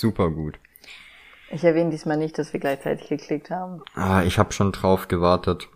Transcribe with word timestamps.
super 0.00 0.30
gut. 0.30 0.58
Ich 1.50 1.64
erwähne 1.64 1.90
diesmal 1.90 2.16
nicht, 2.16 2.38
dass 2.38 2.52
wir 2.52 2.60
gleichzeitig 2.60 3.08
geklickt 3.08 3.50
haben. 3.50 3.82
Ah, 3.94 4.22
ich 4.22 4.38
habe 4.38 4.52
schon 4.52 4.72
drauf 4.72 5.08
gewartet. 5.08 5.68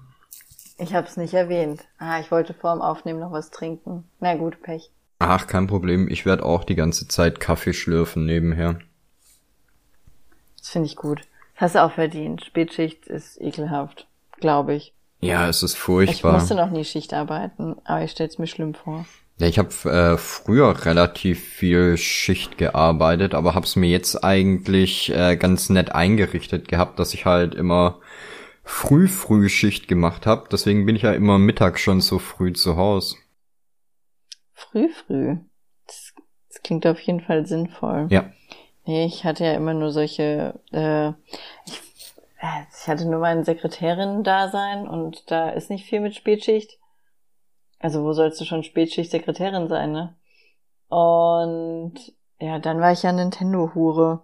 Ich 0.79 0.95
habe 0.95 1.07
es 1.07 1.17
nicht 1.17 1.35
erwähnt. 1.35 1.85
Ah, 1.99 2.19
ich 2.21 2.31
wollte 2.31 2.55
vor 2.55 2.73
dem 2.75 2.83
Aufnehmen 2.83 3.21
noch 3.21 3.33
was 3.33 3.51
trinken. 3.51 4.05
Na 4.21 4.35
gut, 4.37 4.63
Pech. 4.63 4.91
Ach, 5.19 5.47
kein 5.47 5.67
Problem. 5.67 6.09
Ich 6.09 6.27
werde 6.27 6.45
auch 6.45 6.65
die 6.65 6.75
ganze 6.75 7.09
Zeit 7.09 7.41
Kaffee 7.41 7.73
schlürfen 7.73 8.25
nebenher. 8.27 8.79
Das 10.59 10.69
finde 10.71 10.87
ich 10.87 10.97
gut. 10.97 11.21
Das 11.55 11.63
hast 11.63 11.75
du 11.77 11.83
auch 11.85 11.93
verdient. 11.93 12.45
Spätschicht 12.45 13.07
ist 13.07 13.41
ekelhaft, 13.41 14.07
glaube 14.41 14.75
ich. 14.75 14.93
Ja, 15.21 15.49
es 15.49 15.63
ist 15.63 15.73
Ich 15.75 15.79
furchtbar. 15.79 16.35
musste 16.35 16.55
noch 16.55 16.71
nie 16.71 16.85
Schicht 16.85 17.15
arbeiten, 17.15 17.77
aber 17.85 18.03
ich 18.05 18.11
stell's 18.11 18.37
mir 18.39 18.47
schlimm 18.47 18.75
vor. 18.75 19.07
Ja, 19.39 19.47
ich 19.47 19.59
habe 19.59 19.69
äh, 19.91 20.17
früher 20.17 20.87
relativ 20.87 21.45
viel 21.45 21.99
Schicht 21.99 22.57
gearbeitet, 22.57 23.35
aber 23.35 23.55
hab's 23.55 23.77
mir 23.77 23.89
jetzt 23.89 24.25
eigentlich 24.25 25.13
äh, 25.15 25.37
ganz 25.37 25.69
nett 25.69 25.93
eingerichtet 25.93 26.69
gehabt, 26.69 26.99
dass 26.99 27.13
ich 27.13 27.27
halt 27.27 27.55
immer 27.55 28.01
früh 28.65 29.09
früh 29.09 29.51
Schicht 29.51 29.89
gemacht 29.89 30.27
habe. 30.27 30.49
Deswegen 30.51 30.87
bin 30.87 30.97
ich 30.97 31.03
ja 31.03 31.13
immer 31.13 31.39
Mittag 31.39 31.79
schon 31.79 32.01
so 32.01 32.19
früh 32.19 32.55
zu 32.55 32.77
Hause. 32.77 33.17
Früh, 34.55 34.89
früh. 34.89 35.37
Das, 35.87 36.15
das 36.49 36.63
klingt 36.63 36.87
auf 36.87 36.99
jeden 37.01 37.21
Fall 37.21 37.47
sinnvoll. 37.47 38.07
Ja. 38.09 38.33
Nee, 38.87 39.05
ich 39.05 39.25
hatte 39.25 39.45
ja 39.45 39.53
immer 39.53 39.75
nur 39.75 39.91
solche, 39.91 40.59
äh, 40.73 41.09
ich, 41.67 41.83
äh, 42.41 42.63
ich 42.73 42.89
hatte 42.89 43.05
nur 43.05 43.21
mein 43.21 43.45
Sekretärin-Dasein 43.45 44.89
und 44.89 45.31
da 45.31 45.51
ist 45.51 45.69
nicht 45.69 45.85
viel 45.85 46.01
mit 46.01 46.15
Spätschicht. 46.15 46.79
Also 47.79 48.03
wo 48.03 48.13
sollst 48.13 48.41
du 48.41 48.45
schon 48.45 48.63
Spätschicht-Sekretärin 48.63 49.69
sein, 49.69 49.93
ne? 49.93 50.15
Und 50.89 51.95
ja, 52.39 52.59
dann 52.59 52.81
war 52.81 52.93
ich 52.93 53.03
ja 53.03 53.13
Nintendo-Hure. 53.13 54.21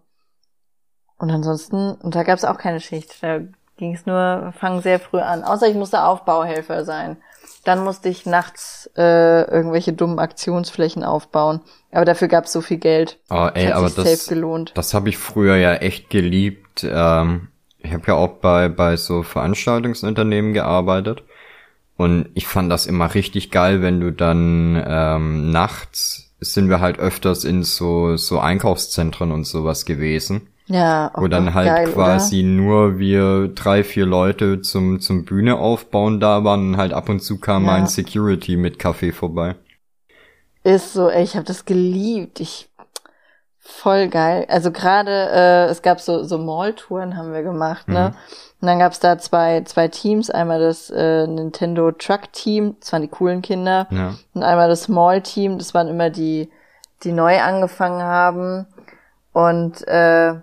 Und 1.19 1.31
ansonsten, 1.31 1.93
und 1.95 2.15
da 2.15 2.23
gab's 2.23 2.45
auch 2.45 2.59
keine 2.59 2.81
Schicht. 2.81 3.23
Da 3.23 3.41
ging 3.77 3.95
es 3.95 4.07
nur, 4.07 4.53
fangen 4.59 4.81
sehr 4.81 4.99
früh 4.99 5.21
an. 5.21 5.45
Außer 5.45 5.69
ich 5.69 5.75
musste 5.75 6.05
Aufbauhelfer 6.05 6.85
sein. 6.85 7.17
Dann 7.65 7.85
musste 7.85 8.09
ich 8.09 8.27
nachts 8.27 8.91
äh, 8.97 9.43
irgendwelche 9.51 9.93
dummen 9.93 10.19
Aktionsflächen 10.19 11.05
aufbauen. 11.05 11.61
Aber 11.93 12.05
dafür 12.05 12.29
gab's 12.29 12.53
so 12.53 12.61
viel 12.61 12.79
Geld. 12.79 13.21
Oh, 13.31 13.49
ey, 13.55 13.67
Hat 13.67 13.75
aber 13.75 13.89
sich 13.89 14.05
das, 14.05 14.27
gelohnt. 14.27 14.73
das 14.75 14.95
habe 14.95 15.09
ich 15.09 15.19
früher 15.19 15.57
ja 15.57 15.75
echt 15.75 16.11
geliebt. 16.11 16.85
Ähm, 16.89 17.49
ich 17.79 17.93
habe 17.93 18.05
ja 18.09 18.15
auch 18.15 18.39
bei, 18.41 18.69
bei 18.69 18.97
so 18.97 19.23
Veranstaltungsunternehmen 19.23 20.53
gearbeitet. 20.55 21.23
Und 22.03 22.31
ich 22.35 22.47
fand 22.47 22.71
das 22.71 22.87
immer 22.87 23.15
richtig 23.15 23.51
geil, 23.51 23.81
wenn 23.83 24.01
du 24.01 24.13
dann 24.13 24.83
ähm, 24.87 25.51
nachts 25.51 26.35
sind 26.41 26.69
wir 26.69 26.81
halt 26.81 26.99
öfters 26.99 27.45
in 27.45 27.63
so, 27.63 28.17
so 28.17 28.41
Einkaufszentren 28.41 29.31
und 29.31 29.45
sowas 29.45 29.85
gewesen. 29.85 30.49
Ja, 30.67 31.11
auch 31.15 31.23
wo 31.23 31.29
dann 31.29 31.55
halt 31.55 31.69
geil, 31.69 31.87
quasi 31.93 32.43
nur 32.43 32.99
wir 32.99 33.49
drei, 33.49 33.85
vier 33.85 34.07
Leute 34.07 34.61
zum, 34.61 35.01
zum 35.01 35.25
Bühne 35.25 35.57
aufbauen 35.57 36.19
da 36.19 36.45
waren 36.45 36.71
und 36.71 36.77
halt 36.77 36.93
ab 36.93 37.09
und 37.09 37.21
zu 37.21 37.39
kam 37.39 37.67
Ja. 37.67 37.75
ein 37.75 37.87
Security 37.87 38.57
mit 38.57 38.79
Kaffee 38.79 39.13
vorbei. 39.13 39.55
Oder? 40.65 40.75
Ist 40.75 40.93
so, 40.93 41.09
ey, 41.09 41.23
ich 41.23 41.35
habe 41.35 41.45
das 41.45 41.65
geliebt. 41.65 42.41
Ich 42.41 42.69
voll 43.59 44.09
geil. 44.09 44.47
Also 44.49 44.71
gerade 44.71 45.11
äh, 45.11 45.65
es 45.71 45.83
gab 45.83 46.01
so 46.01 46.25
so 46.25 46.39
Mall-Touren 46.39 47.17
haben 47.17 47.33
wir 47.33 47.43
gemacht, 47.43 47.89
ne? 47.89 48.15
Mhm. 48.63 48.69
Und 48.69 48.69
dann 48.69 48.79
gab's 48.79 49.01
da 49.01 49.19
zwei 49.19 49.63
zwei 49.65 49.89
Teams, 49.89 50.31
einmal 50.31 50.61
das 50.61 50.89
äh, 50.91 51.27
Nintendo 51.27 51.91
Truck 51.93 52.33
Team, 52.33 52.77
das 52.81 52.93
waren 52.93 53.03
die 53.03 53.09
coolen 53.09 53.43
Kinder, 53.43 53.87
Ja. 53.91 54.15
und 54.35 54.43
einmal 54.43 54.69
das 54.69 54.89
Mall 54.89 55.21
Team, 55.23 55.59
das 55.59 55.75
waren 55.75 55.89
immer 55.89 56.11
die 56.11 56.51
die 57.05 57.13
neu 57.13 57.41
angefangen 57.41 58.01
haben 58.03 58.67
und 59.33 59.87
äh, 59.89 60.35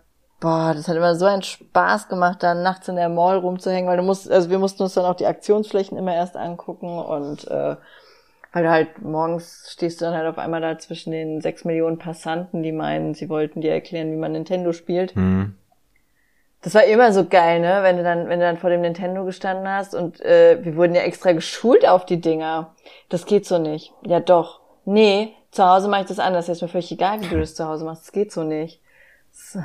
boah, 0.41 0.73
das 0.73 0.87
hat 0.87 0.95
immer 0.97 1.15
so 1.15 1.25
einen 1.25 1.41
Spaß 1.41 2.09
gemacht, 2.09 2.43
da 2.43 2.53
nachts 2.53 2.87
in 2.89 2.95
der 2.97 3.09
Mall 3.09 3.37
rumzuhängen, 3.37 3.89
weil 3.89 3.97
du 3.97 4.03
musst, 4.03 4.29
also 4.29 4.49
wir 4.49 4.59
mussten 4.59 4.83
uns 4.83 4.93
dann 4.93 5.05
auch 5.05 5.15
die 5.15 5.25
Aktionsflächen 5.25 5.97
immer 5.97 6.13
erst 6.13 6.35
angucken 6.35 6.97
und 6.99 7.47
äh, 7.49 7.75
weil 8.51 8.63
du 8.63 8.69
halt 8.71 9.01
morgens 9.01 9.69
stehst 9.71 10.01
du 10.01 10.05
dann 10.05 10.15
halt 10.15 10.27
auf 10.27 10.37
einmal 10.39 10.59
da 10.59 10.77
zwischen 10.79 11.11
den 11.11 11.39
sechs 11.39 11.65
Millionen 11.65 11.97
Passanten, 11.99 12.63
die 12.63 12.71
meinen, 12.71 13.13
sie 13.13 13.29
wollten 13.29 13.61
dir 13.61 13.71
erklären, 13.71 14.11
wie 14.11 14.17
man 14.17 14.31
Nintendo 14.31 14.73
spielt. 14.73 15.13
Hm. 15.15 15.55
Das 16.61 16.73
war 16.75 16.83
immer 16.83 17.13
so 17.13 17.25
geil, 17.25 17.61
ne? 17.61 17.79
Wenn 17.83 17.97
du 17.97 18.03
dann, 18.03 18.27
wenn 18.27 18.39
du 18.39 18.45
dann 18.45 18.57
vor 18.57 18.69
dem 18.69 18.81
Nintendo 18.81 19.23
gestanden 19.23 19.67
hast 19.67 19.95
und 19.95 20.19
äh, 20.21 20.59
wir 20.61 20.75
wurden 20.75 20.93
ja 20.93 21.01
extra 21.03 21.31
geschult 21.31 21.87
auf 21.87 22.05
die 22.05 22.19
Dinger. 22.19 22.75
Das 23.07 23.25
geht 23.25 23.45
so 23.45 23.59
nicht. 23.59 23.93
Ja 24.05 24.19
doch. 24.19 24.59
Nee, 24.85 25.33
zu 25.51 25.63
Hause 25.65 25.87
mache 25.87 26.01
ich 26.01 26.07
das 26.07 26.19
anders. 26.19 26.49
Ist 26.49 26.61
mir 26.61 26.67
völlig 26.67 26.91
egal, 26.91 27.21
wie 27.21 27.27
du 27.27 27.39
das 27.39 27.55
zu 27.55 27.65
Hause 27.65 27.85
machst. 27.85 28.03
Das 28.03 28.11
geht 28.11 28.31
so 28.33 28.43
nicht. 28.43 28.81
Das, 29.31 29.63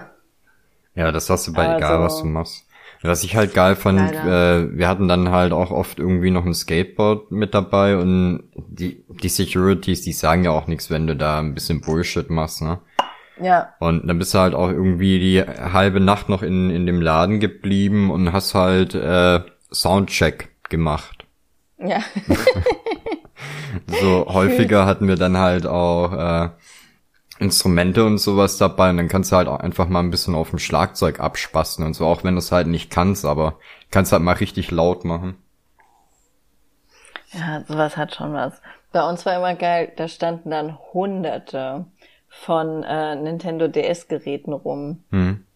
Ja, 0.94 1.10
das 1.10 1.28
hast 1.28 1.48
du 1.48 1.52
bei 1.52 1.66
Aber 1.66 1.78
egal, 1.78 1.98
so- 1.98 2.04
was 2.04 2.18
du 2.20 2.26
machst. 2.26 2.64
Was 3.02 3.22
ich 3.22 3.36
halt 3.36 3.52
geil 3.52 3.76
fand, 3.76 3.98
Leider. 3.98 4.60
äh, 4.62 4.78
wir 4.78 4.88
hatten 4.88 5.08
dann 5.08 5.30
halt 5.30 5.52
auch 5.52 5.70
oft 5.70 5.98
irgendwie 5.98 6.30
noch 6.30 6.46
ein 6.46 6.54
Skateboard 6.54 7.30
mit 7.32 7.52
dabei 7.52 7.98
und 7.98 8.44
die, 8.54 9.04
die 9.22 9.28
Securities, 9.28 10.00
die 10.00 10.12
sagen 10.14 10.44
ja 10.44 10.52
auch 10.52 10.68
nichts, 10.68 10.88
wenn 10.90 11.06
du 11.06 11.14
da 11.14 11.38
ein 11.40 11.52
bisschen 11.52 11.82
Bullshit 11.82 12.30
machst, 12.30 12.62
ne? 12.62 12.78
Ja, 13.40 13.74
Und 13.80 14.06
dann 14.06 14.18
bist 14.18 14.34
du 14.34 14.38
halt 14.38 14.54
auch 14.54 14.68
irgendwie 14.68 15.18
die 15.18 15.42
halbe 15.42 16.00
Nacht 16.00 16.28
noch 16.28 16.42
in, 16.42 16.70
in 16.70 16.86
dem 16.86 17.00
Laden 17.00 17.40
geblieben 17.40 18.10
und 18.10 18.32
hast 18.32 18.54
halt 18.54 18.94
äh, 18.94 19.40
Soundcheck 19.72 20.50
gemacht. 20.70 21.24
ja. 21.78 21.98
So 24.00 24.26
häufiger 24.28 24.86
hatten 24.86 25.08
wir 25.08 25.16
dann 25.16 25.36
halt 25.36 25.66
auch 25.66 26.12
äh, 26.12 26.50
Instrumente 27.38 28.04
und 28.04 28.18
sowas 28.18 28.56
dabei 28.58 28.90
und 28.90 28.96
dann 28.98 29.08
kannst 29.08 29.32
du 29.32 29.36
halt 29.36 29.48
auch 29.48 29.58
einfach 29.58 29.88
mal 29.88 30.00
ein 30.00 30.10
bisschen 30.10 30.34
auf 30.34 30.50
dem 30.50 30.58
Schlagzeug 30.60 31.18
abspassen 31.20 31.84
und 31.84 31.94
so, 31.94 32.06
auch 32.06 32.22
wenn 32.24 32.34
du 32.34 32.38
es 32.38 32.52
halt 32.52 32.68
nicht 32.68 32.90
kannst, 32.90 33.24
aber 33.24 33.58
kannst 33.90 34.12
halt 34.12 34.22
mal 34.22 34.34
richtig 34.34 34.70
laut 34.70 35.04
machen. 35.04 35.36
Ja, 37.32 37.62
sowas 37.66 37.96
hat 37.96 38.14
schon 38.14 38.32
was. 38.32 38.60
Bei 38.92 39.08
uns 39.08 39.26
war 39.26 39.36
immer 39.36 39.54
geil, 39.56 39.92
da 39.96 40.06
standen 40.08 40.50
dann 40.50 40.78
hunderte 40.92 41.86
von 42.40 42.82
äh, 42.82 43.14
Nintendo 43.16 43.68
DS-Geräten 43.68 44.52
rum. 44.52 45.04
Hm. 45.10 45.46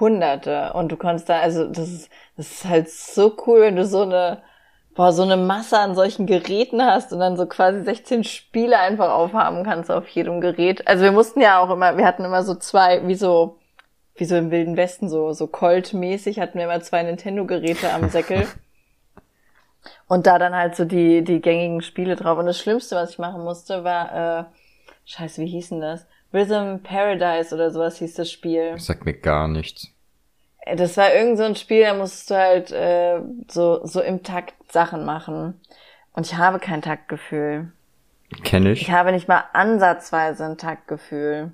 Hunderte. 0.00 0.72
Und 0.72 0.90
du 0.90 0.96
konntest 0.96 1.28
da, 1.28 1.40
also 1.40 1.68
das 1.68 1.88
ist, 1.88 2.10
das 2.36 2.50
ist 2.50 2.64
halt 2.64 2.90
so 2.90 3.36
cool, 3.46 3.60
wenn 3.60 3.76
du 3.76 3.84
so 3.84 4.02
eine, 4.02 4.42
boah, 4.94 5.12
so 5.12 5.22
eine 5.22 5.36
Masse 5.36 5.78
an 5.78 5.94
solchen 5.94 6.26
Geräten 6.26 6.82
hast 6.82 7.12
und 7.12 7.20
dann 7.20 7.36
so 7.36 7.46
quasi 7.46 7.82
16 7.82 8.24
Spiele 8.24 8.78
einfach 8.78 9.10
aufhaben 9.10 9.62
kannst 9.62 9.90
auf 9.90 10.08
jedem 10.08 10.40
Gerät. 10.40 10.88
Also 10.88 11.04
wir 11.04 11.12
mussten 11.12 11.40
ja 11.40 11.60
auch 11.60 11.70
immer, 11.70 11.96
wir 11.96 12.06
hatten 12.06 12.24
immer 12.24 12.42
so 12.42 12.54
zwei, 12.54 13.06
wie 13.06 13.14
so, 13.14 13.58
wie 14.16 14.24
so 14.24 14.36
im 14.36 14.50
Wilden 14.50 14.76
Westen, 14.76 15.08
so, 15.08 15.32
so 15.32 15.46
Colt-mäßig 15.46 16.40
hatten 16.40 16.58
wir 16.58 16.64
immer 16.64 16.80
zwei 16.80 17.02
Nintendo-Geräte 17.02 17.92
am 17.92 18.08
Säckel. 18.08 18.48
Und 20.08 20.26
da 20.26 20.38
dann 20.38 20.54
halt 20.54 20.76
so 20.76 20.86
die, 20.86 21.22
die 21.22 21.40
gängigen 21.40 21.82
Spiele 21.82 22.16
drauf. 22.16 22.38
Und 22.38 22.46
das 22.46 22.58
Schlimmste, 22.58 22.96
was 22.96 23.10
ich 23.10 23.18
machen 23.18 23.44
musste, 23.44 23.84
war, 23.84 24.40
äh, 24.40 24.44
scheiße, 25.04 25.42
wie 25.42 25.46
hieß 25.46 25.70
denn 25.70 25.80
das? 25.80 26.06
Rhythm 26.32 26.82
Paradise 26.82 27.54
oder 27.54 27.70
sowas 27.70 27.98
hieß 27.98 28.14
das 28.14 28.30
Spiel. 28.30 28.72
Das 28.72 28.86
sagt 28.86 29.04
mir 29.04 29.14
gar 29.14 29.46
nichts. 29.48 29.88
Äh, 30.60 30.76
Das 30.76 30.96
war 30.96 31.14
irgend 31.14 31.38
so 31.38 31.44
ein 31.44 31.56
Spiel, 31.56 31.82
da 31.82 31.94
musstest 31.94 32.30
du 32.30 32.34
halt 32.36 32.70
äh, 32.72 33.20
so, 33.48 33.84
so 33.86 34.00
im 34.00 34.22
Takt 34.22 34.54
Sachen 34.72 35.04
machen. 35.04 35.60
Und 36.12 36.26
ich 36.26 36.36
habe 36.36 36.58
kein 36.58 36.82
Taktgefühl. 36.82 37.72
Kenn 38.42 38.66
ich. 38.66 38.82
Ich 38.82 38.90
habe 38.90 39.12
nicht 39.12 39.28
mal 39.28 39.44
ansatzweise 39.52 40.44
ein 40.44 40.58
Taktgefühl. 40.58 41.52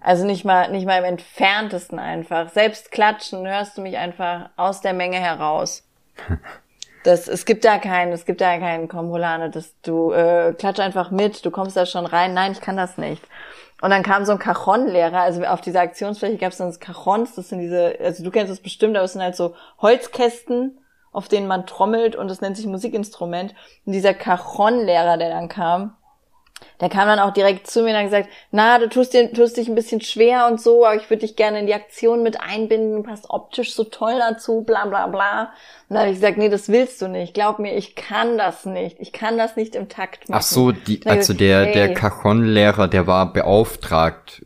Also 0.00 0.24
nicht 0.24 0.44
mal, 0.44 0.70
nicht 0.70 0.86
mal 0.86 0.98
im 0.98 1.04
entferntesten 1.04 1.98
einfach. 1.98 2.48
Selbst 2.50 2.90
klatschen 2.92 3.46
hörst 3.46 3.76
du 3.76 3.82
mich 3.82 3.98
einfach 3.98 4.50
aus 4.56 4.80
der 4.80 4.92
Menge 4.94 5.18
heraus. 5.18 5.84
Das, 7.04 7.28
es 7.28 7.44
gibt 7.44 7.64
da 7.64 7.78
keinen, 7.78 8.12
es 8.12 8.24
gibt 8.24 8.40
da 8.40 8.58
keinen 8.58 8.88
Kombolane, 8.88 9.50
dass 9.50 9.80
du 9.82 10.12
äh, 10.12 10.52
klatsch 10.52 10.80
einfach 10.80 11.10
mit, 11.10 11.44
du 11.44 11.50
kommst 11.50 11.76
da 11.76 11.86
schon 11.86 12.06
rein. 12.06 12.34
Nein, 12.34 12.52
ich 12.52 12.60
kann 12.60 12.76
das 12.76 12.98
nicht. 12.98 13.22
Und 13.80 13.90
dann 13.90 14.02
kam 14.02 14.24
so 14.24 14.32
ein 14.32 14.38
Cajon-Lehrer, 14.38 15.20
also 15.20 15.44
auf 15.44 15.60
dieser 15.60 15.80
Aktionsfläche 15.80 16.36
gab 16.36 16.50
es 16.50 16.58
dann 16.58 16.76
Cajons, 16.78 17.36
das 17.36 17.48
sind 17.48 17.60
diese, 17.60 17.94
also 18.00 18.24
du 18.24 18.30
kennst 18.30 18.50
das 18.50 18.60
bestimmt, 18.60 18.96
aber 18.96 19.04
es 19.04 19.12
sind 19.12 19.22
halt 19.22 19.36
so 19.36 19.54
Holzkästen, 19.80 20.78
auf 21.12 21.28
denen 21.28 21.46
man 21.46 21.66
trommelt 21.66 22.16
und 22.16 22.28
das 22.28 22.40
nennt 22.40 22.56
sich 22.56 22.66
Musikinstrument. 22.66 23.54
Und 23.86 23.92
dieser 23.92 24.14
Cajon-Lehrer, 24.14 25.16
der 25.16 25.30
dann 25.30 25.48
kam, 25.48 25.96
der 26.80 26.88
kam 26.88 27.08
dann 27.08 27.18
auch 27.18 27.32
direkt 27.32 27.66
zu 27.66 27.82
mir 27.82 27.90
und 27.90 27.96
hat 27.96 28.04
gesagt, 28.04 28.28
na, 28.52 28.78
du 28.78 28.88
tust, 28.88 29.12
dir, 29.12 29.32
tust 29.32 29.56
dich 29.56 29.68
ein 29.68 29.74
bisschen 29.74 30.00
schwer 30.00 30.46
und 30.46 30.60
so, 30.60 30.86
aber 30.86 30.96
ich 30.96 31.10
würde 31.10 31.20
dich 31.20 31.36
gerne 31.36 31.60
in 31.60 31.66
die 31.66 31.74
Aktion 31.74 32.22
mit 32.22 32.40
einbinden, 32.40 32.96
du 32.96 33.02
passt 33.02 33.30
optisch 33.30 33.74
so 33.74 33.84
toll 33.84 34.14
dazu, 34.18 34.62
bla 34.62 34.86
bla 34.86 35.06
bla. 35.08 35.52
Und 35.88 35.94
dann 35.94 35.98
habe 36.00 36.10
ich 36.10 36.16
gesagt, 36.16 36.38
nee, 36.38 36.48
das 36.48 36.68
willst 36.68 37.02
du 37.02 37.08
nicht. 37.08 37.34
Glaub 37.34 37.58
mir, 37.58 37.76
ich 37.76 37.94
kann 37.94 38.38
das 38.38 38.66
nicht. 38.66 39.00
Ich 39.00 39.12
kann 39.12 39.38
das 39.38 39.56
nicht 39.56 39.74
im 39.74 39.88
Takt 39.88 40.28
machen. 40.28 40.38
Ach 40.38 40.42
so, 40.42 40.72
die, 40.72 41.00
also 41.04 41.32
gesagt, 41.32 41.40
der, 41.40 41.64
hey. 41.64 41.72
der 41.72 41.94
Cajon-Lehrer, 41.94 42.88
der 42.88 43.06
war 43.06 43.32
beauftragt. 43.32 44.42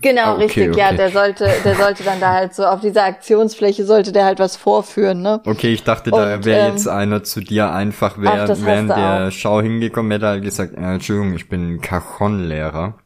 Genau, 0.00 0.22
Ah, 0.22 0.32
okay, 0.34 0.42
richtig, 0.44 0.76
ja, 0.76 0.86
okay. 0.88 0.96
der 0.96 1.10
sollte, 1.10 1.48
der 1.64 1.76
sollte 1.76 2.02
dann 2.02 2.18
da 2.20 2.32
halt 2.32 2.52
so 2.54 2.66
auf 2.66 2.80
dieser 2.80 3.04
Aktionsfläche 3.04 3.84
sollte 3.84 4.10
der 4.12 4.24
halt 4.24 4.40
was 4.40 4.56
vorführen, 4.56 5.22
ne? 5.22 5.40
Okay, 5.46 5.72
ich 5.72 5.84
dachte, 5.84 6.10
da 6.10 6.44
wäre 6.44 6.66
ähm, 6.66 6.72
jetzt 6.72 6.88
einer 6.88 7.22
zu 7.22 7.40
dir 7.40 7.70
einfach 7.72 8.18
ach, 8.24 8.48
während, 8.48 8.90
der 8.90 9.26
auch. 9.28 9.30
Schau 9.30 9.60
hingekommen, 9.62 10.10
hätte 10.10 10.26
halt 10.26 10.42
gesagt, 10.42 10.74
äh, 10.74 10.94
Entschuldigung, 10.94 11.34
ich 11.34 11.48
bin 11.48 11.80
Cajon-Lehrer. 11.80 12.98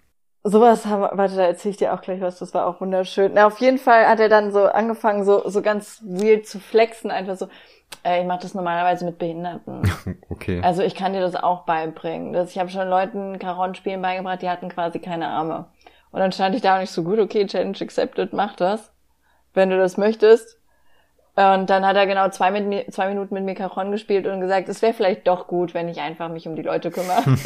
sowas 0.45 0.87
haben, 0.87 1.03
warte, 1.19 1.37
da 1.37 1.43
erzähle 1.43 1.73
ich 1.73 1.77
dir 1.77 1.93
auch 1.93 2.01
gleich 2.01 2.21
was, 2.23 2.39
das 2.39 2.55
war 2.55 2.67
auch 2.67 2.81
wunderschön. 2.81 3.33
Na, 3.35 3.47
auf 3.47 3.59
jeden 3.59 3.79
Fall 3.79 4.07
hat 4.07 4.21
er 4.21 4.29
dann 4.31 4.51
so 4.53 4.65
angefangen, 4.67 5.25
so, 5.25 5.49
so 5.49 5.61
ganz 5.63 6.01
weird 6.05 6.47
zu 6.47 6.59
flexen, 6.59 7.11
einfach 7.11 7.37
so, 7.37 7.49
äh, 8.05 8.21
ich 8.23 8.27
mache 8.27 8.41
das 8.43 8.55
normalerweise 8.55 9.05
mit 9.05 9.19
Behinderten. 9.19 9.83
Okay. 10.31 10.61
Also 10.63 10.83
ich 10.83 10.95
kann 10.95 11.13
dir 11.13 11.21
das 11.21 11.35
auch 11.35 11.65
beibringen. 11.65 12.33
Das, 12.33 12.51
ich 12.53 12.59
habe 12.59 12.71
schon 12.71 12.89
Leuten 12.89 13.39
Caron-Spielen 13.41 14.01
beigebracht, 14.01 14.41
die 14.41 14.49
hatten 14.49 14.69
quasi 14.69 15.01
keine 15.01 15.27
Arme. 15.29 15.67
Und 16.11 16.21
dann 16.21 16.33
stand 16.33 16.55
ich 16.55 16.63
da 16.63 16.77
und 16.77 16.83
ich 16.83 16.91
so, 16.91 17.03
gut, 17.03 17.19
okay, 17.19 17.47
Challenge 17.47 17.77
accepted, 17.81 18.33
mach 18.33 18.57
das, 18.57 18.93
wenn 19.55 19.71
du 19.71 19.77
das 19.77 19.97
möchtest. 19.97 20.59
Und 21.35 21.71
dann 21.71 21.87
hat 21.87 21.97
er 21.97 22.07
genau 22.07 22.29
zwei, 22.31 22.51
mit 22.51 22.67
mir, 22.67 22.89
zwei 22.89 23.09
Minuten 23.09 23.33
mit 23.35 23.45
mir 23.45 23.55
Caron 23.55 23.93
gespielt 23.93 24.27
und 24.27 24.41
gesagt, 24.41 24.69
es 24.69 24.83
wäre 24.83 24.93
vielleicht 24.93 25.29
doch 25.29 25.47
gut, 25.47 25.73
wenn 25.73 25.89
ich 25.89 26.01
einfach 26.01 26.29
mich 26.29 26.49
um 26.49 26.57
die 26.57 26.63
Leute 26.63 26.91
kümmere. 26.91 27.23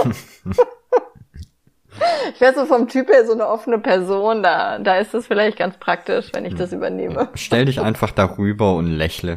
ich 2.35 2.41
wäre 2.41 2.55
so 2.55 2.64
vom 2.64 2.88
Typ 2.88 3.11
her 3.11 3.26
so 3.26 3.35
eine 3.35 3.47
offene 3.47 3.79
Person, 3.79 4.43
da, 4.43 4.79
da 4.79 4.97
ist 4.97 5.12
es 5.12 5.26
vielleicht 5.26 5.59
ganz 5.59 5.76
praktisch, 5.76 6.31
wenn 6.32 6.47
ich 6.47 6.55
das 6.55 6.73
übernehme. 6.73 7.29
Stell 7.35 7.67
dich 7.67 7.81
einfach 7.81 8.12
darüber 8.12 8.76
und 8.76 8.87
lächle. 8.87 9.37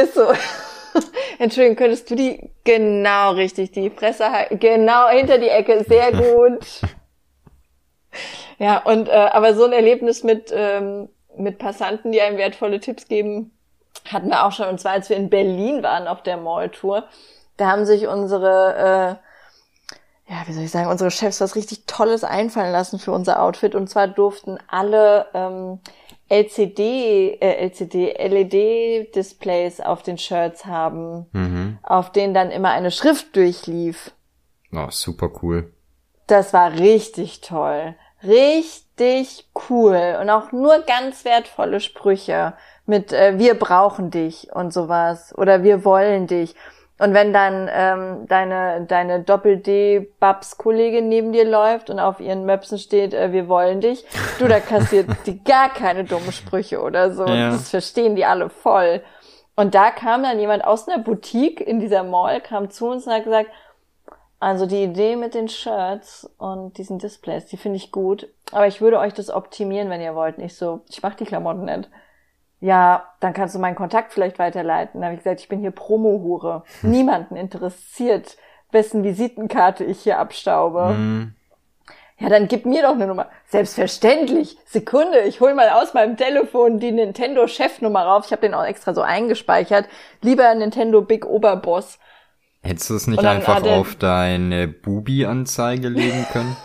Ist 0.00 0.14
so. 0.14 0.32
Entschuldigung, 1.38 1.76
könntest 1.76 2.08
du 2.10 2.14
die 2.14 2.50
genau 2.64 3.32
richtig 3.32 3.72
die 3.72 3.90
Fresse 3.90 4.30
halten? 4.30 4.60
Genau 4.60 5.08
hinter 5.08 5.38
die 5.38 5.48
Ecke, 5.48 5.84
sehr 5.88 6.12
gut. 6.12 6.64
ja, 8.58 8.78
und 8.78 9.08
äh, 9.08 9.12
aber 9.12 9.54
so 9.54 9.64
ein 9.64 9.72
Erlebnis 9.72 10.22
mit 10.24 10.50
ähm, 10.54 11.08
mit 11.36 11.58
Passanten, 11.58 12.12
die 12.12 12.20
einem 12.22 12.38
wertvolle 12.38 12.80
Tipps 12.80 13.08
geben, 13.08 13.52
hatten 14.10 14.28
wir 14.28 14.46
auch 14.46 14.52
schon. 14.52 14.68
Und 14.68 14.80
zwar 14.80 14.92
als 14.92 15.08
wir 15.10 15.16
in 15.16 15.28
Berlin 15.30 15.82
waren 15.82 16.08
auf 16.08 16.22
der 16.22 16.36
Mall-Tour, 16.38 17.04
da 17.58 17.66
haben 17.70 17.84
sich 17.84 18.06
unsere 18.06 19.18
äh, 19.18 20.32
ja, 20.32 20.42
wie 20.46 20.52
soll 20.52 20.64
ich 20.64 20.70
sagen, 20.72 20.90
unsere 20.90 21.10
Chefs 21.12 21.40
was 21.40 21.54
richtig 21.54 21.86
Tolles 21.86 22.24
einfallen 22.24 22.72
lassen 22.72 22.98
für 22.98 23.12
unser 23.12 23.40
Outfit. 23.42 23.74
Und 23.76 23.88
zwar 23.88 24.08
durften 24.08 24.58
alle 24.68 25.26
ähm, 25.34 25.78
LCD, 26.28 27.38
äh, 27.40 27.64
LCD, 27.68 28.12
LED-Displays 28.18 29.80
auf 29.80 30.02
den 30.02 30.18
Shirts 30.18 30.66
haben, 30.66 31.26
Mhm. 31.32 31.78
auf 31.82 32.10
denen 32.10 32.34
dann 32.34 32.50
immer 32.50 32.70
eine 32.70 32.90
Schrift 32.90 33.36
durchlief. 33.36 34.10
Oh, 34.72 34.88
super 34.90 35.30
cool. 35.42 35.72
Das 36.26 36.52
war 36.52 36.72
richtig 36.72 37.40
toll. 37.40 37.94
Richtig 38.22 39.46
cool. 39.68 40.18
Und 40.20 40.30
auch 40.30 40.52
nur 40.52 40.80
ganz 40.80 41.24
wertvolle 41.24 41.80
Sprüche 41.80 42.54
mit 42.86 43.12
äh, 43.12 43.38
wir 43.38 43.58
brauchen 43.58 44.10
dich 44.10 44.48
und 44.52 44.72
sowas. 44.72 45.34
Oder 45.36 45.62
wir 45.62 45.84
wollen 45.84 46.26
dich. 46.26 46.54
Und 46.98 47.12
wenn 47.12 47.34
dann 47.34 47.68
ähm, 47.70 48.26
deine, 48.26 48.86
deine 48.86 49.20
Doppel-D-Babs-Kollegin 49.20 51.08
neben 51.08 51.32
dir 51.32 51.44
läuft 51.44 51.90
und 51.90 52.00
auf 52.00 52.20
ihren 52.20 52.46
Möpsen 52.46 52.78
steht, 52.78 53.12
äh, 53.12 53.32
wir 53.32 53.48
wollen 53.48 53.82
dich, 53.82 54.06
du, 54.38 54.48
da 54.48 54.60
kassiert 54.60 55.08
die 55.26 55.44
gar 55.44 55.68
keine 55.68 56.04
dummen 56.04 56.32
Sprüche 56.32 56.80
oder 56.80 57.10
so. 57.12 57.26
Ja. 57.26 57.50
Das 57.50 57.68
verstehen 57.68 58.16
die 58.16 58.24
alle 58.24 58.48
voll. 58.48 59.02
Und 59.56 59.74
da 59.74 59.90
kam 59.90 60.22
dann 60.22 60.38
jemand 60.38 60.64
aus 60.64 60.88
einer 60.88 61.02
Boutique 61.02 61.60
in 61.60 61.80
dieser 61.80 62.02
Mall, 62.02 62.40
kam 62.40 62.70
zu 62.70 62.88
uns 62.88 63.06
und 63.06 63.12
hat 63.12 63.24
gesagt, 63.24 63.50
also 64.38 64.66
die 64.66 64.82
Idee 64.82 65.16
mit 65.16 65.34
den 65.34 65.48
Shirts 65.48 66.30
und 66.38 66.76
diesen 66.78 66.98
Displays, 66.98 67.46
die 67.46 67.56
finde 67.56 67.76
ich 67.76 67.90
gut. 67.90 68.28
Aber 68.52 68.66
ich 68.66 68.80
würde 68.80 68.98
euch 68.98 69.14
das 69.14 69.30
optimieren, 69.30 69.88
wenn 69.88 70.00
ihr 70.00 70.14
wollt. 70.14 70.38
Nicht 70.38 70.56
so, 70.56 70.80
ich 70.88 71.02
mache 71.02 71.16
die 71.16 71.24
Klamotten 71.24 71.64
nicht. 71.64 71.88
Ja, 72.60 73.12
dann 73.20 73.32
kannst 73.32 73.54
du 73.54 73.58
meinen 73.58 73.76
Kontakt 73.76 74.12
vielleicht 74.12 74.38
weiterleiten. 74.38 75.00
Da 75.00 75.06
habe 75.06 75.14
ich 75.14 75.22
gesagt, 75.22 75.40
ich 75.40 75.48
bin 75.48 75.60
hier 75.60 75.70
Promo-Hure. 75.70 76.64
Niemanden 76.82 77.36
interessiert, 77.36 78.36
wessen 78.70 79.04
Visitenkarte 79.04 79.84
ich 79.84 80.00
hier 80.00 80.18
abstaube. 80.18 80.94
Mhm. 80.94 81.34
Ja, 82.18 82.30
dann 82.30 82.48
gib 82.48 82.64
mir 82.64 82.82
doch 82.82 82.92
eine 82.92 83.06
Nummer. 83.06 83.28
Selbstverständlich. 83.46 84.56
Sekunde, 84.64 85.20
ich 85.20 85.40
hol 85.40 85.52
mal 85.52 85.68
aus 85.68 85.92
meinem 85.92 86.16
Telefon 86.16 86.78
die 86.78 86.92
Nintendo-Chefnummer 86.92 88.04
rauf. 88.04 88.24
Ich 88.26 88.32
habe 88.32 88.40
den 88.40 88.54
auch 88.54 88.64
extra 88.64 88.94
so 88.94 89.02
eingespeichert. 89.02 89.86
Lieber 90.22 90.54
Nintendo 90.54 91.02
Big 91.02 91.26
Oberboss. 91.26 91.98
Hättest 92.66 92.90
du 92.90 92.94
es 92.94 93.06
nicht 93.06 93.24
einfach 93.24 93.62
auf 93.62 93.94
deine 93.94 94.66
Bubi-Anzeige 94.66 95.88
legen 95.88 96.26
können? 96.32 96.56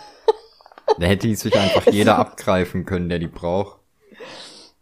da 0.98 1.06
hätte 1.06 1.28
die 1.28 1.34
sich 1.36 1.56
einfach 1.56 1.86
jeder 1.92 2.18
abgreifen 2.18 2.84
können, 2.84 3.08
der 3.08 3.18
die 3.18 3.28
braucht. 3.28 3.78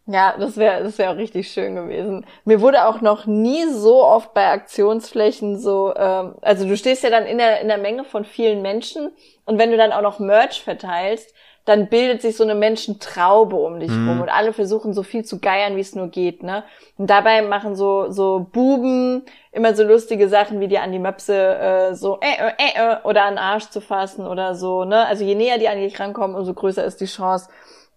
Ja, 0.06 0.34
das 0.38 0.56
wäre 0.56 0.82
das 0.82 0.99
wäre 0.99 1.12
auch 1.12 1.17
richtig 1.17 1.52
schön 1.52 1.76
gewesen. 1.76 2.26
Mir 2.44 2.61
wurde 2.61 2.87
auch 2.87 3.00
noch 3.00 3.26
nie 3.26 3.69
so 3.69 4.02
oft 4.05 4.34
bei 4.34 4.50
Aktionsflächen 4.50 5.58
so, 5.58 5.94
ähm, 5.94 6.34
also 6.40 6.67
du 6.67 6.76
stehst 6.76 7.05
ja 7.05 7.11
dann 7.11 7.26
in 7.26 7.38
der 7.38 7.61
in 7.61 7.69
der 7.69 7.78
Menge 7.78 8.05
von 8.05 8.25
vielen 8.25 8.61
Menschen 8.61 9.12
und 9.44 9.58
wenn 9.58 9.70
du 9.70 9.76
dann 9.76 9.93
auch 9.93 10.02
noch 10.02 10.19
Merch 10.19 10.64
verteilst, 10.64 11.32
dann 11.70 11.88
bildet 11.88 12.20
sich 12.20 12.37
so 12.37 12.43
eine 12.43 12.56
Menschentraube 12.56 13.55
um 13.55 13.78
dich 13.78 13.90
rum 13.90 14.20
und 14.20 14.28
alle 14.28 14.52
versuchen 14.52 14.93
so 14.93 15.05
viel 15.05 15.25
zu 15.25 15.38
geiern, 15.38 15.76
wie 15.76 15.81
es 15.81 15.94
nur 15.94 16.08
geht, 16.08 16.43
ne? 16.43 16.64
Und 16.99 17.08
dabei 17.08 17.43
machen 17.43 17.76
so 17.76 18.11
so 18.11 18.46
Buben 18.52 19.22
immer 19.52 19.75
so 19.75 19.84
lustige 19.84 20.28
Sachen, 20.28 20.58
wie 20.58 20.69
dir 20.69 20.82
an 20.82 20.90
die 20.90 20.99
Möpse 20.99 21.37
äh, 21.37 21.94
so 21.94 22.19
äh, 22.20 22.26
äh, 22.26 22.52
äh, 22.58 22.93
äh, 22.93 22.96
oder 23.05 23.25
an 23.25 23.34
den 23.34 23.38
Arsch 23.38 23.70
zu 23.70 23.81
fassen 23.81 24.26
oder 24.26 24.56
so, 24.56 24.84
ne? 24.84 25.06
Also 25.06 25.25
je 25.25 25.37
näher 25.37 25.58
die 25.58 25.69
an 25.69 25.78
dich 25.78 26.00
rankommen, 26.00 26.37
umso 26.37 26.52
größer 26.55 26.84
ist 26.84 27.00
die 27.00 27.06
Chance, 27.06 27.49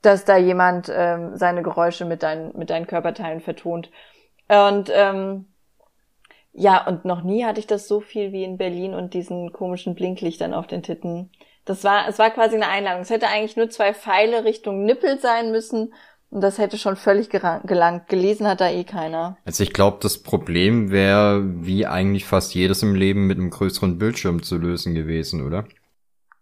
dass 0.03 0.23
da 0.23 0.37
jemand 0.37 0.91
ähm, 0.93 1.35
seine 1.35 1.63
Geräusche 1.63 2.05
mit 2.05 2.21
deinen, 2.21 2.55
mit 2.55 2.69
deinen 2.69 2.85
Körperteilen 2.85 3.41
vertont. 3.41 3.89
Und 4.47 4.91
ähm, 4.93 5.47
ja, 6.53 6.85
und 6.85 7.05
noch 7.05 7.23
nie 7.23 7.43
hatte 7.43 7.59
ich 7.59 7.65
das 7.67 7.87
so 7.87 8.01
viel 8.01 8.31
wie 8.31 8.43
in 8.43 8.57
Berlin 8.57 8.93
und 8.93 9.15
diesen 9.15 9.51
komischen 9.51 9.95
Blinklichtern 9.95 10.53
auf 10.53 10.67
den 10.67 10.83
Titten. 10.83 11.31
Das 11.65 11.83
war, 11.83 12.07
es 12.07 12.19
war 12.19 12.29
quasi 12.31 12.55
eine 12.55 12.67
Einladung. 12.67 13.01
Es 13.03 13.09
hätte 13.09 13.27
eigentlich 13.27 13.55
nur 13.55 13.69
zwei 13.69 13.93
Pfeile 13.93 14.43
Richtung 14.43 14.83
Nippel 14.85 15.19
sein 15.19 15.51
müssen 15.51 15.93
und 16.29 16.41
das 16.41 16.57
hätte 16.57 16.77
schon 16.77 16.95
völlig 16.95 17.29
gelangt. 17.29 18.07
Gelesen 18.07 18.47
hat 18.47 18.59
da 18.59 18.69
eh 18.69 18.83
keiner. 18.83 19.37
Also 19.45 19.63
ich 19.63 19.71
glaube, 19.71 19.99
das 20.01 20.21
Problem 20.21 20.91
wäre, 20.91 21.41
wie 21.65 21.85
eigentlich 21.85 22.25
fast 22.25 22.53
jedes 22.53 22.83
im 22.83 22.95
Leben, 22.95 23.27
mit 23.27 23.37
einem 23.37 23.49
größeren 23.51 23.97
Bildschirm 23.97 24.43
zu 24.43 24.57
lösen 24.57 24.93
gewesen, 24.95 25.45
oder? 25.45 25.65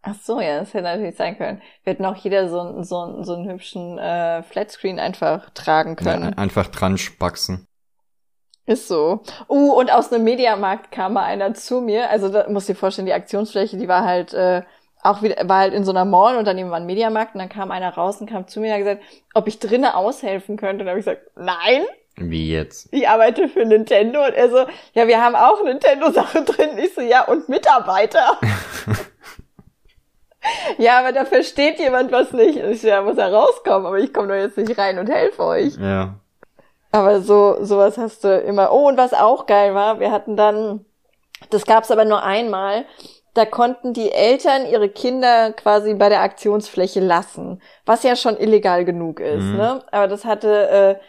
Ach 0.03 0.15
so, 0.23 0.41
ja, 0.41 0.59
das 0.59 0.73
hätte 0.73 0.85
natürlich 0.85 1.15
sein 1.15 1.37
können. 1.37 1.61
Wir 1.83 1.93
hätten 1.93 2.05
auch 2.05 2.15
jeder 2.15 2.49
so, 2.49 2.59
einen- 2.59 2.83
so, 2.83 3.21
so 3.21 3.35
einen 3.35 3.47
hübschen 3.51 3.99
äh, 3.99 4.41
Flatscreen 4.41 4.97
einfach 4.97 5.51
tragen 5.51 5.95
Ja, 5.99 6.13
können. 6.13 6.33
einfach 6.33 6.67
dran 6.67 6.97
spaxen. 6.97 7.67
Ist 8.65 8.87
so. 8.87 9.21
Uh, 9.49 9.73
und 9.73 9.91
aus 9.91 10.11
einem 10.11 10.23
Mediamarkt 10.23 10.91
kam 10.91 11.13
mal 11.13 11.23
einer 11.25 11.53
zu 11.53 11.81
mir. 11.81 12.09
Also 12.09 12.29
da 12.29 12.47
musst 12.49 12.69
du 12.69 12.73
dir 12.73 12.79
vorstellen, 12.79 13.05
die 13.07 13.13
Aktionsfläche, 13.13 13.77
die 13.77 13.87
war 13.87 14.05
halt 14.05 14.33
äh, 14.33 14.63
auch 15.03 15.21
wieder, 15.21 15.47
war 15.47 15.59
halt 15.59 15.73
in 15.73 15.83
so 15.83 15.91
einer 15.91 16.05
Mall 16.05 16.37
und 16.37 16.45
daneben 16.45 16.69
war 16.69 16.77
ein 16.77 16.85
Mediamarkt 16.85 17.33
und 17.33 17.39
dann 17.39 17.49
kam 17.49 17.71
einer 17.71 17.93
raus 17.93 18.21
und 18.21 18.29
kam 18.29 18.47
zu 18.47 18.59
mir 18.59 18.67
und 18.67 18.73
hat 18.73 18.79
gesagt, 18.79 19.03
ob 19.33 19.47
ich 19.47 19.59
drinnen 19.59 19.91
aushelfen 19.91 20.57
könnte. 20.57 20.83
Und 20.83 20.89
habe 20.89 20.99
ich 20.99 21.05
gesagt, 21.05 21.23
nein, 21.35 21.83
Wie 22.17 22.51
jetzt? 22.51 22.89
ich 22.91 23.07
arbeite 23.07 23.49
für 23.49 23.65
Nintendo. 23.65 24.23
Und 24.23 24.33
er 24.33 24.49
so, 24.49 24.65
ja, 24.93 25.07
wir 25.07 25.21
haben 25.21 25.35
auch 25.35 25.63
Nintendo-Sachen 25.63 26.45
drin. 26.45 26.77
Ich 26.77 26.93
so, 26.93 27.01
ja, 27.01 27.23
und 27.25 27.49
Mitarbeiter. 27.49 28.37
ja, 30.77 30.99
aber 30.99 31.11
da 31.11 31.25
versteht 31.25 31.79
jemand 31.79 32.11
was 32.11 32.31
nicht. 32.31 32.57
Ich 32.57 32.81
so, 32.81 32.87
ja, 32.87 33.01
muss 33.01 33.17
er 33.17 33.33
rauskommen, 33.33 33.87
aber 33.87 33.97
ich 33.97 34.13
komme 34.13 34.27
doch 34.27 34.35
jetzt 34.35 34.57
nicht 34.57 34.77
rein 34.77 34.99
und 34.99 35.09
helfe 35.09 35.43
euch. 35.43 35.77
Ja. 35.77 36.15
Aber 36.91 37.21
so, 37.21 37.63
sowas 37.63 37.97
hast 37.97 38.23
du 38.23 38.37
immer. 38.39 38.71
Oh, 38.71 38.87
und 38.87 38.97
was 38.97 39.13
auch 39.13 39.45
geil 39.45 39.73
war, 39.73 39.99
wir 39.99 40.11
hatten 40.11 40.35
dann, 40.35 40.85
das 41.49 41.65
gab's 41.65 41.89
aber 41.89 42.05
nur 42.05 42.21
einmal, 42.21 42.85
da 43.33 43.45
konnten 43.45 43.93
die 43.93 44.11
Eltern 44.11 44.65
ihre 44.65 44.89
Kinder 44.89 45.53
quasi 45.53 45.93
bei 45.93 46.09
der 46.09 46.21
Aktionsfläche 46.21 46.99
lassen, 46.99 47.61
was 47.85 48.03
ja 48.03 48.15
schon 48.15 48.37
illegal 48.37 48.83
genug 48.85 49.19
ist, 49.19 49.43
Mhm. 49.43 49.57
ne? 49.57 49.83
Aber 49.91 50.07
das 50.07 50.25
hatte, 50.25 50.99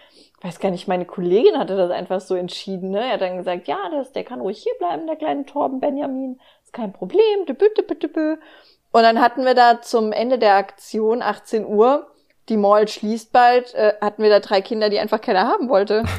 äh, 0.41 0.47
weiß 0.47 0.61
gar 0.61 0.71
nicht, 0.71 0.87
meine 0.89 1.05
Kollegin 1.05 1.59
hatte 1.59 1.77
das 1.77 1.91
einfach 1.91 2.21
so 2.21 2.35
entschieden, 2.37 2.91
ne? 2.91 3.01
Er 3.07 3.13
hat 3.15 3.21
dann 3.23 3.39
gesagt, 3.39 3.67
ja, 3.67 3.79
das, 3.91 4.13
der 4.13 4.25
kann 4.25 4.41
ruhig 4.41 4.63
hier 4.63 4.75
bleiben, 4.79 5.07
der 5.07 5.17
kleine 5.17 5.45
Torben 5.47 5.81
Benjamin, 5.81 6.39
ist 6.63 6.73
kein 6.73 6.93
Problem. 6.93 7.41
Und 8.95 9.03
dann 9.03 9.21
hatten 9.21 9.45
wir 9.45 9.55
da 9.55 9.81
zum 9.81 10.13
Ende 10.13 10.39
der 10.39 10.55
Aktion, 10.57 11.23
18 11.23 11.67
Uhr, 11.67 12.07
die 12.49 12.57
Mall 12.57 12.87
schließt 12.89 13.33
bald, 13.33 13.75
äh, 13.75 13.95
hatten 14.01 14.23
wir 14.23 14.31
da 14.31 14.41
drei 14.41 14.61
Kinder, 14.61 14.91
die 14.91 14.99
einfach 14.99 15.21
keiner 15.21 15.47
haben 15.49 15.69
wollte. 15.69 16.05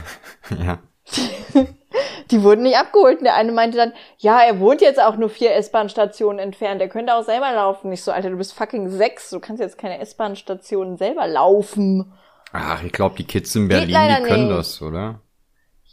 Ja. 0.65 0.79
Die 2.31 2.43
wurden 2.43 2.63
nicht 2.63 2.77
abgeholt. 2.77 3.19
Und 3.19 3.25
der 3.25 3.35
eine 3.35 3.51
meinte 3.51 3.77
dann, 3.77 3.93
ja, 4.17 4.39
er 4.39 4.59
wohnt 4.59 4.81
jetzt 4.81 5.01
auch 5.01 5.17
nur 5.17 5.29
vier 5.29 5.53
S-Bahn-Stationen 5.55 6.39
entfernt. 6.39 6.81
Er 6.81 6.89
könnte 6.89 7.15
auch 7.15 7.23
selber 7.23 7.51
laufen. 7.51 7.91
Ich 7.91 8.03
so, 8.03 8.11
Alter, 8.11 8.29
du 8.29 8.37
bist 8.37 8.53
fucking 8.53 8.89
sechs. 8.89 9.29
Du 9.29 9.39
kannst 9.39 9.61
jetzt 9.61 9.77
keine 9.77 9.99
S-Bahn-Stationen 9.99 10.97
selber 10.97 11.27
laufen. 11.27 12.13
Ach, 12.51 12.83
ich 12.83 12.91
glaube, 12.91 13.15
die 13.17 13.25
Kids 13.25 13.55
in 13.55 13.67
Berlin, 13.67 13.87
die 13.87 14.27
können 14.27 14.47
nicht. 14.47 14.57
das, 14.57 14.81
oder? 14.81 15.21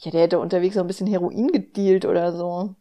Ja, 0.02 0.11
der 0.11 0.23
hätte 0.23 0.38
unterwegs 0.38 0.76
auch 0.76 0.83
ein 0.83 0.87
bisschen 0.87 1.07
Heroin 1.07 1.49
gedealt 1.49 2.04
oder 2.04 2.33
so. 2.33 2.75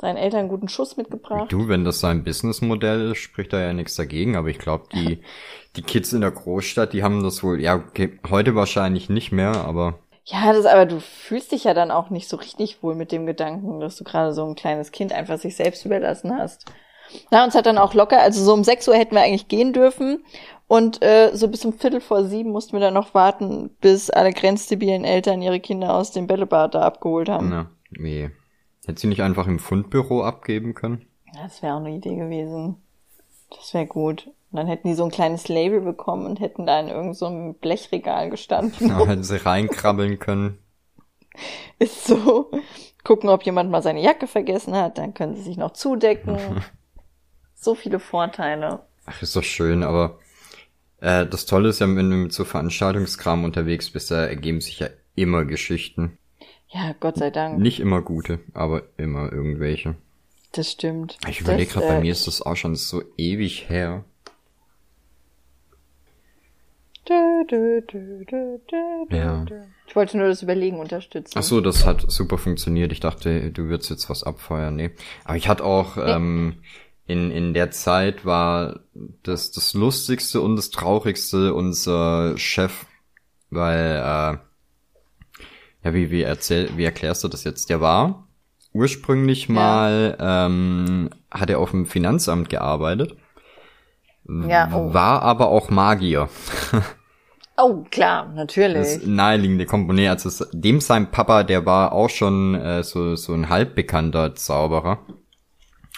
Seinen 0.00 0.16
Eltern 0.16 0.40
einen 0.40 0.48
guten 0.48 0.68
Schuss 0.68 0.96
mitgebracht. 0.96 1.50
Du, 1.50 1.68
wenn 1.68 1.84
das 1.84 1.98
sein 1.98 2.22
Businessmodell 2.22 3.10
ist, 3.10 3.18
spricht 3.18 3.52
da 3.52 3.60
ja 3.60 3.72
nichts 3.72 3.96
dagegen, 3.96 4.36
aber 4.36 4.48
ich 4.48 4.58
glaube, 4.58 4.84
die, 4.92 5.22
die 5.76 5.82
Kids 5.82 6.12
in 6.12 6.20
der 6.20 6.30
Großstadt, 6.30 6.92
die 6.92 7.02
haben 7.02 7.22
das 7.22 7.42
wohl, 7.42 7.60
ja, 7.60 7.76
okay, 7.76 8.18
heute 8.30 8.54
wahrscheinlich 8.54 9.08
nicht 9.08 9.32
mehr, 9.32 9.56
aber 9.56 9.98
Ja, 10.30 10.52
das 10.52 10.66
aber 10.66 10.84
du 10.84 11.00
fühlst 11.00 11.52
dich 11.52 11.64
ja 11.64 11.72
dann 11.72 11.90
auch 11.90 12.10
nicht 12.10 12.28
so 12.28 12.36
richtig 12.36 12.82
wohl 12.82 12.94
mit 12.94 13.12
dem 13.12 13.24
Gedanken, 13.24 13.80
dass 13.80 13.96
du 13.96 14.04
gerade 14.04 14.34
so 14.34 14.44
ein 14.44 14.56
kleines 14.56 14.92
Kind 14.92 15.12
einfach 15.12 15.38
sich 15.38 15.56
selbst 15.56 15.86
überlassen 15.86 16.36
hast. 16.36 16.66
Na, 17.30 17.44
uns 17.44 17.54
hat 17.54 17.64
dann 17.64 17.78
auch 17.78 17.94
locker, 17.94 18.20
also 18.20 18.44
so 18.44 18.52
um 18.52 18.62
6 18.62 18.88
Uhr 18.88 18.94
hätten 18.94 19.14
wir 19.14 19.22
eigentlich 19.22 19.48
gehen 19.48 19.72
dürfen. 19.72 20.22
Und 20.66 21.02
äh, 21.02 21.30
so 21.32 21.48
bis 21.48 21.64
um 21.64 21.72
Viertel 21.72 22.02
vor 22.02 22.24
sieben 22.24 22.50
mussten 22.50 22.74
wir 22.74 22.80
dann 22.80 22.92
noch 22.92 23.14
warten, 23.14 23.70
bis 23.80 24.10
alle 24.10 24.34
grenzdebilen 24.34 25.06
Eltern 25.06 25.40
ihre 25.40 25.60
Kinder 25.60 25.94
aus 25.94 26.12
dem 26.12 26.26
Bällebad 26.26 26.74
da 26.74 26.82
abgeholt 26.82 27.30
haben. 27.30 27.48
Na, 27.48 27.70
wie. 27.90 28.28
Hätte 28.84 29.00
sie 29.00 29.06
nicht 29.06 29.22
einfach 29.22 29.46
im 29.46 29.58
Fundbüro 29.58 30.22
abgeben 30.22 30.74
können? 30.74 31.06
Das 31.42 31.62
wäre 31.62 31.74
auch 31.74 31.80
eine 31.80 31.96
Idee 31.96 32.16
gewesen. 32.16 32.76
Das 33.48 33.72
wäre 33.72 33.86
gut. 33.86 34.30
Und 34.50 34.56
dann 34.56 34.66
hätten 34.66 34.88
die 34.88 34.94
so 34.94 35.04
ein 35.04 35.10
kleines 35.10 35.48
Label 35.48 35.80
bekommen 35.80 36.24
und 36.24 36.40
hätten 36.40 36.64
da 36.64 36.80
in 36.80 36.88
irgendeinem 36.88 37.14
so 37.14 37.56
Blechregal 37.60 38.30
gestanden. 38.30 38.88
Da 38.88 39.06
hätten 39.06 39.24
sie 39.24 39.44
reinkrabbeln 39.44 40.18
können. 40.18 40.58
Ist 41.78 42.06
so. 42.06 42.50
Gucken, 43.04 43.28
ob 43.28 43.44
jemand 43.44 43.70
mal 43.70 43.82
seine 43.82 44.02
Jacke 44.02 44.26
vergessen 44.26 44.74
hat, 44.74 44.98
dann 44.98 45.14
können 45.14 45.36
sie 45.36 45.42
sich 45.42 45.56
noch 45.56 45.72
zudecken. 45.72 46.38
so 47.54 47.74
viele 47.74 48.00
Vorteile. 48.00 48.80
Ach, 49.06 49.22
ist 49.22 49.34
doch 49.34 49.44
schön, 49.44 49.82
aber 49.82 50.18
äh, 51.00 51.26
das 51.26 51.46
Tolle 51.46 51.70
ist 51.70 51.80
ja, 51.80 51.86
wenn 51.86 52.10
du 52.10 52.16
mit 52.16 52.32
so 52.32 52.44
Veranstaltungskram 52.44 53.44
unterwegs 53.44 53.90
bist, 53.90 54.10
da 54.10 54.26
ergeben 54.26 54.60
sich 54.60 54.80
ja 54.80 54.88
immer 55.14 55.44
Geschichten. 55.44 56.18
Ja, 56.68 56.94
Gott 57.00 57.16
sei 57.16 57.30
Dank. 57.30 57.58
Nicht 57.58 57.80
immer 57.80 58.02
gute, 58.02 58.40
aber 58.52 58.82
immer 58.98 59.32
irgendwelche. 59.32 59.94
Das 60.52 60.70
stimmt. 60.70 61.18
Ich 61.28 61.40
überlege 61.40 61.72
gerade, 61.72 61.86
äh, 61.86 61.88
bei 61.88 62.00
mir 62.00 62.12
ist 62.12 62.26
das 62.26 62.42
auch 62.42 62.56
schon 62.56 62.74
so 62.74 63.02
ewig 63.16 63.68
her. 63.68 64.04
Du, 64.06 64.08
du, 64.08 64.14
du, 66.44 66.44
du, 66.44 66.74
du, 66.74 66.96
du, 66.96 66.97
Ja. 69.10 69.46
Ich 69.86 69.96
wollte 69.96 70.18
nur 70.18 70.28
das 70.28 70.42
Überlegen 70.42 70.78
unterstützen. 70.78 71.38
Ach 71.38 71.42
so, 71.42 71.60
das 71.60 71.86
hat 71.86 72.10
super 72.10 72.38
funktioniert. 72.38 72.92
Ich 72.92 73.00
dachte, 73.00 73.50
du 73.50 73.64
würdest 73.64 73.90
jetzt 73.90 74.10
was 74.10 74.22
abfeuern. 74.22 74.76
Nee. 74.76 74.90
Aber 75.24 75.36
ich 75.36 75.48
hatte 75.48 75.64
auch, 75.64 75.96
ähm, 75.96 76.62
in, 77.06 77.30
in 77.30 77.54
der 77.54 77.70
Zeit 77.70 78.26
war 78.26 78.80
das, 79.22 79.50
das 79.50 79.72
Lustigste 79.72 80.42
und 80.42 80.56
das 80.56 80.70
Traurigste 80.70 81.54
unser 81.54 82.36
Chef, 82.36 82.84
weil, 83.48 83.96
äh, 83.96 84.36
ja, 85.84 85.94
wie, 85.94 86.10
wie, 86.10 86.22
erzähl, 86.22 86.76
wie 86.76 86.84
erklärst 86.84 87.24
du 87.24 87.28
das 87.28 87.44
jetzt? 87.44 87.70
Der 87.70 87.80
war 87.80 88.28
ursprünglich 88.74 89.48
mal, 89.48 90.16
ähm, 90.20 91.08
hat 91.30 91.48
er 91.48 91.60
auf 91.60 91.70
dem 91.70 91.86
Finanzamt 91.86 92.50
gearbeitet, 92.50 93.16
Ja, 94.26 94.70
oh. 94.74 94.92
war 94.92 95.22
aber 95.22 95.48
auch 95.48 95.70
Magier. 95.70 96.28
Oh, 97.60 97.84
klar, 97.90 98.32
natürlich. 98.34 98.94
Das 98.98 99.06
naheliegende 99.06 99.66
Komponent. 99.66 100.10
Also 100.24 100.44
dem 100.52 100.80
sein 100.80 101.10
Papa, 101.10 101.42
der 101.42 101.66
war 101.66 101.92
auch 101.92 102.08
schon 102.08 102.54
äh, 102.54 102.84
so, 102.84 103.16
so 103.16 103.32
ein 103.34 103.48
halbbekannter 103.48 104.34
Zauberer. 104.36 105.00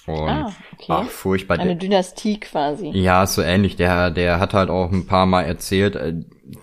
Und 0.07 0.29
Ah, 0.29 0.53
okay. 0.73 0.87
ach, 0.89 1.05
furchtbar. 1.09 1.59
Eine 1.59 1.77
Dynastie 1.77 2.41
quasi. 2.41 2.89
ja, 2.95 3.27
so 3.27 3.43
ähnlich. 3.43 3.77
Der, 3.77 4.11
der 4.11 4.41
hat 4.41 4.55
halt 4.55 4.71
auch 4.71 4.91
ein 4.91 5.07
paar 5.07 5.27
Mal 5.27 5.43
erzählt, 5.43 5.97
äh, 5.97 6.15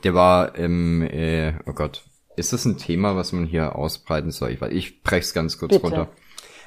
der 0.04 0.14
war 0.16 0.56
im, 0.56 1.04
äh, 1.04 1.54
oh 1.68 1.74
Gott, 1.74 2.04
ist 2.36 2.52
das 2.52 2.66
ein 2.66 2.78
Thema, 2.78 3.16
was 3.16 3.32
man 3.34 3.46
hier 3.46 3.76
ausbreiten 3.76 4.32
soll? 4.32 4.50
Ich, 4.52 4.60
weiß- 4.60 4.70
ich 4.72 5.04
brech's 5.04 5.34
ganz 5.34 5.60
kurz 5.60 5.74
Bitte. 5.74 5.84
runter. 5.84 6.08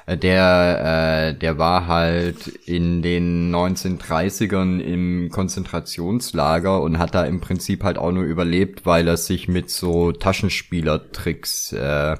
Äh, 0.05 0.17
Der, 0.17 1.31
äh, 1.33 1.37
der 1.39 1.57
war 1.57 1.87
halt 1.87 2.47
in 2.47 3.01
den 3.01 3.51
1930ern 3.51 4.79
im 4.79 5.29
Konzentrationslager 5.31 6.81
und 6.81 6.97
hat 6.99 7.15
da 7.15 7.25
im 7.25 7.41
Prinzip 7.41 7.83
halt 7.83 7.97
auch 7.97 8.11
nur 8.11 8.23
überlebt, 8.23 8.85
weil 8.85 9.07
er 9.07 9.17
sich 9.17 9.47
mit 9.47 9.69
so 9.69 10.11
Taschenspielertricks 10.11 11.73
äh, 11.73 12.17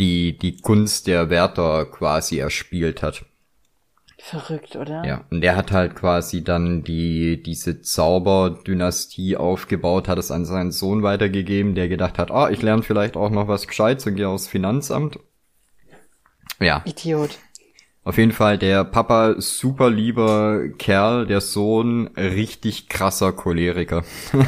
die 0.00 0.36
die 0.36 0.56
Gunst 0.56 1.06
der 1.06 1.30
Wärter 1.30 1.86
quasi 1.86 2.38
erspielt 2.38 3.02
hat. 3.04 3.24
Verrückt, 4.18 4.76
oder? 4.76 5.02
Ja, 5.04 5.24
und 5.30 5.40
der 5.40 5.56
hat 5.56 5.72
halt 5.72 5.94
quasi 5.96 6.44
dann 6.44 6.82
die 6.84 7.42
diese 7.42 7.80
Zauberdynastie 7.80 9.36
aufgebaut, 9.36 10.08
hat 10.08 10.18
es 10.18 10.30
an 10.30 10.44
seinen 10.44 10.72
Sohn 10.72 11.02
weitergegeben, 11.02 11.74
der 11.74 11.88
gedacht 11.88 12.18
hat, 12.18 12.30
ah, 12.30 12.50
ich 12.50 12.60
lerne 12.62 12.82
vielleicht 12.82 13.16
auch 13.16 13.30
noch 13.30 13.48
was 13.48 13.66
Gescheites 13.66 14.06
und 14.06 14.16
gehe 14.16 14.28
aufs 14.28 14.46
Finanzamt. 14.48 15.18
Ja, 16.60 16.82
Idiot. 16.84 17.38
auf 18.04 18.18
jeden 18.18 18.32
Fall 18.32 18.58
der 18.58 18.84
Papa 18.84 19.34
super 19.38 19.90
lieber 19.90 20.68
Kerl, 20.78 21.26
der 21.26 21.40
Sohn 21.40 22.08
richtig 22.16 22.88
krasser 22.88 23.32
Choleriker. 23.32 24.04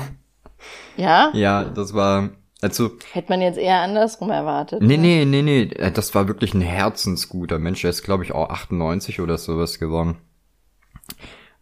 Ja? 0.97 1.31
Ja, 1.33 1.64
das 1.64 1.95
war 1.95 2.31
also 2.62 2.92
Hätte 3.12 3.33
man 3.33 3.42
jetzt 3.42 3.59
eher 3.59 3.81
andersrum 3.81 4.31
erwartet. 4.31 4.83
Nee, 4.83 4.97
ne? 4.97 5.25
nee, 5.25 5.25
nee, 5.25 5.42
nee, 5.42 5.62
äh, 5.62 5.90
das 5.90 6.14
war 6.14 6.28
wirklich 6.28 6.54
ein 6.54 6.61
herzensguter 6.61 7.59
Mensch. 7.59 7.83
Der 7.83 7.90
ist, 7.90 8.04
glaube 8.04 8.23
ich, 8.23 8.33
auch 8.33 8.50
98 8.50 9.21
oder 9.21 9.37
sowas 9.37 9.81
geworden. 9.81 10.19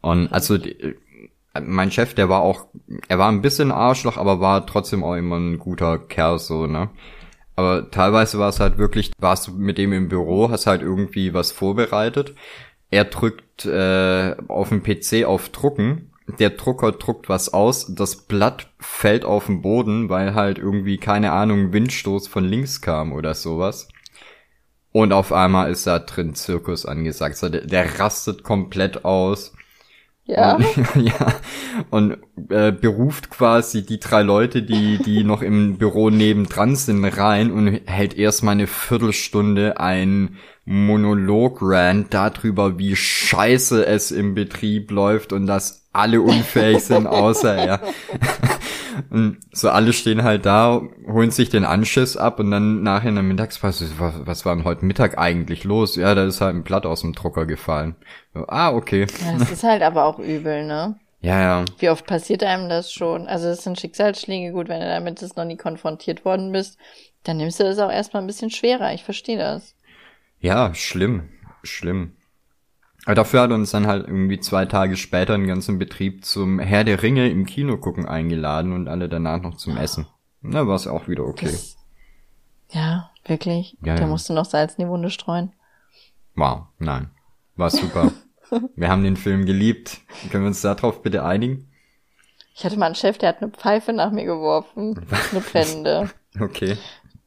Und 0.03 0.31
also 0.31 0.57
äh, 0.57 0.95
mein 1.59 1.91
Chef, 1.91 2.13
der 2.15 2.29
war 2.29 2.43
auch, 2.43 2.67
er 3.09 3.19
war 3.19 3.31
ein 3.31 3.41
bisschen 3.41 3.73
Arschloch, 3.73 4.19
aber 4.19 4.41
war 4.41 4.67
trotzdem 4.67 5.03
auch 5.03 5.15
immer 5.15 5.39
ein 5.39 5.59
guter 5.59 5.99
Kerl, 5.99 6.39
so, 6.39 6.67
ne? 6.67 6.91
Aber 7.61 7.91
teilweise 7.91 8.39
war 8.39 8.49
es 8.49 8.59
halt 8.59 8.79
wirklich, 8.79 9.13
warst 9.19 9.47
du 9.47 9.53
mit 9.53 9.77
dem 9.77 9.93
im 9.93 10.09
Büro, 10.09 10.49
hast 10.49 10.67
halt 10.67 10.81
irgendwie 10.81 11.35
was 11.35 11.53
vorbereitet. 11.53 12.35
Er 12.91 13.05
drückt 13.05 13.67
äh, 13.67 14.35
auf 14.49 14.71
dem 14.71 14.83
PC 14.83 15.27
auf 15.27 15.51
Drucken. 15.51 16.11
Der 16.39 16.49
Drucker 16.49 16.93
druckt 16.93 17.29
was 17.29 17.53
aus. 17.53 17.95
Das 17.95 18.17
Blatt 18.17 18.71
fällt 18.79 19.27
auf 19.27 19.45
den 19.45 19.61
Boden, 19.61 20.09
weil 20.09 20.35
halt 20.35 20.57
irgendwie, 20.57 20.97
keine 20.97 21.33
Ahnung, 21.33 21.75
Windstoß 21.75 22.29
von 22.29 22.47
links 22.47 22.81
kam 22.81 23.13
oder 23.13 23.35
sowas. 23.35 23.89
Und 24.91 25.13
auf 25.13 25.31
einmal 25.31 25.71
ist 25.71 25.87
da 25.87 25.99
drin 25.99 26.35
Zirkus 26.35 26.87
angesagt. 26.87 27.37
So, 27.37 27.51
der, 27.51 27.67
der 27.67 28.01
rastet 28.01 28.43
komplett 28.43 29.05
aus. 29.05 29.53
Ja. 30.31 30.55
Und, 30.55 30.67
ja. 30.97 31.35
Und 31.91 32.17
äh, 32.51 32.73
beruft 32.73 33.31
quasi 33.31 33.85
die 33.85 33.99
drei 33.99 34.23
Leute, 34.23 34.63
die, 34.63 34.99
die 34.99 35.25
noch 35.25 35.43
im 35.43 35.77
Büro 35.77 36.11
nebendran 36.11 36.77
sind, 36.77 37.05
rein 37.05 37.51
und 37.51 37.81
hält 37.87 38.17
erstmal 38.17 38.53
eine 38.53 38.67
Viertelstunde 38.67 39.81
ein 39.81 40.37
Monolog-Rant 40.67 42.15
darüber, 42.15 42.79
wie 42.79 42.95
scheiße 42.95 43.85
es 43.87 44.13
im 44.13 44.35
Betrieb 44.35 44.91
läuft 44.91 45.33
und 45.33 45.47
dass 45.47 45.89
alle 45.93 46.21
unfähig 46.21 46.85
sind, 46.85 47.07
außer 47.07 47.55
er. 47.55 47.81
Und 49.11 49.39
so 49.53 49.71
alle 49.71 49.93
stehen 49.93 50.23
halt 50.23 50.47
da, 50.47 50.83
holen 51.07 51.31
sich 51.31 51.49
den 51.49 51.65
Anschiss 51.65 52.17
ab 52.17 52.41
und 52.41 52.51
dann 52.51 52.83
nachher 52.83 53.11
in 53.11 53.15
der 53.15 53.25
Mittagspause, 53.25 53.91
was, 53.99 54.15
was 54.25 54.45
war 54.45 54.55
denn 54.55 54.65
heute 54.65 54.85
Mittag 54.85 55.19
eigentlich 55.19 55.65
los? 55.65 55.97
Ja, 55.97 56.15
da 56.15 56.25
ist 56.25 56.41
halt 56.41 56.55
ein 56.55 56.65
Blatt 56.65 56.87
aus 56.87 57.03
dem 57.03 57.13
Drucker 57.13 57.47
gefallen. 57.47 57.97
So, 58.35 58.47
ah, 58.49 58.73
okay. 58.73 59.07
ja. 59.25 59.39
Das 59.39 59.51
ist 59.51 59.65
halt 59.65 59.83
aber 59.83 60.05
auch 60.05 60.19
übel, 60.19 60.67
ne? 60.67 60.99
Ja, 61.21 61.41
ja. 61.41 61.65
Wie 61.79 61.91
oft 61.91 62.07
passiert 62.07 62.43
einem 62.43 62.69
das 62.69 62.93
schon? 62.93 63.27
Also 63.27 63.47
das 63.47 63.63
sind 63.63 63.79
Schicksalsschläge, 63.79 64.53
gut, 64.53 64.69
wenn 64.69 64.81
du 64.81 64.87
damit 64.87 65.21
jetzt 65.21 65.37
noch 65.37 65.45
nie 65.45 65.57
konfrontiert 65.57 66.25
worden 66.25 66.51
bist, 66.53 66.79
dann 67.25 67.37
nimmst 67.37 67.61
du 67.61 67.65
das 67.65 67.79
auch 67.79 67.91
erstmal 67.91 68.23
ein 68.23 68.27
bisschen 68.27 68.51
schwerer. 68.51 68.95
Ich 68.95 69.05
verstehe 69.05 69.37
das. 69.37 69.75
Ja, 70.41 70.75
schlimm. 70.75 71.29
Schlimm. 71.63 72.17
Aber 73.07 73.15
dafür 73.15 73.43
hat 73.43 73.51
uns 73.51 73.71
dann 73.71 73.87
halt 73.87 74.07
irgendwie 74.07 74.41
zwei 74.41 74.67
Tage 74.67 74.97
später 74.97 75.35
einen 75.35 75.47
ganzen 75.47 75.79
Betrieb 75.79 76.25
zum 76.25 76.59
Herr 76.59 76.85
der 76.85 77.03
Ringe 77.03 77.31
im 77.31 77.47
Kino 77.47 77.79
gucken 77.79 78.07
eingeladen 78.07 78.73
und 78.73 78.89
alle 78.89 79.09
danach 79.09 79.41
noch 79.41 79.57
zum 79.57 79.77
Essen. 79.77 80.07
Na, 80.43 80.67
war 80.67 80.77
es 80.77 80.87
auch 80.87 81.09
wieder 81.09 81.25
okay. 81.25 81.47
Das, 81.47 81.77
ja, 82.71 83.11
wirklich. 83.25 83.77
Ja, 83.83 83.95
da 83.97 84.03
ja. 84.03 84.07
musst 84.07 84.29
du 84.29 84.33
noch 84.33 84.45
Salz 84.45 84.75
in 84.75 84.85
die 84.85 84.91
Wunde 84.91 85.11
streuen. 85.11 85.53
Wow, 86.37 86.65
nein. 86.79 87.11
War 87.57 87.71
super. 87.71 88.13
Wir 88.77 88.89
haben 88.89 89.05
den 89.05 89.17
Film 89.17 89.47
geliebt. 89.47 90.01
Können 90.31 90.45
wir 90.45 90.49
uns 90.49 90.61
darauf 90.61 91.03
bitte 91.03 91.25
einigen? 91.25 91.71
Ich 92.55 92.65
hatte 92.65 92.77
mal 92.77 92.87
einen 92.87 92.97
Chef, 92.97 93.17
der 93.17 93.29
hat 93.29 93.43
eine 93.43 93.53
Pfeife 93.53 93.93
nach 93.93 94.11
mir 94.11 94.25
geworfen. 94.25 95.07
Eine 95.31 95.41
brennende. 95.41 96.11
Okay. 96.39 96.79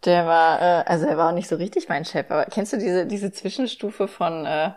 Der 0.06 0.26
war, 0.26 0.62
äh, 0.62 0.84
also 0.86 1.06
er 1.06 1.18
war 1.18 1.30
auch 1.30 1.36
nicht 1.36 1.50
so 1.50 1.58
richtig 1.58 1.90
mein 1.90 2.06
Chef, 2.06 2.32
aber 2.32 2.46
kennst 2.46 2.72
du 2.72 2.78
diese, 2.78 3.06
diese 3.06 3.34
Zwischenstufe 3.34 4.08
von, 4.08 4.46
äh, 4.46 4.72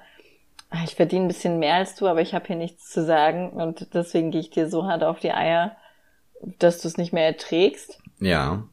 ich 0.85 0.95
verdiene 0.95 1.27
ein 1.27 1.29
bisschen 1.29 1.59
mehr 1.59 1.77
als 1.77 1.95
du, 1.95 2.07
aber 2.07 2.21
ich 2.21 2.35
habe 2.35 2.47
hier 2.47 2.57
nichts 2.57 2.91
zu 2.91 3.05
sagen 3.05 3.51
und 3.51 3.95
deswegen 3.95 4.31
gehe 4.31 4.41
ich 4.41 4.51
dir 4.51 4.69
so 4.69 4.87
hart 4.87 5.05
auf 5.05 5.21
die 5.21 5.33
Eier, 5.33 5.77
dass 6.59 6.81
du 6.81 6.89
es 6.89 6.97
nicht 6.97 7.13
mehr 7.13 7.27
erträgst? 7.27 7.99
Ja. 8.19 8.65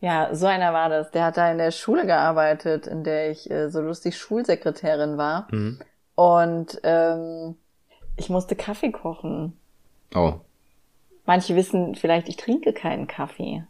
Ja, 0.00 0.34
so 0.34 0.46
einer 0.46 0.72
war 0.72 0.88
das. 0.88 1.10
Der 1.12 1.24
hat 1.24 1.36
da 1.36 1.50
in 1.52 1.58
der 1.58 1.70
Schule 1.70 2.06
gearbeitet, 2.06 2.86
in 2.86 3.04
der 3.04 3.30
ich 3.30 3.48
äh, 3.50 3.70
so 3.70 3.80
lustig 3.80 4.18
Schulsekretärin 4.18 5.16
war. 5.16 5.46
Mhm. 5.52 5.78
Und 6.16 6.80
ähm, 6.82 7.56
ich 8.16 8.28
musste 8.28 8.56
Kaffee 8.56 8.90
kochen. 8.90 9.56
Oh. 10.14 10.34
Manche 11.24 11.54
wissen 11.54 11.94
vielleicht, 11.94 12.28
ich 12.28 12.36
trinke 12.36 12.72
keinen 12.72 13.06
Kaffee. 13.06 13.64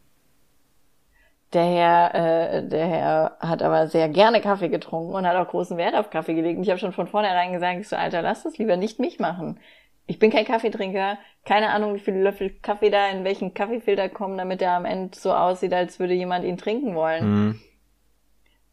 Der 1.53 1.65
Herr, 1.65 2.15
äh, 2.15 2.69
der 2.69 2.87
Herr 2.87 3.37
hat 3.41 3.63
aber 3.63 3.87
sehr 3.87 4.09
gerne 4.09 4.41
Kaffee 4.41 4.69
getrunken 4.69 5.15
und 5.15 5.27
hat 5.27 5.37
auch 5.37 5.51
großen 5.51 5.77
Wert 5.77 5.95
auf 5.95 6.11
Kaffee 6.11 6.35
gelegt. 6.35 6.57
Und 6.57 6.63
ich 6.63 6.71
habe 6.71 6.79
schon 6.79 6.93
von 6.93 7.09
vornherein 7.09 7.53
gesagt, 7.53 7.81
ich 7.81 7.89
so, 7.89 7.97
Alter, 7.97 8.23
lass 8.23 8.45
das 8.45 8.57
lieber 8.57 8.77
nicht 8.77 8.99
mich 8.99 9.19
machen. 9.19 9.61
Ich 10.07 10.19
bin 10.19 10.31
kein 10.31 10.45
Kaffeetrinker, 10.45 11.19
keine 11.45 11.71
Ahnung, 11.71 11.95
wie 11.95 12.01
viele 12.01 12.23
Löffel 12.23 12.51
Kaffee 12.61 12.91
da 12.91 13.09
in 13.09 13.25
welchen 13.25 13.55
Kaffeefilter 13.55 14.09
kommen, 14.09 14.39
damit 14.39 14.63
er 14.63 14.73
am 14.73 14.85
Ende 14.85 15.17
so 15.17 15.33
aussieht, 15.33 15.73
als 15.73 16.01
würde 16.01 16.15
jemand 16.15 16.45
ihn 16.45 16.57
trinken 16.57 16.95
wollen. 16.95 17.31
Mhm. 17.31 17.61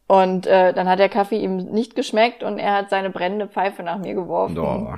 Und 0.07 0.48
äh, 0.48 0.74
dann 0.74 0.89
hat 0.89 1.00
der 1.00 1.09
Kaffee 1.09 1.38
ihm 1.38 1.57
nicht 1.57 1.95
geschmeckt 1.95 2.43
und 2.43 2.57
er 2.57 2.74
hat 2.74 2.89
seine 2.89 3.12
brennende 3.12 3.48
Pfeife 3.48 3.83
nach 3.83 4.00
mir 4.00 4.15
geworfen. 4.15 4.57
Oh. 4.57 4.95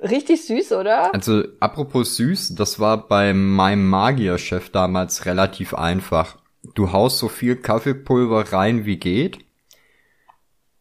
Richtig 0.00 0.46
süß, 0.46 0.72
oder? 0.72 1.12
Also, 1.12 1.42
apropos 1.58 2.16
süß, 2.16 2.54
das 2.54 2.78
war 2.78 3.08
bei 3.08 3.32
meinem 3.34 3.88
Magierchef 3.88 4.70
damals 4.70 5.26
relativ 5.26 5.74
einfach. 5.74 6.36
Du 6.62 6.92
haust 6.92 7.18
so 7.18 7.28
viel 7.28 7.56
Kaffeepulver 7.56 8.52
rein 8.52 8.84
wie 8.84 8.98
geht 8.98 9.38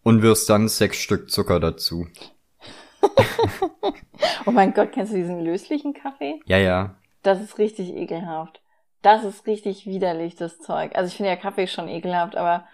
und 0.04 0.22
wirst 0.22 0.50
dann 0.50 0.68
sechs 0.68 0.98
Stück 0.98 1.30
Zucker 1.30 1.60
dazu. 1.60 2.08
oh 4.46 4.52
mein 4.52 4.74
Gott, 4.74 4.92
kennst 4.92 5.14
du 5.14 5.18
diesen 5.18 5.42
löslichen 5.42 5.94
Kaffee? 5.94 6.40
Ja, 6.46 6.58
ja. 6.58 6.96
Das 7.24 7.42
ist 7.42 7.58
richtig 7.58 7.94
ekelhaft. 7.96 8.62
Das 9.02 9.24
ist 9.24 9.46
richtig 9.48 9.86
widerlich, 9.86 10.36
das 10.36 10.60
Zeug. 10.60 10.96
Also 10.96 11.10
ich 11.10 11.16
finde 11.16 11.30
ja 11.30 11.36
Kaffee 11.36 11.68
schon 11.68 11.88
ekelhaft, 11.88 12.36
aber 12.36 12.66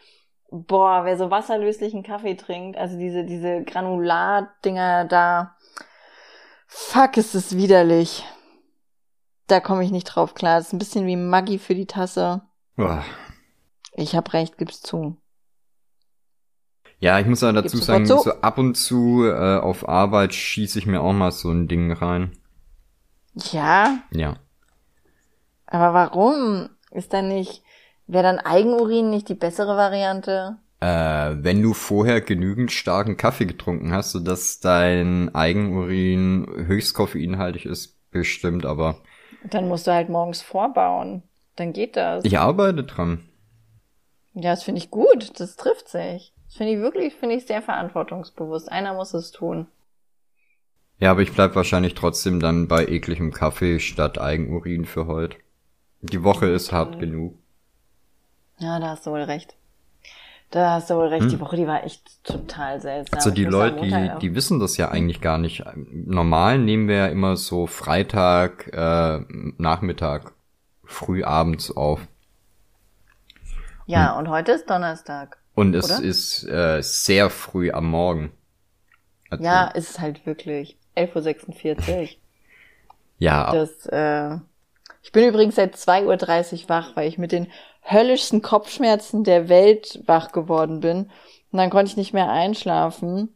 boah, 0.50 1.05
wer 1.05 1.17
so 1.17 1.31
wasserlöslichen 1.31 2.03
Kaffee 2.03 2.36
trinkt, 2.36 2.77
also 2.77 2.98
diese, 2.98 3.24
diese 3.25 3.63
Granulat-Dinger 3.63 5.05
da, 5.05 5.55
fuck, 6.67 7.17
ist 7.17 7.36
es 7.36 7.57
widerlich. 7.57 8.24
Da 9.48 9.60
komme 9.60 9.83
ich 9.83 9.91
nicht 9.91 10.05
drauf 10.05 10.36
klar. 10.36 10.57
Das 10.57 10.67
ist 10.67 10.74
ein 10.74 10.79
bisschen 10.79 11.07
wie 11.07 11.15
Maggi 11.15 11.57
für 11.57 11.75
die 11.75 11.88
Tasse. 11.88 12.43
Boah. 12.75 13.03
Ich 13.94 14.15
hab 14.15 14.34
recht, 14.34 14.58
gib's 14.58 14.82
zu. 14.82 15.18
Ja, 17.00 17.20
ich 17.20 17.27
muss 17.27 17.44
auch 17.44 17.51
dazu 17.51 17.77
Gib's 17.77 17.86
sagen, 17.86 18.06
so 18.06 18.24
ab 18.42 18.58
und 18.58 18.75
zu 18.75 19.25
äh, 19.25 19.58
auf 19.60 19.88
Arbeit 19.88 20.34
schieße 20.34 20.80
ich 20.80 20.86
mir 20.86 21.01
auch 21.01 21.13
mal 21.13 21.32
so 21.32 21.51
ein 21.51 21.68
Ding 21.68 21.92
rein. 21.92 22.38
Ja, 23.36 24.00
Ja. 24.12 24.38
aber 25.65 25.94
warum? 25.94 26.70
Ist 26.92 27.12
da 27.13 27.22
nicht, 27.22 27.63
wäre 28.06 28.24
dann 28.24 28.39
Eigenurin 28.39 29.10
nicht 29.10 29.27
die 29.30 29.34
bessere 29.36 29.75
Variante? 29.75 30.58
Äh, 30.80 31.38
wenn 31.44 31.62
du 31.62 31.74
vorher 31.74 32.22
genügend 32.22 32.72
starken 32.72 33.18
Kaffee 33.18 33.46
getrunken 33.46 33.92
hast, 33.92 34.12
sodass 34.12 34.60
dein 34.60 35.34
Eigenurin 35.34 36.46
höchst 36.68 36.94
koffeinhaltig 36.94 37.65
ist, 37.65 38.00
bestimmt, 38.12 38.65
aber 38.65 39.01
Dann 39.44 39.68
musst 39.68 39.88
du 39.88 39.92
halt 39.94 40.10
morgens 40.10 40.42
vorbauen. 40.42 41.24
Dann 41.55 41.74
geht 41.74 41.95
das. 41.95 42.25
ich 42.25 42.39
arbeite 42.39 42.83
dran. 42.83 43.24
Ja, 44.33 44.51
das 44.51 44.63
finde 44.63 44.79
ich 44.79 44.89
gut. 44.89 45.39
Das 45.39 45.55
trifft 45.55 45.88
sich. 45.88 46.33
Das 46.48 46.57
finde 46.57 46.74
ich 46.74 46.79
wirklich, 46.79 47.13
finde 47.15 47.36
ich 47.36 47.45
sehr 47.45 47.62
verantwortungsbewusst. 47.62 48.72
Einer 48.72 48.93
muss 48.93 49.13
es 49.13 49.31
tun. 49.31 49.67
Ja, 51.00 51.12
aber 51.12 51.22
ich 51.22 51.33
bleib 51.33 51.55
wahrscheinlich 51.55 51.95
trotzdem 51.95 52.39
dann 52.39 52.67
bei 52.67 52.86
ekligem 52.86 53.31
Kaffee 53.31 53.79
statt 53.79 54.19
Eigenurin 54.19 54.86
für 54.86 55.07
heute. 55.07 55.38
Die 56.01 56.24
Woche 56.24 56.48
ist 56.48 56.72
hart 56.72 57.00
genug. 57.00 57.36
Ja, 58.60 58.79
da 58.79 58.89
hast 58.89 59.05
du 59.05 59.12
wohl 59.12 59.22
recht. 59.22 59.55
Da 60.51 60.74
hast 60.74 60.89
du 60.89 60.95
wohl 60.95 61.07
recht. 61.07 61.24
Hm. 61.24 61.29
Die 61.29 61.39
Woche, 61.39 61.55
die 61.55 61.65
war 61.65 61.83
echt 61.83 62.24
total 62.24 62.79
seltsam. 62.79 63.17
Also 63.17 63.31
die 63.31 63.45
Leute, 63.45 63.81
die, 63.81 64.12
die 64.22 64.36
wissen 64.36 64.60
das 64.60 64.77
ja 64.77 64.89
eigentlich 64.89 65.19
gar 65.19 65.38
nicht. 65.38 65.63
Normal 65.75 66.60
nehmen 66.60 66.88
wir 66.88 66.95
ja 66.95 67.07
immer 67.07 67.36
so 67.38 67.65
Freitag, 67.65 68.72
äh, 68.72 69.19
Nachmittag, 69.57 70.33
früh 70.93 71.23
abends 71.23 71.75
auf. 71.75 72.00
Ja, 73.85 74.17
und 74.17 74.29
heute 74.29 74.53
ist 74.53 74.69
Donnerstag. 74.69 75.38
Und 75.55 75.75
es 75.75 75.85
Oder? 75.85 76.03
ist 76.03 76.43
äh, 76.45 76.81
sehr 76.81 77.29
früh 77.29 77.71
am 77.71 77.89
Morgen. 77.89 78.31
Also, 79.29 79.43
Ja, 79.43 79.67
ist 79.67 79.91
es 79.91 80.00
halt 80.00 80.25
wirklich. 80.25 80.77
11.46 80.95 81.89
Uhr. 81.89 82.07
Ja, 83.19 83.51
Das, 83.53 83.85
äh, 83.85 84.38
ich 85.01 85.12
bin 85.13 85.27
übrigens 85.27 85.55
seit 85.55 85.75
2.30 85.75 86.63
Uhr 86.63 86.69
wach, 86.69 86.95
weil 86.95 87.07
ich 87.07 87.17
mit 87.17 87.31
den 87.31 87.47
höllischsten 87.83 88.41
Kopfschmerzen 88.41 89.23
der 89.23 89.47
Welt 89.47 90.01
wach 90.07 90.31
geworden 90.31 90.79
bin. 90.81 91.09
Und 91.51 91.57
dann 91.57 91.69
konnte 91.69 91.91
ich 91.91 91.97
nicht 91.97 92.13
mehr 92.13 92.29
einschlafen. 92.29 93.29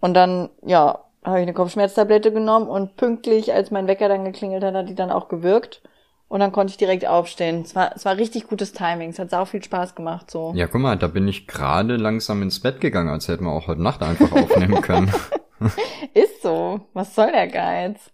Und 0.00 0.14
dann, 0.14 0.50
ja, 0.66 1.04
habe 1.24 1.38
ich 1.38 1.42
eine 1.42 1.54
Kopfschmerztablette 1.54 2.32
genommen 2.32 2.68
und 2.68 2.96
pünktlich, 2.96 3.52
als 3.54 3.70
mein 3.70 3.86
Wecker 3.86 4.08
dann 4.08 4.24
geklingelt 4.24 4.62
hat, 4.62 4.74
hat 4.74 4.88
die 4.88 4.94
dann 4.94 5.10
auch 5.10 5.28
gewirkt. 5.28 5.80
Und 6.34 6.40
dann 6.40 6.50
konnte 6.50 6.72
ich 6.72 6.76
direkt 6.78 7.06
aufstehen. 7.06 7.60
Es 7.60 7.76
war, 7.76 7.92
es 7.94 8.04
war 8.04 8.16
richtig 8.16 8.48
gutes 8.48 8.72
Timing. 8.72 9.10
Es 9.10 9.20
hat 9.20 9.30
sau 9.30 9.44
viel 9.44 9.62
Spaß 9.62 9.94
gemacht, 9.94 10.32
so. 10.32 10.52
ja, 10.56 10.66
guck 10.66 10.80
mal, 10.80 10.96
da 10.96 11.06
bin 11.06 11.28
ich 11.28 11.46
gerade 11.46 11.94
langsam 11.94 12.42
ins 12.42 12.58
Bett 12.58 12.80
gegangen, 12.80 13.08
als 13.08 13.28
hätten 13.28 13.44
wir 13.44 13.52
auch 13.52 13.68
heute 13.68 13.80
Nacht 13.80 14.02
einfach 14.02 14.32
aufnehmen 14.32 14.80
können. 14.82 15.12
Ist 16.12 16.42
so. 16.42 16.80
Was 16.92 17.14
soll 17.14 17.30
der 17.30 17.46
Geiz? 17.46 18.10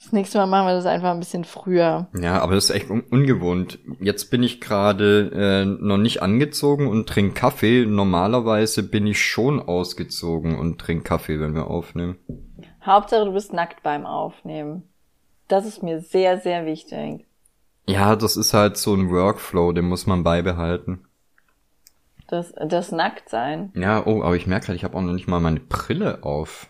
Das 0.00 0.12
nächste 0.12 0.38
Mal 0.38 0.46
machen 0.46 0.68
wir 0.68 0.74
das 0.74 0.86
einfach 0.86 1.10
ein 1.10 1.18
bisschen 1.18 1.42
früher. 1.42 2.06
Ja, 2.16 2.40
aber 2.40 2.54
das 2.54 2.66
ist 2.66 2.76
echt 2.76 2.90
un 2.90 3.00
ungewohnt. 3.00 3.80
Jetzt 3.98 4.30
bin 4.30 4.44
ich 4.44 4.60
gerade 4.60 5.32
äh, 5.34 5.64
noch 5.64 5.98
nicht 5.98 6.22
angezogen 6.22 6.86
und 6.86 7.08
trinke 7.08 7.34
Kaffee. 7.34 7.86
Normalerweise 7.86 8.84
bin 8.84 9.08
ich 9.08 9.20
schon 9.20 9.60
ausgezogen 9.60 10.56
und 10.56 10.80
trinke 10.80 11.02
Kaffee, 11.02 11.40
wenn 11.40 11.56
wir 11.56 11.66
aufnehmen. 11.66 12.18
Hauptsache, 12.86 13.24
du 13.24 13.32
bist 13.32 13.52
nackt 13.52 13.82
beim 13.82 14.06
Aufnehmen. 14.06 14.87
Das 15.48 15.66
ist 15.66 15.82
mir 15.82 16.00
sehr, 16.00 16.38
sehr 16.38 16.66
wichtig. 16.66 17.26
Ja, 17.86 18.16
das 18.16 18.36
ist 18.36 18.52
halt 18.52 18.76
so 18.76 18.94
ein 18.94 19.10
Workflow, 19.10 19.72
den 19.72 19.86
muss 19.86 20.06
man 20.06 20.22
beibehalten. 20.22 21.06
Das, 22.26 22.52
das 22.62 22.92
Nacktsein. 22.92 23.72
Ja, 23.74 24.06
oh, 24.06 24.22
aber 24.22 24.36
ich 24.36 24.46
merke 24.46 24.68
halt, 24.68 24.76
ich 24.76 24.84
habe 24.84 24.96
auch 24.96 25.00
noch 25.00 25.14
nicht 25.14 25.26
mal 25.26 25.40
meine 25.40 25.60
Brille 25.60 26.22
auf. 26.22 26.68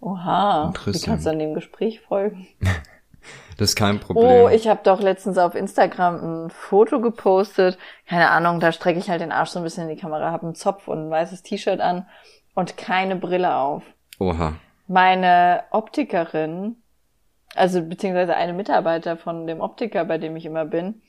Oha. 0.00 0.62
Wie 0.62 0.66
Interessant. 0.68 1.04
kannst 1.04 1.26
du 1.26 1.30
an 1.30 1.38
dem 1.38 1.54
Gespräch 1.54 2.00
folgen? 2.00 2.48
Das 3.58 3.70
ist 3.70 3.76
kein 3.76 4.00
Problem. 4.00 4.24
Oh, 4.24 4.48
ich 4.48 4.68
habe 4.68 4.80
doch 4.84 5.00
letztens 5.00 5.38
auf 5.38 5.54
Instagram 5.54 6.44
ein 6.44 6.50
Foto 6.50 7.00
gepostet. 7.00 7.78
Keine 8.06 8.30
Ahnung, 8.30 8.60
da 8.60 8.70
strecke 8.70 8.98
ich 8.98 9.08
halt 9.08 9.22
den 9.22 9.32
Arsch 9.32 9.50
so 9.50 9.58
ein 9.58 9.62
bisschen 9.62 9.88
in 9.88 9.96
die 9.96 10.00
Kamera, 10.00 10.30
habe 10.30 10.44
einen 10.44 10.54
Zopf 10.54 10.88
und 10.88 11.08
ein 11.08 11.10
weißes 11.10 11.42
T-Shirt 11.42 11.80
an 11.80 12.06
und 12.54 12.76
keine 12.76 13.16
Brille 13.16 13.56
auf. 13.56 13.82
Oha. 14.18 14.54
Meine 14.86 15.64
Optikerin, 15.70 16.76
also 17.56 17.82
beziehungsweise 17.82 18.36
eine 18.36 18.52
Mitarbeiter 18.52 19.16
von 19.16 19.46
dem 19.46 19.60
Optiker, 19.60 20.04
bei 20.04 20.18
dem 20.18 20.36
ich 20.36 20.44
immer 20.46 20.64
bin, 20.64 21.02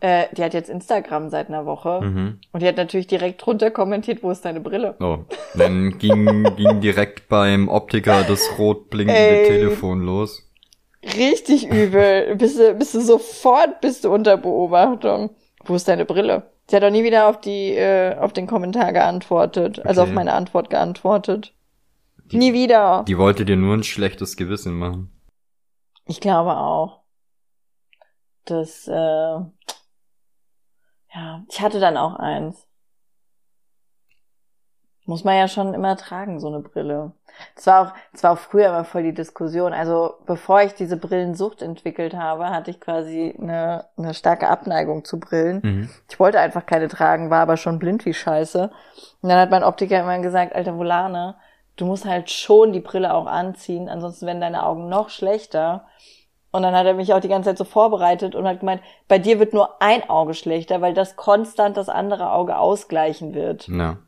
äh, 0.00 0.24
die 0.36 0.42
hat 0.42 0.54
jetzt 0.54 0.70
Instagram 0.70 1.28
seit 1.28 1.48
einer 1.48 1.66
Woche 1.66 2.00
Mhm. 2.02 2.38
und 2.52 2.62
die 2.62 2.66
hat 2.66 2.76
natürlich 2.76 3.06
direkt 3.06 3.44
drunter 3.44 3.70
kommentiert, 3.70 4.22
wo 4.22 4.30
ist 4.30 4.44
deine 4.44 4.60
Brille? 4.60 4.96
Oh, 5.00 5.18
dann 5.54 5.98
ging, 5.98 6.24
ging 6.56 6.80
direkt 6.80 7.28
beim 7.28 7.68
Optiker 7.68 8.22
das 8.26 8.58
rot 8.58 8.88
blinkende 8.90 9.20
Ey. 9.42 9.46
Telefon 9.48 10.00
los. 10.02 10.50
Richtig 11.16 11.66
übel. 11.70 12.34
bist, 12.38 12.58
du, 12.58 12.74
bist 12.74 12.94
du 12.94 13.00
sofort 13.00 13.80
bist 13.80 14.04
du 14.04 14.12
unter 14.12 14.36
Beobachtung. 14.36 15.30
Wo 15.64 15.74
ist 15.74 15.88
deine 15.88 16.04
Brille? 16.04 16.50
Sie 16.68 16.76
hat 16.76 16.84
auch 16.84 16.90
nie 16.90 17.04
wieder 17.04 17.26
auf 17.28 17.40
die 17.40 17.74
äh, 17.74 18.16
auf 18.16 18.32
den 18.32 18.46
Kommentar 18.46 18.92
geantwortet, 18.92 19.84
also 19.84 20.02
Okay. 20.02 20.10
auf 20.10 20.14
meine 20.14 20.32
Antwort 20.34 20.70
geantwortet. 20.70 21.52
Die- 22.30 22.36
nie 22.38 22.52
wieder. 22.52 23.04
Die 23.08 23.18
wollte 23.18 23.44
dir 23.44 23.56
nur 23.56 23.74
ein 23.74 23.82
schlechtes 23.82 24.36
Gewissen 24.36 24.74
machen. 24.78 25.10
Ich 26.06 26.20
glaube 26.20 26.56
auch. 26.56 27.00
Das 28.44 28.88
äh, 28.88 29.40
ja, 31.14 31.42
ich 31.48 31.60
hatte 31.60 31.80
dann 31.80 31.96
auch 31.96 32.14
eins. 32.16 32.66
Muss 35.06 35.24
man 35.24 35.36
ja 35.36 35.48
schon 35.48 35.74
immer 35.74 35.96
tragen, 35.96 36.38
so 36.38 36.46
eine 36.46 36.60
Brille. 36.60 37.12
Das 37.56 37.66
war 37.66 37.80
auch, 37.82 37.94
das 38.12 38.22
war 38.22 38.32
auch 38.32 38.38
früher 38.38 38.68
immer 38.68 38.84
voll 38.84 39.02
die 39.02 39.14
Diskussion. 39.14 39.72
Also 39.72 40.14
bevor 40.26 40.62
ich 40.62 40.74
diese 40.74 40.96
Brillensucht 40.96 41.62
entwickelt 41.62 42.14
habe, 42.14 42.50
hatte 42.50 42.70
ich 42.70 42.80
quasi 42.80 43.34
eine, 43.36 43.86
eine 43.96 44.14
starke 44.14 44.48
Abneigung 44.48 45.04
zu 45.04 45.18
Brillen. 45.18 45.60
Mhm. 45.64 45.90
Ich 46.08 46.20
wollte 46.20 46.38
einfach 46.38 46.64
keine 46.64 46.86
tragen, 46.86 47.30
war 47.30 47.40
aber 47.40 47.56
schon 47.56 47.80
blind 47.80 48.04
wie 48.04 48.14
Scheiße. 48.14 48.70
Und 49.20 49.28
dann 49.28 49.38
hat 49.38 49.50
mein 49.50 49.64
Optiker 49.64 49.98
immer 49.98 50.18
gesagt, 50.20 50.54
alter 50.54 50.76
Volane, 50.76 51.34
du 51.76 51.86
musst 51.86 52.04
halt 52.04 52.30
schon 52.30 52.72
die 52.72 52.80
Brille 52.80 53.14
auch 53.14 53.26
anziehen, 53.26 53.88
ansonsten 53.88 54.26
werden 54.26 54.40
deine 54.40 54.64
Augen 54.64 54.88
noch 54.88 55.08
schlechter. 55.08 55.86
Und 56.52 56.62
dann 56.62 56.74
hat 56.74 56.86
er 56.86 56.94
mich 56.94 57.14
auch 57.14 57.20
die 57.20 57.28
ganze 57.28 57.50
Zeit 57.50 57.58
so 57.58 57.64
vorbereitet 57.64 58.34
und 58.34 58.46
hat 58.46 58.60
gemeint, 58.60 58.82
bei 59.06 59.18
dir 59.18 59.38
wird 59.38 59.52
nur 59.52 59.80
ein 59.80 60.08
Auge 60.10 60.34
schlechter, 60.34 60.80
weil 60.80 60.94
das 60.94 61.14
konstant 61.14 61.76
das 61.76 61.88
andere 61.88 62.32
Auge 62.32 62.58
ausgleichen 62.58 63.34
wird. 63.34 63.68
Ja. 63.68 63.98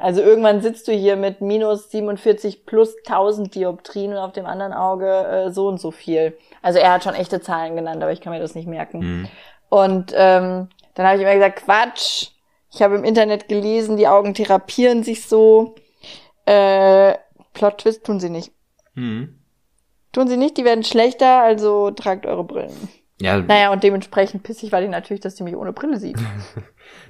Also 0.00 0.22
irgendwann 0.22 0.62
sitzt 0.62 0.88
du 0.88 0.92
hier 0.92 1.16
mit 1.16 1.42
minus 1.42 1.90
47 1.90 2.64
plus 2.64 2.94
1000 3.06 3.54
Dioptrien 3.54 4.12
und 4.12 4.18
auf 4.18 4.32
dem 4.32 4.46
anderen 4.46 4.72
Auge 4.72 5.06
äh, 5.06 5.50
so 5.50 5.68
und 5.68 5.78
so 5.78 5.90
viel. 5.90 6.38
Also 6.62 6.78
er 6.78 6.92
hat 6.92 7.04
schon 7.04 7.14
echte 7.14 7.42
Zahlen 7.42 7.76
genannt, 7.76 8.02
aber 8.02 8.12
ich 8.12 8.22
kann 8.22 8.32
mir 8.32 8.40
das 8.40 8.54
nicht 8.54 8.66
merken. 8.66 8.98
Mhm. 9.00 9.28
Und 9.68 10.12
ähm, 10.16 10.68
dann 10.94 11.06
habe 11.06 11.16
ich 11.16 11.22
immer 11.22 11.34
gesagt, 11.34 11.64
Quatsch. 11.64 12.28
Ich 12.72 12.82
habe 12.82 12.94
im 12.94 13.04
Internet 13.04 13.48
gelesen, 13.48 13.96
die 13.96 14.08
Augen 14.08 14.32
therapieren 14.32 15.02
sich 15.02 15.26
so. 15.26 15.74
Äh, 16.50 17.18
Plot 17.52 17.78
Twist 17.78 18.04
tun 18.04 18.18
sie 18.18 18.30
nicht. 18.30 18.52
Mhm. 18.94 19.36
Tun 20.12 20.26
sie 20.26 20.36
nicht, 20.36 20.56
die 20.56 20.64
werden 20.64 20.82
schlechter, 20.82 21.40
also 21.42 21.90
tragt 21.92 22.26
eure 22.26 22.42
Brillen. 22.44 22.88
Ja, 23.20 23.38
Naja, 23.38 23.70
und 23.70 23.84
dementsprechend 23.84 24.42
pissig 24.42 24.72
war 24.72 24.80
die 24.80 24.88
natürlich, 24.88 25.20
dass 25.20 25.34
die 25.36 25.42
mich 25.44 25.54
ohne 25.54 25.72
Brille 25.72 25.98
sieht. 25.98 26.18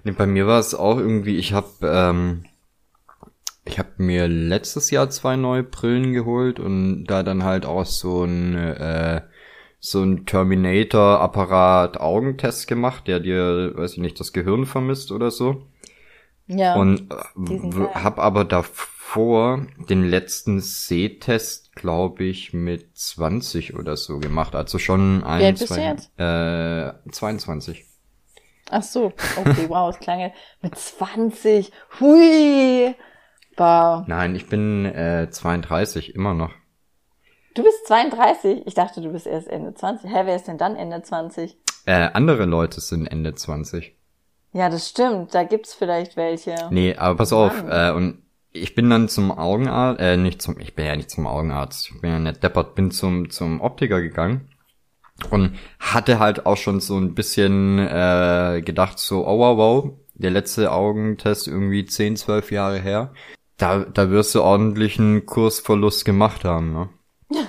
Nee, 0.05 0.13
bei 0.13 0.27
mir 0.27 0.47
war 0.47 0.59
es 0.59 0.75
auch 0.75 0.99
irgendwie, 0.99 1.37
ich 1.37 1.55
habe 1.55 1.69
ähm, 1.83 2.45
ich 3.65 3.79
habe 3.79 3.91
mir 3.97 4.29
letztes 4.29 4.91
Jahr 4.91 5.09
zwei 5.11 5.37
neue 5.37 5.63
Brillen 5.63 6.13
geholt 6.13 6.59
und 6.59 7.05
da 7.05 7.23
dann 7.23 7.45
halt 7.45 7.65
auch 7.65 7.87
so 7.87 8.25
ein 8.25 8.57
äh, 8.57 9.23
so 9.79 10.03
ein 10.03 10.27
Terminator-Apparat 10.27 11.99
Augentest 11.99 12.67
gemacht, 12.67 13.09
der 13.09 13.21
dir, 13.21 13.73
weiß 13.75 13.93
ich 13.93 13.99
nicht, 13.99 14.21
das 14.21 14.35
Gehirn 14.35 14.67
vermisst 14.67 15.11
oder 15.13 15.31
so. 15.31 15.67
Ja. 16.47 16.75
Und 16.75 17.11
äh, 17.11 17.85
hab 17.95 18.19
aber 18.19 18.45
davor 19.11 19.67
den 19.89 20.09
letzten 20.09 20.61
Sehtest, 20.61 21.75
glaube 21.75 22.25
ich, 22.25 22.53
mit 22.53 22.97
20 22.97 23.75
oder 23.75 23.97
so 23.97 24.21
gemacht. 24.21 24.55
Also 24.55 24.79
schon 24.79 25.25
ein, 25.25 25.43
alt 25.43 25.59
bist 25.59 25.71
du 25.71 25.75
zwei, 25.75 25.83
jetzt? 25.83 26.13
Äh, 26.19 27.11
22. 27.11 27.87
Ach 28.71 28.83
so, 28.83 29.07
okay, 29.37 29.69
wow, 29.69 29.93
es 29.93 29.99
klang 29.99 30.21
ja 30.21 30.31
mit 30.63 30.79
20. 30.79 31.73
Hui! 31.99 32.95
Bah. 33.57 34.05
Nein, 34.07 34.37
ich 34.37 34.49
bin 34.49 34.85
äh, 34.87 35.29
32, 35.29 36.15
immer 36.15 36.35
noch. 36.35 36.53
Du 37.55 37.65
bist 37.65 37.87
32? 37.89 38.65
Ich 38.67 38.75
dachte, 38.75 39.01
du 39.01 39.11
bist 39.11 39.27
erst 39.27 39.49
Ende 39.49 39.75
20. 39.75 40.09
Hä, 40.09 40.23
wer 40.25 40.37
ist 40.37 40.47
denn 40.47 40.57
dann 40.57 40.77
Ende 40.77 41.03
20? 41.03 41.57
Äh, 41.87 42.11
andere 42.13 42.45
Leute 42.45 42.81
sind 42.81 43.07
Ende 43.07 43.35
20. 43.35 43.97
Ja, 44.53 44.69
das 44.69 44.89
stimmt. 44.89 45.35
Da 45.35 45.43
gibt's 45.43 45.75
vielleicht 45.75 46.17
welche. 46.17 46.55
Nee, 46.71 46.95
aber 46.95 47.17
pass 47.17 47.33
auf, 47.33 47.61
Mann. 47.65 47.73
äh, 47.73 47.97
und 47.97 48.23
ich 48.53 48.75
bin 48.75 48.91
dann 48.91 49.09
zum 49.09 49.31
Augenarzt, 49.31 50.01
äh, 50.01 50.17
nicht 50.17 50.43
zum, 50.43 50.59
ich 50.59 50.75
bin 50.75 50.87
ja 50.87 50.97
nicht 50.97 51.11
zum 51.11 51.27
Augenarzt, 51.27 51.91
ich 51.91 52.01
bin 52.01 52.11
ja 52.11 52.19
nicht 52.19 52.43
deppert, 52.43 52.75
bin 52.75 52.91
zum, 52.91 53.31
zum 53.31 53.61
Optiker 53.61 54.01
gegangen 54.01 54.49
und 55.31 55.57
hatte 55.79 56.19
halt 56.19 56.47
auch 56.47 56.57
schon 56.57 56.81
so 56.81 56.97
ein 56.97 57.15
bisschen 57.15 57.79
äh, 57.79 58.63
gedacht, 58.65 58.99
so, 58.99 59.27
oh 59.27 59.39
wow, 59.39 59.57
wow, 59.57 59.93
der 60.15 60.31
letzte 60.31 60.73
Augentest 60.73 61.47
irgendwie 61.49 61.85
10, 61.85 62.17
12 62.17 62.53
Jahre 62.53 62.79
her. 62.79 63.13
Da, 63.57 63.81
da 63.81 64.11
wirst 64.11 64.35
du 64.35 64.43
ordentlichen 64.43 65.27
Kursverlust 65.27 66.05
gemacht 66.05 66.45
haben, 66.45 66.73
ne? 66.73 66.89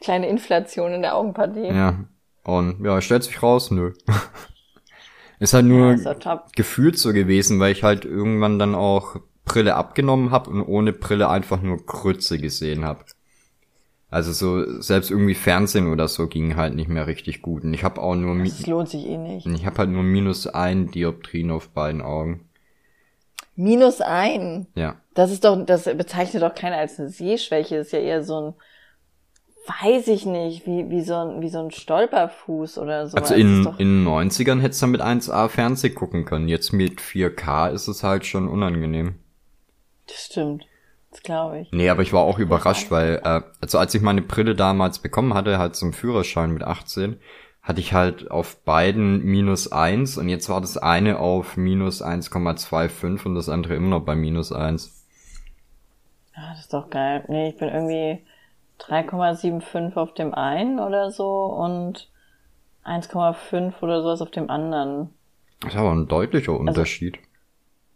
Kleine 0.00 0.28
Inflation 0.28 0.92
in 0.92 1.02
der 1.02 1.16
Augenpartie. 1.16 1.66
Ja. 1.66 2.04
Und 2.44 2.84
ja, 2.84 3.00
stellt 3.00 3.24
sich 3.24 3.42
raus, 3.42 3.70
nö. 3.70 3.92
Ist 5.38 5.54
halt 5.54 5.66
nur 5.66 5.94
Ja, 5.94 6.12
ist 6.12 6.54
gefühlt 6.54 6.96
so 6.96 7.12
gewesen, 7.12 7.58
weil 7.58 7.72
ich 7.72 7.82
halt 7.82 8.04
irgendwann 8.04 8.60
dann 8.60 8.76
auch 8.76 9.16
Brille 9.44 9.74
abgenommen 9.74 10.30
habe 10.30 10.50
und 10.50 10.62
ohne 10.62 10.92
Brille 10.92 11.28
einfach 11.28 11.60
nur 11.62 11.84
Krütze 11.84 12.38
gesehen 12.38 12.84
habe. 12.84 13.04
Also 14.10 14.32
so 14.32 14.80
selbst 14.82 15.10
irgendwie 15.10 15.34
Fernsehen 15.34 15.90
oder 15.90 16.06
so 16.06 16.26
ging 16.26 16.54
halt 16.56 16.74
nicht 16.74 16.88
mehr 16.88 17.06
richtig 17.06 17.40
gut. 17.40 17.64
Und 17.64 17.72
ich 17.72 17.82
habe 17.82 18.00
auch 18.00 18.14
nur 18.14 18.36
Das 18.44 18.66
lohnt 18.66 18.90
sich 18.90 19.06
eh 19.06 19.16
nicht. 19.16 19.46
ich 19.46 19.64
habe 19.64 19.78
halt 19.78 19.90
nur 19.90 20.02
minus 20.02 20.46
ein 20.46 20.90
Dioptrien 20.90 21.50
auf 21.50 21.70
beiden 21.70 22.02
Augen. 22.02 22.46
Minus 23.56 24.00
ein. 24.02 24.66
Ja. 24.74 24.96
Das 25.14 25.30
ist 25.32 25.44
doch, 25.44 25.64
das 25.64 25.84
bezeichnet 25.84 26.42
doch 26.42 26.54
keiner 26.54 26.76
als 26.76 26.98
eine 27.00 27.08
Sehschwäche. 27.08 27.78
Das 27.78 27.86
ist 27.86 27.92
ja 27.92 28.00
eher 28.00 28.22
so 28.22 28.40
ein, 28.40 28.54
weiß 29.82 30.08
ich 30.08 30.26
nicht, 30.26 30.66
wie, 30.66 30.90
wie 30.90 31.02
so 31.02 31.14
ein, 31.16 31.40
wie 31.40 31.48
so 31.48 31.60
ein 31.60 31.70
Stolperfuß 31.70 32.76
oder 32.76 33.08
so. 33.08 33.16
Also 33.16 33.34
in, 33.34 33.66
in 33.78 34.04
den 34.04 34.06
90ern 34.06 34.60
hättest 34.60 34.82
du 34.82 34.88
mit 34.88 35.00
1A 35.00 35.48
Fernseh 35.48 35.88
gucken 35.90 36.26
können. 36.26 36.48
Jetzt 36.48 36.72
mit 36.72 37.00
4K 37.00 37.70
ist 37.72 37.88
es 37.88 38.02
halt 38.02 38.26
schon 38.26 38.46
unangenehm. 38.46 39.14
Das 40.12 40.26
stimmt. 40.26 40.66
Das 41.10 41.22
glaube 41.22 41.60
ich. 41.60 41.72
Nee, 41.72 41.90
aber 41.90 42.02
ich 42.02 42.12
war 42.12 42.22
auch 42.22 42.38
überrascht, 42.38 42.90
weil, 42.90 43.20
äh, 43.22 43.42
also 43.60 43.78
als 43.78 43.94
ich 43.94 44.00
meine 44.00 44.22
Brille 44.22 44.54
damals 44.54 44.98
bekommen 44.98 45.34
hatte, 45.34 45.58
halt 45.58 45.76
zum 45.76 45.92
Führerschein 45.92 46.52
mit 46.52 46.62
18, 46.62 47.20
hatte 47.62 47.80
ich 47.80 47.92
halt 47.92 48.30
auf 48.30 48.64
beiden 48.64 49.22
minus 49.22 49.70
eins 49.70 50.18
und 50.18 50.28
jetzt 50.28 50.48
war 50.48 50.60
das 50.60 50.78
eine 50.78 51.18
auf 51.18 51.56
minus 51.56 52.02
1,25 52.02 53.26
und 53.26 53.34
das 53.34 53.48
andere 53.48 53.74
immer 53.74 53.88
noch 53.88 54.04
bei 54.04 54.16
minus 54.16 54.52
eins. 54.52 55.06
Ja, 56.34 56.50
das 56.50 56.60
ist 56.60 56.72
doch 56.72 56.90
geil. 56.90 57.24
Nee, 57.28 57.50
ich 57.50 57.58
bin 57.58 57.68
irgendwie 57.68 58.24
3,75 58.80 59.94
auf 59.96 60.14
dem 60.14 60.34
einen 60.34 60.80
oder 60.80 61.10
so 61.10 61.44
und 61.44 62.08
1,5 62.84 63.74
oder 63.80 64.02
sowas 64.02 64.22
auf 64.22 64.30
dem 64.30 64.50
anderen. 64.50 65.10
Das 65.60 65.74
ist 65.74 65.78
aber 65.78 65.92
ein 65.92 66.08
deutlicher 66.08 66.58
Unterschied. 66.58 67.18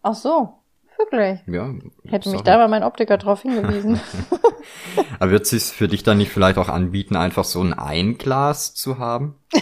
Ach 0.03 0.15
so, 0.15 0.55
wirklich. 0.99 1.41
ja. 1.47 1.75
Hätte 2.05 2.31
mich 2.31 2.43
da 2.43 2.57
mal 2.57 2.69
mein 2.69 2.83
Optiker 2.83 3.19
drauf 3.19 3.43
hingewiesen. 3.43 4.01
Aber 5.19 5.31
wird 5.31 5.47
sich's 5.47 5.71
für 5.71 5.89
dich 5.89 6.03
dann 6.03 6.19
nicht 6.19 6.31
vielleicht 6.31 6.59
auch 6.59 6.69
anbieten, 6.69 7.17
einfach 7.17 7.45
so 7.45 7.63
ein 7.63 7.73
Einglas 7.73 8.75
zu 8.75 8.99
haben? 8.99 9.37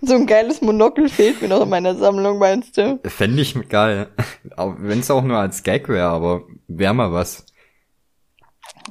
so 0.00 0.14
ein 0.14 0.26
geiles 0.26 0.60
Monokel 0.60 1.08
fehlt 1.08 1.42
mir 1.42 1.48
noch 1.48 1.62
in 1.62 1.68
meiner 1.68 1.94
Sammlung, 1.94 2.38
meinst 2.38 2.76
du? 2.76 3.00
Fände 3.04 3.42
ich 3.42 3.68
geil. 3.68 4.08
Wenn 4.56 5.00
es 5.00 5.10
auch 5.10 5.22
nur 5.22 5.38
als 5.38 5.62
Gag 5.62 5.88
wäre, 5.88 6.08
aber 6.08 6.42
wäre 6.66 6.94
mal 6.94 7.12
was. 7.12 7.46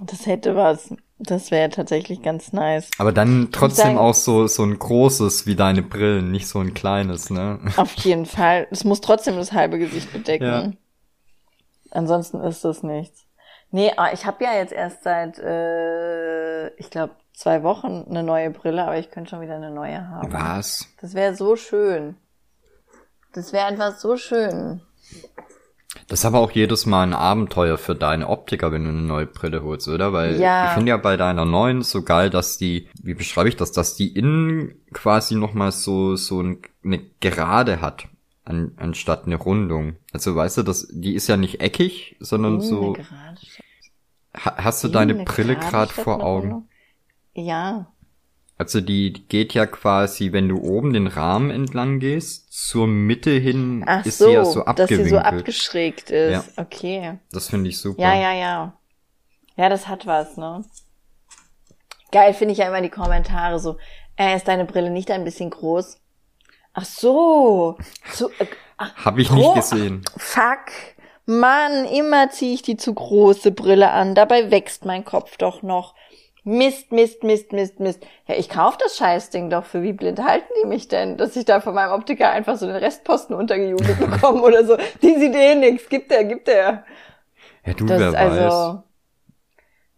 Das 0.02 0.26
hätte 0.26 0.56
was. 0.56 0.94
Das 1.20 1.50
wäre 1.50 1.70
tatsächlich 1.70 2.22
ganz 2.22 2.54
nice. 2.54 2.90
Aber 3.00 3.12
dann 3.12 3.50
trotzdem 3.52 3.84
sagen- 3.86 3.98
auch 3.98 4.14
so, 4.14 4.46
so 4.48 4.64
ein 4.64 4.78
großes 4.78 5.48
wie 5.48 5.56
deine 5.56 5.82
Brillen, 5.82 6.32
nicht 6.32 6.48
so 6.48 6.60
ein 6.60 6.74
kleines, 6.76 7.30
ne? 7.32 7.60
Auf 7.78 7.94
jeden 8.04 8.26
Fall. 8.28 8.68
Es 8.70 8.84
muss 8.84 9.02
trotzdem 9.02 9.36
das 9.36 9.52
halbe 9.52 9.80
Gesicht 9.80 10.14
bedecken. 10.14 10.46
Ja. 10.46 10.72
Ansonsten 11.92 12.40
ist 12.42 12.64
das 12.64 12.84
nichts. 12.84 13.26
Nee, 13.72 13.92
ah, 13.98 14.12
ich 14.14 14.26
habe 14.26 14.44
ja 14.44 14.54
jetzt 14.54 14.72
erst 14.74 15.04
seit, 15.04 15.40
äh, 15.40 16.68
ich 16.76 16.90
glaube, 16.90 17.16
zwei 17.34 17.64
Wochen 17.64 18.06
eine 18.10 18.24
neue 18.24 18.50
Brille, 18.52 18.84
aber 18.84 18.98
ich 18.98 19.10
könnte 19.12 19.32
schon 19.32 19.42
wieder 19.42 19.56
eine 19.56 19.72
neue 19.72 20.08
haben. 20.08 20.32
Was? 20.32 20.88
Das 21.02 21.14
wäre 21.16 21.36
so 21.36 21.56
schön. 21.56 22.16
Das 23.34 23.54
wäre 23.54 23.66
einfach 23.66 23.98
so 23.98 24.18
schön. 24.18 24.82
Das 26.08 26.20
ist 26.20 26.26
aber 26.26 26.40
auch 26.40 26.52
jedes 26.52 26.86
Mal 26.86 27.04
ein 27.04 27.14
Abenteuer 27.14 27.78
für 27.78 27.94
deine 27.94 28.30
Optiker, 28.30 28.72
wenn 28.72 28.86
du 28.86 28.90
eine 28.92 29.02
neue 29.02 29.26
Brille 29.26 29.62
holst, 29.62 29.90
oder? 29.90 30.14
Weil 30.14 30.40
Ja. 30.40 30.66
ich 30.66 30.72
finde 30.72 30.90
ja 30.92 30.98
bei 30.98 31.18
deiner 31.18 31.44
neuen 31.44 31.82
so 31.82 32.02
geil, 32.02 32.30
dass 32.30 32.58
die, 32.58 32.88
wie 33.02 33.14
beschreibe 33.14 33.50
ich 33.50 33.58
das, 33.58 33.74
dass 33.74 33.96
die 33.96 34.14
innen 34.14 34.76
quasi 34.94 35.36
nochmal 35.36 35.74
so, 35.74 36.16
so 36.16 36.42
ein, 36.42 36.60
eine 36.84 37.02
Gerade 37.20 37.82
hat, 37.82 38.08
an, 38.46 38.72
anstatt 38.78 39.26
eine 39.26 39.36
Rundung. 39.36 39.98
Also 40.14 40.34
weißt 40.34 40.60
du, 40.60 40.64
das, 40.64 40.88
die 40.92 41.14
ist 41.14 41.28
ja 41.28 41.36
nicht 41.36 41.60
eckig, 41.60 42.16
sondern 42.22 42.54
Innen 42.54 42.62
so, 42.62 42.94
gerade 42.94 43.38
ha, 44.34 44.56
hast 44.64 44.84
du 44.84 44.88
Innen 44.88 44.94
deine 44.94 45.14
eine 45.16 45.24
Brille 45.26 45.58
gerade 45.58 45.92
vor 45.92 46.24
Augen? 46.24 46.70
Ja. 47.34 47.88
Also 48.60 48.82
die, 48.82 49.14
geht 49.14 49.54
ja 49.54 49.68
quasi, 49.68 50.32
wenn 50.32 50.50
du 50.50 50.58
oben 50.60 50.92
den 50.94 51.06
Rahmen 51.08 51.52
entlang 51.52 52.00
gehst, 52.00 52.52
zur 52.52 52.88
Mitte 52.88 53.30
hin 53.32 53.84
Ach 53.86 54.04
ist 54.06 54.18
so, 54.18 54.26
sie 54.26 54.32
ja 54.34 54.46
so 54.46 54.64
dass 54.64 54.66
sie 54.66 54.84
abgewinkelt. 54.84 55.10
so 55.10 55.18
abgeschrägt 55.20 56.10
ist. 56.10 56.32
Ja. 56.58 56.64
Okay. 56.64 57.20
das 57.32 57.50
finde 57.50 57.70
ich 57.70 57.78
super. 57.78 58.02
Ja, 58.02 58.16
ja, 58.16 58.34
ja. 58.34 58.74
Ja, 59.56 59.70
das 59.70 59.88
hat 59.88 60.08
was, 60.08 60.38
ne? 60.38 60.64
Geil 62.12 62.34
finde 62.34 62.54
ich 62.54 62.58
ja 62.60 62.68
immer 62.68 62.82
die 62.82 62.90
Kommentare 62.90 63.60
so, 63.60 63.78
äh, 64.16 64.36
ist 64.36 64.48
deine 64.48 64.66
Brille 64.66 64.90
nicht 64.90 65.12
ein 65.12 65.24
bisschen 65.24 65.50
groß? 65.50 66.00
Ach 66.74 66.86
so. 66.86 67.78
so 68.12 68.30
äh, 68.40 68.48
ach, 68.78 69.06
Hab 69.06 69.18
ich 69.20 69.32
nicht 69.32 69.46
Oh. 69.46 69.54
gesehen. 69.54 70.04
fuck. 70.18 70.72
Mann, 71.30 71.86
immer 71.86 72.30
ziehe 72.30 72.54
ich 72.54 72.62
die 72.62 72.78
zu 72.78 72.94
große 72.94 73.52
Brille 73.52 73.92
an. 73.92 74.16
Dabei 74.16 74.50
wächst 74.50 74.86
mein 74.86 75.04
Kopf 75.04 75.36
doch 75.38 75.62
noch. 75.62 75.94
Mist, 76.48 76.92
Mist, 76.94 77.24
Mist, 77.24 77.52
Mist, 77.52 77.80
Mist. 77.80 78.06
Ja, 78.28 78.36
ich 78.36 78.48
kauf 78.50 78.78
das 78.78 78.96
Scheißding 78.98 79.50
doch. 79.50 79.66
Für 79.66 79.84
wie 79.84 79.94
blind 79.94 80.20
halten 80.24 80.48
die 80.64 80.68
mich 80.68 80.88
denn? 80.88 81.18
Dass 81.18 81.36
ich 81.36 81.46
da 81.46 81.60
von 81.62 81.74
meinem 81.76 81.92
Optiker 81.92 82.30
einfach 82.32 82.58
so 82.58 82.66
den 82.68 82.76
Restposten 82.78 83.36
untergejubelt 83.36 84.00
bekomme 84.00 84.42
oder 84.42 84.66
so. 84.66 84.78
Die 85.02 85.16
sieht 85.20 85.36
eh 85.36 85.56
nix. 85.56 85.90
Gibt 85.90 86.10
der, 86.12 86.24
gibt 86.26 86.48
der. 86.48 86.86
Ja, 87.66 87.74
du, 87.74 87.86
Das 87.86 88.00
wer 88.00 88.10
ist 88.10 88.20
weiß. 88.20 88.42
also, 88.42 88.84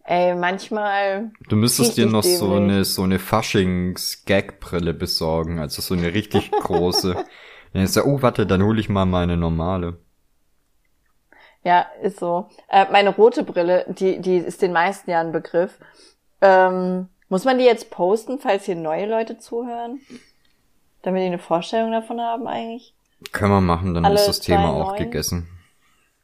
ey, 0.04 0.34
manchmal, 0.34 1.30
Du 1.48 1.56
müsstest 1.56 1.96
dir 1.98 2.06
noch 2.06 2.22
so 2.22 2.54
dämlich. 2.54 2.56
eine, 2.56 2.84
so 2.84 3.02
eine 3.02 3.18
Faschings-Gag-Brille 3.18 4.94
besorgen. 4.94 5.58
Also 5.58 5.82
so 5.82 5.94
eine 5.94 6.14
richtig 6.14 6.50
große. 6.58 7.20
Dann 7.72 7.82
ist 7.82 7.96
ja, 7.96 8.04
oh, 8.04 8.22
warte, 8.22 8.46
dann 8.46 8.62
hole 8.62 8.80
ich 8.80 8.88
mal 8.88 9.04
meine 9.06 9.36
normale. 9.36 9.98
ja, 11.62 11.86
ist 12.02 12.18
so. 12.18 12.48
Äh, 12.68 12.86
meine 12.90 13.10
rote 13.14 13.42
Brille, 13.44 13.84
die, 13.88 14.20
die 14.20 14.36
ist 14.38 14.62
den 14.62 14.72
meisten 14.72 15.10
ja 15.10 15.20
ein 15.20 15.32
Begriff. 15.32 15.78
Ähm, 16.40 17.08
muss 17.28 17.44
man 17.44 17.58
die 17.58 17.64
jetzt 17.64 17.90
posten, 17.90 18.38
falls 18.38 18.64
hier 18.64 18.76
neue 18.76 19.06
Leute 19.06 19.38
zuhören? 19.38 20.00
Damit 21.02 21.22
die 21.22 21.26
eine 21.26 21.38
Vorstellung 21.38 21.92
davon 21.92 22.20
haben 22.20 22.46
eigentlich? 22.46 22.94
Können 23.32 23.52
wir 23.52 23.60
machen, 23.60 23.94
dann 23.94 24.04
Alle 24.04 24.16
ist 24.16 24.28
das 24.28 24.40
Thema 24.40 24.70
auch 24.70 24.88
neun? 24.90 24.96
gegessen. 24.96 25.48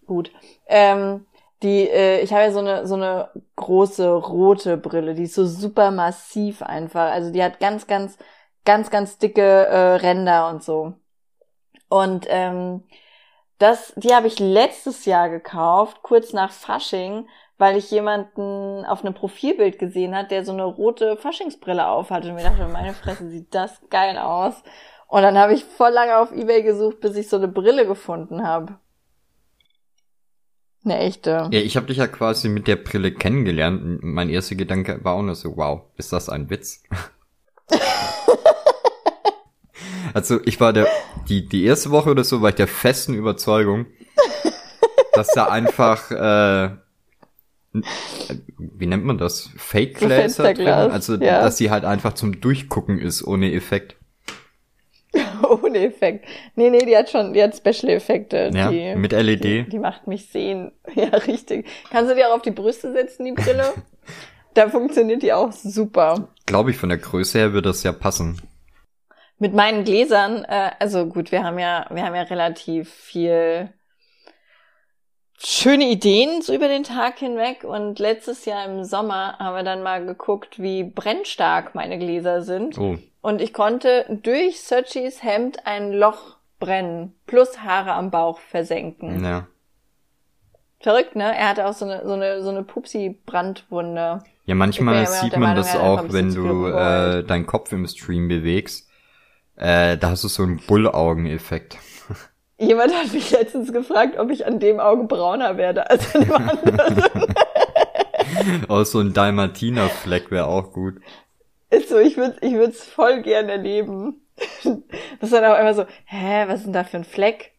Gut. 0.07 0.31
Ähm, 0.67 1.27
die, 1.63 1.89
äh, 1.89 2.21
ich 2.21 2.33
habe 2.33 2.43
ja 2.45 2.53
so 2.53 2.59
eine 2.61 2.87
so 2.87 2.95
eine 2.95 3.31
große 3.57 4.09
rote 4.13 4.77
Brille, 4.77 5.15
die 5.15 5.25
ist 5.25 5.35
so 5.35 5.47
super 5.47 5.91
massiv 5.91 6.63
einfach. 6.63 7.11
Also 7.13 7.33
die 7.33 7.43
hat 7.43 7.61
ganz, 7.61 7.87
ganz, 7.87 8.19
ganz, 8.65 8.91
ganz 8.91 9.19
dicke 9.19 9.43
äh, 9.43 9.95
Ränder 9.97 10.49
und 10.51 10.63
so. 10.63 10.95
Und 11.89 12.27
ähm, 12.29 12.83
das, 13.59 13.93
die 13.97 14.15
habe 14.15 14.27
ich 14.27 14.39
letztes 14.39 15.05
Jahr 15.07 15.31
gekauft, 15.31 16.03
kurz 16.03 16.33
nach 16.33 16.51
Fasching, 16.53 17.29
weil 17.59 17.77
ich 17.77 17.91
jemanden 17.91 18.85
auf 18.85 19.05
einem 19.05 19.15
Profilbild 19.15 19.79
gesehen 19.79 20.15
hat, 20.15 20.31
der 20.31 20.45
so 20.45 20.53
eine 20.53 20.65
rote 20.65 21.17
Faschingsbrille 21.17 21.87
aufhatte. 21.87 22.29
Und 22.29 22.35
mir 22.35 22.43
dachte, 22.43 22.69
meine 22.69 22.93
Fresse, 22.93 23.29
sieht 23.31 23.55
das 23.55 23.81
geil 23.91 24.19
aus. 24.19 24.63
Und 25.09 25.23
dann 25.23 25.39
habe 25.39 25.55
ich 25.55 25.65
voll 25.65 25.91
lange 25.91 26.19
auf 26.19 26.33
Ebay 26.33 26.63
gesucht, 26.63 27.01
bis 27.01 27.17
ich 27.17 27.29
so 27.29 27.37
eine 27.37 27.49
Brille 27.49 27.87
gefunden 27.87 28.47
habe. 28.47 28.79
Eine 30.85 30.99
echte. 30.99 31.49
Ja, 31.51 31.61
ich 31.61 31.77
habe 31.77 31.87
dich 31.87 31.97
ja 31.97 32.07
quasi 32.07 32.49
mit 32.49 32.69
der 32.69 32.77
Brille 32.77 33.11
kennengelernt. 33.13 34.03
Mein 34.03 34.29
erster 34.29 34.55
Gedanke 34.55 35.01
war 35.03 35.15
auch 35.15 35.23
nur 35.23 35.35
so, 35.35 35.57
wow, 35.57 35.83
ist 35.97 36.13
das 36.13 36.29
ein 36.29 36.49
Witz? 36.49 36.85
also 40.15 40.39
ich 40.45 40.61
war 40.61 40.73
der, 40.73 40.87
die, 41.29 41.49
die 41.49 41.65
erste 41.65 41.91
Woche 41.91 42.11
oder 42.11 42.23
so 42.23 42.41
war 42.41 42.51
ich 42.51 42.55
der 42.55 42.69
festen 42.69 43.15
Überzeugung, 43.15 43.87
dass 45.13 45.29
da 45.29 45.47
einfach, 45.47 46.11
äh, 46.13 46.77
wie 48.59 48.87
nennt 48.87 49.05
man 49.05 49.19
das? 49.19 49.51
Fake-Gläser 49.57 50.55
drin? 50.55 50.69
Also, 50.69 51.15
ja. 51.15 51.43
dass 51.43 51.57
sie 51.57 51.71
halt 51.71 51.85
einfach 51.85 52.15
zum 52.15 52.41
Durchgucken 52.41 52.99
ist, 52.99 53.23
ohne 53.27 53.53
Effekt. 53.53 53.97
ohne 55.63 55.79
Effekt. 55.79 56.27
Nee, 56.55 56.71
nee, 56.71 56.85
die 56.85 56.97
hat 56.97 57.11
schon, 57.11 57.33
die 57.33 57.43
hat 57.43 57.57
Special-Effekte. 57.57 58.51
Ja, 58.55 58.71
die, 58.71 58.95
mit 58.95 59.13
LED. 59.13 59.45
Die, 59.45 59.69
die, 59.69 59.79
macht 59.79 60.07
mich 60.07 60.27
sehen. 60.27 60.73
Ja, 60.95 61.09
richtig. 61.09 61.67
Kannst 61.91 62.11
du 62.11 62.15
die 62.15 62.25
auch 62.25 62.37
auf 62.37 62.43
die 62.43 62.51
Brüste 62.51 62.93
setzen, 62.93 63.25
die 63.25 63.33
Brille? 63.33 63.75
da 64.55 64.69
funktioniert 64.69 65.23
die 65.23 65.33
auch 65.33 65.53
super. 65.53 66.29
Glaube 66.47 66.71
ich, 66.71 66.77
von 66.77 66.89
der 66.89 66.99
Größe 66.99 67.39
her 67.39 67.53
würde 67.53 67.69
das 67.69 67.83
ja 67.83 67.93
passen. 67.93 68.41
Mit 69.39 69.53
meinen 69.53 69.85
Gläsern, 69.85 70.45
äh, 70.45 70.71
also 70.79 71.07
gut, 71.07 71.31
wir 71.33 71.45
haben 71.45 71.59
ja, 71.59 71.87
wir 71.91 72.05
haben 72.05 72.15
ja 72.15 72.23
relativ 72.23 72.91
viel 72.91 73.71
schöne 75.39 75.85
Ideen 75.85 76.43
so 76.43 76.55
über 76.55 76.69
den 76.69 76.85
Tag 76.85 77.19
hinweg 77.19 77.65
und 77.65 77.99
letztes 77.99 78.45
Jahr 78.45 78.65
im 78.65 78.85
Sommer 78.85 79.39
haben 79.39 79.57
wir 79.57 79.63
dann 79.63 79.83
mal 79.83 80.05
geguckt, 80.05 80.61
wie 80.61 80.85
brennstark 80.85 81.75
meine 81.75 81.99
Gläser 81.99 82.43
sind. 82.43 82.79
Oh. 82.79 82.99
Und 83.21 83.41
ich 83.41 83.53
konnte 83.53 84.07
durch 84.23 84.63
Sochis 84.63 85.23
Hemd 85.23 85.67
ein 85.67 85.93
Loch 85.93 86.37
brennen, 86.59 87.15
plus 87.27 87.59
Haare 87.61 87.93
am 87.93 88.11
Bauch 88.11 88.39
versenken. 88.39 89.25
Ja. 89.25 89.47
Verrückt, 90.79 91.17
ne? 91.17 91.37
Er 91.37 91.49
hatte 91.49 91.67
auch 91.67 91.73
so 91.73 91.87
eine, 91.87 92.07
so 92.07 92.13
eine, 92.13 92.43
so 92.43 92.51
eine 92.51 92.63
Pupsi-Brandwunde. 92.63 94.23
Ja, 94.45 94.55
manchmal 94.55 94.97
ja 94.97 95.07
sieht 95.07 95.33
man 95.33 95.41
Meinung, 95.41 95.57
das 95.57 95.75
auch, 95.75 96.05
wenn 96.13 96.35
du 96.35 96.69
äh, 96.69 97.25
deinen 97.25 97.47
Kopf 97.47 97.73
im 97.73 97.87
Stream 97.89 98.29
bewegst. 98.29 98.89
Äh, 99.57 99.97
da 99.97 100.11
hast 100.11 100.23
du 100.23 100.29
so 100.29 100.43
einen 100.43 100.59
Bullaugen-Effekt. 100.59 101.79
Jemand 102.59 102.95
hat 102.95 103.13
mich 103.13 103.31
letztens 103.31 103.73
gefragt, 103.73 104.19
ob 104.19 104.31
ich 104.31 104.47
an 104.47 104.59
dem 104.59 104.81
Auge 104.81 105.05
brauner 105.05 105.57
werde 105.59 105.91
als 105.91 106.15
an 106.15 106.23
dem 106.23 106.33
anderen. 106.33 107.35
oh, 108.69 108.83
so 108.85 109.01
ein 109.01 109.13
Dalmatiner-Fleck 109.13 110.31
wäre 110.31 110.47
auch 110.47 110.73
gut. 110.73 110.95
Ist 111.69 111.91
so, 111.91 111.99
ich 111.99 112.17
würde 112.17 112.37
ich 112.41 112.55
würd's 112.55 112.85
voll 112.85 113.23
gern 113.23 113.49
erleben. 113.49 114.23
Das 115.19 115.31
ist 115.31 115.33
dann 115.33 115.45
auch 115.45 115.59
immer 115.59 115.73
so, 115.73 115.87
hä, 116.05 116.45
was 116.47 116.59
ist 116.59 116.65
denn 116.67 116.73
da 116.75 116.85
für 116.85 116.99
ein 116.99 117.05
Fleck? 117.05 117.53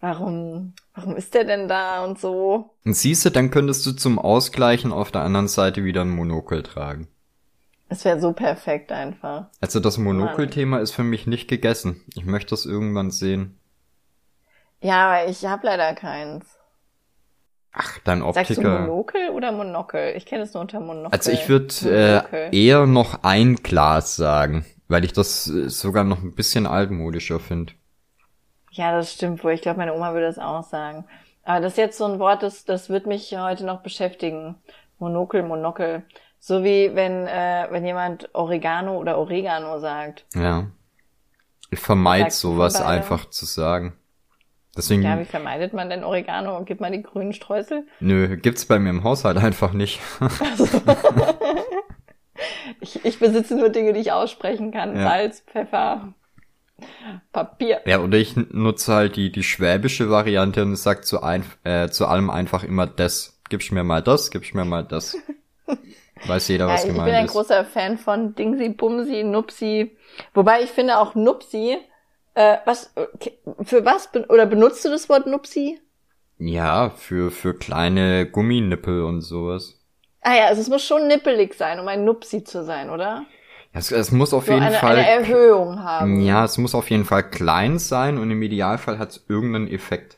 Warum, 0.00 0.74
warum 0.94 1.16
ist 1.16 1.34
der 1.34 1.44
denn 1.44 1.66
da 1.66 2.04
und 2.04 2.18
so? 2.20 2.70
Und 2.84 2.94
siehst 2.94 3.24
du, 3.24 3.30
dann 3.30 3.50
könntest 3.50 3.84
du 3.84 3.92
zum 3.92 4.18
Ausgleichen 4.18 4.92
auf 4.92 5.10
der 5.10 5.22
anderen 5.22 5.48
Seite 5.48 5.84
wieder 5.84 6.02
ein 6.02 6.10
Monokel 6.10 6.62
tragen. 6.62 7.08
Es 7.88 8.04
wäre 8.04 8.20
so 8.20 8.32
perfekt 8.32 8.92
einfach. 8.92 9.46
Also 9.60 9.80
das 9.80 9.98
Monokel-Thema 9.98 10.78
ist 10.78 10.92
für 10.92 11.02
mich 11.02 11.26
nicht 11.26 11.48
gegessen. 11.48 12.02
Ich 12.14 12.24
möchte 12.24 12.50
das 12.50 12.64
irgendwann 12.64 13.10
sehen. 13.10 13.59
Ja, 14.80 15.08
aber 15.08 15.28
ich 15.28 15.44
habe 15.44 15.66
leider 15.66 15.94
keins. 15.94 16.46
Ach, 17.72 17.98
dein 18.04 18.22
Optiker. 18.22 18.46
Sagst 18.46 18.62
du 18.62 18.68
Monokel 18.68 19.30
oder 19.30 19.52
Monokel? 19.52 20.16
Ich 20.16 20.26
kenne 20.26 20.42
es 20.42 20.54
nur 20.54 20.62
unter 20.62 20.80
Monokel. 20.80 21.16
Also 21.16 21.30
ich 21.30 21.48
würde 21.48 21.72
äh, 22.32 22.56
eher 22.56 22.86
noch 22.86 23.22
ein 23.22 23.56
Glas 23.56 24.16
sagen, 24.16 24.64
weil 24.88 25.04
ich 25.04 25.12
das 25.12 25.46
äh, 25.48 25.68
sogar 25.68 26.04
noch 26.04 26.22
ein 26.22 26.34
bisschen 26.34 26.66
altmodischer 26.66 27.38
finde. 27.38 27.74
Ja, 28.72 28.92
das 28.92 29.12
stimmt 29.12 29.44
wohl. 29.44 29.52
Ich 29.52 29.62
glaube, 29.62 29.78
meine 29.78 29.94
Oma 29.94 30.12
würde 30.14 30.26
das 30.26 30.38
auch 30.38 30.64
sagen. 30.64 31.04
Aber 31.44 31.60
das 31.60 31.72
ist 31.72 31.78
jetzt 31.78 31.98
so 31.98 32.04
ein 32.04 32.18
Wort, 32.18 32.42
das, 32.42 32.64
das 32.64 32.88
wird 32.88 33.06
mich 33.06 33.36
heute 33.36 33.64
noch 33.64 33.82
beschäftigen. 33.82 34.56
Monokel, 34.98 35.42
Monokel. 35.42 36.02
So 36.38 36.64
wie 36.64 36.94
wenn, 36.94 37.26
äh, 37.26 37.68
wenn 37.70 37.84
jemand 37.84 38.34
Oregano 38.34 38.96
oder 38.98 39.18
Oregano 39.18 39.78
sagt. 39.78 40.24
Ja. 40.34 40.66
Ich 41.70 41.78
vermeide 41.78 42.30
sowas 42.30 42.80
einfach 42.80 43.30
zu 43.30 43.44
sagen. 43.44 43.94
Deswegen, 44.76 45.02
ja, 45.02 45.18
wie 45.18 45.24
vermeidet 45.24 45.72
man 45.72 45.90
denn 45.90 46.04
Oregano? 46.04 46.64
Gibt 46.64 46.80
man 46.80 46.92
die 46.92 47.02
grünen 47.02 47.32
Streusel? 47.32 47.86
Nö, 47.98 48.36
gibt's 48.36 48.66
bei 48.66 48.78
mir 48.78 48.90
im 48.90 49.02
Haushalt 49.02 49.36
einfach 49.36 49.72
nicht. 49.72 50.00
Also. 50.20 50.66
ich, 52.80 53.04
ich 53.04 53.18
besitze 53.18 53.56
nur 53.56 53.70
Dinge, 53.70 53.92
die 53.92 54.00
ich 54.00 54.12
aussprechen 54.12 54.70
kann. 54.70 54.94
Ja. 54.96 55.02
Salz, 55.02 55.40
Pfeffer, 55.40 56.14
Papier. 57.32 57.80
Ja, 57.84 57.98
oder 57.98 58.18
ich 58.18 58.36
nutze 58.36 58.94
halt 58.94 59.16
die, 59.16 59.32
die 59.32 59.42
schwäbische 59.42 60.08
Variante 60.08 60.62
und 60.62 60.76
sag 60.76 61.04
zu, 61.04 61.22
ein, 61.22 61.44
äh, 61.64 61.88
zu 61.88 62.06
allem 62.06 62.30
einfach 62.30 62.62
immer 62.62 62.86
das. 62.86 63.40
Gibst 63.48 63.72
mir 63.72 63.82
mal 63.82 64.02
das, 64.02 64.30
gibst 64.30 64.54
mir 64.54 64.64
mal 64.64 64.84
das. 64.84 65.16
Weiß 66.26 66.48
jeder, 66.48 66.68
was 66.68 66.84
ja, 66.84 66.92
gemeint 66.92 67.08
ist. 67.08 67.14
Ich 67.14 67.18
bin 67.18 67.20
ein 67.20 67.26
großer 67.26 67.64
Fan 67.64 67.98
von 67.98 68.34
Dingsi, 68.34 68.68
Bumsi, 68.68 69.24
Nupsi. 69.24 69.96
Wobei 70.34 70.62
ich 70.62 70.70
finde 70.70 70.98
auch 70.98 71.14
Nupsi 71.14 71.78
äh, 72.40 72.58
was, 72.64 72.92
für 73.62 73.84
was, 73.84 74.08
oder 74.28 74.46
benutzt 74.46 74.84
du 74.84 74.88
das 74.88 75.08
Wort 75.08 75.26
Nupsi? 75.26 75.78
Ja, 76.38 76.90
für, 76.90 77.30
für 77.30 77.54
kleine 77.54 78.26
Gumminippel 78.30 79.02
und 79.02 79.20
sowas. 79.20 79.78
Ah 80.22 80.34
ja, 80.34 80.46
also 80.46 80.60
es 80.62 80.68
muss 80.68 80.84
schon 80.84 81.06
nippelig 81.06 81.54
sein, 81.54 81.78
um 81.80 81.88
ein 81.88 82.04
Nupsi 82.04 82.44
zu 82.44 82.64
sein, 82.64 82.90
oder? 82.90 83.26
Ja, 83.72 83.80
es, 83.80 83.92
es 83.92 84.10
muss 84.10 84.32
auf 84.32 84.46
so 84.46 84.52
jeden 84.52 84.64
eine, 84.64 84.76
Fall. 84.76 84.96
Eine 84.96 85.08
Erhöhung 85.08 85.82
haben. 85.82 86.20
Ja, 86.20 86.44
es 86.44 86.58
muss 86.58 86.74
auf 86.74 86.90
jeden 86.90 87.04
Fall 87.04 87.28
klein 87.28 87.78
sein 87.78 88.18
und 88.18 88.30
im 88.30 88.42
Idealfall 88.42 88.98
hat 88.98 89.10
es 89.10 89.24
irgendeinen 89.28 89.68
Effekt. 89.68 90.16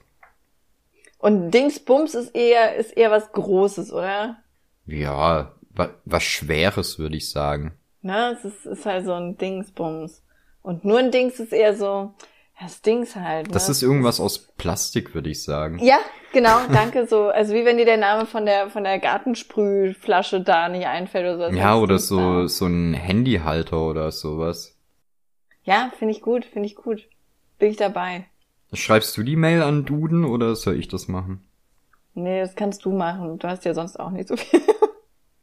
Und 1.18 1.50
Dingsbums 1.52 2.14
ist 2.14 2.34
eher, 2.34 2.76
ist 2.76 2.96
eher 2.96 3.10
was 3.10 3.30
Großes, 3.32 3.92
oder? 3.92 4.38
Ja, 4.86 5.54
was, 5.70 5.90
was 6.04 6.22
Schweres, 6.22 6.98
würde 6.98 7.16
ich 7.16 7.30
sagen. 7.30 7.72
Na, 8.00 8.32
es 8.32 8.44
ist, 8.44 8.66
ist 8.66 8.86
halt 8.86 9.04
so 9.04 9.12
ein 9.14 9.36
Dingsbums. 9.38 10.21
Und 10.62 10.84
nur 10.84 10.98
ein 10.98 11.10
Dings 11.10 11.40
ist 11.40 11.52
eher 11.52 11.74
so, 11.74 12.14
das 12.60 12.82
Dings 12.82 13.16
halt. 13.16 13.48
Ne? 13.48 13.52
Das 13.52 13.68
ist 13.68 13.82
irgendwas 13.82 14.20
aus 14.20 14.38
Plastik, 14.38 15.14
würde 15.14 15.30
ich 15.30 15.42
sagen. 15.42 15.78
Ja, 15.80 15.98
genau, 16.32 16.60
danke 16.72 17.06
so. 17.06 17.28
Also 17.28 17.54
wie 17.54 17.64
wenn 17.64 17.78
dir 17.78 17.84
der 17.84 17.96
Name 17.96 18.26
von 18.26 18.46
der 18.46 18.70
von 18.70 18.84
der 18.84 18.98
Gartensprühflasche 18.98 20.40
da 20.40 20.68
nicht 20.68 20.86
einfällt 20.86 21.34
oder 21.34 21.50
so. 21.50 21.56
Ja, 21.56 21.76
oder 21.76 21.98
so 21.98 22.46
so 22.46 22.66
ein 22.66 22.94
Handyhalter 22.94 23.80
oder 23.80 24.12
sowas. 24.12 24.78
Ja, 25.64 25.92
finde 25.98 26.14
ich 26.14 26.22
gut, 26.22 26.44
finde 26.44 26.66
ich 26.66 26.76
gut. 26.76 27.08
Bin 27.58 27.70
ich 27.70 27.76
dabei. 27.76 28.26
Schreibst 28.72 29.16
du 29.16 29.22
die 29.22 29.36
Mail 29.36 29.62
an 29.62 29.84
Duden 29.84 30.24
oder 30.24 30.56
soll 30.56 30.78
ich 30.78 30.88
das 30.88 31.08
machen? 31.08 31.44
Nee, 32.14 32.40
das 32.40 32.54
kannst 32.54 32.84
du 32.84 32.92
machen. 32.92 33.38
Du 33.38 33.48
hast 33.48 33.64
ja 33.64 33.74
sonst 33.74 33.98
auch 33.98 34.10
nicht 34.10 34.28
so 34.28 34.36
viel. 34.36 34.60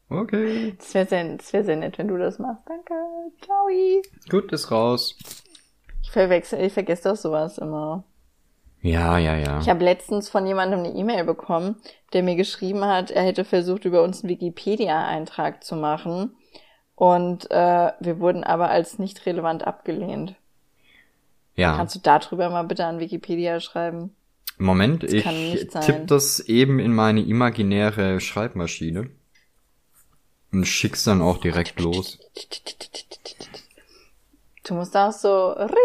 Okay. 0.10 0.76
Das 0.78 0.94
wäre 0.94 1.06
sehr, 1.06 1.38
das 1.38 1.54
wär 1.54 1.64
sehr 1.64 1.76
nett, 1.76 1.98
wenn 1.98 2.08
du 2.08 2.18
das 2.18 2.40
machst. 2.40 2.64
Danke. 2.68 2.94
Ciao. 3.42 3.68
Gut, 4.30 4.52
ist 4.52 4.72
raus. 4.72 5.16
Ich 6.02 6.12
verwechsel, 6.12 6.60
ich 6.62 6.74
vergesse 6.74 7.10
doch 7.10 7.16
sowas 7.16 7.60
immer. 7.60 8.04
Ja, 8.82 9.18
ja, 9.18 9.36
ja. 9.36 9.60
Ich 9.60 9.70
habe 9.70 9.84
letztens 9.84 10.30
von 10.30 10.48
jemandem 10.48 10.80
eine 10.80 10.96
E-Mail 10.96 11.26
bekommen, 11.26 11.76
der 12.14 12.24
mir 12.24 12.36
geschrieben 12.36 12.86
hat, 12.86 13.12
er 13.12 13.24
hätte 13.24 13.44
versucht, 13.44 13.86
über 13.86 14.04
uns 14.04 14.24
einen 14.24 14.30
Wikipedia-Eintrag 14.30 15.64
zu 15.64 15.76
machen. 15.76 16.36
Und 16.96 17.52
äh, 17.52 17.92
wir 18.00 18.20
wurden 18.20 18.44
aber 18.44 18.70
als 18.70 18.98
nicht 19.00 19.26
relevant 19.26 19.68
abgelehnt. 19.68 20.36
Ja. 21.56 21.76
Kannst 21.76 21.96
du 21.96 22.00
darüber 22.00 22.50
mal 22.50 22.64
bitte 22.64 22.86
an 22.86 23.00
Wikipedia 23.00 23.60
schreiben? 23.60 24.16
Moment, 24.58 25.04
das 25.04 25.14
ich 25.14 25.24
tippe 25.24 26.06
das 26.06 26.40
eben 26.40 26.80
in 26.80 26.94
meine 26.94 27.22
imaginäre 27.22 28.20
Schreibmaschine. 28.20 29.10
Und 30.52 30.66
schickst 30.66 31.06
dann 31.06 31.22
auch 31.22 31.38
direkt 31.38 31.80
los. 31.80 32.18
Du 34.64 34.74
musst 34.76 34.96
auch 34.96 35.12
so 35.12 35.50
ring. 35.52 35.76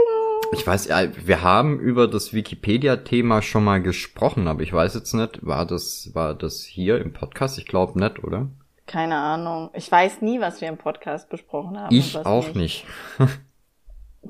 Ich 0.53 0.67
weiß, 0.67 0.89
ja, 0.89 1.09
wir 1.27 1.43
haben 1.43 1.79
über 1.81 2.07
das 2.07 2.33
Wikipedia-Thema 2.33 3.43
schon 3.43 3.65
mal 3.65 3.81
gesprochen, 3.81 4.47
aber 4.47 4.63
ich 4.63 4.73
weiß 4.73 4.95
jetzt 4.95 5.15
nicht, 5.15 5.45
war 5.45 5.67
das, 5.67 6.11
war 6.13 6.35
das 6.35 6.63
hier 6.63 6.99
im 6.99 7.13
Podcast? 7.13 7.59
Ich 7.59 7.67
glaube 7.67 7.99
nicht, 7.99 8.23
oder? 8.23 8.49
Keine 8.87 9.17
Ahnung. 9.17 9.71
Ich 9.73 9.91
weiß 9.91 10.21
nie, 10.21 10.41
was 10.41 10.61
wir 10.61 10.69
im 10.69 10.77
Podcast 10.77 11.31
besprochen 11.31 11.79
haben. 11.79 11.95
Ich 11.95 12.17
auch 12.17 12.55
nicht. 12.55 12.55
nicht. 12.57 12.87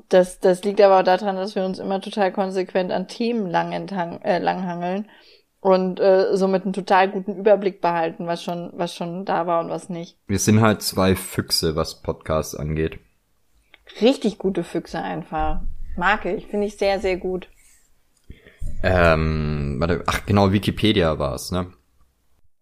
das, 0.09 0.39
das 0.39 0.63
liegt 0.63 0.79
aber 0.81 0.99
auch 0.99 1.03
daran, 1.03 1.35
dass 1.35 1.55
wir 1.55 1.65
uns 1.65 1.79
immer 1.79 1.99
total 1.99 2.31
konsequent 2.31 2.91
an 2.91 3.07
Themen 3.07 3.47
lang 3.49 3.73
enthang, 3.73 4.21
äh, 4.21 4.39
langhangeln 4.39 5.09
und 5.65 5.99
äh, 5.99 6.37
somit 6.37 6.63
einen 6.63 6.73
total 6.73 7.09
guten 7.09 7.37
Überblick 7.37 7.81
behalten, 7.81 8.27
was 8.27 8.43
schon, 8.43 8.69
was 8.75 8.93
schon 8.93 9.25
da 9.25 9.47
war 9.47 9.61
und 9.61 9.71
was 9.71 9.89
nicht. 9.89 10.15
Wir 10.27 10.37
sind 10.37 10.61
halt 10.61 10.83
zwei 10.83 11.15
Füchse, 11.15 11.75
was 11.75 12.03
Podcasts 12.03 12.53
angeht. 12.53 12.99
Richtig 13.99 14.37
gute 14.37 14.63
Füchse 14.63 15.01
einfach. 15.01 15.61
Mag 15.97 16.25
ich, 16.25 16.45
finde 16.45 16.67
ich 16.67 16.77
sehr, 16.77 16.99
sehr 16.99 17.17
gut. 17.17 17.49
Ähm, 18.83 19.77
warte, 19.79 20.03
ach 20.05 20.27
genau, 20.27 20.51
Wikipedia 20.51 21.17
war 21.17 21.33
es, 21.33 21.51
ne? 21.51 21.73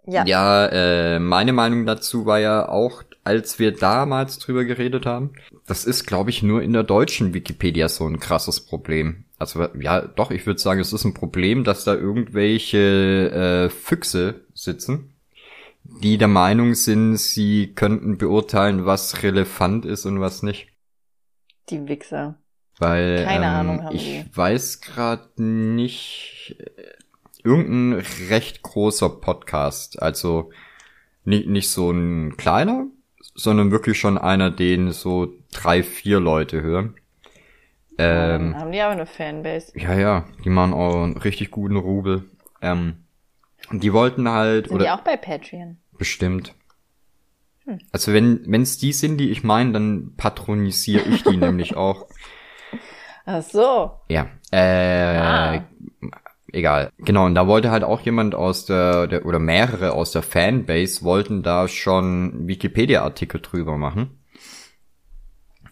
Ja, 0.06 0.26
ja 0.26 0.66
äh, 0.68 1.20
meine 1.20 1.54
Meinung 1.54 1.86
dazu 1.86 2.26
war 2.26 2.39
ja 2.39 2.68
auch, 2.68 3.04
als 3.24 3.58
wir 3.60 3.72
damals 3.72 4.39
drüber 4.39 4.66
geredet 4.66 5.06
haben, 5.06 5.32
das 5.66 5.86
ist, 5.86 6.06
glaube 6.06 6.30
ich, 6.30 6.44
nur 6.44 6.62
in 6.62 6.74
der 6.74 6.84
deutschen 6.84 7.34
Wikipedia 7.34 7.88
so 7.88 8.06
ein 8.06 8.20
krasses 8.20 8.60
Problem. 8.60 9.26
Also 9.39 9.66
ja, 9.80 10.02
doch, 10.02 10.32
ich 10.32 10.46
würde 10.46 10.60
sagen, 10.60 10.80
es 10.80 10.94
ist 10.94 11.06
ein 11.06 11.13
Problem, 11.13 11.63
dass 11.63 11.84
da 11.84 11.96
irgendwelche 11.96 13.70
äh, 13.70 13.70
Füchse 13.70 14.42
sitzen, 14.54 15.13
die 15.84 16.18
der 16.18 16.28
Meinung 16.28 16.76
sind, 16.76 17.18
sie 17.18 17.74
könnten 17.74 18.18
beurteilen, 18.18 18.86
was 18.86 19.24
relevant 19.24 19.86
ist 19.86 20.06
und 20.06 20.20
was 20.20 20.44
nicht. 20.44 20.68
Die 21.70 21.88
Wichser. 21.88 22.36
Weil 22.80 23.24
Keine 23.24 23.46
ähm, 23.46 23.52
Ahnung 23.52 23.84
haben 23.84 23.96
ich 23.96 24.04
die. 24.04 24.26
weiß 24.34 24.82
gerade 24.82 25.42
nicht 25.42 26.56
äh, 26.60 26.84
irgendein 27.44 28.04
recht 28.30 28.62
großer 28.62 29.10
Podcast, 29.10 30.02
also 30.02 30.52
nicht, 31.26 31.48
nicht 31.48 31.70
so 31.70 31.92
ein 31.92 32.38
kleiner, 32.38 32.88
sondern 33.36 33.72
wirklich 33.72 34.00
schon 34.00 34.18
einer, 34.18 34.52
den 34.52 34.92
so 34.92 35.34
drei, 35.52 35.84
vier 35.84 36.20
Leute 36.20 36.62
hören. 36.62 36.96
Ähm, 37.98 38.56
haben 38.56 38.72
die 38.72 38.82
aber 38.82 38.94
eine 38.94 39.06
Fanbase? 39.06 39.72
Ja, 39.76 39.94
ja, 39.94 40.26
die 40.44 40.50
machen 40.50 40.74
auch 40.74 41.04
einen 41.04 41.18
richtig 41.18 41.52
guten 41.52 41.78
Rubel. 41.78 42.26
Ähm, 42.62 43.04
die 43.72 43.94
wollten 43.94 44.28
halt. 44.30 44.68
Sind 44.68 44.76
oder, 44.76 44.86
die 44.86 44.92
auch 44.92 45.02
bei 45.02 45.16
Patreon? 45.16 45.78
Bestimmt. 45.98 46.56
Hm. 47.66 47.80
Also 47.92 48.14
wenn 48.14 48.62
es 48.62 48.78
die 48.78 48.94
sind, 48.94 49.18
die 49.18 49.30
ich 49.30 49.44
meine, 49.44 49.72
dann 49.74 50.14
patronisiere 50.18 51.08
ich 51.08 51.24
die 51.24 51.38
nämlich 51.38 51.76
auch. 51.76 52.08
Ach 53.26 53.42
so. 53.42 53.92
Ja. 54.10 54.28
Äh, 54.52 55.18
ah. 55.18 55.64
Egal. 56.54 56.92
Genau, 57.00 57.26
und 57.26 57.34
da 57.34 57.48
wollte 57.48 57.72
halt 57.72 57.84
auch 57.84 58.00
jemand 58.02 58.36
aus 58.36 58.66
der, 58.66 59.08
der 59.08 59.26
oder 59.26 59.39
mehrere 59.39 59.94
aus 59.94 60.12
der 60.12 60.22
Fanbase 60.22 61.04
wollten 61.04 61.42
da 61.42 61.68
schon 61.68 62.48
Wikipedia-Artikel 62.48 63.42
drüber 63.42 63.76
machen. 63.76 64.20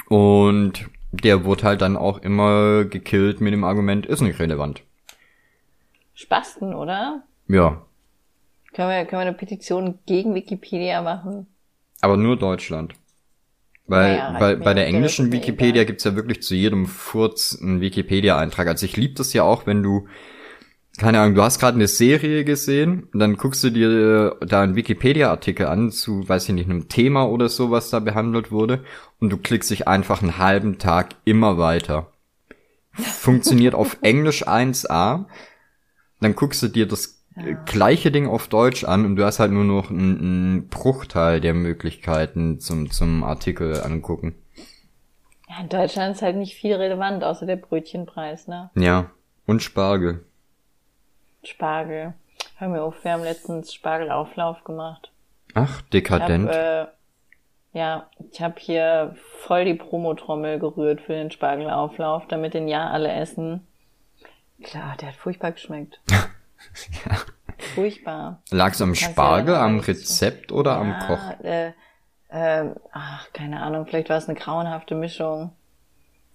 Und 0.09 0.89
der 1.11 1.45
wurde 1.45 1.63
halt 1.63 1.81
dann 1.81 1.95
auch 1.95 2.17
immer 2.17 2.85
gekillt 2.85 3.41
mit 3.41 3.53
dem 3.53 3.63
Argument, 3.63 4.07
ist 4.07 4.21
nicht 4.21 4.39
relevant. 4.39 4.81
Spasten, 6.15 6.73
oder? 6.73 7.23
Ja. 7.47 7.85
Können 8.73 8.89
wir, 8.89 9.05
können 9.05 9.21
wir 9.21 9.27
eine 9.27 9.33
Petition 9.33 9.99
gegen 10.07 10.33
Wikipedia 10.33 11.03
machen? 11.03 11.45
Aber 12.01 12.17
nur 12.17 12.37
Deutschland. 12.37 12.95
Weil 13.85 14.17
naja, 14.17 14.39
bei, 14.39 14.55
bei 14.55 14.73
der 14.73 14.87
englischen 14.87 15.31
Wikipedia 15.31 15.83
gibt's 15.83 16.05
ja 16.05 16.15
wirklich 16.15 16.41
zu 16.41 16.55
jedem 16.55 16.87
Furz 16.87 17.59
einen 17.61 17.81
Wikipedia-Eintrag. 17.81 18.67
Also 18.67 18.85
ich 18.85 18.97
liebe 18.97 19.13
das 19.13 19.33
ja 19.33 19.43
auch, 19.43 19.67
wenn 19.67 19.83
du, 19.83 20.07
keine 21.01 21.19
Ahnung, 21.19 21.33
du 21.33 21.41
hast 21.41 21.57
gerade 21.57 21.75
eine 21.75 21.87
Serie 21.87 22.45
gesehen, 22.45 23.09
dann 23.11 23.35
guckst 23.35 23.63
du 23.63 23.71
dir 23.71 24.37
da 24.39 24.61
einen 24.61 24.75
Wikipedia-Artikel 24.75 25.65
an 25.65 25.89
zu, 25.89 26.29
weiß 26.29 26.47
ich 26.47 26.53
nicht, 26.53 26.69
einem 26.69 26.89
Thema 26.89 27.27
oder 27.27 27.49
so, 27.49 27.71
was 27.71 27.89
da 27.89 27.99
behandelt 27.99 28.51
wurde, 28.51 28.83
und 29.19 29.31
du 29.31 29.37
klickst 29.37 29.71
dich 29.71 29.87
einfach 29.87 30.21
einen 30.21 30.37
halben 30.37 30.77
Tag 30.77 31.15
immer 31.25 31.57
weiter. 31.57 32.11
Funktioniert 32.91 33.73
auf 33.73 33.97
Englisch 34.03 34.47
1a, 34.47 35.25
dann 36.19 36.35
guckst 36.35 36.61
du 36.61 36.67
dir 36.67 36.87
das 36.87 37.25
ja. 37.35 37.53
gleiche 37.65 38.11
Ding 38.11 38.27
auf 38.27 38.47
Deutsch 38.47 38.83
an 38.83 39.03
und 39.03 39.15
du 39.15 39.25
hast 39.25 39.39
halt 39.39 39.51
nur 39.51 39.63
noch 39.63 39.89
einen, 39.89 40.19
einen 40.19 40.67
Bruchteil 40.67 41.41
der 41.41 41.55
Möglichkeiten 41.55 42.59
zum, 42.59 42.91
zum 42.91 43.23
Artikel 43.23 43.81
angucken. 43.81 44.35
Ja, 45.49 45.61
in 45.61 45.69
Deutschland 45.69 46.15
ist 46.15 46.21
halt 46.21 46.35
nicht 46.35 46.53
viel 46.53 46.75
relevant, 46.75 47.23
außer 47.23 47.47
der 47.47 47.55
Brötchenpreis, 47.55 48.47
ne? 48.47 48.69
Ja. 48.75 49.09
Und 49.47 49.63
Spargel. 49.63 50.23
Spargel. 51.43 52.13
Hör 52.57 52.67
mir 52.67 52.83
auf, 52.83 53.03
wir 53.03 53.13
haben 53.13 53.23
letztens 53.23 53.73
Spargelauflauf 53.73 54.63
gemacht. 54.63 55.11
Ach, 55.53 55.81
dekadent. 55.81 56.49
Ich 56.49 56.55
hab, 56.55 56.87
äh, 56.87 56.87
ja, 57.73 58.09
ich 58.31 58.41
habe 58.41 58.55
hier 58.57 59.15
voll 59.39 59.65
die 59.65 59.73
Promotrommel 59.73 60.59
gerührt 60.59 61.01
für 61.01 61.13
den 61.13 61.31
Spargelauflauf, 61.31 62.27
damit 62.27 62.53
den 62.53 62.67
ja 62.67 62.89
alle 62.89 63.11
essen. 63.11 63.65
Klar, 64.63 64.95
der 64.99 65.09
hat 65.09 65.15
furchtbar 65.15 65.51
geschmeckt. 65.51 65.99
ja. 66.09 67.17
Furchtbar. 67.75 68.41
Lag 68.49 68.73
es 68.73 68.81
am 68.81 68.95
Spargel, 68.95 69.55
am 69.55 69.79
Rezept 69.79 70.51
oder 70.51 70.71
ja, 70.71 70.79
am 70.79 70.99
Koch? 71.07 71.43
Äh, 71.43 71.73
äh, 72.29 72.73
ach, 72.91 73.31
keine 73.33 73.61
Ahnung, 73.61 73.85
vielleicht 73.85 74.09
war 74.09 74.17
es 74.17 74.27
eine 74.27 74.37
grauenhafte 74.37 74.95
Mischung. 74.95 75.51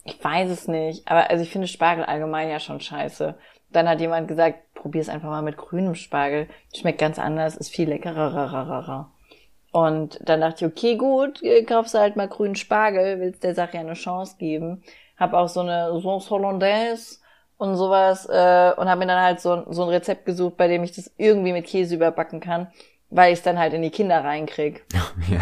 Ich 0.06 0.22
weiß 0.22 0.50
es 0.50 0.68
nicht. 0.68 1.06
Aber 1.08 1.30
also 1.30 1.42
ich 1.42 1.50
finde 1.50 1.66
Spargel 1.66 2.04
allgemein 2.04 2.48
ja 2.48 2.60
schon 2.60 2.80
scheiße. 2.80 3.34
Dann 3.70 3.88
hat 3.88 4.00
jemand 4.00 4.28
gesagt, 4.28 4.72
probier 4.74 5.00
es 5.00 5.08
einfach 5.08 5.28
mal 5.28 5.42
mit 5.42 5.56
grünem 5.56 5.94
Spargel. 5.94 6.48
Schmeckt 6.74 7.00
ganz 7.00 7.18
anders, 7.18 7.56
ist 7.56 7.70
viel 7.70 7.88
leckerer. 7.88 9.10
Und 9.72 10.20
dann 10.24 10.40
dachte 10.40 10.64
ich, 10.64 10.72
okay, 10.72 10.96
gut, 10.96 11.42
kaufst 11.66 11.94
du 11.94 11.98
halt 11.98 12.16
mal 12.16 12.28
grünen 12.28 12.54
Spargel, 12.54 13.20
willst 13.20 13.44
der 13.44 13.54
Sache 13.54 13.74
ja 13.74 13.80
eine 13.80 13.94
Chance 13.94 14.36
geben. 14.38 14.82
Hab 15.18 15.34
auch 15.34 15.48
so 15.48 15.60
eine 15.60 16.00
Sauce 16.00 16.30
Hollandaise 16.30 17.18
und 17.58 17.76
sowas 17.76 18.26
äh, 18.26 18.72
und 18.76 18.88
habe 18.88 19.00
mir 19.00 19.06
dann 19.06 19.22
halt 19.22 19.40
so, 19.40 19.64
so 19.70 19.82
ein 19.82 19.88
Rezept 19.88 20.24
gesucht, 20.24 20.56
bei 20.56 20.68
dem 20.68 20.84
ich 20.84 20.92
das 20.92 21.12
irgendwie 21.16 21.52
mit 21.52 21.66
Käse 21.66 21.96
überbacken 21.96 22.40
kann, 22.40 22.68
weil 23.10 23.32
ich 23.32 23.40
es 23.40 23.44
dann 23.44 23.58
halt 23.58 23.72
in 23.72 23.82
die 23.82 23.90
Kinder 23.90 24.22
reinkrieg. 24.22 24.84
ja. 25.28 25.40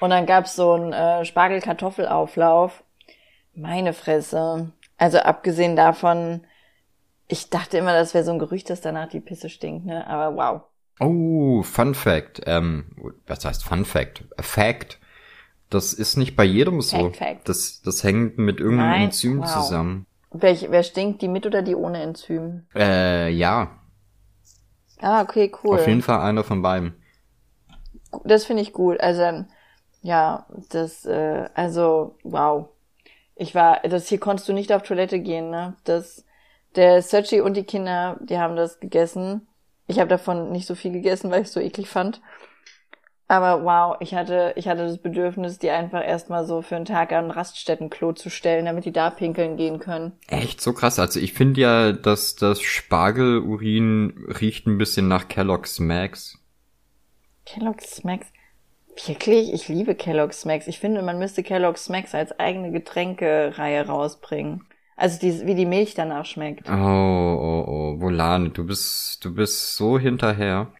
Und 0.00 0.10
dann 0.10 0.26
gab's 0.26 0.56
so 0.56 0.72
einen 0.72 0.92
äh, 0.92 1.24
Spargel-Kartoffelauflauf. 1.24 2.82
Meine 3.54 3.92
Fresse. 3.92 4.72
Also 4.96 5.18
abgesehen 5.18 5.76
davon, 5.76 6.42
ich 7.28 7.50
dachte 7.50 7.78
immer, 7.78 7.92
das 7.92 8.14
wäre 8.14 8.24
so 8.24 8.32
ein 8.32 8.38
Gerücht, 8.38 8.70
dass 8.70 8.80
danach 8.80 9.08
die 9.08 9.20
Pisse 9.20 9.48
stinkt, 9.48 9.86
ne? 9.86 10.06
Aber 10.06 10.36
wow. 10.36 10.62
Oh, 11.00 11.62
Fun 11.62 11.94
Fact. 11.94 12.42
Ähm, 12.46 13.14
was 13.26 13.44
heißt 13.44 13.64
Fun 13.64 13.84
Fact? 13.84 14.24
A 14.36 14.42
Fact. 14.42 14.98
Das 15.70 15.94
ist 15.94 16.16
nicht 16.16 16.36
bei 16.36 16.44
jedem 16.44 16.80
so. 16.82 16.96
Fact, 16.96 17.16
Fact. 17.16 17.48
Das, 17.48 17.80
das 17.82 18.04
hängt 18.04 18.38
mit 18.38 18.60
irgendeinem 18.60 18.90
Nein? 18.90 19.02
Enzym 19.04 19.40
wow. 19.40 19.50
zusammen. 19.50 20.06
Welch, 20.30 20.66
wer 20.70 20.82
stinkt, 20.82 21.22
die 21.22 21.28
mit 21.28 21.46
oder 21.46 21.62
die 21.62 21.74
ohne 21.74 22.02
Enzym? 22.02 22.66
Äh, 22.74 23.30
ja. 23.30 23.78
Ah, 25.00 25.22
okay, 25.22 25.50
cool. 25.62 25.78
Auf 25.78 25.86
jeden 25.86 26.02
Fall 26.02 26.20
einer 26.20 26.44
von 26.44 26.62
beiden. 26.62 26.94
Das 28.24 28.44
finde 28.44 28.62
ich 28.62 28.72
gut. 28.72 29.00
Also, 29.00 29.44
ja, 30.02 30.46
das, 30.70 31.04
äh, 31.06 31.48
also, 31.54 32.16
wow. 32.22 32.68
Ich 33.42 33.56
war, 33.56 33.80
das 33.80 34.06
hier 34.06 34.20
konntest 34.20 34.48
du 34.48 34.52
nicht 34.52 34.72
auf 34.72 34.82
Toilette 34.82 35.18
gehen, 35.18 35.50
ne? 35.50 35.74
Das, 35.82 36.24
der 36.76 37.02
Searchy 37.02 37.40
und 37.40 37.56
die 37.56 37.64
Kinder, 37.64 38.16
die 38.22 38.38
haben 38.38 38.54
das 38.54 38.78
gegessen. 38.78 39.48
Ich 39.88 39.98
habe 39.98 40.08
davon 40.08 40.52
nicht 40.52 40.68
so 40.68 40.76
viel 40.76 40.92
gegessen, 40.92 41.28
weil 41.32 41.42
ich 41.42 41.48
es 41.48 41.52
so 41.52 41.58
eklig 41.58 41.88
fand. 41.88 42.20
Aber 43.26 43.64
wow, 43.64 43.96
ich 43.98 44.14
hatte, 44.14 44.52
ich 44.54 44.68
hatte 44.68 44.84
das 44.84 44.98
Bedürfnis, 44.98 45.58
die 45.58 45.70
einfach 45.70 46.06
erstmal 46.06 46.46
so 46.46 46.62
für 46.62 46.76
einen 46.76 46.84
Tag 46.84 47.10
an 47.12 47.32
Raststättenklo 47.32 48.12
zu 48.12 48.30
stellen, 48.30 48.66
damit 48.66 48.84
die 48.84 48.92
da 48.92 49.10
pinkeln 49.10 49.56
gehen 49.56 49.80
können. 49.80 50.12
Echt 50.28 50.60
so 50.60 50.72
krass. 50.72 51.00
Also 51.00 51.18
ich 51.18 51.32
finde 51.32 51.62
ja, 51.62 51.92
dass 51.92 52.36
das 52.36 52.62
Spargelurin 52.62 54.24
riecht 54.40 54.68
ein 54.68 54.78
bisschen 54.78 55.08
nach 55.08 55.26
Kellogg's 55.26 55.80
Max. 55.80 56.38
Kellogg's 57.44 58.04
Max? 58.04 58.28
Wirklich? 59.06 59.52
Ich 59.52 59.68
liebe 59.68 59.94
Kellogg's 59.94 60.44
Max. 60.44 60.66
Ich 60.66 60.78
finde, 60.78 61.02
man 61.02 61.18
müsste 61.18 61.42
Kellogg's 61.42 61.88
Max 61.88 62.14
als 62.14 62.38
eigene 62.38 62.70
Getränkereihe 62.70 63.86
rausbringen. 63.86 64.64
Also 64.96 65.18
die, 65.18 65.46
wie 65.46 65.54
die 65.54 65.66
Milch 65.66 65.94
danach 65.94 66.26
schmeckt. 66.26 66.68
Oh, 66.68 66.72
oh, 66.72 67.64
oh, 67.66 68.00
Volane, 68.00 68.50
du 68.50 68.66
bist, 68.66 69.24
du 69.24 69.34
bist 69.34 69.76
so 69.76 69.98
hinterher. 69.98 70.72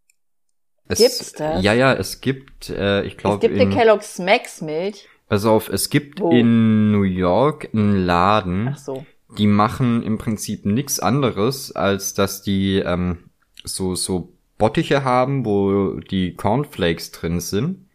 Es, 0.87 0.99
Gibt's 0.99 1.33
das? 1.33 1.63
Ja, 1.63 1.73
ja, 1.73 1.95
es 1.95 2.21
gibt, 2.21 2.69
äh, 2.71 3.03
ich 3.03 3.17
glaube. 3.17 3.37
Es 3.37 3.41
gibt 3.41 3.61
eine 3.61 3.75
Kellogg's 3.75 4.19
Max 4.19 4.61
Milch. 4.61 5.09
Pass 5.29 5.47
auf, 5.47 5.71
es 5.71 5.89
gibt 5.89 6.21
Wo? 6.21 6.31
in 6.31 6.93
New 6.93 7.05
York 7.05 7.71
einen 7.73 8.05
Laden. 8.05 8.69
Ach 8.69 8.79
so. 8.79 9.07
Die 9.39 9.47
machen 9.47 10.03
im 10.03 10.19
Prinzip 10.19 10.67
nichts 10.67 11.01
anderes, 11.01 11.75
als 11.75 12.13
dass 12.13 12.43
die 12.43 12.81
ähm, 12.81 13.31
so, 13.65 13.95
so 13.95 14.35
Bottiche 14.59 15.05
haben, 15.05 15.47
wo 15.47 15.95
die 16.01 16.35
Cornflakes 16.35 17.13
drin 17.13 17.41
sind. 17.41 17.89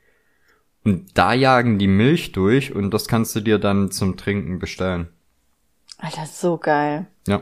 Und 0.87 1.17
da 1.17 1.33
jagen 1.33 1.79
die 1.79 1.87
Milch 1.87 2.31
durch 2.31 2.73
und 2.73 2.91
das 2.91 3.07
kannst 3.07 3.35
du 3.35 3.41
dir 3.41 3.59
dann 3.59 3.91
zum 3.91 4.15
Trinken 4.15 4.57
bestellen. 4.57 5.09
Alter, 5.97 6.25
so 6.25 6.57
geil. 6.57 7.07
Ja 7.27 7.41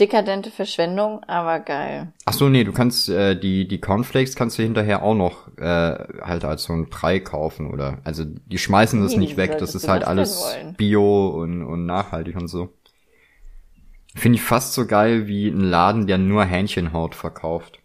dekadente 0.00 0.50
Verschwendung, 0.50 1.22
aber 1.24 1.60
geil. 1.60 2.12
Ach 2.24 2.32
so, 2.32 2.48
nee, 2.48 2.64
du 2.64 2.72
kannst 2.72 3.08
äh, 3.08 3.38
die 3.38 3.68
die 3.68 3.80
Cornflakes 3.80 4.34
kannst 4.34 4.58
du 4.58 4.62
hinterher 4.62 5.02
auch 5.02 5.14
noch 5.14 5.56
äh, 5.56 5.98
halt 6.22 6.44
als 6.44 6.64
so 6.64 6.72
ein 6.72 6.88
Brei 6.88 7.20
kaufen 7.20 7.70
oder 7.70 7.98
also 8.04 8.24
die 8.24 8.58
schmeißen 8.58 9.00
das 9.02 9.12
nee, 9.12 9.18
nicht 9.18 9.36
weg, 9.36 9.58
das 9.58 9.74
ist 9.74 9.88
halt 9.88 10.04
alles 10.04 10.56
bio 10.76 11.28
und 11.28 11.62
und 11.62 11.86
nachhaltig 11.86 12.36
und 12.36 12.48
so. 12.48 12.70
Finde 14.16 14.36
ich 14.36 14.42
fast 14.42 14.74
so 14.74 14.86
geil 14.86 15.26
wie 15.26 15.48
ein 15.48 15.60
Laden, 15.60 16.06
der 16.06 16.18
nur 16.18 16.44
Hähnchenhaut 16.44 17.14
verkauft. 17.14 17.80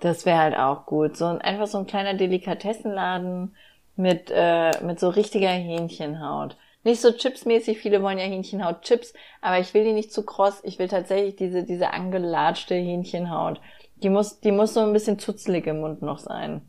Das 0.00 0.26
wäre 0.26 0.38
halt 0.38 0.56
auch 0.56 0.86
gut, 0.86 1.16
so 1.16 1.26
ein, 1.26 1.40
einfach 1.40 1.66
so 1.66 1.78
ein 1.78 1.86
kleiner 1.86 2.14
Delikatessenladen 2.14 3.54
mit 3.96 4.30
äh, 4.34 4.70
mit 4.82 5.00
so 5.00 5.08
richtiger 5.08 5.48
Hähnchenhaut. 5.48 6.56
nicht 6.82 7.00
so 7.00 7.12
chipsmäßig. 7.12 7.78
Viele 7.78 8.02
wollen 8.02 8.18
ja 8.18 8.24
Hähnchenhaut-Chips, 8.24 9.14
aber 9.40 9.58
ich 9.58 9.72
will 9.74 9.84
die 9.84 9.92
nicht 9.92 10.12
zu 10.12 10.24
kross. 10.24 10.60
Ich 10.64 10.78
will 10.78 10.88
tatsächlich 10.88 11.36
diese, 11.36 11.64
diese 11.64 11.92
angelatschte 11.92 12.74
Hähnchenhaut. 12.74 13.60
Die 13.96 14.10
muss, 14.10 14.40
die 14.40 14.52
muss 14.52 14.74
so 14.74 14.80
ein 14.80 14.92
bisschen 14.92 15.18
zutzelig 15.18 15.66
im 15.66 15.80
Mund 15.80 16.02
noch 16.02 16.18
sein. 16.18 16.62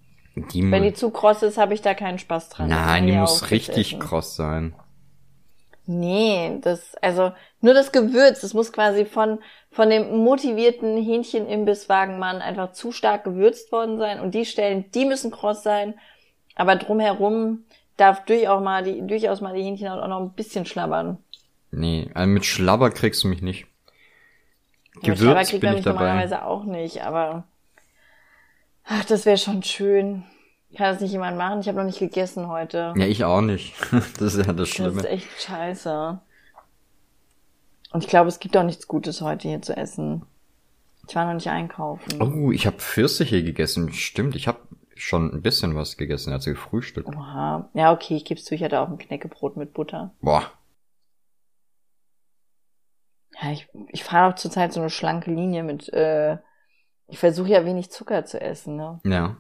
Die 0.54 0.70
Wenn 0.70 0.84
die 0.84 0.94
zu 0.94 1.12
kross 1.12 1.44
ist, 1.44 1.58
habe 1.58 1.74
ich 1.74 1.82
da 1.82 1.94
keinen 1.94 2.20
Spaß 2.20 2.50
dran. 2.50 2.70
Nein, 2.70 3.08
die 3.08 3.14
muss 3.14 3.52
richtig 3.52 4.00
kross 4.00 4.36
sein. 4.36 4.76
Nee, 5.88 6.58
das, 6.62 6.96
also 6.96 7.32
nur 7.62 7.74
das 7.74 7.92
Gewürz, 7.92 8.42
das 8.42 8.54
muss 8.54 8.74
quasi 8.74 9.06
von, 9.06 9.40
von 9.70 9.90
dem 9.90 10.18
motivierten 10.24 10.98
Hähnchen-Imbisswagenmann 10.98 12.42
einfach 12.42 12.72
zu 12.72 12.92
stark 12.92 13.24
gewürzt 13.24 13.72
worden 13.72 13.98
sein 13.98 14.20
und 14.20 14.34
die 14.34 14.46
Stellen, 14.46 14.90
die 14.92 15.06
müssen 15.06 15.30
kross 15.30 15.62
sein, 15.62 15.94
aber 16.56 16.76
drumherum 16.78 17.64
darf 17.98 18.26
durchaus 18.26 18.64
mal 18.64 18.84
die, 18.84 19.06
durchaus 19.06 19.42
mal 19.42 19.54
die 19.54 19.64
Hähnchenhaut 19.64 20.02
auch 20.02 20.08
noch 20.08 20.20
ein 20.20 20.34
bisschen 20.34 20.66
schlabbern. 20.66 21.18
Nee, 21.72 22.10
also 22.14 22.30
mit 22.30 22.46
Schlabber 22.46 22.90
kriegst 22.90 23.24
du 23.24 23.28
mich 23.28 23.42
nicht. 23.42 23.68
Gewürz 25.02 25.20
ja, 25.20 25.26
Schlabber 25.26 25.44
kriegt 25.44 25.62
bin 25.62 25.70
man 25.70 25.76
mich 25.76 25.86
normalerweise 25.86 26.44
auch 26.46 26.64
nicht, 26.64 27.04
aber 27.04 27.44
ach, 28.86 29.06
das 29.06 29.26
wäre 29.26 29.38
schon 29.38 29.64
schön. 29.64 30.24
Kann 30.76 30.92
das 30.92 31.02
nicht 31.02 31.12
jemand 31.12 31.38
machen? 31.38 31.62
Ich 31.62 31.68
habe 31.68 31.78
noch 31.78 31.86
nicht 31.86 32.00
gegessen 32.00 32.48
heute. 32.50 32.94
Ja, 32.98 33.06
ich 33.06 33.24
auch 33.24 33.42
nicht. 33.42 33.74
Das 34.20 34.36
ist 34.36 34.46
ja 34.46 34.54
das 34.54 34.68
Schlimme. 34.70 34.96
Das 34.96 35.06
ist 35.06 35.12
echt 35.12 35.42
scheiße. 35.42 36.20
Und 37.92 38.04
ich 38.04 38.10
glaube, 38.10 38.28
es 38.28 38.40
gibt 38.40 38.58
auch 38.58 38.64
nichts 38.64 38.88
Gutes 38.88 39.22
heute 39.22 39.48
hier 39.48 39.62
zu 39.62 39.76
essen. 39.76 40.24
Ich 41.08 41.16
war 41.16 41.26
noch 41.26 41.34
nicht 41.34 41.50
einkaufen. 41.50 42.22
Oh, 42.22 42.52
ich 42.52 42.66
habe 42.66 42.78
Pfirsiche 42.78 43.42
gegessen. 43.44 43.94
Stimmt, 43.94 44.36
ich 44.36 44.48
habe 44.48 44.60
schon 44.96 45.32
ein 45.32 45.42
bisschen 45.42 45.76
was 45.76 45.98
gegessen, 45.98 46.34
also 46.34 46.52
gefrühstückt. 46.52 47.08
Oha. 47.08 47.70
Ja, 47.74 47.92
okay, 47.92 48.16
ich 48.16 48.26
gebe 48.26 48.42
zu, 48.42 48.56
ich 48.56 48.64
hatte 48.64 48.80
auch 48.80 48.88
ein 48.88 48.98
Knäckebrot 48.98 49.58
mit 49.58 49.74
Butter. 49.74 50.14
Boah. 50.22 50.52
Ja, 53.42 53.52
ich, 53.52 53.68
ich 53.90 54.04
fahre 54.04 54.32
auch 54.34 54.36
zurzeit 54.36 54.72
so 54.72 54.80
eine 54.80 54.90
schlanke 54.90 55.30
Linie 55.32 55.64
mit, 55.64 55.92
äh, 55.92 56.38
ich 57.08 57.20
versuche 57.20 57.50
ja 57.50 57.66
wenig 57.66 57.92
Zucker 57.92 58.26
zu 58.26 58.40
essen, 58.40 58.78
ne? 58.78 59.00
Ja. 59.04 59.38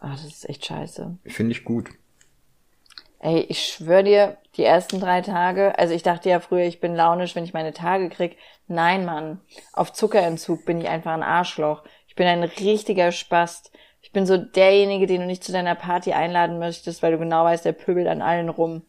Ah, 0.00 0.10
das 0.10 0.24
ist 0.24 0.48
echt 0.48 0.66
scheiße. 0.66 1.18
Finde 1.26 1.52
ich 1.52 1.64
gut. 1.64 1.90
Ey, 3.20 3.40
ich 3.48 3.66
schwöre 3.66 4.02
dir, 4.02 4.38
die 4.56 4.64
ersten 4.64 4.98
drei 4.98 5.20
Tage, 5.20 5.78
also 5.78 5.92
ich 5.94 6.02
dachte 6.02 6.30
ja 6.30 6.40
früher, 6.40 6.64
ich 6.64 6.80
bin 6.80 6.94
launisch, 6.94 7.36
wenn 7.36 7.44
ich 7.44 7.52
meine 7.52 7.74
Tage 7.74 8.08
krieg. 8.08 8.38
Nein, 8.66 9.04
Mann. 9.04 9.40
Auf 9.72 9.92
Zuckerentzug 9.92 10.64
bin 10.64 10.80
ich 10.80 10.88
einfach 10.88 11.12
ein 11.12 11.22
Arschloch. 11.22 11.84
Ich 12.08 12.14
bin 12.14 12.26
ein 12.26 12.42
richtiger 12.42 13.12
Spast. 13.12 13.72
Ich 14.10 14.12
bin 14.12 14.26
so 14.26 14.36
derjenige, 14.36 15.06
den 15.06 15.20
du 15.20 15.26
nicht 15.28 15.44
zu 15.44 15.52
deiner 15.52 15.76
Party 15.76 16.12
einladen 16.12 16.58
möchtest, 16.58 17.00
weil 17.00 17.12
du 17.12 17.18
genau 17.18 17.44
weißt, 17.44 17.64
der 17.64 17.70
pöbelt 17.70 18.08
an 18.08 18.22
allen 18.22 18.48
rum. 18.48 18.82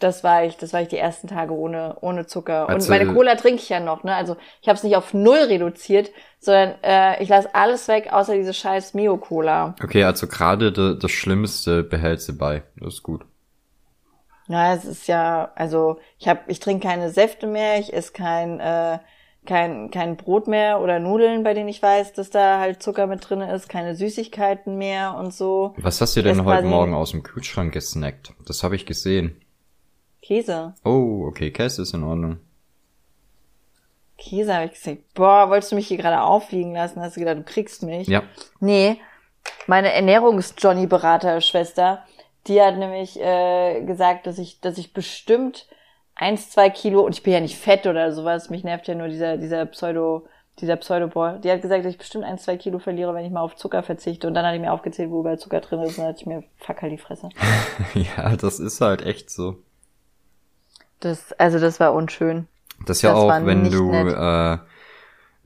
Das 0.00 0.24
war 0.24 0.42
ich, 0.42 0.56
das 0.56 0.72
war 0.72 0.82
ich 0.82 0.88
die 0.88 0.98
ersten 0.98 1.28
Tage 1.28 1.52
ohne, 1.52 1.96
ohne 2.00 2.26
Zucker. 2.26 2.68
Also, 2.68 2.92
und 2.92 2.98
meine 2.98 3.14
Cola 3.14 3.36
trinke 3.36 3.62
ich 3.62 3.68
ja 3.68 3.78
noch, 3.78 4.02
ne? 4.02 4.16
Also 4.16 4.36
ich 4.60 4.66
habe 4.66 4.76
es 4.76 4.82
nicht 4.82 4.96
auf 4.96 5.14
null 5.14 5.38
reduziert, 5.38 6.10
sondern 6.40 6.74
äh, 6.82 7.22
ich 7.22 7.28
lasse 7.28 7.54
alles 7.54 7.86
weg, 7.86 8.12
außer 8.12 8.34
diese 8.34 8.52
scheiß 8.52 8.94
Mio-Cola. 8.94 9.76
Okay, 9.80 10.02
also 10.02 10.26
gerade 10.26 10.72
das 10.72 11.10
Schlimmste 11.12 11.84
behältst 11.84 12.28
du 12.28 12.36
bei. 12.36 12.64
Das 12.80 12.94
ist 12.94 13.04
gut. 13.04 13.24
Ja, 14.48 14.74
es 14.74 14.84
ist 14.84 15.06
ja, 15.06 15.52
also 15.54 16.00
ich 16.18 16.26
habe, 16.26 16.40
ich 16.48 16.58
trinke 16.58 16.88
keine 16.88 17.10
Säfte 17.10 17.46
mehr, 17.46 17.78
ich 17.78 17.92
esse 17.92 18.12
kein, 18.12 18.58
äh, 18.58 18.98
kein, 19.48 19.90
kein 19.90 20.16
Brot 20.16 20.46
mehr 20.46 20.80
oder 20.80 21.00
Nudeln, 21.00 21.42
bei 21.42 21.54
denen 21.54 21.68
ich 21.68 21.82
weiß, 21.82 22.12
dass 22.12 22.28
da 22.28 22.60
halt 22.60 22.82
Zucker 22.82 23.06
mit 23.06 23.26
drin 23.28 23.40
ist, 23.40 23.68
keine 23.68 23.96
Süßigkeiten 23.96 24.76
mehr 24.76 25.16
und 25.16 25.32
so. 25.32 25.74
Was 25.78 26.02
hast 26.02 26.14
du 26.16 26.22
denn 26.22 26.44
heute 26.44 26.66
Morgen 26.66 26.92
aus 26.92 27.12
dem 27.12 27.22
Kühlschrank 27.22 27.72
gesnackt? 27.72 28.34
Das 28.46 28.62
habe 28.62 28.76
ich 28.76 28.84
gesehen. 28.84 29.40
Käse. 30.20 30.74
Oh, 30.84 31.24
okay, 31.26 31.50
Käse 31.50 31.80
ist 31.82 31.94
in 31.94 32.04
Ordnung. 32.04 32.40
Käse 34.18 34.54
habe 34.54 34.66
ich 34.66 34.72
gesagt. 34.72 35.14
Boah, 35.14 35.48
wolltest 35.48 35.72
du 35.72 35.76
mich 35.76 35.88
hier 35.88 35.96
gerade 35.96 36.20
aufliegen 36.20 36.74
lassen? 36.74 37.00
Hast 37.00 37.16
du 37.16 37.20
gedacht, 37.20 37.38
du 37.38 37.44
kriegst 37.44 37.82
mich? 37.82 38.06
Ja. 38.06 38.24
Nee, 38.60 39.00
meine 39.66 39.94
Ernährungs-Johnny-Berater-Schwester, 39.94 42.04
die 42.46 42.60
hat 42.60 42.76
nämlich 42.76 43.18
äh, 43.18 43.82
gesagt, 43.86 44.26
dass 44.26 44.38
ich, 44.38 44.60
dass 44.60 44.76
ich 44.76 44.92
bestimmt 44.92 45.66
eins, 46.18 46.50
zwei 46.50 46.68
Kilo, 46.68 47.00
und 47.00 47.14
ich 47.14 47.22
bin 47.22 47.32
ja 47.32 47.40
nicht 47.40 47.56
fett 47.56 47.86
oder 47.86 48.12
sowas, 48.12 48.50
mich 48.50 48.64
nervt 48.64 48.86
ja 48.88 48.94
nur 48.94 49.08
dieser, 49.08 49.38
dieser 49.38 49.64
Pseudo, 49.66 50.26
dieser 50.60 50.76
Pseudo-Boy. 50.76 51.40
Die 51.40 51.50
hat 51.50 51.62
gesagt, 51.62 51.84
dass 51.84 51.92
ich 51.92 51.98
bestimmt 51.98 52.24
ein, 52.24 52.38
zwei 52.38 52.56
Kilo 52.56 52.80
verliere, 52.80 53.14
wenn 53.14 53.24
ich 53.24 53.30
mal 53.30 53.40
auf 53.40 53.54
Zucker 53.54 53.82
verzichte. 53.84 54.26
Und 54.26 54.34
dann 54.34 54.44
hat 54.44 54.54
die 54.54 54.58
mir 54.58 54.72
aufgezählt, 54.72 55.10
wo 55.10 55.20
überall 55.20 55.38
Zucker 55.38 55.60
drin 55.60 55.80
ist, 55.82 55.96
und 55.96 55.98
dann 55.98 56.08
hatte 56.08 56.20
ich 56.20 56.26
mir 56.26 56.42
fuck 56.58 56.82
halt 56.82 56.92
die 56.92 56.98
Fresse. 56.98 57.28
ja, 57.94 58.36
das 58.36 58.58
ist 58.58 58.80
halt 58.80 59.02
echt 59.02 59.30
so. 59.30 59.56
Das, 61.00 61.32
also 61.34 61.60
das 61.60 61.78
war 61.78 61.94
unschön. 61.94 62.48
Das 62.84 62.98
ist 62.98 63.02
ja 63.02 63.12
das 63.12 63.18
auch, 63.18 63.46
wenn 63.46 63.70
du, 63.70 63.92
äh, 63.92 64.58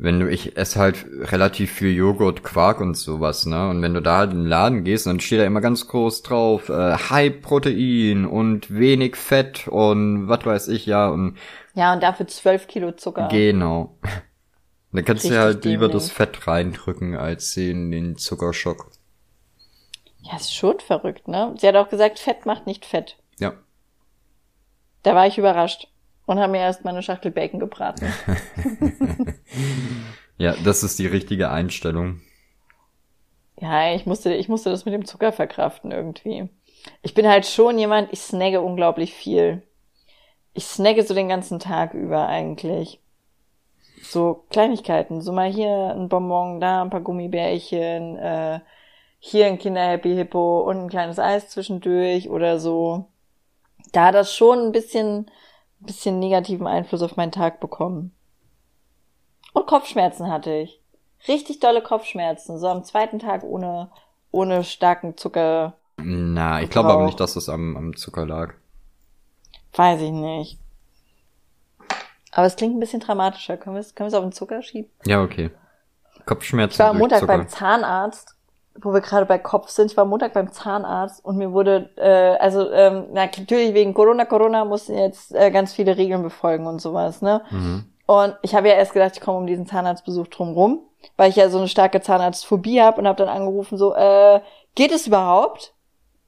wenn 0.03 0.19
du, 0.19 0.29
ich 0.29 0.57
esse 0.57 0.81
halt 0.81 1.07
relativ 1.09 1.71
viel 1.71 1.95
Joghurt, 1.95 2.43
Quark 2.43 2.81
und 2.81 2.97
sowas, 2.97 3.47
ne? 3.47 3.69
Und 3.69 3.83
wenn 3.83 3.95
du 3.95 4.03
da 4.03 4.19
halt 4.19 4.33
in 4.33 4.39
den 4.39 4.47
Laden 4.47 4.83
gehst, 4.83 5.07
dann 5.07 5.21
steht 5.21 5.39
da 5.39 5.45
immer 5.45 5.61
ganz 5.61 5.87
groß 5.87 6.23
drauf, 6.23 6.69
äh, 6.69 6.97
High 6.97 7.41
Protein 7.41 8.27
und 8.27 8.75
wenig 8.75 9.15
Fett 9.15 9.69
und 9.69 10.29
was 10.29 10.45
weiß 10.45 10.69
ich, 10.69 10.87
ja, 10.87 11.09
und. 11.09 11.39
Ja, 11.75 11.93
und 11.93 12.03
dafür 12.03 12.27
zwölf 12.27 12.67
Kilo 12.67 12.93
Zucker. 12.93 13.29
Genau. 13.29 13.97
Dann 14.93 15.05
kannst 15.07 15.25
Richtig 15.25 15.39
du 15.39 15.43
halt 15.43 15.65
lieber 15.65 15.89
das 15.89 16.11
Fett 16.11 16.47
reindrücken, 16.47 17.17
als 17.17 17.57
in 17.57 17.91
den 17.93 18.17
Zuckerschock. 18.17 18.91
Ja, 20.21 20.37
ist 20.37 20.55
schon 20.55 20.81
verrückt, 20.81 21.29
ne? 21.29 21.55
Sie 21.59 21.67
hat 21.67 21.77
auch 21.77 21.89
gesagt, 21.89 22.19
Fett 22.19 22.45
macht 22.45 22.67
nicht 22.67 22.85
fett. 22.85 23.17
Ja. 23.39 23.55
Da 25.03 25.15
war 25.15 25.27
ich 25.27 25.39
überrascht 25.39 25.89
und 26.27 26.39
habe 26.39 26.53
mir 26.53 26.61
erst 26.61 26.85
meine 26.85 27.03
Schachtel 27.03 27.31
Bacon 27.31 27.61
gebraten. 27.61 28.13
ja, 30.39 30.55
das 30.65 30.83
ist 30.83 30.99
die 30.99 31.07
richtige 31.07 31.51
Einstellung. 31.51 32.21
Ja, 33.61 33.95
ich 33.95 34.07
musste, 34.07 34.35
ich 34.35 34.49
musste 34.49 34.71
das 34.71 34.85
mit 34.85 34.95
dem 34.95 35.05
Zucker 35.05 35.33
verkraften 35.33 35.93
irgendwie. 35.93 36.49
Ich 37.03 37.15
bin 37.15 37.29
halt 37.29 37.47
schon 37.47 37.79
jemand, 37.79 38.13
ich 38.13 38.21
snagge 38.21 38.61
unglaublich 38.61 39.15
viel. 39.15 39.63
Ich 40.53 40.65
snagge 40.65 41.03
so 41.05 41.15
den 41.15 41.29
ganzen 41.29 41.59
Tag 41.59 41.95
über 41.95 42.27
eigentlich. 42.27 43.01
So 44.03 44.45
Kleinigkeiten, 44.51 45.21
so 45.21 45.33
mal 45.33 45.51
hier 45.51 45.95
ein 45.95 46.09
Bonbon, 46.09 46.61
da 46.61 46.83
ein 46.83 46.91
paar 46.91 47.03
Gummibärchen, 47.03 48.17
äh, 48.17 48.61
hier 49.21 49.47
ein 49.47 49.59
Kinder 49.59 49.87
Happy 49.87 50.15
Hippo 50.15 50.63
und 50.63 50.79
ein 50.79 50.89
kleines 50.89 51.21
Eis 51.21 51.49
zwischendurch 51.49 52.29
oder 52.29 52.59
so 52.59 53.07
da 53.93 54.11
das 54.11 54.35
schon 54.35 54.59
ein 54.59 54.73
bisschen, 54.73 55.31
bisschen 55.83 56.19
negativen 56.19 56.67
Einfluss 56.67 57.03
auf 57.03 57.17
meinen 57.17 57.33
Tag 57.33 57.61
bekommen. 57.61 58.13
Und 59.53 59.67
Kopfschmerzen 59.67 60.31
hatte 60.31 60.53
ich. 60.55 60.81
Richtig 61.29 61.61
dolle 61.61 61.83
Kopfschmerzen. 61.83 62.59
So 62.59 62.69
am 62.69 62.85
zweiten 62.85 63.19
Tag 63.19 63.43
ohne, 63.45 63.91
ohne 64.31 64.65
starken 64.65 65.17
Zucker. 65.17 65.75
Na, 65.99 66.63
ich 66.63 66.71
glaube 66.71 66.91
aber 66.91 67.05
nicht, 67.05 67.21
dass 67.21 67.37
es 67.37 67.49
am, 67.49 67.77
am 67.77 67.97
Zucker 67.97 68.27
lag. 68.27 68.55
Weiß 69.75 70.01
ich 70.01 70.11
nicht. 70.11 70.59
Aber 72.33 72.47
es 72.47 72.57
klingt 72.57 72.77
ein 72.77 72.81
bisschen 72.81 73.01
dramatischer. 73.01 73.57
Können 73.57 73.77
wir 73.77 73.81
es, 73.81 73.95
können 73.95 74.07
wir 74.07 74.17
es 74.17 74.19
auf 74.19 74.25
den 74.25 74.33
Zucker 74.33 74.63
schieben? 74.63 74.91
Ja, 75.05 75.23
okay. 75.23 75.51
Kopfschmerzen. 76.25 76.75
Ich 76.75 76.79
war 76.79 76.91
am 76.91 76.99
Montag 76.99 77.21
Zucker. 77.21 77.37
beim 77.39 77.49
Zahnarzt 77.49 78.37
wo 78.81 78.93
wir 78.93 79.01
gerade 79.01 79.27
bei 79.27 79.39
Kopf 79.39 79.69
sind. 79.69 79.91
Ich 79.91 79.97
war 79.97 80.05
Montag 80.05 80.33
beim 80.33 80.53
Zahnarzt 80.53 81.25
und 81.25 81.37
mir 81.37 81.53
wurde, 81.53 81.91
äh, 81.97 82.37
also 82.39 82.71
ähm, 82.71 83.07
na, 83.13 83.27
natürlich 83.27 83.75
wegen 83.75 83.95
Corona, 83.95 84.25
Corona 84.25 84.65
mussten 84.65 84.97
jetzt 84.97 85.35
äh, 85.35 85.51
ganz 85.51 85.73
viele 85.73 85.97
Regeln 85.97 86.23
befolgen 86.23 86.67
und 86.67 86.81
sowas, 86.81 87.23
ne? 87.23 87.43
Mhm. 87.51 87.85
Und 88.07 88.37
ich 88.43 88.55
habe 88.55 88.69
ja 88.69 88.75
erst 88.75 88.93
gedacht, 88.93 89.13
ich 89.15 89.21
komme 89.21 89.39
um 89.39 89.47
diesen 89.47 89.67
Zahnarztbesuch 89.67 90.27
drum 90.29 90.53
rum, 90.53 90.81
weil 91.17 91.31
ich 91.31 91.37
ja 91.37 91.49
so 91.49 91.59
eine 91.59 91.69
starke 91.69 92.01
Zahnarztphobie 92.01 92.81
habe 92.81 93.01
und 93.01 93.07
habe 93.07 93.19
dann 93.19 93.29
angerufen 93.29 93.79
so, 93.79 93.95
äh, 93.95 94.41
geht 94.75 94.93
es 94.93 95.07
überhaupt? 95.07 95.75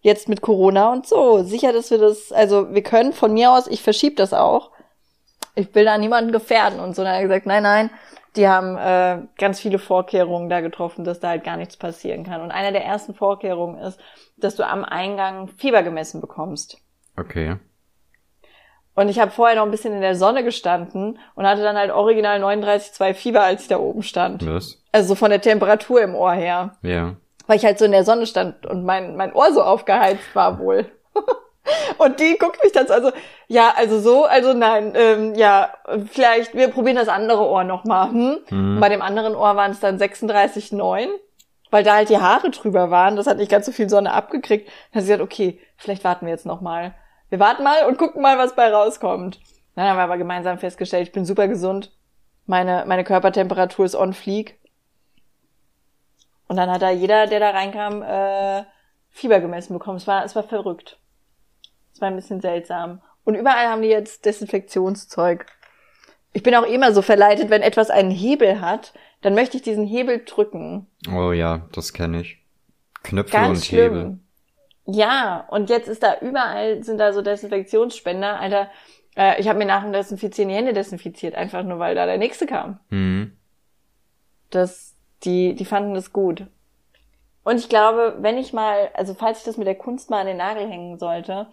Jetzt 0.01 0.29
mit 0.29 0.43
Corona 0.43 0.93
und 0.93 1.07
so. 1.07 1.43
Sicher, 1.43 1.73
dass 1.73 1.91
wir 1.91 1.99
das, 1.99 2.31
also 2.31 2.73
wir 2.73 2.83
können 2.83 3.13
von 3.13 3.33
mir 3.33 3.51
aus, 3.53 3.67
ich 3.67 3.83
verschiebe 3.83 4.17
das 4.17 4.35
auch. 4.35 4.71
Ich 5.55 5.75
will 5.75 5.85
da 5.85 5.97
niemanden 5.97 6.31
gefährden 6.31 6.79
und 6.79 6.95
so. 6.95 7.03
Und 7.03 7.07
dann 7.07 7.15
hat 7.15 7.23
er 7.23 7.29
gesagt, 7.29 7.47
nein, 7.47 7.63
nein, 7.63 7.91
die 8.37 8.49
haben 8.49 8.77
äh, 8.77 9.27
ganz 9.39 9.61
viele 9.61 9.79
Vorkehrungen 9.79 10.49
da 10.49 10.61
getroffen, 10.61 11.05
dass 11.05 11.21
da 11.21 11.29
halt 11.29 11.45
gar 11.45 11.57
nichts 11.57 11.77
passieren 11.77 12.25
kann. 12.25 12.41
Und 12.41 12.51
eine 12.51 12.73
der 12.73 12.85
ersten 12.85 13.15
Vorkehrungen 13.15 13.79
ist, 13.79 14.01
dass 14.37 14.57
du 14.57 14.67
am 14.67 14.85
Eingang 14.85 15.49
Fieber 15.49 15.83
gemessen 15.83 16.21
bekommst. 16.21 16.79
Okay. 17.17 17.57
Und 18.97 19.09
ich 19.09 19.19
habe 19.19 19.31
vorher 19.31 19.57
noch 19.57 19.65
ein 19.65 19.71
bisschen 19.71 19.95
in 19.95 20.01
der 20.01 20.15
Sonne 20.15 20.45
gestanden 20.45 21.19
und 21.35 21.47
hatte 21.47 21.63
dann 21.63 21.77
halt 21.77 21.91
original 21.91 22.43
39,2 22.43 23.15
Fieber, 23.15 23.43
als 23.43 23.63
ich 23.63 23.69
da 23.69 23.79
oben 23.79 24.03
stand. 24.03 24.47
Was? 24.47 24.83
Also 24.93 25.09
so 25.09 25.15
von 25.17 25.31
der 25.31 25.41
Temperatur 25.41 26.03
im 26.03 26.15
Ohr 26.15 26.33
her. 26.33 26.77
Ja. 26.83 27.17
Weil 27.47 27.57
ich 27.57 27.65
halt 27.65 27.79
so 27.79 27.85
in 27.85 27.93
der 27.93 28.05
Sonne 28.05 28.27
stand 28.27 28.67
und 28.67 28.85
mein, 28.85 29.17
mein 29.17 29.33
Ohr 29.33 29.53
so 29.53 29.63
aufgeheizt 29.63 30.35
war 30.35 30.59
wohl. 30.59 30.87
Und 31.99 32.21
die 32.21 32.37
guckt 32.39 32.63
mich 32.63 32.73
dann 32.73 32.87
so, 32.87 32.93
also, 32.93 33.13
ja, 33.49 33.73
also 33.77 33.99
so, 34.01 34.25
also 34.25 34.53
nein, 34.53 34.93
ähm, 34.95 35.35
ja, 35.35 35.73
vielleicht, 36.11 36.55
wir 36.55 36.69
probieren 36.69 36.97
das 36.97 37.09
andere 37.09 37.47
Ohr 37.47 37.65
nochmal. 37.65 38.11
Hm? 38.11 38.39
Mhm. 38.51 38.81
Bei 38.81 38.89
dem 38.89 39.03
anderen 39.03 39.35
Ohr 39.35 39.57
waren 39.57 39.71
es 39.71 39.81
dann 39.81 39.99
36,9, 39.99 41.09
weil 41.71 41.85
da 41.85 41.95
halt 41.95 42.11
die 42.11 42.19
Haare 42.19 42.51
drüber 42.51 42.91
waren. 42.91 43.17
Das 43.17 43.27
hat 43.27 43.39
nicht 43.39 43.51
ganz 43.51 43.67
so 43.67 43.73
viel 43.73 43.89
Sonne 43.89 44.13
abgekriegt. 44.13 44.69
Dann 44.69 45.01
hat 45.01 45.07
sie 45.07 45.13
gesagt, 45.13 45.23
okay, 45.23 45.61
vielleicht 45.77 46.05
warten 46.05 46.27
wir 46.27 46.33
jetzt 46.33 46.47
nochmal. 46.47 46.95
Wir 47.31 47.41
warten 47.41 47.65
mal 47.65 47.87
und 47.87 47.99
gucken 47.99 48.23
mal, 48.23 48.39
was 48.39 48.55
bei 48.55 48.71
rauskommt. 48.71 49.41
Dann 49.75 49.87
haben 49.87 49.97
wir 49.97 50.05
aber 50.05 50.19
gemeinsam 50.19 50.59
festgestellt, 50.59 51.09
ich 51.09 51.13
bin 51.13 51.25
super 51.25 51.49
gesund. 51.49 51.93
Meine, 52.47 52.85
meine 52.87 53.05
Körpertemperatur 53.05 53.87
ist 53.87 53.97
on 53.97 54.13
fleek. 54.13 54.59
Und 56.47 56.57
dann 56.57 56.71
hat 56.71 56.83
da 56.83 56.91
jeder, 56.91 57.27
der 57.27 57.41
da 57.41 57.51
reinkam, 57.51 58.03
äh, 58.03 58.65
Fieber 59.11 59.41
gemessen 59.41 59.73
bekommen. 59.73 59.97
Es 59.97 60.07
war, 60.07 60.25
es 60.25 60.37
war 60.37 60.43
verrückt. 60.43 60.99
Es 61.95 62.01
war 62.01 62.09
ein 62.09 62.17
bisschen 62.17 62.41
seltsam. 62.41 63.01
Und 63.25 63.37
überall 63.37 63.69
haben 63.69 63.83
die 63.83 63.89
jetzt 63.89 64.25
Desinfektionszeug. 64.25 65.47
Ich 66.33 66.43
bin 66.43 66.55
auch 66.55 66.67
immer 66.67 66.93
so 66.93 67.01
verleitet, 67.01 67.49
wenn 67.49 67.63
etwas 67.63 67.91
einen 67.91 68.11
Hebel 68.11 68.61
hat, 68.61 68.93
dann 69.23 69.35
möchte 69.35 69.57
ich 69.57 69.63
diesen 69.63 69.87
Hebel 69.87 70.25
drücken. 70.27 70.89
Oh 71.11 71.33
ja, 71.33 71.69
das 71.73 71.93
kenne 71.93 72.21
ich. 72.21 72.39
Knöpfe 73.05 73.33
Ganz 73.33 73.59
und 73.59 73.65
schlimm. 73.65 73.95
Hebel. 73.95 74.19
Ja, 74.87 75.47
und 75.49 75.71
jetzt 75.71 75.89
ist 75.89 76.03
da 76.03 76.19
überall 76.21 76.83
sind 76.83 76.99
da 76.99 77.13
so 77.13 77.23
Desinfektionsspender. 77.23 78.39
Alter, 78.39 78.69
äh, 79.17 79.41
ich 79.41 79.49
habe 79.49 79.59
mir 79.59 79.65
nach 79.65 79.83
dem 79.83 79.93
Desinfizieren 79.93 80.49
die 80.49 80.57
Hände 80.57 80.73
desinfiziert, 80.73 81.35
einfach 81.37 81.63
nur 81.63 81.79
weil 81.79 81.95
da 81.95 82.05
der 82.05 82.19
nächste 82.19 82.47
kam. 82.47 82.81
Mhm. 82.91 83.37
Das, 84.51 84.95
die, 85.23 85.55
die 85.55 85.65
fanden 85.65 85.95
das 85.95 86.13
gut. 86.13 86.47
Und 87.45 87.57
ich 87.57 87.69
glaube, 87.69 88.17
wenn 88.21 88.37
ich 88.37 88.53
mal, 88.53 88.91
also 88.95 89.15
falls 89.15 89.39
ich 89.39 89.45
das 89.45 89.57
mit 89.57 89.67
der 89.67 89.75
Kunst 89.75 90.11
mal 90.11 90.21
an 90.21 90.27
den 90.27 90.39
Nagel 90.39 90.69
hängen 90.69 90.99
sollte, 90.99 91.47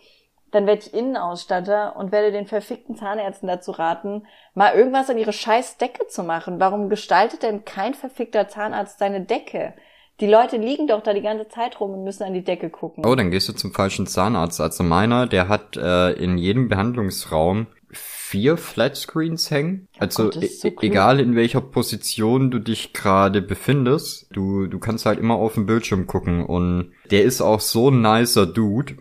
dann 0.52 0.68
werde 0.68 0.82
ich 0.82 0.94
Innenausstatter 0.94 1.96
und 1.96 2.12
werde 2.12 2.32
den 2.32 2.46
verfickten 2.46 2.96
Zahnärzten 2.96 3.48
dazu 3.48 3.72
raten, 3.72 4.28
mal 4.54 4.74
irgendwas 4.74 5.10
an 5.10 5.18
ihre 5.18 5.34
scheiß 5.34 5.78
Decke 5.78 6.08
zu 6.08 6.24
machen. 6.24 6.60
Warum 6.60 6.90
gestaltet 6.90 7.44
denn 7.44 7.66
kein 7.66 7.94
verfickter 7.94 8.48
Zahnarzt 8.48 9.00
seine 9.00 9.22
Decke? 9.22 9.74
Die 10.20 10.28
Leute 10.28 10.58
liegen 10.58 10.88
doch 10.88 11.02
da 11.02 11.14
die 11.14 11.22
ganze 11.22 11.48
Zeit 11.48 11.80
rum 11.80 11.94
und 11.94 12.04
müssen 12.04 12.24
an 12.24 12.34
die 12.34 12.44
Decke 12.44 12.70
gucken. 12.70 13.04
Oh, 13.06 13.16
dann 13.16 13.32
gehst 13.32 13.50
du 13.50 13.54
zum 13.54 13.74
falschen 13.74 14.06
Zahnarzt. 14.06 14.62
Also 14.62 14.84
meiner, 14.84 15.26
der 15.26 15.48
hat 15.48 15.78
äh, 15.78 16.12
in 16.12 16.38
jedem 16.38 16.68
Behandlungsraum 16.68 17.68
vier 17.92 18.58
Flatscreens 18.58 19.50
hängen. 19.50 19.88
Also 19.98 20.26
Gott, 20.26 20.36
das 20.36 20.44
ist 20.44 20.62
so 20.62 20.68
e- 20.68 20.72
klug. 20.72 20.84
egal 20.84 21.20
in 21.20 21.36
welcher 21.36 21.62
Position 21.62 22.52
du 22.52 22.60
dich 22.60 22.94
gerade 22.94 23.42
befindest, 23.42 24.28
du, 24.32 24.68
du 24.68 24.80
kannst 24.80 25.06
halt 25.06 25.20
immer 25.20 25.36
auf 25.36 25.56
den 25.56 25.66
Bildschirm 25.66 26.08
gucken 26.08 26.46
und 26.46 26.94
der 27.10 27.24
ist 27.24 27.42
auch 27.42 27.60
so 27.60 27.90
ein 27.90 28.02
nicer 28.02 28.46
Dude. 28.46 28.98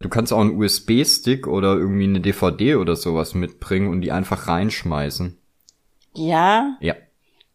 Du 0.00 0.08
kannst 0.08 0.32
auch 0.32 0.40
einen 0.40 0.56
USB-Stick 0.56 1.46
oder 1.46 1.74
irgendwie 1.74 2.04
eine 2.04 2.20
DVD 2.20 2.76
oder 2.76 2.94
sowas 2.94 3.34
mitbringen 3.34 3.88
und 3.88 4.00
die 4.00 4.12
einfach 4.12 4.46
reinschmeißen. 4.46 5.36
Ja? 6.14 6.76
Ja. 6.80 6.94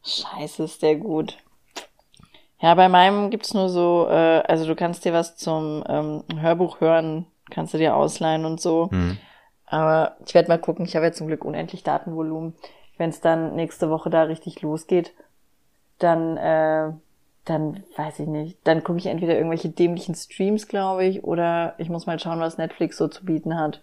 Scheiße, 0.04 0.64
ist 0.64 0.82
der 0.82 0.98
gut. 0.98 1.38
Ja, 2.60 2.76
bei 2.76 2.90
meinem 2.90 3.30
gibt's 3.30 3.54
nur 3.54 3.70
so, 3.70 4.08
äh, 4.10 4.42
also 4.48 4.66
du 4.66 4.76
kannst 4.76 5.06
dir 5.06 5.14
was 5.14 5.38
zum 5.38 5.84
ähm, 5.88 6.24
Hörbuch 6.38 6.82
hören, 6.82 7.26
kannst 7.50 7.74
du 7.74 7.78
dir 7.78 7.96
ausleihen 7.96 8.46
und 8.46 8.60
so. 8.60 8.90
Hm. 8.92 9.18
Aber 9.66 10.18
ich 10.26 10.34
werde 10.34 10.50
mal 10.50 10.60
gucken, 10.60 10.86
ich 10.86 10.96
habe 10.96 11.06
ja 11.06 11.12
zum 11.12 11.28
Glück 11.28 11.46
unendlich 11.46 11.84
Datenvolumen. 11.84 12.56
Wenn 12.98 13.10
es 13.10 13.22
dann 13.22 13.56
nächste 13.56 13.90
Woche 13.90 14.10
da 14.10 14.24
richtig 14.24 14.62
losgeht, 14.62 15.14
dann, 16.00 16.38
äh, 16.38 16.92
dann 17.46 17.84
weiß 17.98 18.20
ich 18.20 18.28
nicht. 18.28 18.58
Dann 18.64 18.84
gucke 18.84 19.00
ich 19.00 19.08
entweder 19.08 19.36
irgendwelche 19.36 19.70
dämlichen 19.70 20.16
Streams, 20.16 20.68
glaube 20.68 21.06
ich, 21.06 21.24
oder 21.24 21.76
ich 21.78 21.90
muss 21.90 22.06
mal 22.06 22.20
schauen, 22.20 22.40
was 22.40 22.58
Netflix 22.58 22.98
so 22.98 23.08
zu 23.08 23.26
bieten 23.26 23.58
hat. 23.58 23.82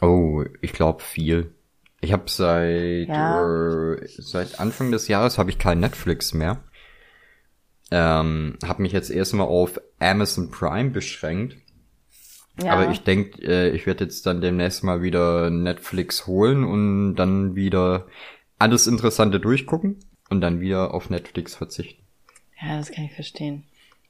Oh, 0.00 0.44
ich 0.60 0.72
glaube 0.72 1.02
viel. 1.02 1.52
Ich 2.00 2.12
habe 2.12 2.24
seit 2.28 3.08
Ja. 3.08 3.42
äh, 3.94 4.06
seit 4.06 4.60
Anfang 4.60 4.92
des 4.92 5.08
Jahres 5.08 5.38
habe 5.38 5.50
ich 5.50 5.58
kein 5.58 5.80
Netflix 5.80 6.32
mehr. 6.34 6.62
Ähm, 7.90 8.58
habe 8.64 8.82
mich 8.82 8.92
jetzt 8.92 9.10
erstmal 9.10 9.46
auf 9.46 9.80
Amazon 9.98 10.50
Prime 10.50 10.90
beschränkt. 10.90 11.56
Ja. 12.62 12.72
Aber 12.72 12.90
ich 12.90 13.02
denke, 13.02 13.40
äh, 13.42 13.70
ich 13.70 13.86
werde 13.86 14.04
jetzt 14.04 14.26
dann 14.26 14.40
demnächst 14.40 14.82
mal 14.84 15.00
wieder 15.02 15.48
Netflix 15.50 16.26
holen 16.26 16.64
und 16.64 17.14
dann 17.14 17.54
wieder 17.54 18.06
alles 18.58 18.86
Interessante 18.86 19.38
durchgucken 19.40 20.00
und 20.28 20.40
dann 20.40 20.60
wieder 20.60 20.92
auf 20.92 21.08
Netflix 21.08 21.54
verzichten. 21.54 22.02
Ja, 22.60 22.76
das 22.76 22.90
kann 22.90 23.04
ich 23.04 23.14
verstehen. 23.14 23.64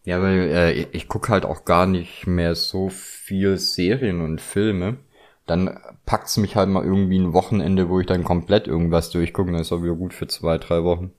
Ja, 0.05 0.22
weil 0.22 0.51
äh, 0.51 0.72
ich, 0.72 0.88
ich 0.92 1.09
gucke 1.09 1.30
halt 1.30 1.44
auch 1.44 1.64
gar 1.64 1.86
nicht 1.86 2.26
mehr 2.26 2.55
so 2.55 2.88
viel 2.88 3.59
Serien 3.59 4.22
und 4.22 4.40
Filme. 4.40 4.99
Dann 5.46 5.78
packt's 6.07 6.36
mich 6.36 6.57
halt 6.57 6.68
mal 6.68 6.84
irgendwie 6.84 7.18
ein 7.18 7.32
Wochenende, 7.32 7.88
wo 7.88 8.01
ich 8.01 8.07
dann 8.07 8.24
komplett 8.24 8.66
irgendwas 8.66 9.11
durchgucke. 9.11 9.51
Dann 9.51 9.61
ist 9.61 9.72
auch 9.72 9.82
wieder 9.82 9.94
gut 9.94 10.14
für 10.14 10.26
zwei, 10.26 10.59
drei 10.59 10.84
Wochen. 10.84 11.12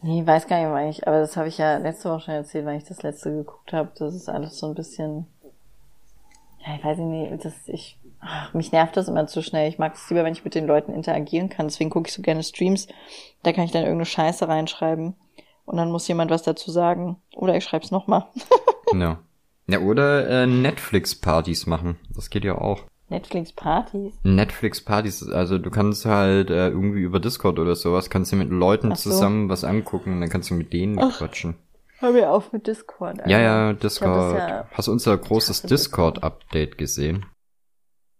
Nee, 0.00 0.26
weiß 0.26 0.46
gar 0.46 0.60
nicht, 0.60 0.70
wann 0.70 0.88
ich, 0.88 1.06
aber 1.08 1.20
das 1.20 1.36
habe 1.36 1.48
ich 1.48 1.56
ja 1.56 1.78
letzte 1.78 2.10
Woche 2.10 2.20
schon 2.20 2.34
erzählt, 2.34 2.66
weil 2.66 2.76
ich 2.76 2.84
das 2.84 3.02
letzte 3.02 3.30
geguckt 3.30 3.72
habe. 3.72 3.90
Das 3.98 4.14
ist 4.14 4.28
alles 4.28 4.58
so 4.58 4.66
ein 4.66 4.74
bisschen, 4.74 5.26
ja, 6.66 6.76
ich 6.76 6.84
weiß 6.84 6.98
nicht, 6.98 7.42
das, 7.42 7.54
ich, 7.66 7.98
ach, 8.20 8.52
mich 8.52 8.70
nervt 8.70 8.98
das 8.98 9.08
immer 9.08 9.26
zu 9.26 9.42
schnell. 9.42 9.66
Ich 9.68 9.78
mag 9.78 9.94
es 9.94 10.10
lieber, 10.10 10.22
wenn 10.24 10.34
ich 10.34 10.44
mit 10.44 10.54
den 10.54 10.66
Leuten 10.66 10.92
interagieren 10.92 11.48
kann. 11.48 11.68
Deswegen 11.68 11.88
gucke 11.88 12.08
ich 12.08 12.14
so 12.14 12.20
gerne 12.20 12.42
Streams. 12.42 12.86
Da 13.42 13.52
kann 13.52 13.64
ich 13.64 13.72
dann 13.72 13.82
irgendeine 13.82 14.04
Scheiße 14.04 14.46
reinschreiben 14.46 15.16
und 15.64 15.76
dann 15.76 15.90
muss 15.90 16.08
jemand 16.08 16.30
was 16.30 16.42
dazu 16.42 16.70
sagen. 16.70 17.16
Oder 17.34 17.56
ich 17.56 17.64
schreib's 17.64 17.90
nochmal. 17.90 18.26
Ja. 18.94 19.18
Ja, 19.66 19.80
oder 19.80 20.28
äh, 20.28 20.46
Netflix-Partys 20.46 21.66
machen. 21.66 21.96
Das 22.14 22.28
geht 22.30 22.44
ja 22.44 22.56
auch. 22.58 22.82
Netflix-Partys. 23.08 24.14
Netflix-Partys, 24.22 25.30
also 25.30 25.58
du 25.58 25.70
kannst 25.70 26.04
halt 26.04 26.50
äh, 26.50 26.68
irgendwie 26.68 27.00
über 27.00 27.18
Discord 27.18 27.58
oder 27.58 27.74
sowas, 27.74 28.08
kannst 28.10 28.30
du 28.30 28.36
mit 28.36 28.50
Leuten 28.50 28.94
so. 28.94 29.10
zusammen 29.10 29.48
was 29.48 29.64
angucken 29.64 30.12
und 30.12 30.20
dann 30.20 30.28
kannst 30.28 30.50
du 30.50 30.54
mit 30.54 30.72
denen 30.72 30.98
Ach. 31.00 31.18
quatschen. 31.18 31.56
Hör 31.98 32.12
mir 32.12 32.30
auf 32.30 32.52
mit 32.52 32.66
Discord. 32.66 33.18
Alter. 33.20 33.30
Ja, 33.30 33.40
ja, 33.40 33.72
Discord. 33.72 34.36
ja- 34.38 34.68
Hast 34.72 34.88
du 34.88 34.92
unser 34.92 35.16
großes. 35.16 35.62
Discord-Update 35.62 36.76
gesehen? 36.78 37.26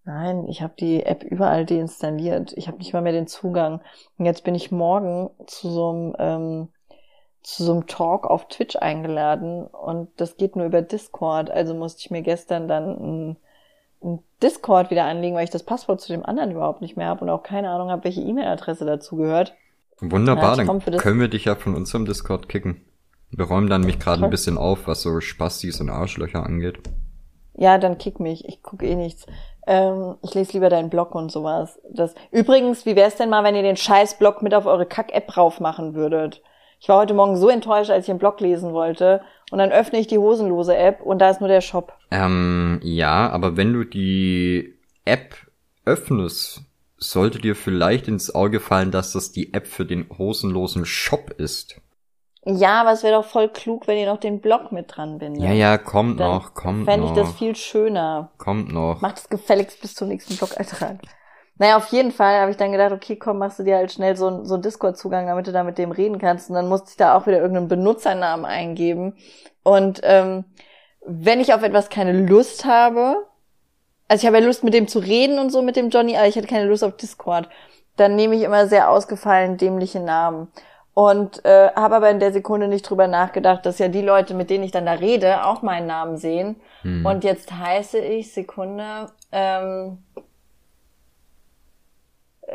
Nein, 0.05 0.47
ich 0.49 0.61
habe 0.63 0.75
die 0.79 1.03
App 1.05 1.23
überall 1.23 1.65
deinstalliert. 1.67 2.53
Ich 2.57 2.69
habe 2.69 2.79
nicht 2.79 2.93
mal 2.93 3.03
mehr 3.03 3.13
den 3.13 3.27
Zugang. 3.27 3.81
Und 4.19 4.25
jetzt 4.27 4.45
bin 4.45 4.55
ich 4.55 4.71
morgen 4.71 5.31
zu 5.47 5.71
so 5.71 5.91
einem 5.91 6.15
ähm, 6.19 6.69
zu 7.45 7.63
so 7.63 7.73
einem 7.73 7.87
Talk 7.87 8.27
auf 8.27 8.49
Twitch 8.49 8.75
eingeladen 8.77 9.67
und 9.67 10.09
das 10.17 10.37
geht 10.37 10.57
nur 10.57 10.65
über 10.65 10.83
Discord. 10.83 11.51
Also 11.51 11.75
musste 11.75 12.01
ich 12.01 12.11
mir 12.11 12.23
gestern 12.23 12.67
dann 12.67 13.37
ein, 14.03 14.21
Discord 14.43 14.91
wieder 14.91 15.05
anlegen, 15.05 15.35
weil 15.35 15.45
ich 15.45 15.51
das 15.51 15.63
Passwort 15.63 15.99
zu 15.99 16.13
dem 16.13 16.27
anderen 16.27 16.51
überhaupt 16.51 16.83
nicht 16.83 16.95
mehr 16.95 17.07
habe 17.07 17.23
und 17.23 17.31
auch 17.31 17.43
keine 17.43 17.71
Ahnung 17.71 17.89
habe, 17.89 18.05
welche 18.05 18.21
E-Mail-Adresse 18.21 18.85
dazu 18.85 19.17
gehört. 19.17 19.55
Wunderbar, 19.99 20.59
Ja, 20.59 20.65
dann 20.65 20.81
können 20.99 21.21
wir 21.21 21.29
dich 21.29 21.47
ja 21.47 21.55
von 21.55 21.75
unserem 21.75 22.05
Discord 22.05 22.51
kicken. 22.51 22.85
Wir 23.31 23.47
räumen 23.47 23.71
dann 23.71 23.81
mich 23.81 23.99
gerade 23.99 24.23
ein 24.23 24.31
bisschen 24.31 24.59
auf, 24.59 24.87
was 24.87 25.01
so 25.01 25.21
Spastis 25.21 25.81
und 25.81 25.89
Arschlöcher 25.89 26.45
angeht. 26.45 26.81
Ja, 27.55 27.79
dann 27.79 27.97
kick 27.97 28.21
mich. 28.21 28.47
Ich 28.47 28.63
gucke 28.63 28.87
eh 28.87 28.95
nichts. 28.95 29.27
Ähm, 29.67 30.17
ich 30.23 30.35
lese 30.35 30.53
lieber 30.53 30.69
deinen 30.69 30.91
Blog 30.91 31.15
und 31.15 31.33
sowas. 31.33 31.81
Das 31.91 32.15
Übrigens, 32.31 32.85
wie 32.85 32.97
wär's 32.97 33.17
denn 33.17 33.31
mal, 33.31 33.45
wenn 33.45 33.55
ihr 33.55 33.63
den 33.63 33.79
Scheiß-Blog 33.79 34.43
mit 34.43 34.55
auf 34.55 34.67
eure 34.67 34.85
Kack-App 34.85 35.37
rauf 35.37 35.61
machen 35.61 35.95
würdet? 35.95 36.43
Ich 36.85 36.89
war 36.91 36.99
heute 36.99 37.15
Morgen 37.15 37.39
so 37.39 37.49
enttäuscht, 37.49 37.89
als 37.91 38.05
ich 38.05 38.11
einen 38.11 38.19
Blog 38.19 38.41
lesen 38.41 38.75
wollte. 38.75 39.23
Und 39.51 39.57
dann 39.57 39.73
öffne 39.73 39.99
ich 39.99 40.07
die 40.07 40.19
hosenlose 40.19 40.77
App 40.77 41.01
und 41.01 41.19
da 41.19 41.31
ist 41.31 41.41
nur 41.41 41.49
der 41.49 41.63
Shop. 41.63 41.95
Ähm, 42.11 42.79
ja, 42.83 43.31
aber 43.31 43.57
wenn 43.57 43.73
du 43.73 43.85
die 43.85 44.75
App 45.07 45.35
öffnest, 45.87 46.61
sollte 46.99 47.39
dir 47.39 47.57
vielleicht 47.57 48.07
ins 48.07 48.35
Auge 48.35 48.61
fallen, 48.61 48.91
dass 48.91 49.13
das 49.15 49.33
die 49.33 49.55
App 49.55 49.67
für 49.67 49.87
den 49.87 50.11
hosenlosen 50.19 50.85
Shop 50.85 51.31
ist. 51.39 51.81
Ja, 52.45 52.83
aber 52.83 52.93
es 52.93 53.03
wäre 53.03 53.15
doch 53.15 53.25
voll 53.25 53.49
klug, 53.49 53.89
wenn 53.89 53.97
ihr 53.97 54.13
noch 54.13 54.21
den 54.21 54.43
Blog 54.43 54.71
mit 54.71 54.95
dran 54.95 55.17
bindet. 55.17 55.43
Ja, 55.43 55.53
ja, 55.53 55.79
kommt 55.79 56.21
Dann 56.21 56.33
noch, 56.33 56.53
kommt 56.53 56.85
Fände 56.85 57.07
ich 57.07 57.13
noch. 57.13 57.17
das 57.17 57.33
viel 57.33 57.57
schöner. 57.57 58.31
kommt 58.37 58.71
noch. 58.71 59.01
Macht 59.01 59.17
es 59.17 59.31
gefälligst 59.31 59.81
bis 59.81 59.95
zum 59.95 60.09
nächsten 60.09 60.37
Blog-Eintrag. 60.37 60.99
Naja, 61.57 61.77
auf 61.77 61.87
jeden 61.89 62.11
Fall 62.11 62.41
habe 62.41 62.51
ich 62.51 62.57
dann 62.57 62.73
gedacht, 62.73 62.93
okay, 62.93 63.17
komm, 63.17 63.39
machst 63.39 63.59
du 63.59 63.63
dir 63.63 63.77
halt 63.77 63.93
schnell 63.93 64.17
so, 64.17 64.27
einen- 64.27 64.45
so 64.45 64.55
einen 64.55 64.63
Discord-Zugang, 64.63 65.27
damit 65.27 65.47
du 65.47 65.53
da 65.53 65.63
mit 65.63 65.79
dem 65.79 65.93
reden 65.93 66.19
kannst. 66.19 66.51
Und 66.51 66.57
dann 66.57 66.69
musste 66.69 66.91
ich 66.91 66.97
da 66.97 67.17
auch 67.17 67.27
wieder 67.27 67.39
irgendeinen 67.39 67.69
Benutzernamen 67.69 68.45
eingeben. 68.45 69.17
Und 69.63 70.01
ähm, 70.03 70.45
wenn 71.07 71.41
ich 71.41 71.55
auf 71.55 71.63
etwas 71.63 71.91
keine 71.91 72.13
Lust 72.13 72.65
habe, 72.65 73.17
also 74.09 74.23
ich 74.23 74.27
habe 74.27 74.39
ja 74.39 74.45
Lust, 74.47 74.65
mit 74.65 74.75
dem 74.75 74.89
zu 74.89 74.99
reden 74.99 75.39
und 75.39 75.51
so, 75.51 75.63
mit 75.63 75.77
dem 75.77 75.91
Johnny, 75.91 76.17
aber 76.17 76.27
ich 76.27 76.37
hatte 76.37 76.49
keine 76.49 76.67
Lust 76.67 76.83
auf 76.83 76.97
Discord, 76.97 77.49
dann 77.97 78.17
nehme 78.17 78.35
ich 78.35 78.43
immer 78.43 78.67
sehr 78.67 78.91
ausgefallen 78.91 79.57
dämliche 79.57 80.01
Namen. 80.01 80.49
Und 80.93 81.45
äh, 81.45 81.71
habe 81.75 81.97
aber 81.97 82.11
in 82.11 82.21
der 82.21 82.33
Sekunde 82.33 82.69
nicht 82.69 82.89
drüber 82.89 83.09
nachgedacht, 83.09 83.67
dass 83.67 83.79
ja 83.79 83.89
die 83.89 84.03
Leute, 84.03 84.35
mit 84.35 84.49
denen 84.51 84.63
ich 84.63 84.71
dann 84.71 84.87
da 84.87 84.93
rede, 84.93 85.45
auch 85.45 85.63
meinen 85.63 85.87
Namen 85.89 86.19
sehen. 86.19 86.57
Hm. 86.83 87.05
Und 87.05 87.25
jetzt 87.25 87.53
heiße 87.53 87.99
ich, 87.99 88.33
Sekunde, 88.33 89.07
ähm, 89.33 89.99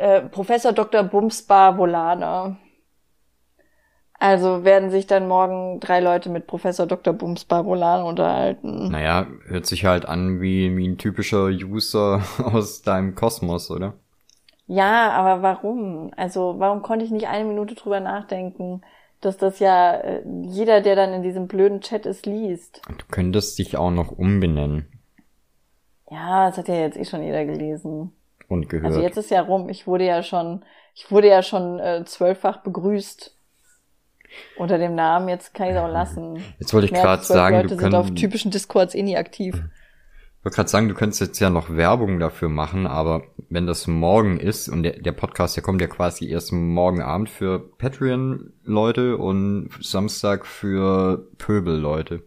äh, 0.00 0.22
Professor 0.22 0.72
Dr. 0.72 1.02
Bumsbar 1.02 1.76
Volane. 1.76 2.56
Also 4.18 4.64
werden 4.64 4.90
sich 4.90 5.06
dann 5.06 5.28
morgen 5.28 5.80
drei 5.80 6.00
Leute 6.00 6.28
mit 6.28 6.46
Professor 6.46 6.86
Dr. 6.86 7.14
Bumsbar 7.14 7.64
Volane 7.64 8.04
unterhalten. 8.04 8.90
Naja, 8.90 9.26
hört 9.46 9.66
sich 9.66 9.84
halt 9.84 10.06
an 10.06 10.40
wie, 10.40 10.76
wie 10.76 10.88
ein 10.88 10.98
typischer 10.98 11.46
User 11.46 12.22
aus 12.44 12.82
deinem 12.82 13.14
Kosmos, 13.14 13.70
oder? 13.70 13.94
Ja, 14.66 15.10
aber 15.12 15.42
warum? 15.42 16.12
Also 16.16 16.56
warum 16.58 16.82
konnte 16.82 17.04
ich 17.04 17.10
nicht 17.10 17.28
eine 17.28 17.44
Minute 17.44 17.74
drüber 17.74 18.00
nachdenken, 18.00 18.82
dass 19.20 19.36
das 19.36 19.58
ja 19.58 19.94
äh, 19.94 20.22
jeder, 20.44 20.80
der 20.80 20.96
dann 20.96 21.12
in 21.12 21.22
diesem 21.22 21.48
blöden 21.48 21.80
Chat 21.80 22.06
ist, 22.06 22.26
liest? 22.26 22.82
Du 22.88 23.04
könntest 23.10 23.58
dich 23.58 23.76
auch 23.76 23.90
noch 23.90 24.12
umbenennen. 24.12 24.86
Ja, 26.10 26.48
das 26.48 26.58
hat 26.58 26.68
ja 26.68 26.74
jetzt 26.74 26.96
eh 26.96 27.04
schon 27.04 27.22
jeder 27.22 27.44
gelesen. 27.44 28.12
Und 28.50 28.68
gehört. 28.68 28.86
Also 28.86 29.00
jetzt 29.00 29.16
ist 29.16 29.30
ja 29.30 29.42
rum. 29.42 29.68
Ich 29.68 29.86
wurde 29.86 30.04
ja 30.04 30.24
schon, 30.24 30.64
ich 30.96 31.08
wurde 31.12 31.28
ja 31.28 31.40
schon 31.40 31.78
äh, 31.78 32.04
zwölffach 32.04 32.64
begrüßt 32.64 33.32
unter 34.56 34.76
dem 34.76 34.96
Namen. 34.96 35.28
Jetzt 35.28 35.54
kann 35.54 35.68
ich 35.68 35.74
es 35.74 35.78
auch 35.78 35.88
lassen. 35.88 36.42
Jetzt 36.58 36.74
wollte 36.74 36.86
ich 36.86 36.92
gerade 36.92 37.22
sagen, 37.22 37.54
Leute 37.54 37.76
du 37.76 37.80
sind 37.80 37.94
auf 37.94 38.06
könntest, 38.06 38.20
typischen 38.20 38.50
Discords 38.50 38.96
eh 38.96 39.04
nie 39.04 39.16
aktiv. 39.16 39.54
ich 39.54 40.44
wollte 40.44 40.56
gerade 40.56 40.68
sagen, 40.68 40.88
du 40.88 40.94
könntest 40.94 41.20
jetzt 41.20 41.38
ja 41.38 41.48
noch 41.48 41.70
Werbung 41.70 42.18
dafür 42.18 42.48
machen, 42.48 42.88
aber 42.88 43.22
wenn 43.48 43.68
das 43.68 43.86
morgen 43.86 44.40
ist 44.40 44.68
und 44.68 44.82
der, 44.82 44.98
der 44.98 45.12
Podcast, 45.12 45.54
der 45.54 45.62
kommt 45.62 45.80
ja 45.80 45.86
quasi 45.86 46.28
erst 46.28 46.50
morgen 46.50 47.02
Abend 47.02 47.30
für 47.30 47.60
Patreon-Leute 47.78 49.16
und 49.16 49.70
Samstag 49.80 50.44
für 50.44 51.28
Pöbel-Leute. 51.38 52.24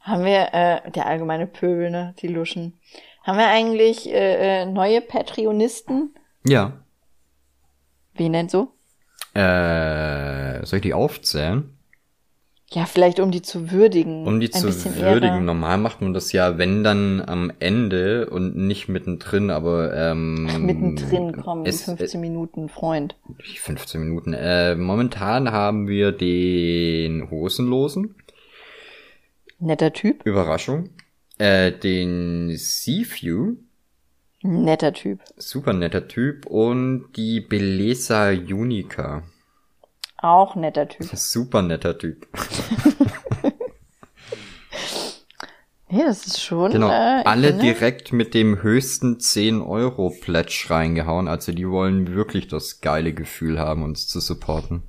Haben 0.00 0.24
wir, 0.24 0.48
äh, 0.54 0.90
der 0.90 1.04
allgemeine 1.04 1.46
Pöbel, 1.46 1.90
ne, 1.90 2.14
die 2.22 2.28
Luschen. 2.28 2.78
Haben 3.22 3.38
wir 3.38 3.48
eigentlich 3.48 4.08
äh, 4.08 4.62
äh, 4.62 4.66
neue 4.66 5.00
Patreonisten? 5.00 6.14
Ja. 6.46 6.84
Wen 8.14 8.32
denn 8.32 8.48
so? 8.48 8.72
Äh, 9.34 10.64
soll 10.66 10.78
ich 10.78 10.82
die 10.82 10.94
aufzählen? 10.94 11.76
Ja, 12.72 12.86
vielleicht 12.86 13.18
um 13.18 13.32
die 13.32 13.42
zu 13.42 13.72
würdigen. 13.72 14.26
Um 14.28 14.38
die 14.38 14.48
zu 14.48 14.62
würdigen. 14.96 15.24
Ehre. 15.34 15.40
Normal 15.40 15.78
macht 15.78 16.00
man 16.02 16.14
das 16.14 16.30
ja, 16.30 16.56
wenn 16.56 16.84
dann 16.84 17.20
am 17.20 17.52
Ende 17.58 18.30
und 18.30 18.56
nicht 18.56 18.88
mittendrin, 18.88 19.50
aber 19.50 19.92
ähm, 19.96 20.46
Ach, 20.48 20.58
mittendrin 20.58 21.32
kommen 21.36 21.66
es- 21.66 21.82
15 21.82 22.20
Minuten, 22.20 22.68
Freund. 22.68 23.16
Die 23.52 23.58
15 23.58 24.00
Minuten. 24.00 24.34
Äh, 24.34 24.76
momentan 24.76 25.50
haben 25.50 25.88
wir 25.88 26.12
den 26.12 27.28
Hosenlosen. 27.28 28.14
Netter 29.58 29.92
Typ. 29.92 30.24
Überraschung. 30.24 30.90
Äh, 31.40 31.72
den 31.72 32.54
Seaview. 32.56 33.56
Netter 34.42 34.92
Typ. 34.92 35.20
Super 35.36 35.72
netter 35.72 36.06
Typ. 36.06 36.46
Und 36.46 37.12
die 37.16 37.40
Belesa 37.40 38.30
Unica. 38.30 39.22
Auch 40.18 40.54
netter 40.54 40.88
Typ. 40.88 41.06
Super 41.14 41.62
netter 41.62 41.96
Typ. 41.98 42.26
Nee, 45.92 46.04
das 46.04 46.24
ist 46.24 46.40
schon. 46.40 46.70
Genau. 46.70 46.88
Äh, 46.88 47.24
Alle 47.24 47.48
finde- 47.48 47.64
direkt 47.64 48.12
mit 48.12 48.32
dem 48.32 48.62
höchsten 48.62 49.18
10 49.18 49.60
Euro 49.60 50.10
Pledge 50.10 50.66
reingehauen. 50.68 51.26
Also 51.26 51.50
die 51.50 51.68
wollen 51.68 52.14
wirklich 52.14 52.46
das 52.46 52.80
geile 52.80 53.12
Gefühl 53.12 53.58
haben, 53.58 53.82
uns 53.82 54.06
zu 54.06 54.20
supporten. 54.20 54.84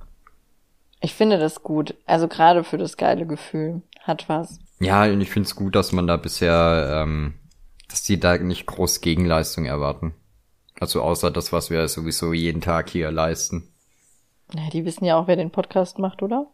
Ich 1.00 1.14
finde 1.14 1.38
das 1.40 1.64
gut. 1.64 1.96
Also 2.06 2.28
gerade 2.28 2.62
für 2.62 2.78
das 2.78 2.96
geile 2.96 3.26
Gefühl. 3.26 3.82
Hat 4.02 4.28
was. 4.28 4.60
Ja, 4.82 5.04
und 5.04 5.20
ich 5.20 5.30
find's 5.30 5.54
gut, 5.54 5.74
dass 5.76 5.92
man 5.92 6.06
da 6.06 6.16
bisher, 6.16 7.02
ähm, 7.02 7.34
dass 7.88 8.02
die 8.02 8.18
da 8.18 8.36
nicht 8.38 8.66
groß 8.66 9.00
Gegenleistung 9.00 9.64
erwarten. 9.64 10.14
Also 10.80 11.02
außer 11.02 11.30
das, 11.30 11.52
was 11.52 11.70
wir 11.70 11.86
sowieso 11.86 12.32
jeden 12.32 12.60
Tag 12.60 12.90
hier 12.90 13.12
leisten. 13.12 13.68
Ja, 14.54 14.68
die 14.70 14.84
wissen 14.84 15.04
ja 15.04 15.16
auch, 15.16 15.28
wer 15.28 15.36
den 15.36 15.52
Podcast 15.52 16.00
macht, 16.00 16.22
oder? 16.22 16.48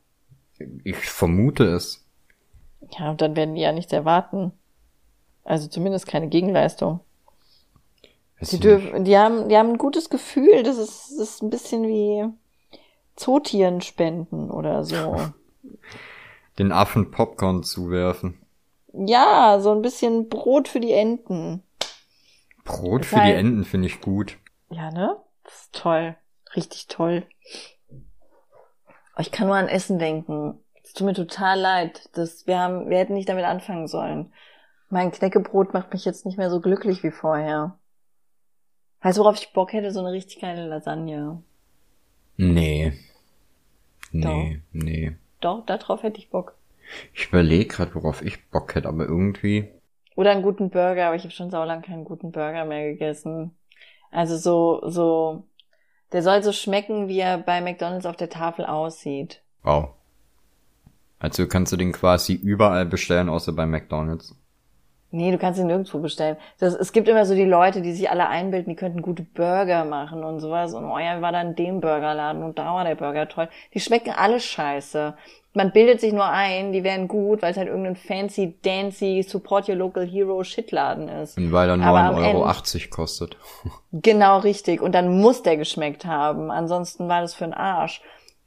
Ich 0.84 0.96
vermute 0.96 1.64
es. 1.64 2.04
Ja, 2.98 3.10
und 3.10 3.22
dann 3.22 3.34
werden 3.34 3.54
die 3.54 3.62
ja 3.62 3.72
nichts 3.72 3.92
erwarten. 3.92 4.52
Also 5.44 5.68
zumindest 5.68 6.06
keine 6.06 6.26
Weiß 6.26 6.30
Gegenleistung. 6.30 7.00
Die 8.02 8.44
ich 8.44 8.52
nicht. 8.52 8.64
dürfen, 8.64 9.04
die 9.04 9.16
haben, 9.16 9.48
die 9.48 9.56
haben 9.56 9.70
ein 9.70 9.78
gutes 9.78 10.10
Gefühl. 10.10 10.62
Das 10.62 10.76
ist, 10.76 11.12
das 11.18 11.30
ist 11.30 11.42
ein 11.42 11.50
bisschen 11.50 11.88
wie 11.88 12.26
Zootieren 13.16 13.80
spenden 13.80 14.50
oder 14.50 14.84
so. 14.84 15.16
Den 16.58 16.72
Affen 16.72 17.10
Popcorn 17.10 17.62
zuwerfen. 17.62 18.40
Ja, 18.92 19.58
so 19.60 19.72
ein 19.72 19.82
bisschen 19.82 20.28
Brot 20.28 20.68
für 20.68 20.80
die 20.80 20.92
Enten. 20.92 21.62
Brot 22.64 23.02
Ist 23.02 23.08
für 23.10 23.16
die 23.16 23.20
halt- 23.22 23.36
Enten 23.38 23.64
finde 23.64 23.86
ich 23.86 24.00
gut. 24.00 24.36
Ja, 24.70 24.90
ne? 24.90 25.16
Das 25.44 25.54
ist 25.62 25.74
toll. 25.74 26.16
Richtig 26.56 26.86
toll. 26.88 27.24
Oh, 27.90 29.20
Ich 29.20 29.30
kann 29.30 29.46
nur 29.46 29.56
an 29.56 29.68
Essen 29.68 29.98
denken. 29.98 30.58
Es 30.82 30.92
tut 30.94 31.06
mir 31.06 31.14
total 31.14 31.60
leid. 31.60 32.08
Das, 32.14 32.46
wir 32.46 32.58
haben, 32.58 32.88
wir 32.90 32.98
hätten 32.98 33.14
nicht 33.14 33.28
damit 33.28 33.44
anfangen 33.44 33.86
sollen. 33.86 34.32
Mein 34.90 35.10
Knäckebrot 35.12 35.74
macht 35.74 35.92
mich 35.92 36.04
jetzt 36.06 36.24
nicht 36.24 36.38
mehr 36.38 36.50
so 36.50 36.60
glücklich 36.60 37.02
wie 37.02 37.10
vorher. 37.10 37.78
Weißt 39.02 39.18
du, 39.18 39.22
worauf 39.22 39.36
ich 39.40 39.52
Bock 39.52 39.72
hätte? 39.74 39.92
So 39.92 40.00
eine 40.00 40.12
richtig 40.12 40.40
geile 40.40 40.66
Lasagne. 40.66 41.42
Nee. 42.36 42.94
Nee, 44.10 44.62
nee. 44.72 45.16
Doch, 45.40 45.64
darauf 45.66 46.02
hätte 46.02 46.18
ich 46.18 46.30
Bock. 46.30 46.54
Ich 47.14 47.28
überlege 47.28 47.66
gerade, 47.66 47.94
worauf 47.94 48.22
ich 48.22 48.48
Bock 48.50 48.74
hätte, 48.74 48.88
aber 48.88 49.04
irgendwie. 49.04 49.68
Oder 50.16 50.30
einen 50.32 50.42
guten 50.42 50.70
Burger, 50.70 51.06
aber 51.06 51.16
ich 51.16 51.22
habe 51.22 51.32
schon 51.32 51.50
saulang 51.50 51.82
keinen 51.82 52.04
guten 52.04 52.32
Burger 52.32 52.64
mehr 52.64 52.90
gegessen. 52.90 53.56
Also 54.10 54.36
so, 54.36 54.88
so, 54.88 55.44
der 56.12 56.22
soll 56.22 56.42
so 56.42 56.52
schmecken, 56.52 57.08
wie 57.08 57.20
er 57.20 57.38
bei 57.38 57.60
McDonalds 57.60 58.06
auf 58.06 58.16
der 58.16 58.30
Tafel 58.30 58.64
aussieht. 58.64 59.42
Wow. 59.62 59.90
Also 61.18 61.46
kannst 61.46 61.72
du 61.72 61.76
den 61.76 61.92
quasi 61.92 62.34
überall 62.34 62.86
bestellen, 62.86 63.28
außer 63.28 63.52
bei 63.52 63.66
McDonalds. 63.66 64.34
Nee, 65.10 65.30
du 65.30 65.38
kannst 65.38 65.58
ihn 65.58 65.66
nirgendwo 65.68 65.98
bestellen. 66.00 66.36
Das, 66.58 66.74
es 66.74 66.92
gibt 66.92 67.08
immer 67.08 67.24
so 67.24 67.34
die 67.34 67.44
Leute, 67.46 67.80
die 67.80 67.92
sich 67.92 68.10
alle 68.10 68.28
einbilden, 68.28 68.68
die 68.70 68.76
könnten 68.76 69.00
gute 69.00 69.22
Burger 69.22 69.84
machen 69.86 70.22
und 70.22 70.40
sowas. 70.40 70.74
Und 70.74 70.84
oh 70.84 70.98
ja, 70.98 71.20
war 71.22 71.32
dann 71.32 71.54
dem 71.54 71.80
Burgerladen 71.80 72.42
und 72.42 72.58
da 72.58 72.74
war 72.74 72.84
der 72.84 72.94
Burger 72.94 73.26
toll. 73.28 73.48
Die 73.72 73.80
schmecken 73.80 74.12
alle 74.14 74.38
scheiße. 74.38 75.14
Man 75.54 75.72
bildet 75.72 76.00
sich 76.00 76.12
nur 76.12 76.26
ein, 76.28 76.72
die 76.72 76.84
wären 76.84 77.08
gut, 77.08 77.40
weil 77.40 77.52
es 77.52 77.56
halt 77.56 77.68
irgendein 77.68 77.96
fancy, 77.96 78.58
dancy, 78.62 79.22
support 79.26 79.66
your 79.68 79.76
local 79.76 80.06
hero 80.06 80.44
Shitladen 80.44 81.08
ist. 81.08 81.38
Und 81.38 81.52
weil 81.52 81.70
er 81.70 81.80
Aber 81.82 81.98
am 82.00 82.16
9,80 82.16 82.34
Euro 82.34 82.48
Ende- 82.50 82.88
kostet. 82.90 83.36
Genau 83.92 84.38
richtig. 84.40 84.82
Und 84.82 84.92
dann 84.94 85.18
muss 85.20 85.42
der 85.42 85.56
geschmeckt 85.56 86.04
haben. 86.04 86.50
Ansonsten 86.50 87.08
war 87.08 87.22
das 87.22 87.34
für 87.34 87.44
ein 87.44 87.54
Arsch. 87.54 88.02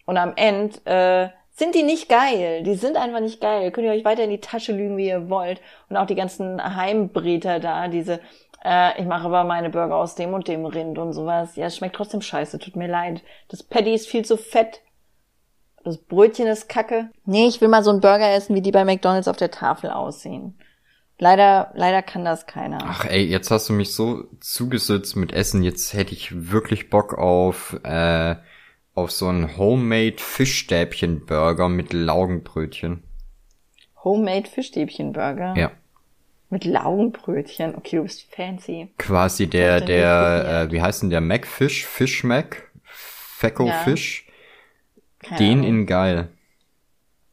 Und 0.06 0.18
am 0.18 0.34
Ende 0.36 0.76
äh, 0.86 1.30
sind 1.62 1.76
die 1.76 1.84
nicht 1.84 2.10
geil. 2.10 2.64
Die 2.64 2.74
sind 2.74 2.98
einfach 2.98 3.20
nicht 3.20 3.40
geil. 3.40 3.70
Könnt 3.72 3.86
ihr 3.86 3.94
euch 3.94 4.04
weiter 4.04 4.24
in 4.24 4.32
die 4.32 4.40
Tasche 4.40 4.72
lügen, 4.72 4.98
wie 4.98 5.10
ihr 5.10 5.30
wollt. 5.30 5.62
Und 5.90 5.98
auch 5.98 6.08
die 6.08 6.16
ganzen 6.16 6.60
Heimbreter 6.76 7.60
da, 7.60 7.88
diese, 7.88 8.20
äh, 8.66 9.00
ich 9.00 9.06
mache 9.06 9.26
aber 9.26 9.44
meine 9.44 9.70
Burger 9.70 9.96
aus 9.96 10.16
dem 10.16 10.34
und 10.34 10.48
dem 10.48 10.66
Rind 10.66 10.98
und 10.98 11.14
sowas. 11.14 11.56
Ja, 11.58 11.68
es 11.68 11.78
schmeckt 11.78 11.96
trotzdem 11.96 12.24
scheiße. 12.24 12.58
Tut 12.58 12.76
mir 12.76 12.88
leid. 12.88 13.22
Das 13.50 13.62
Patty 13.62 13.94
ist 13.94 14.08
viel 14.08 14.26
zu 14.26 14.38
fett. 14.38 14.82
Das 15.84 16.00
Brötchen 16.00 16.48
ist 16.48 16.68
kacke. 16.68 17.12
Nee, 17.26 17.46
ich 17.46 17.62
will 17.62 17.68
mal 17.68 17.84
so 17.84 17.92
einen 17.92 18.02
Burger 18.02 18.34
essen, 18.34 18.56
wie 18.56 18.62
die 18.62 18.72
bei 18.72 18.84
McDonalds 18.84 19.28
auf 19.28 19.38
der 19.38 19.52
Tafel 19.52 19.92
aussehen. 19.92 20.58
Leider, 21.20 21.70
leider 21.76 22.02
kann 22.02 22.26
das 22.26 22.48
keiner. 22.48 22.80
Ach 22.82 23.06
ey, 23.06 23.24
jetzt 23.24 23.52
hast 23.52 23.70
du 23.70 23.74
mich 23.74 23.94
so 23.94 24.24
zugesetzt 24.40 25.16
mit 25.16 25.32
Essen. 25.32 25.62
Jetzt 25.62 25.94
hätte 25.94 26.14
ich 26.14 26.52
wirklich 26.52 26.90
Bock 26.90 27.14
auf, 27.14 27.80
äh, 27.84 28.38
auf 28.94 29.12
so 29.12 29.28
einen 29.28 29.58
Homemade 29.58 30.18
Fischstäbchen-Burger 30.18 31.70
mit 31.70 31.94
Laugenbrötchen. 31.94 33.04
Homemade 34.04 34.50
Fischstäbchenburger. 34.50 35.56
Ja. 35.58 35.72
Mit 36.50 36.66
Laugenbrötchen. 36.66 37.76
Okay, 37.76 37.98
du 37.98 38.04
bist 38.04 38.28
fancy. 38.34 38.90
Quasi 38.98 39.48
der, 39.48 39.80
der, 39.80 40.66
äh, 40.68 40.72
wie 40.72 40.82
heißt 40.82 41.04
denn 41.04 41.10
der 41.10 41.22
Macfish? 41.22 41.86
Fish 41.86 42.24
Mac? 42.24 42.70
Fecko 42.84 43.68
Ja. 43.68 43.74
Fish? 43.84 44.28
Keine 45.20 45.38
Den 45.38 45.60
Ahnung. 45.60 45.68
in 45.70 45.86
geil. 45.86 46.30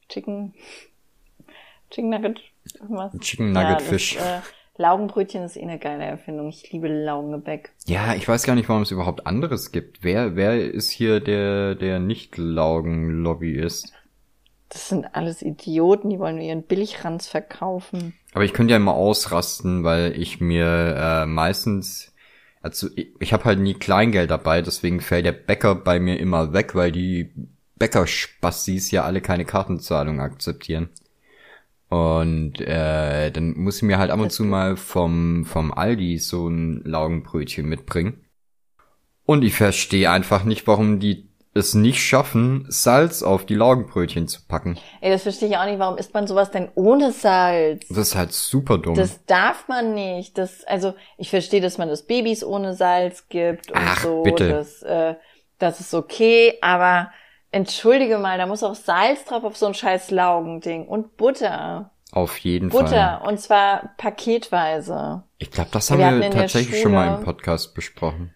Chicken. 0.08 0.54
Chicken 1.90 2.10
Nugget. 2.10 2.40
Irgendwas. 2.80 3.12
Chicken 3.20 3.54
Ja, 3.54 3.62
Nugget 3.62 3.80
das, 3.80 3.88
Fish. 3.88 4.16
Äh, 4.16 4.40
Laugenbrötchen 4.78 5.42
ist 5.42 5.56
eh 5.56 5.62
eine 5.62 5.78
geile 5.78 6.04
Erfindung. 6.04 6.48
Ich 6.48 6.70
liebe 6.72 6.86
Laugengebäck. 6.88 7.72
Ja, 7.86 8.14
ich 8.14 8.26
weiß 8.26 8.44
gar 8.44 8.54
nicht, 8.54 8.68
warum 8.68 8.82
es 8.82 8.92
überhaupt 8.92 9.26
anderes 9.26 9.72
gibt. 9.72 10.04
Wer, 10.04 10.36
wer 10.36 10.72
ist 10.72 10.90
hier 10.90 11.18
der, 11.18 11.74
der 11.74 11.98
Nicht-Laugen-Lobbyist? 11.98 13.92
Das 14.68 14.88
sind 14.88 15.14
alles 15.14 15.42
Idioten, 15.42 16.10
die 16.10 16.18
wollen 16.20 16.36
nur 16.36 16.44
ihren 16.44 16.62
Billigranz 16.62 17.26
verkaufen. 17.26 18.14
Aber 18.34 18.44
ich 18.44 18.52
könnte 18.52 18.72
ja 18.72 18.76
immer 18.76 18.94
ausrasten, 18.94 19.82
weil 19.82 20.12
ich 20.16 20.40
mir 20.40 20.94
äh, 20.96 21.26
meistens, 21.26 22.14
also 22.62 22.88
ich, 22.94 23.14
ich 23.18 23.32
habe 23.32 23.44
halt 23.44 23.58
nie 23.58 23.74
Kleingeld 23.74 24.30
dabei, 24.30 24.62
deswegen 24.62 25.00
fällt 25.00 25.26
der 25.26 25.32
Bäcker 25.32 25.74
bei 25.74 25.98
mir 25.98 26.20
immer 26.20 26.52
weg, 26.52 26.76
weil 26.76 26.92
die 26.92 27.32
Bäckerspastis 27.76 28.92
ja 28.92 29.02
alle 29.04 29.22
keine 29.22 29.44
Kartenzahlung 29.44 30.20
akzeptieren. 30.20 30.90
Und 31.88 32.60
äh, 32.60 33.30
dann 33.30 33.56
muss 33.56 33.78
ich 33.78 33.82
mir 33.82 33.98
halt 33.98 34.10
ab 34.10 34.20
und 34.20 34.30
zu 34.30 34.44
mal 34.44 34.76
vom, 34.76 35.46
vom 35.46 35.72
Aldi 35.72 36.18
so 36.18 36.48
ein 36.48 36.82
Laugenbrötchen 36.84 37.66
mitbringen. 37.66 38.24
Und 39.24 39.42
ich 39.42 39.54
verstehe 39.54 40.10
einfach 40.10 40.44
nicht, 40.44 40.66
warum 40.66 41.00
die 41.00 41.28
es 41.54 41.74
nicht 41.74 42.00
schaffen, 42.00 42.66
Salz 42.68 43.22
auf 43.22 43.44
die 43.44 43.54
Laugenbrötchen 43.54 44.28
zu 44.28 44.40
packen. 44.46 44.78
Ey, 45.00 45.10
das 45.10 45.22
verstehe 45.22 45.48
ich 45.48 45.56
auch 45.56 45.64
nicht. 45.64 45.78
Warum 45.78 45.98
isst 45.98 46.14
man 46.14 46.26
sowas 46.26 46.50
denn 46.50 46.68
ohne 46.74 47.12
Salz? 47.12 47.86
Das 47.88 47.98
ist 47.98 48.16
halt 48.16 48.32
super 48.32 48.78
dumm. 48.78 48.94
Das 48.94 49.24
darf 49.26 49.66
man 49.68 49.94
nicht. 49.94 50.38
Das, 50.38 50.64
also, 50.64 50.94
ich 51.16 51.30
verstehe, 51.30 51.60
dass 51.60 51.78
man 51.78 51.88
das 51.88 52.06
Babys 52.06 52.44
ohne 52.44 52.74
Salz 52.74 53.28
gibt 53.28 53.70
und 53.70 53.80
Ach, 53.80 54.02
so. 54.02 54.22
bitte. 54.22 54.48
Das, 54.48 54.82
äh, 54.82 55.14
das 55.58 55.80
ist 55.80 55.94
okay, 55.94 56.54
aber 56.60 57.10
entschuldige 57.50 58.18
mal, 58.18 58.38
da 58.38 58.46
muss 58.46 58.62
auch 58.62 58.74
Salz 58.74 59.24
drauf 59.24 59.44
auf 59.44 59.56
so 59.56 59.66
ein 59.66 59.74
scheiß 59.74 60.10
Laugending 60.10 60.86
und 60.86 61.16
Butter. 61.16 61.90
Auf 62.12 62.38
jeden 62.38 62.70
Butter, 62.70 63.18
Fall. 63.20 63.28
und 63.28 63.38
zwar 63.40 63.90
paketweise. 63.98 65.22
Ich 65.38 65.50
glaube, 65.50 65.70
das 65.72 65.90
haben 65.90 65.98
wir 65.98 66.20
wir, 66.20 66.30
tatsächlich 66.30 66.80
schon 66.80 66.92
mal 66.92 67.06
Schule- 67.06 67.18
im 67.18 67.24
Podcast 67.24 67.74
besprochen. 67.74 68.34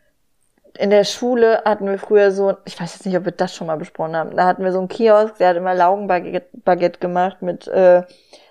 In 0.78 0.90
der 0.90 1.04
Schule 1.04 1.62
hatten 1.66 1.86
wir 1.86 1.98
früher 1.98 2.32
so, 2.32 2.54
ich 2.64 2.80
weiß 2.80 2.94
jetzt 2.94 3.04
nicht, 3.06 3.16
ob 3.16 3.24
wir 3.26 3.32
das 3.32 3.54
schon 3.54 3.66
mal 3.66 3.76
besprochen 3.76 4.16
haben, 4.16 4.34
da 4.36 4.46
hatten 4.46 4.64
wir 4.64 4.72
so 4.72 4.78
einen 4.78 4.88
Kiosk, 4.88 5.36
der 5.38 5.50
hat 5.50 5.56
immer 5.56 5.74
Laugenbaguette 5.74 6.48
Baguette 6.64 6.98
gemacht 6.98 7.42
mit 7.42 7.66
äh, 7.68 8.02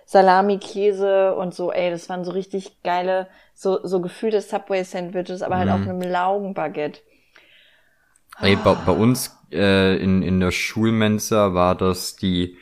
Salami, 0.05 0.59
Käse 0.59 1.35
und 1.35 1.55
so, 1.55 1.71
ey, 1.71 1.89
das 1.89 2.09
waren 2.09 2.23
so 2.23 2.31
richtig 2.31 2.83
geile, 2.83 3.27
so, 3.55 3.79
so 3.85 4.01
gefühlte 4.01 4.41
Subway-Sandwiches, 4.41 5.41
aber 5.41 5.57
halt 5.57 5.69
Mhm. 5.69 5.73
auf 5.73 5.81
einem 5.81 6.01
Laugenbaguette. 6.01 6.99
Ey, 8.41 8.55
bei, 8.55 8.75
bei 8.75 8.91
uns 8.91 9.37
äh, 9.51 9.97
in, 10.01 10.21
in 10.23 10.39
der 10.39 10.51
Schulmensa 10.51 11.53
war 11.53 11.75
das 11.75 12.15
die 12.15 12.57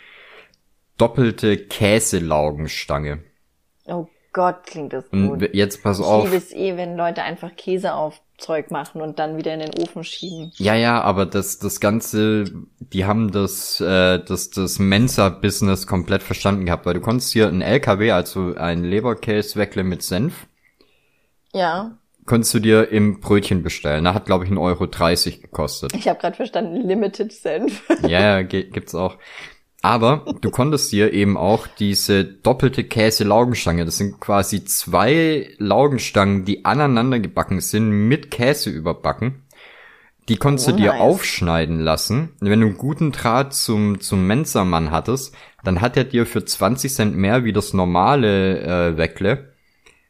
doppelte 0.98 1.58
Käselaugenstange. 1.58 3.24
Oh 3.88 4.08
Gott, 4.32 4.64
klingt 4.68 4.94
das 4.94 5.12
gut. 5.12 5.42
jetzt 5.54 5.84
pass 5.84 6.00
Ich 6.00 6.06
auf. 6.06 6.24
liebe 6.24 6.36
es 6.38 6.52
eh, 6.54 6.78
wenn 6.78 6.96
Leute 6.96 7.24
einfach 7.24 7.56
Käse 7.58 7.94
auf 7.94 8.22
Zeug 8.38 8.72
machen 8.72 9.02
und 9.02 9.20
dann 9.20 9.36
wieder 9.38 9.54
in 9.54 9.60
den 9.60 9.74
Ofen 9.74 10.04
schieben. 10.06 10.54
Ja, 10.58 10.76
ja, 10.76 11.02
aber 11.02 11.26
das, 11.26 11.58
das 11.60 11.80
Ganze, 11.80 12.44
die 12.80 13.06
haben 13.06 13.32
das, 13.32 13.80
äh, 13.80 14.20
das, 14.24 14.50
das 14.50 14.78
Mensa-Business 14.78 15.88
komplett 15.88 16.22
verstanden 16.22 16.66
gehabt, 16.66 16.86
weil 16.86 16.96
du 16.96 17.02
konntest 17.02 17.32
hier 17.32 17.48
ein 17.48 17.62
LKW, 17.62 18.12
also 18.12 18.56
ein 18.56 18.84
Leberkäse-Weckle 18.84 19.84
mit 19.86 20.04
Senf, 20.04 20.48
Ja, 21.54 21.99
konntest 22.30 22.54
du 22.54 22.60
dir 22.60 22.90
im 22.90 23.20
Brötchen 23.20 23.64
bestellen. 23.64 24.06
Da 24.06 24.14
hat, 24.14 24.26
glaube 24.26 24.46
ich, 24.46 24.52
1,30 24.52 24.58
Euro 24.60 25.42
gekostet. 25.42 25.94
ich 25.94 26.08
habe 26.08 26.20
gerade 26.20 26.36
verstanden, 26.38 26.88
Limited 26.88 27.34
Senf. 27.34 27.84
Ja, 28.08 28.42
gibt's 28.44 28.96
auch. 28.96 29.18
Aber 29.82 30.26
du 30.42 30.52
konntest 30.52 30.92
dir 30.92 31.14
eben 31.14 31.38
auch 31.38 31.66
diese 31.68 32.24
doppelte 32.26 32.84
Käse-Laugenstange, 32.84 33.86
das 33.86 33.98
sind 33.98 34.20
quasi 34.20 34.64
zwei 34.66 35.50
Laugenstangen, 35.58 36.44
die 36.46 36.66
aneinander 36.66 37.20
gebacken 37.20 37.62
sind, 37.62 37.90
mit 37.90 38.30
Käse 38.30 38.70
überbacken. 38.70 39.44
Die 40.28 40.36
konntest 40.38 40.68
Oh, 40.68 40.72
du 40.72 40.78
dir 40.78 40.92
nice. 40.92 41.02
aufschneiden 41.02 41.80
lassen. 41.80 42.30
Und 42.40 42.50
wenn 42.50 42.62
du 42.62 42.68
einen 42.68 42.78
guten 42.78 43.12
Draht 43.12 43.54
zum, 43.54 44.00
zum 44.02 44.28
Mensa-Mann 44.28 44.92
hattest, 44.92 45.34
dann 45.64 45.82
hat 45.82 45.98
er 45.98 46.04
dir 46.04 46.26
für 46.28 46.46
20 46.46 46.94
Cent 46.94 47.18
mehr 47.18 47.44
wie 47.46 47.54
das 47.54 47.74
normale 47.74 48.60
äh, 48.62 48.98
Weckle, 48.98 49.54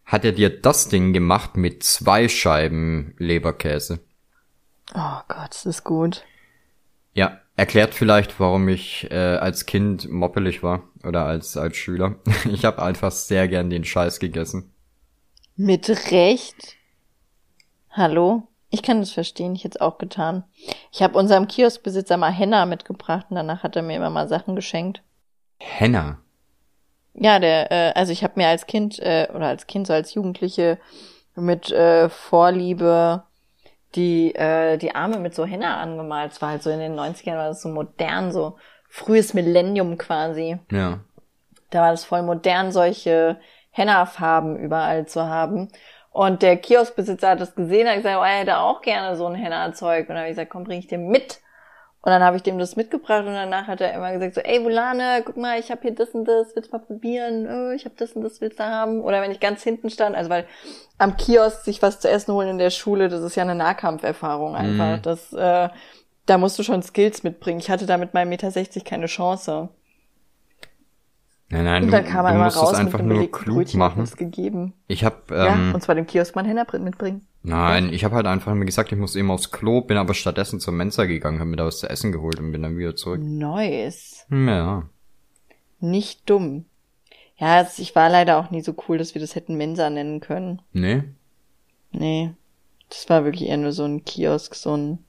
hat 0.10 0.26
er 0.26 0.32
dir 0.32 0.49
das 0.49 0.89
Ding 0.89 1.14
gemacht 1.14 1.55
mit 1.55 1.84
zwei 1.84 2.28
Scheiben 2.28 3.14
Leberkäse. 3.20 3.99
Oh 4.95 5.20
Gott, 5.28 5.51
das 5.51 5.68
ist 5.68 5.84
gut. 5.84 6.26
Ja, 7.14 7.39
erklärt 7.55 7.93
vielleicht, 7.93 8.39
warum 8.39 8.68
ich 8.70 9.10
äh, 9.12 9.38
als 9.38 9.68
Kind 9.68 10.10
moppelig 10.10 10.64
war 10.64 10.82
oder 11.03 11.26
als 11.26 11.55
als 11.57 11.78
Schüler. 11.78 12.16
Ich 12.45 12.66
habe 12.66 12.82
einfach 12.82 13.12
sehr 13.12 13.47
gern 13.47 13.70
den 13.70 13.84
Scheiß 13.84 14.20
gegessen. 14.20 14.74
Mit 15.55 15.88
Recht? 16.12 16.76
Hallo? 17.91 18.47
Ich 18.72 18.82
kann 18.82 18.99
das 18.99 19.12
verstehen, 19.12 19.53
ich 19.55 19.64
hätte 19.64 19.78
es 19.78 19.82
auch 19.82 19.99
getan. 19.99 20.43
Ich 20.91 21.03
habe 21.03 21.18
unserem 21.18 21.47
Kioskbesitzer 21.47 22.18
mal 22.18 22.32
Henna 22.32 22.66
mitgebracht 22.66 23.28
und 23.30 23.36
danach 23.36 23.62
hat 23.62 23.76
er 23.76 23.84
mir 23.84 23.97
immer 23.97 24.10
mal 24.10 24.28
Sachen 24.28 24.55
geschenkt. 24.55 25.03
Henna. 25.60 26.20
Ja, 27.20 27.39
der, 27.39 27.72
äh, 27.72 27.91
also 27.95 28.11
ich 28.11 28.24
habe 28.24 28.34
mir 28.38 28.47
als 28.47 28.65
Kind 28.65 28.97
äh, 28.99 29.28
oder 29.34 29.47
als 29.47 29.67
Kind, 29.67 29.88
so 29.88 29.93
als 29.93 30.13
Jugendliche 30.13 30.78
mit 31.36 31.72
äh, 31.72 32.09
Vorliebe 32.09 33.24
die, 33.95 34.34
äh, 34.36 34.78
die 34.78 34.95
Arme 34.95 35.20
mit 35.20 35.36
so 35.36 35.45
Henna 35.45 35.82
angemalt. 35.82 36.32
Es 36.32 36.41
war 36.41 36.49
halt 36.49 36.63
so 36.63 36.70
in 36.70 36.80
den 36.80 36.97
90ern, 36.97 37.36
war 37.36 37.49
das 37.49 37.61
so 37.61 37.70
modern, 37.70 38.32
so 38.32 38.57
frühes 38.88 39.34
Millennium 39.34 39.97
quasi. 39.97 40.57
Ja. 40.72 40.99
Da 41.72 41.82
war 41.82 41.91
das 41.91 42.05
voll 42.05 42.24
modern, 42.24 42.72
solche 42.72 43.38
Henna-Farben 43.72 44.57
überall 44.57 45.05
zu 45.07 45.26
haben. 45.26 45.70
Und 46.11 46.41
der 46.41 46.57
Kioskbesitzer 46.57 47.30
hat 47.30 47.41
das 47.41 47.55
gesehen, 47.55 47.88
hat 47.88 47.97
gesagt, 47.97 48.17
oh, 48.17 48.24
er 48.24 48.39
hätte 48.39 48.57
auch 48.57 48.82
gerne 48.82 49.15
so 49.15 49.26
ein 49.28 49.36
Henna-Zeug. 49.36 50.01
Und 50.01 50.09
dann 50.09 50.17
habe 50.20 50.28
ich 50.28 50.36
gesagt, 50.36 50.51
komm, 50.51 50.63
bring 50.63 50.80
ich 50.80 50.88
dir 50.88 50.97
mit. 50.97 51.39
Und 52.02 52.12
dann 52.12 52.24
habe 52.24 52.38
ich 52.38 52.43
dem 52.43 52.58
das 52.58 52.78
mitgebracht 52.78 53.26
und 53.26 53.34
danach 53.34 53.68
hat 53.68 53.82
er 53.82 53.93
immer 53.93 54.14
gesagt 54.14 54.36
so, 54.36 54.41
ey 54.41 54.64
Volane, 54.64 55.22
guck 55.26 55.36
mal, 55.36 55.60
ich 55.60 55.70
habe 55.70 55.82
hier 55.82 55.93
das 55.93 56.10
und 56.12 56.24
das, 56.26 56.56
willst 56.56 56.72
du 56.72 56.78
mal 56.78 56.84
probieren? 56.84 57.45
Oh, 57.45 57.72
ich 57.72 57.84
habe 57.84 57.95
das 57.97 58.14
und 58.14 58.22
das, 58.24 58.39
willst 58.39 58.58
du 58.60 58.64
haben? 58.64 59.02
Oder 59.02 59.22
wenn 59.22 59.32
ich 59.32 59.41
ganz 59.41 59.64
hinten 59.64 59.89
stand, 59.89 60.16
also 60.16 60.30
weil 60.30 60.45
am 60.97 61.18
Kiosk 61.18 61.66
sich 61.66 61.82
was 61.82 62.00
zu 62.00 62.10
essen 62.10 62.34
holen 62.34 62.47
in 62.47 62.58
der 62.58 62.70
Schule, 62.70 63.10
das 63.10 63.22
ist 63.22 63.36
ja 63.36 63.43
eine 63.43 63.56
Nahkampferfahrung 63.56 64.56
einfach. 64.56 64.97
Mhm. 64.97 65.02
Das, 65.02 65.34
äh, 65.34 65.68
da 66.26 66.38
musst 66.38 66.58
du 66.58 66.64
schon 66.64 66.82
Skills 66.84 67.24
mitbringen. 67.24 67.60
Ich 67.60 67.70
hatte 67.70 67.86
da 67.86 67.97
mit 67.97 68.14
meinem 68.14 68.30
Meter 68.30 68.50
60 68.50 68.86
keine 68.86 69.08
Chance. 69.08 69.68
Nein, 71.50 71.66
nein, 71.66 71.84
Und 71.84 71.88
du, 71.89 71.97
dann 71.97 72.06
kam 72.06 72.26
er 72.26 72.32
du 72.32 72.36
immer 72.36 72.45
musst 72.45 72.58
raus 72.58 72.74
es 72.74 72.80
einfach 72.80 73.02
nur 73.02 73.30
klug 73.30 73.56
Brötchen 73.56 73.80
machen. 73.80 74.10
gegeben. 74.16 74.74
Ich 74.88 75.04
habe 75.04 75.18
ja, 75.32 75.56
ähm, 75.56 75.74
und 75.74 75.82
zwar 75.82 75.95
dem 75.95 76.06
Kioskmann 76.06 76.45
Hennerprint 76.45 76.86
mitbringen. 76.86 77.28
Nein, 77.43 77.93
ich 77.93 78.03
habe 78.03 78.15
halt 78.15 78.27
einfach 78.27 78.53
mir 78.53 78.65
gesagt, 78.65 78.91
ich 78.91 78.97
muss 78.97 79.15
eben 79.15 79.31
aufs 79.31 79.51
Klo, 79.51 79.81
bin 79.81 79.97
aber 79.97 80.13
stattdessen 80.13 80.59
zur 80.59 80.73
Mensa 80.73 81.05
gegangen, 81.05 81.39
habe 81.39 81.49
mir 81.49 81.57
da 81.57 81.65
was 81.65 81.79
zu 81.79 81.89
essen 81.89 82.11
geholt 82.11 82.39
und 82.39 82.51
bin 82.51 82.63
dann 82.63 82.77
wieder 82.77 82.95
zurück. 82.95 83.21
Nice. 83.21 84.25
Ja. 84.29 84.83
Nicht 85.79 86.29
dumm. 86.29 86.65
Ja, 87.37 87.65
ich 87.77 87.95
war 87.95 88.09
leider 88.09 88.37
auch 88.37 88.51
nie 88.51 88.61
so 88.61 88.75
cool, 88.87 88.97
dass 88.97 89.13
wir 89.13 89.21
das 89.21 89.35
hätten 89.35 89.55
Mensa 89.55 89.89
nennen 89.89 90.19
können. 90.19 90.61
Nee? 90.73 91.03
Nee. 91.91 92.31
Das 92.89 93.07
war 93.09 93.23
wirklich 93.23 93.47
eher 93.47 93.57
nur 93.57 93.71
so 93.71 93.85
ein 93.85 94.03
Kiosk, 94.03 94.55
so 94.55 94.75
ein, 94.75 94.99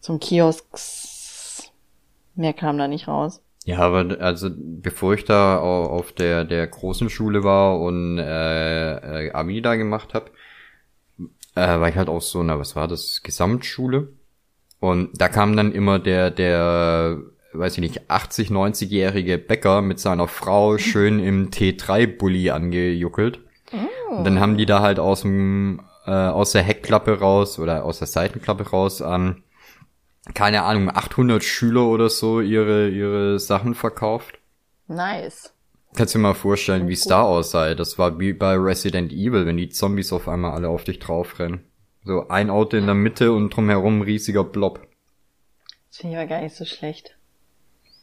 so 0.00 0.14
ein 0.14 0.20
Kiosks. 0.20 1.70
Mehr 2.36 2.52
kam 2.54 2.78
da 2.78 2.88
nicht 2.88 3.08
raus. 3.08 3.42
Ja, 3.66 3.80
aber 3.80 4.18
also 4.20 4.48
bevor 4.56 5.12
ich 5.14 5.24
da 5.26 5.58
au- 5.60 5.86
auf 5.90 6.12
der 6.12 6.44
der 6.46 6.66
großen 6.66 7.10
Schule 7.10 7.44
war 7.44 7.78
und 7.78 8.18
äh, 8.18 9.26
äh, 9.26 9.32
Abi 9.32 9.60
da 9.60 9.74
gemacht 9.76 10.14
habe, 10.14 10.30
äh, 11.54 11.80
war 11.80 11.88
ich 11.88 11.96
halt 11.96 12.08
auf 12.08 12.22
so 12.22 12.40
einer, 12.40 12.58
was 12.58 12.76
war 12.76 12.88
das, 12.88 13.22
Gesamtschule. 13.22 14.08
Und 14.80 15.20
da 15.20 15.28
kam 15.28 15.56
dann 15.56 15.72
immer 15.72 15.98
der, 15.98 16.30
der, 16.30 17.18
weiß 17.52 17.74
ich 17.74 17.80
nicht, 17.80 18.10
80, 18.10 18.48
90-jährige 18.50 19.38
Bäcker 19.38 19.82
mit 19.82 20.00
seiner 20.00 20.28
Frau 20.28 20.78
schön 20.78 21.20
im 21.20 21.50
T3-Bully 21.50 22.50
angejuckelt. 22.50 23.40
Und 24.10 24.24
dann 24.24 24.40
haben 24.40 24.56
die 24.56 24.66
da 24.66 24.80
halt 24.80 24.98
aus 24.98 25.22
dem, 25.22 25.82
äh, 26.06 26.10
aus 26.10 26.52
der 26.52 26.62
Heckklappe 26.62 27.20
raus 27.20 27.58
oder 27.58 27.84
aus 27.84 27.98
der 27.98 28.08
Seitenklappe 28.08 28.70
raus 28.70 29.02
an, 29.02 29.42
keine 30.34 30.62
Ahnung, 30.64 30.90
800 30.90 31.42
Schüler 31.42 31.86
oder 31.86 32.10
so 32.10 32.40
ihre, 32.40 32.88
ihre 32.88 33.38
Sachen 33.38 33.74
verkauft. 33.74 34.38
Nice. 34.88 35.52
Kannst 35.94 36.14
du 36.14 36.18
dir 36.18 36.22
mal 36.22 36.34
vorstellen, 36.34 36.88
wie 36.88 36.92
es 36.92 37.04
da 37.04 37.22
aussah? 37.22 37.74
Das 37.74 37.98
war 37.98 38.18
wie 38.20 38.32
bei 38.32 38.54
Resident 38.54 39.12
Evil, 39.12 39.46
wenn 39.46 39.56
die 39.56 39.68
Zombies 39.68 40.12
auf 40.12 40.28
einmal 40.28 40.52
alle 40.52 40.68
auf 40.68 40.84
dich 40.84 40.98
draufrennen. 40.98 41.64
So 42.04 42.28
ein 42.28 42.48
Auto 42.48 42.76
in 42.76 42.86
der 42.86 42.94
Mitte 42.94 43.32
und 43.32 43.50
drumherum 43.50 43.98
ein 43.98 44.02
riesiger 44.02 44.44
Blob. 44.44 44.86
Das 45.88 45.98
finde 45.98 46.14
ich 46.14 46.18
aber 46.20 46.28
gar 46.28 46.40
nicht 46.40 46.54
so 46.54 46.64
schlecht. 46.64 47.16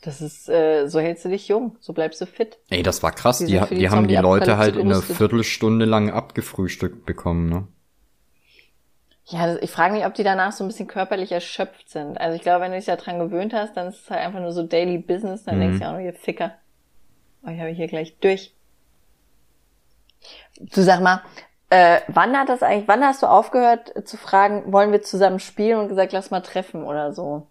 Das 0.01 0.21
ist, 0.21 0.47
äh, 0.47 0.87
so 0.87 0.99
hältst 0.99 1.25
du 1.25 1.29
dich 1.29 1.47
jung, 1.47 1.75
so 1.79 1.91
bleibst 1.93 2.21
du 2.21 2.27
fit. 2.27 2.57
Ey, 2.69 2.83
das 2.83 3.01
war 3.01 3.11
krass. 3.11 3.39
Die 3.39 3.45
Die, 3.47 3.59
die, 3.59 3.75
die 3.75 3.89
haben 3.89 4.07
die 4.07 4.15
Leute 4.15 4.57
halt 4.57 4.75
in 4.75 4.91
einer 4.91 5.01
Viertelstunde 5.01 5.85
lang 5.85 6.09
abgefrühstückt 6.11 7.05
bekommen, 7.05 7.49
ne? 7.49 7.67
Ja, 9.25 9.57
ich 9.57 9.71
frage 9.71 9.93
mich, 9.93 10.05
ob 10.05 10.13
die 10.13 10.23
danach 10.23 10.53
so 10.53 10.63
ein 10.63 10.67
bisschen 10.67 10.87
körperlich 10.87 11.31
erschöpft 11.33 11.89
sind. 11.89 12.17
Also 12.19 12.35
ich 12.35 12.41
glaube, 12.43 12.61
wenn 12.63 12.71
du 12.71 12.77
dich 12.77 12.85
da 12.85 12.95
dran 12.95 13.19
gewöhnt 13.19 13.53
hast, 13.53 13.75
dann 13.75 13.87
ist 13.87 14.03
es 14.03 14.09
halt 14.09 14.21
einfach 14.21 14.39
nur 14.39 14.53
so 14.53 14.63
Daily 14.63 14.97
Business, 14.99 15.43
dann 15.43 15.55
Mhm. 15.55 15.59
denkst 15.61 15.77
du 15.79 15.83
ja 15.83 15.89
auch 15.89 15.93
nur, 15.97 16.01
ihr 16.05 16.13
Ficker. 16.13 16.53
Oh, 17.47 17.51
ich 17.51 17.59
habe 17.59 17.69
hier 17.69 17.87
gleich 17.87 18.17
durch. 18.19 18.53
Du 20.59 20.81
sag 20.81 20.99
mal, 20.99 21.21
äh, 21.69 22.01
wann 22.07 22.37
hat 22.37 22.49
das 22.49 22.61
eigentlich, 22.61 22.87
wann 22.87 23.05
hast 23.05 23.23
du 23.23 23.27
aufgehört 23.27 23.93
zu 24.05 24.17
fragen, 24.17 24.71
wollen 24.73 24.91
wir 24.91 25.01
zusammen 25.01 25.39
spielen 25.39 25.79
und 25.79 25.87
gesagt, 25.87 26.11
lass 26.11 26.31
mal 26.31 26.41
treffen 26.41 26.83
oder 26.83 27.13
so? 27.13 27.47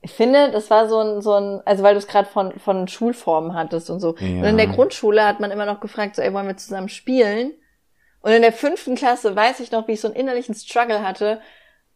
Ich 0.00 0.12
finde, 0.12 0.50
das 0.50 0.70
war 0.70 0.88
so 0.88 1.00
ein, 1.00 1.22
so 1.22 1.34
ein, 1.34 1.60
also 1.64 1.82
weil 1.82 1.94
du 1.94 1.98
es 1.98 2.06
gerade 2.06 2.28
von, 2.28 2.58
von 2.58 2.88
Schulformen 2.88 3.54
hattest 3.54 3.90
und 3.90 4.00
so. 4.00 4.16
Ja. 4.18 4.26
Und 4.26 4.44
in 4.44 4.56
der 4.56 4.68
Grundschule 4.68 5.24
hat 5.24 5.40
man 5.40 5.50
immer 5.50 5.66
noch 5.66 5.80
gefragt, 5.80 6.16
so, 6.16 6.22
ey, 6.22 6.32
wollen 6.32 6.46
wir 6.46 6.56
zusammen 6.56 6.88
spielen? 6.88 7.52
Und 8.20 8.32
in 8.32 8.42
der 8.42 8.52
fünften 8.52 8.94
Klasse 8.94 9.34
weiß 9.34 9.60
ich 9.60 9.70
noch, 9.70 9.86
wie 9.86 9.92
ich 9.92 10.00
so 10.00 10.08
einen 10.08 10.16
innerlichen 10.16 10.54
Struggle 10.54 11.02
hatte, 11.06 11.40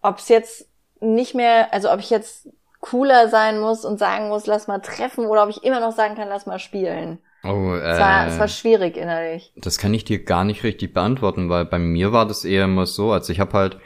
ob 0.02 0.18
es 0.18 0.28
jetzt 0.28 0.68
nicht 1.00 1.34
mehr, 1.34 1.72
also 1.72 1.90
ob 1.90 2.00
ich 2.00 2.10
jetzt 2.10 2.48
cooler 2.82 3.28
sein 3.28 3.60
muss 3.60 3.84
und 3.86 3.98
sagen 3.98 4.28
muss, 4.28 4.46
lass 4.46 4.66
mal 4.66 4.80
treffen, 4.80 5.24
oder 5.26 5.44
ob 5.44 5.48
ich 5.48 5.62
immer 5.64 5.80
noch 5.80 5.92
sagen 5.92 6.16
kann, 6.16 6.28
lass 6.28 6.46
mal 6.46 6.58
spielen. 6.58 7.18
Oh, 7.44 7.74
äh, 7.74 7.78
Es 7.78 7.98
war, 7.98 8.26
es 8.26 8.38
war 8.38 8.48
schwierig 8.48 8.96
innerlich. 8.96 9.52
Das 9.56 9.78
kann 9.78 9.94
ich 9.94 10.04
dir 10.04 10.22
gar 10.22 10.44
nicht 10.44 10.64
richtig 10.64 10.92
beantworten, 10.92 11.48
weil 11.48 11.64
bei 11.64 11.78
mir 11.78 12.12
war 12.12 12.26
das 12.26 12.44
eher 12.44 12.64
immer 12.64 12.86
so, 12.86 13.12
also 13.12 13.32
ich 13.32 13.40
habe 13.40 13.52
halt 13.54 13.78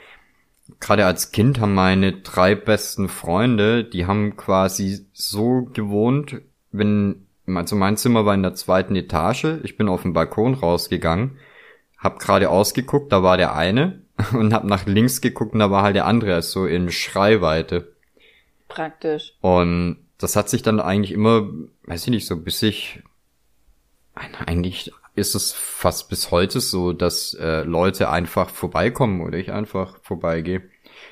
gerade 0.79 1.05
als 1.05 1.31
Kind 1.31 1.61
haben 1.61 1.73
meine 1.73 2.11
drei 2.11 2.55
besten 2.55 3.07
Freunde, 3.07 3.83
die 3.83 4.05
haben 4.05 4.35
quasi 4.35 5.05
so 5.13 5.69
gewohnt, 5.73 6.41
wenn 6.71 7.27
also 7.45 7.77
mein 7.77 7.95
Zimmer 7.97 8.25
war 8.25 8.33
in 8.33 8.43
der 8.43 8.55
zweiten 8.55 8.95
Etage, 8.95 9.59
ich 9.63 9.77
bin 9.77 9.87
auf 9.87 10.01
den 10.01 10.13
Balkon 10.13 10.55
rausgegangen, 10.55 11.37
hab 11.97 12.19
gerade 12.19 12.49
ausgeguckt, 12.49 13.11
da 13.11 13.23
war 13.23 13.37
der 13.37 13.55
eine 13.55 14.01
und 14.33 14.53
hab 14.53 14.63
nach 14.65 14.85
links 14.85 15.21
geguckt 15.21 15.53
und 15.53 15.59
da 15.59 15.71
war 15.71 15.83
halt 15.83 15.95
der 15.95 16.07
andere, 16.07 16.33
also 16.33 16.61
so 16.61 16.65
in 16.65 16.91
Schreiweite. 16.91 17.93
Praktisch. 18.67 19.33
Und 19.41 19.97
das 20.17 20.35
hat 20.35 20.49
sich 20.49 20.61
dann 20.61 20.79
eigentlich 20.79 21.11
immer, 21.11 21.49
weiß 21.85 22.03
ich 22.03 22.09
nicht, 22.09 22.27
so 22.27 22.37
bis 22.37 22.61
ich, 22.63 23.01
eigentlich 24.13 24.91
ist 25.15 25.35
es 25.35 25.51
fast 25.51 26.09
bis 26.09 26.31
heute 26.31 26.59
so, 26.59 26.93
dass 26.93 27.33
äh, 27.33 27.61
Leute 27.63 28.09
einfach 28.09 28.49
vorbeikommen 28.49 29.21
oder 29.21 29.37
ich 29.37 29.51
einfach 29.51 29.97
vorbeigehe. 30.01 30.61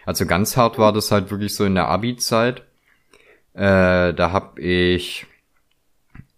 Also 0.05 0.25
ganz 0.25 0.57
hart 0.57 0.77
war 0.77 0.93
das 0.93 1.11
halt 1.11 1.31
wirklich 1.31 1.55
so 1.55 1.65
in 1.65 1.75
der 1.75 1.87
Abi-Zeit. 1.87 2.63
Äh, 3.53 4.13
da 4.13 4.31
hab 4.31 4.59
ich 4.59 5.25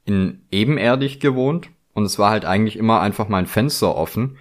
in 0.05 0.45
Ebenerdig 0.51 1.20
gewohnt 1.20 1.70
und 1.93 2.05
es 2.05 2.18
war 2.18 2.32
halt 2.32 2.45
eigentlich 2.45 2.78
immer 2.78 3.01
einfach 3.01 3.28
mein 3.28 3.47
Fenster 3.47 3.95
offen. 3.95 4.38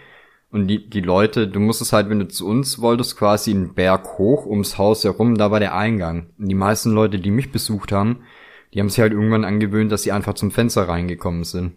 Und 0.57 0.69
die, 0.69 0.89
die 0.89 1.03
Leute, 1.03 1.49
du 1.49 1.61
musstest 1.61 1.93
halt, 1.93 2.09
wenn 2.09 2.19
du 2.19 2.29
zu 2.29 2.49
uns 2.49 2.81
wolltest, 2.81 3.19
quasi 3.19 3.51
einen 3.51 3.75
Berg 3.75 4.17
hoch 4.17 4.47
ums 4.47 4.79
Haus 4.79 5.05
herum, 5.05 5.37
da 5.37 5.51
war 5.51 5.61
der 5.61 5.75
Eingang. 5.75 6.31
Und 6.39 6.49
die 6.49 6.55
meisten 6.55 6.93
Leute, 6.93 7.19
die 7.19 7.31
mich 7.31 7.53
besucht 7.53 7.93
haben, 7.93 8.25
die 8.73 8.81
haben 8.81 8.89
sich 8.89 9.01
halt 9.01 9.13
irgendwann 9.13 9.45
angewöhnt, 9.45 9.93
dass 9.93 10.03
sie 10.03 10.13
einfach 10.13 10.33
zum 10.33 10.51
Fenster 10.51 10.89
reingekommen 10.89 11.45
sind. 11.45 11.77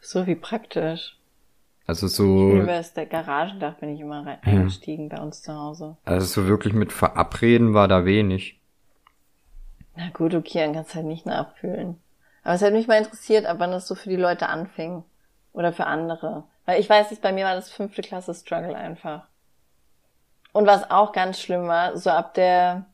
So 0.00 0.24
wie 0.28 0.36
praktisch. 0.36 1.18
Also 1.84 2.06
so. 2.06 2.52
Über 2.52 2.66
das 2.66 2.94
der 2.94 3.06
Garagendach 3.06 3.74
bin 3.78 3.88
ich 3.88 4.00
immer 4.00 4.24
reingestiegen 4.24 5.08
ja. 5.10 5.16
bei 5.16 5.22
uns 5.24 5.42
zu 5.42 5.52
Hause. 5.52 5.96
Also 6.04 6.42
so 6.42 6.46
wirklich 6.48 6.74
mit 6.74 6.92
Verabreden 6.92 7.74
war 7.74 7.88
da 7.88 8.04
wenig. 8.04 8.60
Na 9.96 10.10
gut, 10.10 10.32
okay, 10.32 10.60
dann 10.60 10.74
kannst 10.74 10.92
du 10.92 10.96
halt 10.98 11.06
nicht 11.06 11.26
nachfühlen. 11.26 11.96
Aber 12.44 12.54
es 12.54 12.62
hat 12.62 12.72
mich 12.72 12.86
mal 12.86 12.98
interessiert, 12.98 13.46
ab 13.46 13.56
wann 13.58 13.72
das 13.72 13.88
so 13.88 13.96
für 13.96 14.10
die 14.10 14.16
Leute 14.16 14.48
anfing. 14.48 15.02
Oder 15.52 15.72
für 15.72 15.86
andere. 15.86 16.44
Weil 16.64 16.80
ich 16.80 16.88
weiß 16.88 17.10
nicht, 17.10 17.22
bei 17.22 17.32
mir 17.32 17.44
war 17.44 17.54
das 17.54 17.70
fünfte 17.70 18.02
Klasse 18.02 18.34
Struggle 18.34 18.76
einfach. 18.76 19.26
Und 20.52 20.66
was 20.66 20.90
auch 20.90 21.12
ganz 21.12 21.40
schlimm 21.40 21.66
war, 21.66 21.96
so 21.96 22.10
ab 22.10 22.34
der, 22.34 22.86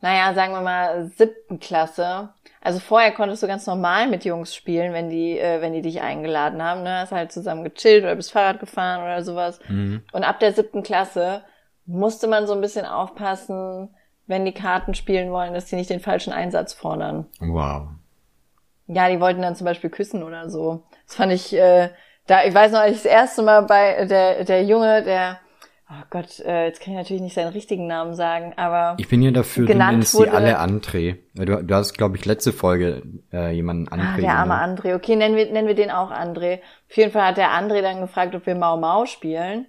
naja, 0.00 0.34
sagen 0.34 0.52
wir 0.52 0.62
mal, 0.62 1.06
siebten 1.06 1.60
Klasse. 1.60 2.30
Also 2.60 2.78
vorher 2.80 3.12
konntest 3.12 3.42
du 3.42 3.46
ganz 3.46 3.66
normal 3.66 4.08
mit 4.08 4.24
Jungs 4.24 4.54
spielen, 4.54 4.94
wenn 4.94 5.10
die, 5.10 5.38
äh, 5.38 5.60
wenn 5.60 5.74
die 5.74 5.82
dich 5.82 6.00
eingeladen 6.00 6.62
haben. 6.62 6.82
Ne? 6.82 7.00
Hast 7.00 7.12
halt 7.12 7.30
zusammen 7.30 7.62
gechillt 7.62 8.04
oder 8.04 8.16
bist 8.16 8.32
Fahrrad 8.32 8.58
gefahren 8.58 9.02
oder 9.02 9.22
sowas. 9.22 9.60
Mhm. 9.68 10.02
Und 10.12 10.24
ab 10.24 10.40
der 10.40 10.54
siebten 10.54 10.82
Klasse 10.82 11.42
musste 11.84 12.26
man 12.26 12.46
so 12.46 12.54
ein 12.54 12.62
bisschen 12.62 12.86
aufpassen, 12.86 13.94
wenn 14.26 14.46
die 14.46 14.52
Karten 14.52 14.94
spielen 14.94 15.30
wollen, 15.30 15.52
dass 15.52 15.68
sie 15.68 15.76
nicht 15.76 15.90
den 15.90 16.00
falschen 16.00 16.32
Einsatz 16.32 16.72
fordern. 16.72 17.26
Wow. 17.40 17.88
Ja, 18.86 19.10
die 19.10 19.20
wollten 19.20 19.42
dann 19.42 19.56
zum 19.56 19.66
Beispiel 19.66 19.90
küssen 19.90 20.22
oder 20.22 20.48
so. 20.48 20.84
Das 21.06 21.16
fand 21.16 21.32
ich, 21.32 21.54
äh, 21.54 21.90
da, 22.26 22.44
ich 22.44 22.54
weiß 22.54 22.72
noch, 22.72 22.80
als 22.80 22.96
ich 22.96 23.02
das 23.02 23.12
erste 23.12 23.42
Mal 23.42 23.62
bei 23.62 24.06
der, 24.06 24.44
der 24.44 24.64
Junge, 24.64 25.02
der 25.02 25.38
Oh 25.90 26.02
Gott, 26.08 26.40
äh, 26.40 26.66
jetzt 26.66 26.80
kann 26.80 26.94
ich 26.94 26.98
natürlich 26.98 27.22
nicht 27.22 27.34
seinen 27.34 27.52
richtigen 27.52 27.86
Namen 27.86 28.14
sagen, 28.14 28.54
aber. 28.56 28.96
Ich 28.98 29.08
bin 29.08 29.20
hier 29.20 29.32
dafür, 29.32 29.66
du 29.66 29.74
nennst 29.74 30.12
sie 30.12 30.30
alle 30.30 30.58
André. 30.58 31.18
Du, 31.34 31.62
du 31.62 31.74
hast, 31.74 31.92
glaube 31.92 32.16
ich, 32.16 32.24
letzte 32.24 32.52
Folge 32.52 33.02
äh, 33.32 33.52
jemanden 33.52 33.88
André. 33.88 34.14
Ah, 34.14 34.20
der 34.20 34.34
arme 34.34 34.54
André. 34.54 34.94
Okay, 34.94 35.14
nennen 35.14 35.36
wir, 35.36 35.52
nennen 35.52 35.68
wir 35.68 35.74
den 35.74 35.90
auch 35.90 36.10
André. 36.10 36.60
Auf 36.90 36.96
jeden 36.96 37.12
Fall 37.12 37.26
hat 37.26 37.36
der 37.36 37.50
André 37.50 37.82
dann 37.82 38.00
gefragt, 38.00 38.34
ob 38.34 38.46
wir 38.46 38.54
Mau 38.54 38.78
Mau 38.78 39.04
spielen. 39.04 39.66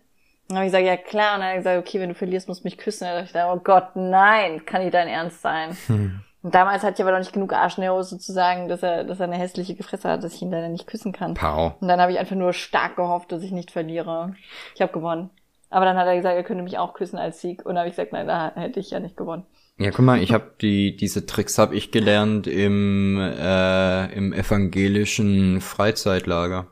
Dann 0.48 0.58
habe 0.58 0.68
ich 0.68 0.72
gesagt, 0.72 0.88
ja 0.88 0.96
klar. 0.96 1.36
Und 1.36 1.42
dann 1.42 1.50
hat 1.50 1.56
er 1.56 1.58
gesagt, 1.58 1.80
okay, 1.80 2.00
wenn 2.00 2.10
du 2.10 2.16
verlierst, 2.16 2.48
musst 2.48 2.64
du 2.64 2.68
mich 2.68 2.78
küssen. 2.78 3.06
dann 3.06 3.26
dachte 3.26 3.38
ich, 3.38 3.44
oh 3.44 3.60
Gott, 3.62 3.96
nein, 3.96 4.66
kann 4.66 4.84
nicht 4.84 4.94
dein 4.94 5.10
Ernst 5.10 5.42
sein. 5.42 5.76
Hm. 5.88 6.22
Und 6.46 6.54
damals 6.54 6.84
hatte 6.84 6.94
ich 6.94 7.02
aber 7.02 7.12
noch 7.12 7.18
nicht 7.18 7.34
genug 7.34 7.54
Arsch 7.54 7.80
in 7.80 7.82
der 7.82 7.94
Hose 7.94 8.20
zu 8.20 8.32
sagen, 8.32 8.68
dass 8.68 8.84
er, 8.84 9.04
dass 9.04 9.20
er 9.20 9.24
eine 9.24 9.36
hässliche 9.36 9.74
Gefresse 9.74 10.08
hat, 10.08 10.24
dass 10.24 10.36
ich 10.36 10.44
ihn 10.44 10.52
leider 10.52 10.70
nicht 10.70 10.86
küssen 10.86 11.12
kann. 11.12 11.34
Pau. 11.34 11.76
Und 11.80 11.88
dann 11.88 12.00
habe 12.00 12.12
ich 12.12 12.20
einfach 12.20 12.36
nur 12.36 12.54
stark 12.54 12.98
gehofft, 12.98 13.32
dass 13.32 13.42
ich 13.42 13.50
nicht 13.50 13.72
verliere. 13.72 14.36
Ich 14.76 14.82
habe 14.84 14.94
gewonnen. 14.94 15.32
Aber 15.72 15.86
dann 15.86 15.98
hat 15.98 16.06
er 16.06 16.16
gesagt, 16.16 16.36
er 16.36 16.44
könnte 16.44 16.62
mich 16.62 16.78
auch 16.78 16.94
küssen 16.94 17.18
als 17.18 17.42
Sieg. 17.42 17.66
Und 17.66 17.74
da 17.74 17.80
habe 17.80 17.90
ich 17.90 17.96
gesagt, 17.96 18.14
nein, 18.14 18.28
da 18.28 18.54
hätte 18.54 18.80
ich 18.80 18.92
ja 18.92 19.00
nicht 19.00 19.18
gewonnen. 19.18 19.48
Ja, 19.80 19.90
guck 19.90 20.06
mal, 20.06 20.22
ich 20.22 20.34
habe 20.34 20.52
die 20.62 20.96
diese 20.96 21.26
Tricks 21.26 21.58
habe 21.58 21.76
ich 21.76 21.92
gelernt 21.92 22.46
im 22.46 23.20
äh, 23.20 24.14
im 24.14 24.32
evangelischen 24.32 25.62
Freizeitlager. 25.62 26.68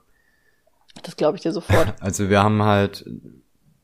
Das 1.01 1.15
glaube 1.15 1.37
ich 1.37 1.41
dir 1.41 1.51
sofort. 1.51 1.95
Also 1.99 2.29
wir 2.29 2.43
haben 2.43 2.61
halt 2.61 3.03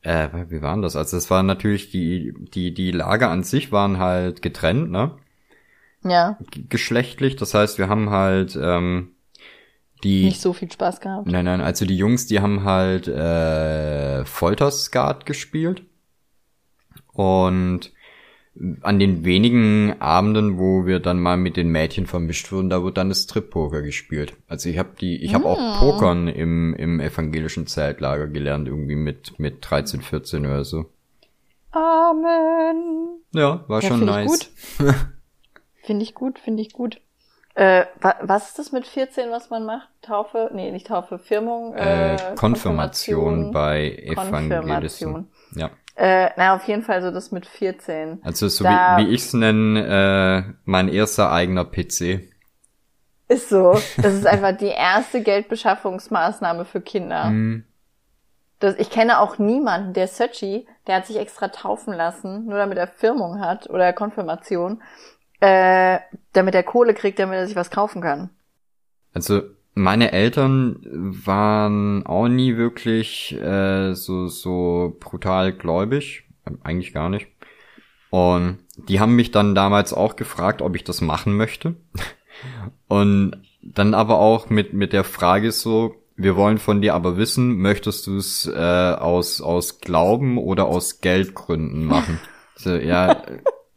äh, 0.02 0.28
wie 0.50 0.62
waren 0.62 0.82
das? 0.82 0.94
Also 0.94 1.16
es 1.16 1.30
waren 1.30 1.46
natürlich 1.46 1.90
die 1.90 2.32
die 2.54 2.72
die 2.72 2.92
Lager 2.92 3.28
an 3.28 3.42
sich 3.42 3.72
waren 3.72 3.98
halt 3.98 4.40
getrennt, 4.40 4.92
ne? 4.92 5.16
Ja. 6.02 6.38
Geschlechtlich, 6.68 7.36
das 7.36 7.54
heißt, 7.54 7.78
wir 7.78 7.88
haben 7.88 8.10
halt 8.10 8.58
ähm, 8.60 9.10
die 10.02 10.24
nicht 10.24 10.40
so 10.40 10.52
viel 10.52 10.70
Spaß 10.70 11.00
gehabt. 11.00 11.26
Nein, 11.26 11.44
nein, 11.44 11.60
also 11.60 11.84
die 11.84 11.96
Jungs, 11.96 12.26
die 12.26 12.40
haben 12.40 12.64
halt 12.64 13.06
äh, 13.06 14.24
Folterskat 14.24 15.26
gespielt. 15.26 15.82
Und 17.12 17.92
an 18.82 18.98
den 18.98 19.24
wenigen 19.24 20.00
Abenden, 20.00 20.58
wo 20.58 20.84
wir 20.84 21.00
dann 21.00 21.20
mal 21.20 21.36
mit 21.36 21.56
den 21.56 21.68
Mädchen 21.68 22.06
vermischt 22.06 22.50
wurden, 22.50 22.70
da 22.70 22.82
wird 22.82 22.96
dann 22.96 23.08
das 23.08 23.24
Strip-Poker 23.24 23.82
gespielt. 23.82 24.34
Also 24.48 24.68
ich 24.68 24.78
habe 24.78 24.90
die, 25.00 25.16
ich 25.22 25.34
habe 25.34 25.44
mm. 25.44 25.46
auch 25.46 25.58
ah. 25.58 25.78
Pokern 25.78 26.28
im, 26.28 26.74
im 26.74 27.00
evangelischen 27.00 27.66
Zeltlager 27.66 28.26
gelernt, 28.26 28.68
irgendwie 28.68 28.96
mit, 28.96 29.38
mit 29.38 29.58
13, 29.60 30.02
14 30.02 30.46
oder 30.46 30.64
so. 30.64 30.86
Amen. 31.70 33.20
Ja, 33.32 33.64
war 33.68 33.82
ja, 33.82 33.88
schon 33.88 34.04
nice. 34.04 34.50
Finde 35.90 36.04
ich 36.04 36.14
gut, 36.14 36.38
finde 36.38 36.62
ich 36.62 36.72
gut. 36.72 37.00
Äh, 37.56 37.84
was 38.22 38.50
ist 38.50 38.60
das 38.60 38.70
mit 38.70 38.86
14, 38.86 39.32
was 39.32 39.50
man 39.50 39.66
macht? 39.66 39.88
Taufe? 40.02 40.48
Nee, 40.54 40.70
nicht 40.70 40.86
Taufe, 40.86 41.18
Firmung? 41.18 41.74
Äh, 41.74 42.14
äh 42.14 42.16
Konfirmation, 42.36 42.36
Konfirmation 42.36 43.52
bei 43.52 43.90
Evangelisten. 43.96 45.28
Ja. 45.56 45.70
Äh, 45.96 46.30
na, 46.36 46.54
auf 46.54 46.68
jeden 46.68 46.82
Fall 46.82 47.02
so 47.02 47.10
das 47.10 47.32
mit 47.32 47.44
14. 47.44 48.20
Also 48.22 48.46
so 48.46 48.62
da, 48.62 48.98
wie, 48.98 49.08
wie 49.08 49.14
ich 49.14 49.22
es 49.22 49.32
nenne, 49.32 50.46
äh, 50.46 50.52
mein 50.64 50.88
erster 50.88 51.32
eigener 51.32 51.64
PC. 51.64 52.20
Ist 53.26 53.48
so. 53.48 53.72
Das 53.96 54.14
ist 54.14 54.28
einfach 54.28 54.56
die 54.56 54.66
erste 54.66 55.24
Geldbeschaffungsmaßnahme 55.24 56.66
für 56.66 56.80
Kinder. 56.80 57.30
Mm. 57.30 57.64
Das, 58.60 58.76
ich 58.78 58.90
kenne 58.90 59.18
auch 59.18 59.38
niemanden, 59.38 59.92
der 59.92 60.06
Söchi, 60.06 60.68
der 60.86 60.98
hat 60.98 61.06
sich 61.06 61.16
extra 61.16 61.48
taufen 61.48 61.92
lassen, 61.94 62.44
nur 62.44 62.58
damit 62.58 62.78
er 62.78 62.86
Firmung 62.86 63.40
hat 63.40 63.68
oder 63.68 63.92
Konfirmation 63.92 64.80
äh, 65.40 65.98
damit 66.32 66.54
er 66.54 66.62
Kohle 66.62 66.94
kriegt, 66.94 67.18
damit 67.18 67.36
er 67.36 67.46
sich 67.46 67.56
was 67.56 67.70
kaufen 67.70 68.02
kann. 68.02 68.30
Also 69.12 69.42
meine 69.74 70.12
Eltern 70.12 70.78
waren 70.90 72.04
auch 72.06 72.28
nie 72.28 72.56
wirklich 72.56 73.36
äh, 73.40 73.94
so 73.94 74.28
so 74.28 74.96
brutal 75.00 75.52
gläubig, 75.52 76.24
eigentlich 76.62 76.92
gar 76.92 77.08
nicht. 77.08 77.28
Und 78.10 78.58
die 78.76 79.00
haben 79.00 79.14
mich 79.14 79.30
dann 79.30 79.54
damals 79.54 79.92
auch 79.92 80.16
gefragt, 80.16 80.62
ob 80.62 80.74
ich 80.74 80.84
das 80.84 81.00
machen 81.00 81.36
möchte. 81.36 81.76
Und 82.88 83.40
dann 83.62 83.94
aber 83.94 84.18
auch 84.18 84.50
mit 84.50 84.72
mit 84.72 84.92
der 84.92 85.04
Frage 85.04 85.52
so, 85.52 85.94
wir 86.16 86.36
wollen 86.36 86.58
von 86.58 86.82
dir 86.82 86.94
aber 86.94 87.16
wissen, 87.16 87.58
möchtest 87.58 88.06
du 88.06 88.16
es 88.16 88.46
äh, 88.46 88.94
aus 88.98 89.40
aus 89.40 89.80
Glauben 89.80 90.38
oder 90.38 90.66
aus 90.66 91.00
Geldgründen 91.00 91.84
machen? 91.84 92.20
So, 92.62 92.74
ja, 92.74 93.22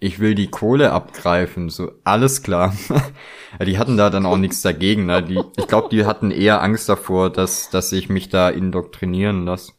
ich 0.03 0.19
will 0.19 0.35
die 0.35 0.51
Kohle 0.51 0.91
abgreifen, 0.91 1.69
so 1.69 1.93
alles 2.03 2.43
klar. 2.43 2.75
die 3.65 3.77
hatten 3.77 3.95
da 3.95 4.09
dann 4.09 4.25
auch 4.25 4.35
nichts 4.35 4.61
dagegen. 4.61 5.05
Ne? 5.05 5.23
Die, 5.23 5.41
ich 5.55 5.67
glaube, 5.67 5.87
die 5.89 6.05
hatten 6.05 6.29
eher 6.29 6.61
Angst 6.61 6.89
davor, 6.89 7.29
dass, 7.29 7.69
dass 7.69 7.93
ich 7.93 8.09
mich 8.09 8.27
da 8.27 8.49
indoktrinieren 8.49 9.45
lasse. 9.45 9.71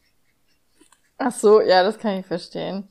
Ach 1.19 1.31
so, 1.31 1.61
ja, 1.61 1.83
das 1.83 1.99
kann 1.99 2.19
ich 2.19 2.25
verstehen. 2.25 2.87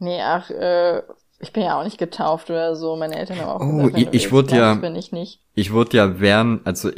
Nee, 0.00 0.20
ach, 0.22 0.50
äh, 0.50 1.02
ich 1.38 1.52
bin 1.52 1.62
ja 1.62 1.78
auch 1.78 1.84
nicht 1.84 1.98
getauft 1.98 2.50
oder 2.50 2.74
so. 2.74 2.96
Meine 2.96 3.16
Eltern 3.16 3.38
haben 3.38 3.48
auch 3.48 3.60
oh, 3.60 3.76
gesagt, 3.76 3.98
ich, 3.98 4.08
ich 4.12 4.32
wurde 4.32 4.56
ja, 4.56 4.74
bin 4.74 4.96
ich 4.96 5.12
nicht. 5.12 5.40
Ich 5.54 5.72
wurde 5.72 5.96
ja 5.96 6.20
während, 6.20 6.66
also 6.66 6.90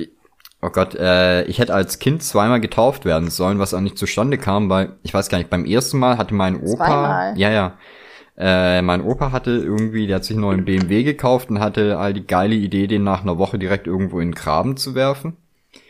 Oh 0.63 0.71
Gott, 0.71 0.95
äh, 0.95 1.45
ich 1.45 1.59
hätte 1.59 1.75
als 1.75 1.99
Kind 1.99 2.23
zweimal 2.23 2.59
getauft 2.59 3.05
werden 3.05 3.29
sollen, 3.29 3.59
was 3.59 3.75
auch 3.75 3.81
nicht 3.81 3.99
zustande 3.99 4.39
kam, 4.39 4.71
weil 4.71 4.97
ich 5.03 5.13
weiß 5.13 5.29
gar 5.29 5.37
nicht, 5.37 5.51
beim 5.51 5.67
ersten 5.67 5.99
Mal 5.99 6.17
hatte 6.17 6.33
mein 6.33 6.57
Opa, 6.57 6.87
zweimal? 6.87 7.39
ja, 7.39 7.51
ja, 7.51 7.77
äh, 8.37 8.83
mein 8.83 9.03
Opa 9.03 9.31
hatte 9.31 9.51
irgendwie, 9.51 10.07
der 10.07 10.17
hat 10.17 10.25
sich 10.25 10.33
einen 10.33 10.41
neuen 10.41 10.65
BMW 10.65 11.05
gekauft 11.05 11.51
und 11.51 11.61
hatte 11.61 11.99
all 11.99 12.13
die 12.13 12.27
geile 12.27 12.55
Idee, 12.55 12.87
den 12.87 13.05
nach 13.05 13.23
einer 13.23 13.39
Woche 13.39 13.59
direkt 13.59 13.87
irgendwo 13.87 14.21
in 14.21 14.31
den 14.31 14.35
Graben 14.35 14.77
zu 14.77 14.95
werfen. 14.95 15.37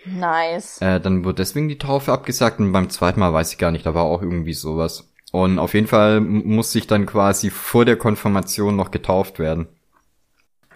Nice. 0.04 0.80
Äh, 0.82 1.00
dann 1.00 1.24
wurde 1.24 1.36
deswegen 1.36 1.68
die 1.68 1.78
Taufe 1.78 2.12
abgesagt 2.12 2.60
und 2.60 2.72
beim 2.72 2.90
zweiten 2.90 3.20
Mal 3.20 3.32
weiß 3.32 3.52
ich 3.52 3.58
gar 3.58 3.70
nicht, 3.70 3.86
da 3.86 3.94
war 3.94 4.04
auch 4.04 4.22
irgendwie 4.22 4.52
sowas. 4.52 5.08
Und 5.32 5.58
auf 5.58 5.74
jeden 5.74 5.86
Fall 5.86 6.20
musste 6.20 6.78
ich 6.78 6.86
dann 6.86 7.06
quasi 7.06 7.50
vor 7.50 7.84
der 7.84 7.96
Konfirmation 7.96 8.76
noch 8.76 8.90
getauft 8.90 9.38
werden. 9.38 9.66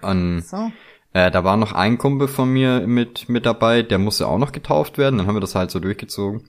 Und 0.00 0.42
so. 0.42 0.72
äh, 1.12 1.30
da 1.30 1.44
war 1.44 1.56
noch 1.56 1.72
ein 1.72 1.98
Kumpel 1.98 2.28
von 2.28 2.50
mir 2.52 2.86
mit, 2.86 3.28
mit 3.28 3.46
dabei, 3.46 3.82
der 3.82 3.98
musste 3.98 4.26
auch 4.26 4.38
noch 4.38 4.52
getauft 4.52 4.98
werden, 4.98 5.18
dann 5.18 5.26
haben 5.26 5.36
wir 5.36 5.40
das 5.40 5.54
halt 5.54 5.70
so 5.70 5.80
durchgezogen. 5.80 6.48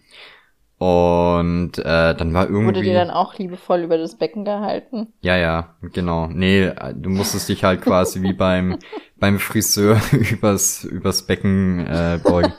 Und 0.79 1.77
äh, 1.77 2.15
dann 2.15 2.33
war 2.33 2.45
irgendwie. 2.45 2.67
Wurde 2.67 2.81
dir 2.81 2.93
dann 2.93 3.11
auch 3.11 3.37
liebevoll 3.37 3.81
über 3.81 3.97
das 3.97 4.15
Becken 4.15 4.45
gehalten? 4.45 5.07
Ja, 5.19 5.35
ja, 5.35 5.75
genau. 5.81 6.27
Nee, 6.27 6.71
du 6.95 7.09
musstest 7.09 7.49
dich 7.49 7.65
halt 7.65 7.81
quasi 7.81 8.21
wie 8.21 8.31
beim 8.31 8.79
beim 9.17 9.39
Friseur 9.39 9.99
übers 10.31 10.85
übers 10.85 11.23
Becken 11.27 11.85
äh, 11.85 12.19
beugen. 12.23 12.53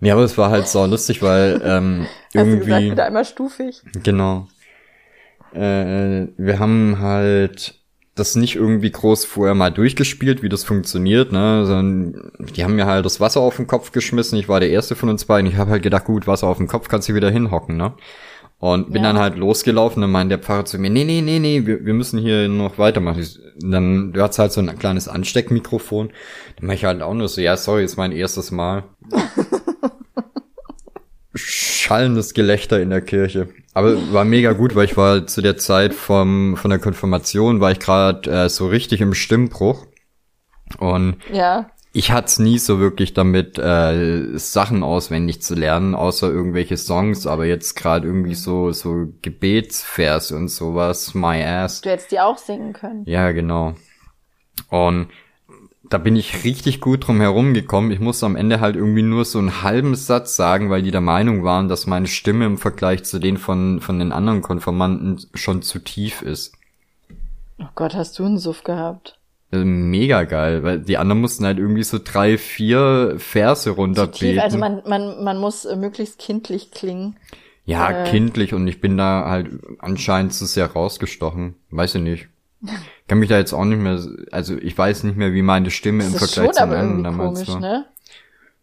Nee, 0.00 0.12
aber 0.12 0.22
es 0.22 0.38
war 0.38 0.50
halt 0.50 0.68
so 0.68 0.86
lustig, 0.86 1.20
weil 1.20 1.60
ähm, 1.64 2.06
irgendwie. 2.32 2.72
Hast 2.72 2.82
du 2.82 2.90
gesagt, 2.90 3.00
einmal 3.00 3.24
stufig. 3.24 3.82
Genau. 4.04 4.46
Äh, 5.52 6.28
wir 6.36 6.58
haben 6.60 6.98
halt 7.00 7.74
das 8.16 8.34
nicht 8.34 8.56
irgendwie 8.56 8.90
groß 8.90 9.26
vorher 9.26 9.54
mal 9.54 9.70
durchgespielt, 9.70 10.42
wie 10.42 10.48
das 10.48 10.64
funktioniert, 10.64 11.32
ne, 11.32 11.66
sondern 11.66 12.32
die 12.38 12.64
haben 12.64 12.74
mir 12.74 12.86
halt 12.86 13.04
das 13.04 13.20
Wasser 13.20 13.40
auf 13.40 13.56
den 13.56 13.66
Kopf 13.66 13.92
geschmissen. 13.92 14.38
Ich 14.38 14.48
war 14.48 14.58
der 14.58 14.70
erste 14.70 14.96
von 14.96 15.10
uns 15.10 15.26
beiden. 15.26 15.50
Ich 15.50 15.58
habe 15.58 15.70
halt 15.70 15.82
gedacht, 15.82 16.06
gut, 16.06 16.26
Wasser 16.26 16.46
auf 16.46 16.56
dem 16.56 16.66
Kopf 16.66 16.88
kannst 16.88 17.08
du 17.08 17.14
wieder 17.14 17.30
hinhocken, 17.30 17.76
ne? 17.76 17.92
Und 18.58 18.90
bin 18.90 19.04
ja. 19.04 19.12
dann 19.12 19.20
halt 19.20 19.36
losgelaufen 19.36 20.02
und 20.02 20.10
meinte 20.10 20.38
der 20.38 20.42
Pfarrer 20.42 20.64
zu 20.64 20.78
mir, 20.78 20.88
nee, 20.88 21.04
nee, 21.04 21.20
nee, 21.20 21.38
nee, 21.38 21.66
wir, 21.66 21.84
wir 21.84 21.92
müssen 21.92 22.18
hier 22.18 22.48
noch 22.48 22.78
weitermachen. 22.78 23.22
Und 23.62 23.70
dann, 23.70 24.12
du 24.14 24.22
hast 24.22 24.38
halt 24.38 24.50
so 24.50 24.62
ein 24.62 24.78
kleines 24.78 25.08
Ansteckmikrofon. 25.08 26.08
Dann 26.56 26.66
mache 26.66 26.76
ich 26.76 26.84
halt 26.86 27.02
auch 27.02 27.12
nur 27.12 27.28
so, 27.28 27.42
ja, 27.42 27.58
sorry, 27.58 27.84
ist 27.84 27.98
mein 27.98 28.12
erstes 28.12 28.50
Mal. 28.50 28.84
Schallendes 31.86 32.34
Gelächter 32.34 32.80
in 32.80 32.90
der 32.90 33.00
Kirche. 33.00 33.48
Aber 33.72 34.12
war 34.12 34.24
mega 34.24 34.52
gut, 34.52 34.74
weil 34.74 34.86
ich 34.86 34.96
war 34.96 35.26
zu 35.28 35.40
der 35.40 35.56
Zeit 35.56 35.94
vom, 35.94 36.56
von 36.56 36.70
der 36.70 36.80
Konfirmation, 36.80 37.60
war 37.60 37.70
ich 37.70 37.78
gerade 37.78 38.28
äh, 38.28 38.48
so 38.48 38.66
richtig 38.66 39.00
im 39.00 39.14
Stimmbruch. 39.14 39.86
Und 40.78 41.18
ja. 41.32 41.70
ich 41.92 42.10
hatte 42.10 42.26
es 42.26 42.38
nie 42.40 42.58
so 42.58 42.80
wirklich 42.80 43.14
damit, 43.14 43.58
äh, 43.60 44.36
Sachen 44.36 44.82
auswendig 44.82 45.42
zu 45.42 45.54
lernen, 45.54 45.94
außer 45.94 46.28
irgendwelche 46.28 46.76
Songs, 46.76 47.28
aber 47.28 47.46
jetzt 47.46 47.76
gerade 47.76 48.08
irgendwie 48.08 48.34
so, 48.34 48.72
so 48.72 49.06
Gebetsvers 49.22 50.32
und 50.32 50.48
sowas, 50.48 51.14
my 51.14 51.40
ass. 51.44 51.82
Du 51.82 51.90
hättest 51.90 52.10
die 52.10 52.18
auch 52.18 52.38
singen 52.38 52.72
können. 52.72 53.04
Ja, 53.06 53.30
genau. 53.30 53.76
Und 54.70 55.06
da 55.88 55.98
bin 55.98 56.16
ich 56.16 56.44
richtig 56.44 56.80
gut 56.80 57.06
drum 57.06 57.20
herum 57.20 57.54
gekommen. 57.54 57.90
Ich 57.90 58.00
musste 58.00 58.26
am 58.26 58.36
Ende 58.36 58.60
halt 58.60 58.76
irgendwie 58.76 59.02
nur 59.02 59.24
so 59.24 59.38
einen 59.38 59.62
halben 59.62 59.94
Satz 59.94 60.36
sagen, 60.36 60.70
weil 60.70 60.82
die 60.82 60.90
der 60.90 61.00
Meinung 61.00 61.44
waren, 61.44 61.68
dass 61.68 61.86
meine 61.86 62.06
Stimme 62.06 62.46
im 62.46 62.58
Vergleich 62.58 63.04
zu 63.04 63.18
den 63.18 63.36
von, 63.36 63.80
von 63.80 63.98
den 63.98 64.12
anderen 64.12 64.42
Konformanten 64.42 65.20
schon 65.34 65.62
zu 65.62 65.78
tief 65.78 66.22
ist. 66.22 66.54
Oh 67.58 67.68
Gott, 67.74 67.94
hast 67.94 68.18
du 68.18 68.24
einen 68.24 68.38
Suff 68.38 68.64
gehabt? 68.64 69.18
Also 69.52 69.64
mega 69.64 70.24
geil, 70.24 70.62
weil 70.64 70.80
die 70.80 70.98
anderen 70.98 71.20
mussten 71.20 71.44
halt 71.44 71.58
irgendwie 71.58 71.84
so 71.84 71.98
drei, 72.02 72.36
vier 72.36 73.14
Verse 73.18 73.70
runterbeten. 73.70 74.40
Also 74.40 74.58
man, 74.58 74.82
man, 74.86 75.22
man 75.22 75.38
muss 75.38 75.64
äh, 75.64 75.76
möglichst 75.76 76.18
kindlich 76.18 76.72
klingen. 76.72 77.16
Ja, 77.64 78.04
äh, 78.04 78.10
kindlich 78.10 78.54
und 78.54 78.66
ich 78.66 78.80
bin 78.80 78.96
da 78.96 79.24
halt 79.26 79.50
anscheinend 79.78 80.34
zu 80.34 80.46
sehr 80.46 80.66
rausgestochen. 80.66 81.54
Weiß 81.70 81.94
ich 81.94 82.02
nicht 82.02 82.28
kann 83.08 83.18
mich 83.18 83.28
da 83.28 83.38
jetzt 83.38 83.52
auch 83.52 83.64
nicht 83.64 83.78
mehr, 83.78 84.00
also 84.30 84.56
ich 84.56 84.76
weiß 84.76 85.04
nicht 85.04 85.16
mehr, 85.16 85.32
wie 85.32 85.42
meine 85.42 85.70
Stimme 85.70 86.04
das 86.04 86.12
im 86.12 86.18
Vergleich 86.18 86.52
zu 86.52 86.62
anderen 86.62 87.04
damals 87.04 87.44
komisch, 87.44 87.48
war. 87.48 87.60
Ne? 87.60 87.86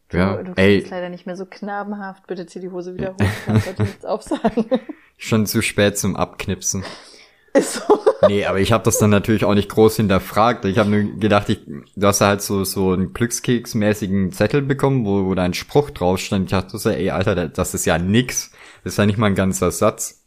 Du, 0.09 0.17
ja, 0.17 0.43
du 0.43 0.53
ey. 0.55 0.85
leider 0.89 1.09
nicht 1.09 1.25
mehr 1.25 1.35
so 1.35 1.45
knabenhaft. 1.45 2.27
Bitte 2.27 2.45
zieh 2.45 2.59
die 2.59 2.69
Hose 2.69 2.95
wieder 2.95 3.13
hoch. 3.13 3.55
Ich 3.55 3.65
kann 3.65 3.85
nichts 3.85 4.05
aufsagen. 4.05 4.65
Schon 5.17 5.45
zu 5.45 5.61
spät 5.61 5.97
zum 5.97 6.15
Abknipsen. 6.15 6.83
Ist 7.53 7.73
so. 7.73 7.99
Nee, 8.27 8.45
aber 8.45 8.59
ich 8.59 8.71
habe 8.71 8.83
das 8.83 8.97
dann 8.97 9.09
natürlich 9.09 9.45
auch 9.45 9.53
nicht 9.53 9.69
groß 9.69 9.97
hinterfragt. 9.97 10.65
Ich 10.65 10.77
habe 10.77 10.89
nur 10.89 11.19
gedacht, 11.19 11.49
ich, 11.49 11.61
du 11.65 12.07
hast 12.07 12.21
halt 12.21 12.41
so 12.41 12.63
so 12.63 12.91
einen 12.91 13.13
Glückskeks-mäßigen 13.13 14.31
Zettel 14.31 14.61
bekommen, 14.61 15.05
wo, 15.05 15.25
wo 15.25 15.35
dein 15.35 15.53
Spruch 15.53 15.91
drauf 15.91 16.19
stand. 16.19 16.45
Ich 16.45 16.51
dachte 16.51 16.77
so, 16.77 16.89
ey, 16.89 17.11
Alter, 17.11 17.49
das 17.49 17.73
ist 17.73 17.85
ja 17.85 17.97
nix. 17.97 18.51
Das 18.83 18.93
ist 18.93 18.97
ja 18.97 19.05
nicht 19.05 19.17
mal 19.17 19.27
ein 19.27 19.35
ganzer 19.35 19.71
Satz. 19.71 20.23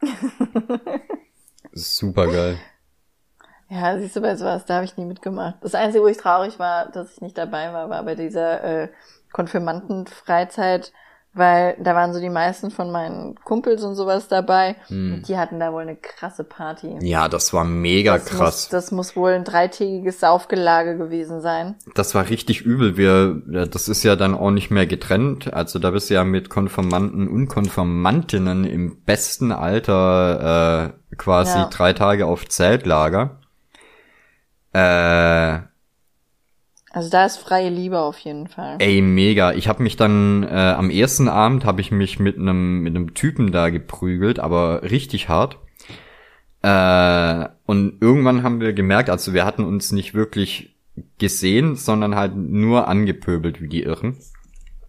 Super 1.72 2.28
geil. 2.28 2.58
Ja, 3.68 3.98
siehst 3.98 4.16
du 4.16 4.20
bei 4.20 4.36
sowas, 4.36 4.64
da 4.66 4.76
habe 4.76 4.84
ich 4.84 4.96
nie 4.96 5.04
mitgemacht. 5.04 5.56
Das 5.62 5.74
Einzige, 5.74 6.04
wo 6.04 6.08
ich 6.08 6.18
traurig 6.18 6.58
war, 6.58 6.90
dass 6.90 7.12
ich 7.12 7.20
nicht 7.20 7.38
dabei 7.38 7.72
war, 7.72 7.90
war 7.90 8.02
bei 8.02 8.14
dieser 8.14 8.62
äh, 8.62 8.88
Konfirmandenfreizeit, 9.32 10.92
weil 11.32 11.76
da 11.80 11.96
waren 11.96 12.12
so 12.14 12.20
die 12.20 12.30
meisten 12.30 12.70
von 12.70 12.92
meinen 12.92 13.34
Kumpels 13.42 13.82
und 13.82 13.96
sowas 13.96 14.28
dabei. 14.28 14.76
Hm. 14.86 15.14
Und 15.14 15.28
die 15.28 15.36
hatten 15.36 15.58
da 15.58 15.72
wohl 15.72 15.82
eine 15.82 15.96
krasse 15.96 16.44
Party. 16.44 16.96
Ja, 17.00 17.28
das 17.28 17.52
war 17.52 17.64
mega 17.64 18.14
das 18.14 18.26
krass. 18.26 18.38
Muss, 18.38 18.68
das 18.68 18.92
muss 18.92 19.16
wohl 19.16 19.32
ein 19.32 19.42
dreitägiges 19.42 20.20
Saufgelage 20.20 20.96
gewesen 20.96 21.40
sein. 21.40 21.74
Das 21.96 22.14
war 22.14 22.28
richtig 22.28 22.60
übel. 22.60 22.96
Wir, 22.96 23.66
das 23.66 23.88
ist 23.88 24.04
ja 24.04 24.14
dann 24.14 24.36
auch 24.36 24.52
nicht 24.52 24.70
mehr 24.70 24.86
getrennt. 24.86 25.52
Also 25.52 25.80
da 25.80 25.90
bist 25.90 26.10
du 26.10 26.14
ja 26.14 26.22
mit 26.22 26.50
Konfirmanten 26.50 27.26
und 27.26 27.48
Konfirmantinnen 27.48 28.64
im 28.64 29.02
besten 29.02 29.50
Alter 29.50 30.92
äh, 31.10 31.16
quasi 31.16 31.58
ja. 31.58 31.68
drei 31.68 31.94
Tage 31.94 32.26
auf 32.26 32.46
Zeltlager. 32.46 33.40
Äh, 34.74 35.60
also 36.90 37.10
da 37.10 37.24
ist 37.24 37.38
freie 37.38 37.70
Liebe 37.70 37.98
auf 37.98 38.18
jeden 38.18 38.48
Fall. 38.48 38.76
Ey, 38.80 39.00
mega. 39.00 39.52
Ich 39.52 39.66
habe 39.66 39.82
mich 39.82 39.96
dann 39.96 40.44
äh, 40.44 40.74
am 40.76 40.90
ersten 40.90 41.28
Abend 41.28 41.64
habe 41.64 41.80
ich 41.80 41.90
mich 41.90 42.18
mit 42.18 42.38
einem 42.38 42.80
mit 42.80 42.94
einem 42.94 43.14
Typen 43.14 43.50
da 43.50 43.70
geprügelt, 43.70 44.38
aber 44.38 44.82
richtig 44.82 45.28
hart. 45.28 45.58
Äh, 46.62 47.48
und 47.66 48.00
irgendwann 48.00 48.42
haben 48.42 48.60
wir 48.60 48.72
gemerkt, 48.72 49.10
also 49.10 49.34
wir 49.34 49.44
hatten 49.44 49.64
uns 49.64 49.92
nicht 49.92 50.14
wirklich 50.14 50.76
gesehen, 51.18 51.76
sondern 51.76 52.14
halt 52.14 52.36
nur 52.36 52.88
angepöbelt 52.88 53.60
wie 53.60 53.68
die 53.68 53.82
Irren. 53.82 54.18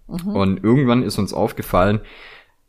Mhm. 0.08 0.36
Und 0.36 0.64
irgendwann 0.64 1.04
ist 1.04 1.18
uns 1.18 1.34
aufgefallen, 1.34 2.02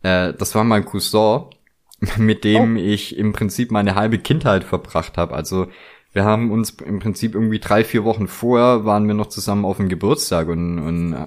äh, 0.03 0.33
das 0.33 0.55
war 0.55 0.65
mein 0.65 0.85
Cousin, 0.85 1.45
mit 2.17 2.45
dem 2.45 2.77
oh. 2.77 2.81
ich 2.81 3.17
im 3.17 3.33
Prinzip 3.33 3.71
meine 3.71 3.95
halbe 3.95 4.19
Kindheit 4.19 4.65
verbracht 4.65 5.17
habe. 5.17 5.35
Also 5.35 5.69
wir 6.17 6.25
haben 6.25 6.51
uns 6.51 6.71
im 6.71 6.99
Prinzip 6.99 7.35
irgendwie 7.35 7.59
drei, 7.59 7.85
vier 7.85 8.03
Wochen 8.05 8.27
vorher 8.27 8.87
waren 8.87 9.07
wir 9.07 9.13
noch 9.13 9.27
zusammen 9.27 9.67
auf 9.67 9.77
dem 9.77 9.91
Geburtstag 9.91 10.49
und, 10.49 10.79
und 10.79 11.27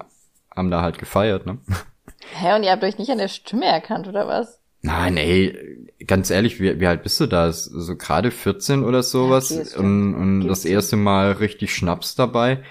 haben 0.54 0.70
da 0.72 0.82
halt 0.82 0.98
gefeiert, 0.98 1.46
ne? 1.46 1.58
Hä, 2.34 2.56
und 2.56 2.64
ihr 2.64 2.72
habt 2.72 2.82
euch 2.82 2.98
nicht 2.98 3.08
an 3.08 3.18
der 3.18 3.28
Stimme 3.28 3.66
erkannt, 3.66 4.08
oder 4.08 4.26
was? 4.26 4.58
Nein, 4.82 5.16
ey, 5.16 5.86
ganz 6.08 6.30
ehrlich, 6.30 6.60
wie, 6.60 6.80
wie 6.80 6.86
alt 6.88 7.04
bist 7.04 7.20
du 7.20 7.26
da? 7.26 7.52
So 7.52 7.94
gerade 7.94 8.32
14 8.32 8.82
oder 8.82 9.04
sowas 9.04 9.50
ja, 9.50 9.60
okay, 9.60 9.78
und, 9.78 10.14
und 10.16 10.48
das 10.48 10.64
erste 10.64 10.96
Mal 10.96 11.32
richtig 11.32 11.72
Schnaps 11.72 12.16
dabei. 12.16 12.64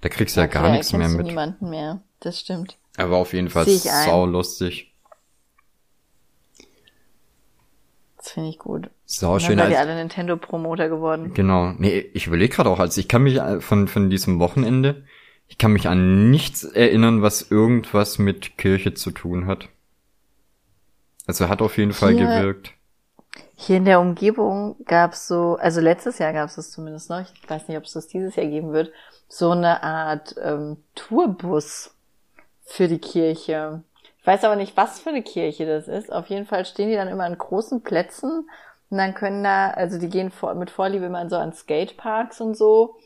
Da 0.00 0.08
kriegst 0.08 0.38
du 0.38 0.40
okay, 0.40 0.54
ja 0.54 0.62
gar 0.62 0.70
nichts 0.70 0.94
mehr 0.94 1.08
mit. 1.08 1.26
niemanden 1.26 1.68
mehr, 1.68 2.00
das 2.20 2.40
stimmt. 2.40 2.78
Er 2.96 3.10
war 3.10 3.18
auf 3.18 3.34
jeden 3.34 3.50
Fall 3.50 3.66
sau 3.66 4.24
lustig. 4.24 4.89
Das 8.30 8.34
finde 8.34 8.50
ich 8.50 8.58
gut. 8.60 8.90
Sau 9.06 9.40
schön. 9.40 9.58
Dann 9.58 9.66
seid 9.66 9.72
ihr 9.72 9.80
alle 9.80 9.96
Nintendo-Promoter 9.96 10.88
geworden. 10.88 11.34
Genau. 11.34 11.74
Nee, 11.78 11.98
ich 12.14 12.28
überlege 12.28 12.54
gerade 12.54 12.70
auch, 12.70 12.78
also 12.78 13.00
ich 13.00 13.08
kann 13.08 13.24
mich 13.24 13.38
äh, 13.38 13.60
von, 13.60 13.88
von 13.88 14.08
diesem 14.08 14.38
Wochenende, 14.38 15.04
ich 15.48 15.58
kann 15.58 15.72
mich 15.72 15.88
an 15.88 16.30
nichts 16.30 16.62
erinnern, 16.62 17.22
was 17.22 17.50
irgendwas 17.50 18.20
mit 18.20 18.56
Kirche 18.56 18.94
zu 18.94 19.10
tun 19.10 19.48
hat. 19.48 19.68
Also 21.26 21.48
hat 21.48 21.60
auf 21.60 21.76
jeden 21.76 21.92
Fall 21.92 22.14
gewirkt. 22.14 22.72
Hier 23.56 23.78
in 23.78 23.84
der 23.84 23.98
Umgebung 23.98 24.76
gab's 24.84 25.26
so, 25.26 25.56
also 25.56 25.80
letztes 25.80 26.18
Jahr 26.18 26.32
gab's 26.32 26.54
das 26.54 26.70
zumindest 26.70 27.10
noch, 27.10 27.20
ich 27.20 27.50
weiß 27.50 27.66
nicht, 27.66 27.78
ob 27.78 27.82
es 27.82 27.94
das 27.94 28.06
dieses 28.06 28.36
Jahr 28.36 28.46
geben 28.46 28.72
wird, 28.72 28.92
so 29.26 29.50
eine 29.50 29.82
Art 29.82 30.36
ähm, 30.40 30.76
Tourbus 30.94 31.96
für 32.62 32.86
die 32.86 33.00
Kirche. 33.00 33.82
Ich 34.20 34.26
weiß 34.26 34.44
aber 34.44 34.56
nicht, 34.56 34.76
was 34.76 35.00
für 35.00 35.10
eine 35.10 35.22
Kirche 35.22 35.66
das 35.66 35.88
ist. 35.88 36.12
Auf 36.12 36.26
jeden 36.26 36.46
Fall 36.46 36.64
stehen 36.66 36.90
die 36.90 36.96
dann 36.96 37.08
immer 37.08 37.24
an 37.24 37.38
großen 37.38 37.82
Plätzen 37.82 38.48
und 38.90 38.98
dann 38.98 39.14
können 39.14 39.42
da, 39.44 39.70
also 39.70 39.98
die 39.98 40.08
gehen 40.08 40.30
vor, 40.30 40.54
mit 40.54 40.70
Vorliebe 40.70 41.06
immer 41.06 41.28
so 41.28 41.36
an 41.36 41.52
Skateparks 41.52 42.40
und 42.40 42.56
so. 42.56 42.96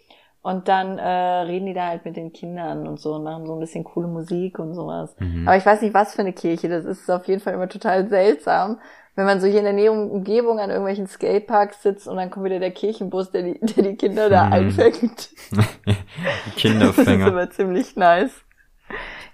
Und 0.43 0.69
dann 0.69 0.99
äh, 0.99 1.09
reden 1.09 1.67
die 1.67 1.73
da 1.73 1.87
halt 1.87 2.05
mit 2.05 2.17
den 2.17 2.33
Kindern 2.33 2.87
und 2.87 3.01
so 3.01 3.15
und 3.15 3.25
machen 3.25 3.47
so 3.47 3.55
ein 3.55 3.61
bisschen 3.61 3.85
coole 3.85 4.09
Musik 4.09 4.59
und 4.59 4.75
sowas. 4.75 5.15
Mhm. 5.19 5.49
Aber 5.49 5.57
ich 5.57 5.65
weiß 5.65 5.81
nicht, 5.81 5.95
was 5.95 6.15
für 6.15 6.21
eine 6.21 6.35
Kirche 6.35 6.69
das 6.69 6.85
ist. 6.85 7.01
ist 7.01 7.11
auf 7.11 7.27
jeden 7.29 7.41
Fall 7.41 7.55
immer 7.55 7.69
total 7.69 8.09
seltsam, 8.09 8.79
wenn 9.15 9.25
man 9.25 9.41
so 9.41 9.47
hier 9.47 9.61
in 9.61 9.65
der 9.65 9.73
Nähe 9.73 9.93
Umgebung 9.93 10.59
an 10.59 10.69
irgendwelchen 10.69 11.07
Skateparks 11.07 11.83
sitzt 11.83 12.09
und 12.09 12.17
dann 12.17 12.31
kommt 12.31 12.45
wieder 12.45 12.59
der 12.59 12.73
Kirchenbus, 12.73 13.31
der 13.31 13.43
die, 13.43 13.59
der 13.61 13.85
die 13.85 13.97
Kinder 13.97 14.29
da 14.29 14.47
mhm. 14.47 14.53
einfängt. 14.53 15.31
Kinderfänger. 16.57 16.91
Das 16.91 17.25
ist 17.25 17.27
immer 17.27 17.51
ziemlich 17.51 17.97
nice. 17.97 18.44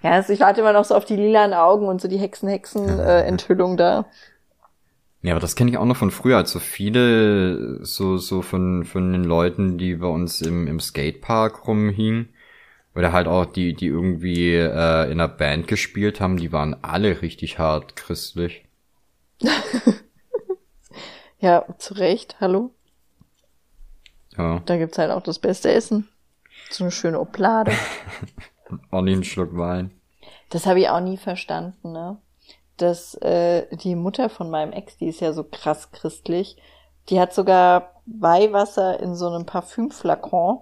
Ja, 0.03 0.11
also 0.11 0.33
ich 0.33 0.39
warte 0.39 0.61
immer 0.61 0.73
noch 0.73 0.85
so 0.85 0.95
auf 0.95 1.05
die 1.05 1.15
lilanen 1.15 1.53
Augen 1.53 1.87
und 1.87 2.01
so 2.01 2.07
die 2.07 2.17
Hexen-Hexen-Enthüllung 2.17 3.73
äh, 3.73 3.77
da. 3.77 4.05
Ja, 5.21 5.33
aber 5.33 5.39
das 5.39 5.55
kenne 5.55 5.69
ich 5.69 5.77
auch 5.77 5.85
noch 5.85 5.97
von 5.97 6.09
früher. 6.09 6.37
Also 6.37 6.59
viele 6.59 7.85
so 7.85 8.17
so 8.17 8.41
von 8.41 8.85
von 8.85 9.11
den 9.11 9.23
Leuten, 9.23 9.77
die 9.77 9.95
bei 9.95 10.07
uns 10.07 10.41
im 10.41 10.67
im 10.67 10.79
Skatepark 10.79 11.67
rumhingen 11.67 12.29
oder 12.95 13.13
halt 13.13 13.27
auch 13.27 13.45
die 13.45 13.75
die 13.75 13.87
irgendwie 13.87 14.55
äh, 14.55 15.05
in 15.05 15.19
einer 15.19 15.27
Band 15.27 15.67
gespielt 15.67 16.19
haben, 16.19 16.37
die 16.37 16.51
waren 16.51 16.83
alle 16.83 17.21
richtig 17.21 17.59
hart 17.59 17.95
christlich. 17.95 18.65
ja, 21.39 21.65
zu 21.77 21.93
Recht. 21.93 22.37
Hallo. 22.39 22.71
Ja. 24.37 24.61
Da 24.65 24.77
gibt's 24.77 24.97
halt 24.97 25.11
auch 25.11 25.21
das 25.21 25.37
beste 25.37 25.71
Essen. 25.71 26.07
So 26.71 26.85
eine 26.85 26.91
schöne 26.91 27.19
Oplade. 27.19 27.73
auch 28.91 29.01
nicht 29.01 29.15
einen 29.15 29.23
Schluck 29.23 29.57
Wein. 29.57 29.91
Das 30.49 30.65
habe 30.65 30.79
ich 30.79 30.89
auch 30.89 30.99
nie 30.99 31.17
verstanden, 31.17 31.91
ne? 31.91 32.17
Dass 32.77 33.15
äh, 33.15 33.67
die 33.77 33.95
Mutter 33.95 34.29
von 34.29 34.49
meinem 34.49 34.71
Ex, 34.71 34.97
die 34.97 35.07
ist 35.07 35.21
ja 35.21 35.33
so 35.33 35.43
krass 35.43 35.91
christlich, 35.91 36.57
Die 37.09 37.19
hat 37.19 37.33
sogar 37.33 38.01
Weihwasser 38.05 38.99
in 38.99 39.15
so 39.15 39.27
einem 39.27 39.45
Parfümflakon 39.45 40.59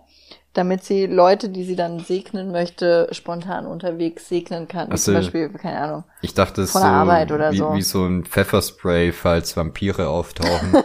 damit 0.54 0.84
sie 0.84 1.06
Leute, 1.06 1.50
die 1.50 1.64
sie 1.64 1.76
dann 1.76 2.00
segnen 2.00 2.52
möchte, 2.52 3.08
spontan 3.12 3.68
unterwegs 3.68 4.28
segnen 4.28 4.68
kann. 4.68 4.92
Also, 4.92 5.12
zum 5.12 5.14
Beispiel, 5.14 5.50
keine 5.50 5.80
Ahnung. 5.80 6.04
Ich 6.22 6.34
dachte, 6.34 6.64
es 6.64 6.72
von 6.72 6.82
so 6.82 6.88
Arbeit 6.88 7.32
oder 7.32 7.52
wie, 7.52 7.58
so. 7.58 7.74
wie 7.76 7.82
so 7.84 8.06
ein 8.06 8.26
Pfefferspray, 8.26 9.12
falls 9.12 9.56
Vampire 9.56 10.08
auftauchen. 10.10 10.74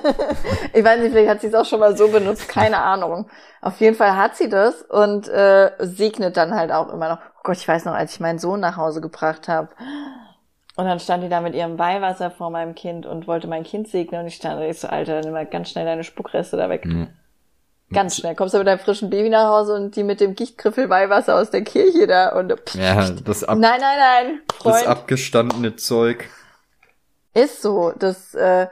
Ich 0.77 0.83
weiß 0.83 1.01
nicht, 1.01 1.13
vielleicht 1.13 1.31
hat 1.31 1.41
sie 1.41 1.47
es 1.47 1.55
auch 1.55 1.65
schon 1.65 1.79
mal 1.79 1.97
so 1.97 2.09
benutzt, 2.09 2.49
keine 2.49 2.79
Ahnung. 2.83 3.31
Auf 3.61 3.81
jeden 3.81 3.95
Fall 3.95 4.17
hat 4.17 4.37
sie 4.37 4.49
das 4.49 4.83
und 4.83 5.29
äh, 5.29 5.71
segnet 5.79 6.37
dann 6.37 6.53
halt 6.53 6.73
auch 6.73 6.93
immer 6.93 7.09
noch. 7.09 7.19
Oh 7.19 7.41
Gott, 7.45 7.57
ich 7.57 7.69
weiß 7.69 7.85
noch, 7.85 7.95
als 7.95 8.15
ich 8.15 8.21
meinen 8.21 8.41
Sohn 8.41 8.59
nach 8.59 8.77
Hause 8.77 9.01
gebracht 9.01 9.47
habe. 9.47 9.69
Und 10.77 10.87
dann 10.87 10.99
stand 10.99 11.23
die 11.23 11.29
da 11.29 11.41
mit 11.41 11.55
ihrem 11.55 11.79
Weihwasser 11.79 12.33
vor 12.33 12.51
meinem 12.51 12.75
Kind 12.75 13.07
und 13.07 13.29
wollte 13.29 13.47
mein 13.47 13.63
Kind 13.63 13.87
segnen 13.87 14.23
und 14.23 14.27
ich 14.27 14.35
stand 14.35 14.61
da, 14.61 14.65
ich 14.67 14.81
so, 14.81 14.89
Alter, 14.89 15.21
nimm 15.21 15.33
mal 15.33 15.47
ganz 15.47 15.71
schnell 15.71 15.85
deine 15.85 16.03
Spuckreste 16.03 16.57
da 16.57 16.69
weg. 16.69 16.85
Mhm. 16.85 17.09
Ganz 17.95 18.17
schnell. 18.17 18.35
Kommst 18.35 18.55
du 18.55 18.59
mit 18.59 18.67
deinem 18.67 18.79
frischen 18.79 19.09
Baby 19.11 19.31
nach 19.31 19.49
Hause 19.49 19.75
und 19.75 19.97
die 19.97 20.03
mit 20.03 20.21
dem 20.21 20.35
Gichtgriffel 20.35 20.89
Weihwasser 20.91 21.37
aus 21.37 21.51
der 21.51 21.63
Kirche 21.63 22.07
da 22.07 22.37
und 22.37 22.53
pff, 22.53 22.75
ja, 22.75 23.09
das, 23.11 23.45
ab, 23.45 23.59
Nein, 23.59 23.81
nein, 23.81 23.99
nein, 23.99 24.41
das 24.49 24.57
Freund. 24.59 24.87
abgestandene 24.89 25.77
Zeug. 25.77 26.29
Ist 27.35 27.63
so. 27.63 27.93
Das, 27.99 28.35
äh, 28.35 28.67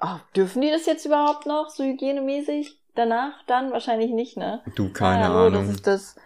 oh, 0.00 0.16
dürfen 0.36 0.62
die 0.62 0.70
das 0.70 0.86
jetzt 0.86 1.06
überhaupt 1.06 1.46
noch, 1.46 1.70
so 1.70 1.84
hygienemäßig? 1.84 2.76
Danach 2.96 3.32
dann? 3.46 3.70
Wahrscheinlich 3.72 4.10
nicht, 4.10 4.36
ne? 4.36 4.60
Du, 4.74 4.92
keine 4.92 5.26
Ah, 5.30 5.46
Ahnung. 5.46 5.66
Das 5.68 5.74
ist 5.76 5.86
das, 5.86 6.16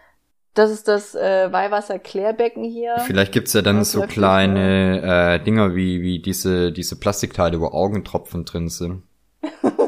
das 0.55 0.71
ist 0.71 0.87
das 0.87 1.15
äh, 1.15 1.51
Weihwasser-Klärbecken 1.51 2.63
hier. 2.63 2.97
Vielleicht 3.05 3.31
gibt's 3.31 3.53
ja 3.53 3.61
dann 3.61 3.77
Das 3.79 3.91
so 3.91 4.01
kleine 4.01 5.35
äh, 5.35 5.43
Dinger 5.43 5.75
wie, 5.75 6.01
wie 6.01 6.19
diese, 6.19 6.71
diese 6.71 6.99
Plastikteile, 6.99 7.59
wo 7.61 7.67
Augentropfen 7.67 8.45
drin 8.45 8.69
sind. 8.69 9.03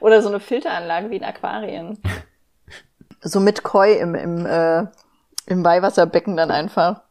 Oder 0.00 0.22
so 0.22 0.28
eine 0.28 0.40
Filteranlage 0.40 1.10
wie 1.10 1.16
in 1.16 1.24
Aquarien. 1.24 1.98
so 3.20 3.40
mit 3.40 3.62
Koi 3.62 3.92
im, 3.94 4.14
im, 4.14 4.46
äh, 4.46 4.86
im 5.46 5.64
Weihwasserbecken 5.64 6.36
dann 6.36 6.50
einfach. 6.50 7.02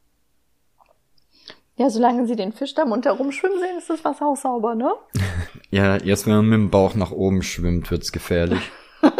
Ja, 1.75 1.89
solange 1.89 2.27
sie 2.27 2.35
den 2.35 2.51
Fisch 2.51 2.73
da 2.73 2.83
munter 2.83 3.11
rumschwimmen 3.11 3.59
sehen, 3.59 3.77
ist 3.77 3.89
das 3.89 4.03
Wasser 4.03 4.27
auch 4.27 4.37
sauber, 4.37 4.75
ne? 4.75 4.93
Ja, 5.71 5.97
erst 5.97 6.25
wenn 6.25 6.33
man 6.33 6.45
mit 6.47 6.57
dem 6.57 6.71
Bauch 6.71 6.95
nach 6.95 7.11
oben 7.11 7.43
schwimmt, 7.43 7.91
wird's 7.91 8.11
gefährlich. 8.11 8.59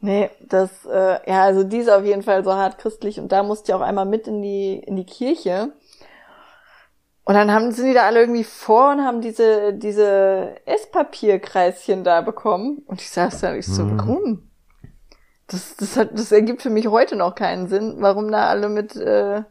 Nee, 0.00 0.30
das, 0.40 0.70
äh, 0.86 1.18
ja, 1.28 1.42
also 1.42 1.64
die 1.64 1.78
ist 1.78 1.90
auf 1.90 2.04
jeden 2.04 2.22
Fall 2.22 2.44
so 2.44 2.54
hart 2.54 2.78
christlich 2.78 3.18
und 3.18 3.32
da 3.32 3.42
musste 3.42 3.72
ich 3.72 3.74
auch 3.74 3.80
einmal 3.80 4.06
mit 4.06 4.28
in 4.28 4.42
die, 4.42 4.74
in 4.74 4.94
die 4.94 5.04
Kirche. 5.04 5.72
Und 7.28 7.34
dann 7.34 7.52
haben, 7.52 7.72
sind 7.72 7.88
die 7.88 7.92
da 7.92 8.06
alle 8.06 8.20
irgendwie 8.20 8.42
vor 8.42 8.92
und 8.92 9.02
haben 9.04 9.20
diese, 9.20 9.74
diese 9.74 10.56
Esspapierkreischen 10.64 12.02
da 12.02 12.22
bekommen. 12.22 12.78
Und 12.86 13.02
ich 13.02 13.10
saß 13.10 13.40
da, 13.42 13.54
ich 13.54 13.66
so, 13.66 13.84
Mhm. 13.84 13.98
warum? 13.98 14.42
Das, 15.46 15.76
das, 15.76 15.98
hat, 15.98 16.18
das 16.18 16.32
ergibt 16.32 16.62
für 16.62 16.70
mich 16.70 16.86
heute 16.86 17.16
noch 17.16 17.34
keinen 17.34 17.68
Sinn, 17.68 17.96
warum 17.98 18.32
da 18.32 18.46
alle 18.46 18.70
mit 18.70 18.96
äh, 18.96 19.42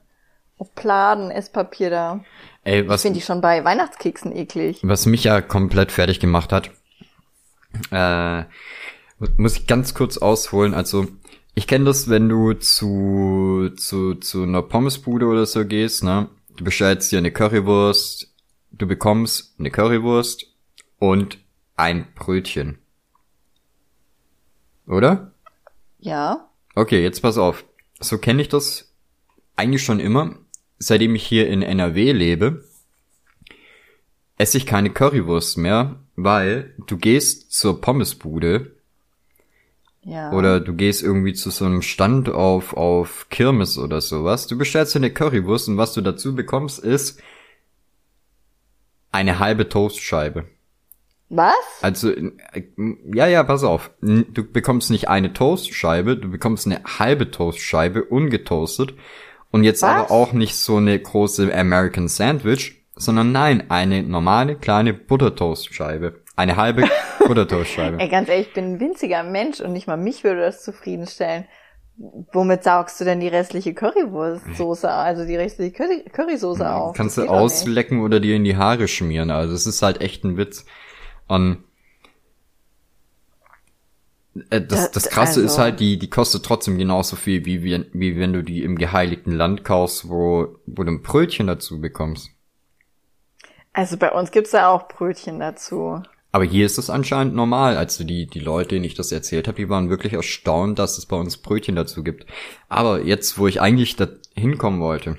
auf 0.58 0.74
Pladen 0.74 1.30
Esspapier 1.30 1.92
da. 1.92 2.24
Ey, 2.64 2.82
Ich 2.82 2.88
was, 2.88 3.04
finde 3.04 3.20
die 3.20 3.26
schon 3.26 3.42
bei 3.42 3.64
Weihnachtskeksen 3.64 4.36
eklig. 4.36 4.80
was 4.82 5.06
mich 5.06 5.24
ja 5.26 5.40
komplett 5.42 5.92
fertig 5.92 6.20
gemacht 6.20 6.52
hat, 6.52 6.72
äh, 7.92 8.44
muss 9.38 9.56
ich 9.58 9.68
ganz 9.68 9.94
kurz 9.94 10.18
ausholen. 10.18 10.74
Also, 10.74 11.06
ich 11.54 11.68
kenne 11.68 11.86
das, 11.86 12.10
wenn 12.10 12.28
du 12.28 12.54
zu, 12.54 13.70
zu, 13.78 14.16
zu 14.16 14.42
einer 14.42 14.64
Pommesbude 14.64 15.28
oder 15.28 15.46
so 15.46 15.64
gehst, 15.64 16.04
ne? 16.04 16.28
Du 16.58 16.64
bestellst 16.64 17.12
dir 17.12 17.20
eine 17.20 17.32
Currywurst, 17.32 18.34
du 18.72 18.88
bekommst 18.88 19.54
eine 19.60 19.70
Currywurst 19.70 20.48
und 20.98 21.38
ein 21.76 22.08
Brötchen. 22.16 22.80
Oder? 24.88 25.32
Ja. 26.00 26.50
Okay, 26.74 27.04
jetzt 27.04 27.22
pass 27.22 27.38
auf. 27.38 27.64
So 28.00 28.18
kenne 28.18 28.42
ich 28.42 28.50
das 28.50 28.92
eigentlich 29.56 29.84
schon 29.84 30.00
immer. 30.00 30.40
Seitdem 30.80 31.14
ich 31.14 31.28
hier 31.28 31.48
in 31.48 31.62
NRW 31.62 32.12
lebe, 32.12 32.66
esse 34.38 34.58
ich 34.58 34.66
keine 34.66 34.90
Currywurst 34.90 35.60
mehr, 35.60 36.00
weil 36.16 36.74
du 36.88 36.98
gehst 36.98 37.52
zur 37.52 37.82
Pommesbude 37.82 38.77
Ja. 40.10 40.32
oder 40.32 40.62
du 40.62 40.74
gehst 40.74 41.04
irgendwie 41.04 41.34
zu 41.34 41.50
so 41.50 41.66
einem 41.66 41.82
Stand 41.82 42.30
auf, 42.30 42.78
auf 42.78 43.28
Kirmes 43.30 43.78
oder 43.78 44.00
sowas. 44.00 44.48
Du 44.48 44.58
bestellst 44.58 44.96
dir 44.96 45.00
eine 45.00 45.12
Currywurst 45.12 45.68
und 45.68 45.78
was 45.78 45.92
du 45.92 46.02
dazu 46.02 46.34
bekommst 46.34 46.80
ist 46.80 47.22
eine 49.12 49.40
halbe 49.40 49.68
Toastscheibe. 49.68 50.46
Was? 51.30 51.56
Also, 51.82 52.14
ja, 53.14 53.28
ja, 53.28 53.44
pass 53.44 53.64
auf. 53.64 53.92
Du 54.02 54.50
bekommst 54.50 54.92
nicht 54.92 55.10
eine 55.10 55.34
Toastscheibe, 55.34 56.16
du 56.16 56.30
bekommst 56.30 56.68
eine 56.68 56.82
halbe 57.00 57.32
Toastscheibe, 57.32 58.04
ungetoastet. 58.06 58.94
Und 59.52 59.64
jetzt 59.64 59.82
Was? 59.82 59.90
aber 59.90 60.12
auch 60.12 60.34
nicht 60.34 60.56
so 60.56 60.78
eine 60.78 60.98
große 60.98 61.54
American 61.54 62.08
Sandwich, 62.08 62.86
sondern 62.96 63.32
nein, 63.32 63.70
eine 63.70 64.04
normale 64.04 64.56
kleine 64.56 64.94
Buttertoastscheibe. 64.94 66.22
Eine 66.36 66.56
halbe 66.56 66.84
Buttertoastscheibe. 67.28 68.00
Ey, 68.00 68.10
ganz 68.10 68.30
ehrlich, 68.30 68.48
ich 68.48 68.54
bin 68.54 68.74
ein 68.74 68.80
winziger 68.80 69.24
Mensch 69.24 69.60
und 69.62 69.74
nicht 69.74 69.88
mal 69.88 69.98
mich 69.98 70.24
würde 70.24 70.42
das 70.42 70.64
zufriedenstellen. 70.64 71.46
Womit 72.32 72.64
saugst 72.64 73.02
du 73.02 73.06
denn 73.06 73.20
die 73.20 73.28
restliche 73.28 73.74
Currywurstsoße, 73.74 74.88
also 74.90 75.26
die 75.26 75.36
restliche 75.36 75.72
Curry 75.72 76.04
Currysoße 76.12 76.72
auf? 76.72 76.96
Kannst 76.96 77.18
du 77.18 77.28
auslecken 77.28 78.02
oder 78.02 78.20
dir 78.20 78.36
in 78.36 78.44
die 78.44 78.56
Haare 78.56 78.88
schmieren. 78.88 79.32
Also 79.32 79.56
es 79.56 79.66
ist 79.66 79.82
halt 79.82 80.02
echt 80.02 80.24
ein 80.24 80.38
Witz. 80.38 80.66
Und 81.28 81.64
äh, 84.52 84.62
das, 84.62 84.92
Das- 84.92 85.10
Krasse 85.10 85.42
ist 85.42 85.54
also- 85.54 85.64
halt, 85.64 85.80
die, 85.80 85.98
die 85.98 86.10
kostet 86.10 86.46
trotzdem 86.46 86.78
genauso 86.78 87.16
viel, 87.16 87.46
wie, 87.46 87.64
wie, 87.64 87.86
wie 87.94 88.20
wenn 88.20 88.34
du 88.34 88.44
die 88.44 88.64
im 88.64 88.78
geheiligten 88.78 89.32
Land 89.32 89.64
kaufst, 89.64 90.08
wo, 90.10 90.60
wo 90.68 90.84
du 90.84 90.92
ein 90.92 91.02
Brötchen 91.02 91.48
dazu 91.48 91.82
bekommst. 91.82 92.30
Also 93.74 93.98
bei 93.98 94.12
uns 94.12 94.32
gibt's 94.32 94.52
da 94.52 94.70
auch 94.70 94.88
Brötchen 94.88 95.40
dazu. 95.40 96.02
Aber 96.32 96.44
hier 96.44 96.66
ist 96.66 96.78
das 96.78 96.90
anscheinend 96.90 97.36
normal. 97.36 97.78
Also 97.78 98.04
die, 98.04 98.28
die 98.28 98.40
Leute, 98.40 98.70
denen 98.70 98.86
ich 98.86 98.96
das 98.96 99.12
erzählt 99.12 99.48
habe, 99.48 99.58
die 99.58 99.70
waren 99.70 99.90
wirklich 99.90 100.14
erstaunt, 100.14 100.78
dass 100.78 100.98
es 100.98 101.06
bei 101.06 101.16
uns 101.16 101.38
Brötchen 101.38 101.76
dazu 101.76 102.04
gibt. 102.04 102.26
Aber 102.70 103.02
jetzt, 103.02 103.38
wo 103.38 103.48
ich 103.48 103.62
eigentlich 103.62 103.96
da 103.96 104.08
hinkommen 104.36 104.82
wollte, 104.82 105.18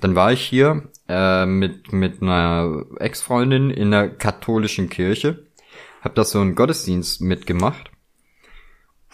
dann 0.00 0.14
war 0.14 0.32
ich 0.32 0.42
hier 0.42 0.90
äh, 1.08 1.46
mit, 1.46 1.92
mit 1.92 2.20
einer 2.20 2.84
Ex-Freundin 2.98 3.70
in 3.70 3.90
der 3.90 4.08
katholischen 4.08 4.90
Kirche, 4.90 5.46
hab 6.02 6.14
da 6.14 6.24
so 6.24 6.40
einen 6.40 6.54
Gottesdienst 6.54 7.20
mitgemacht. 7.20 7.90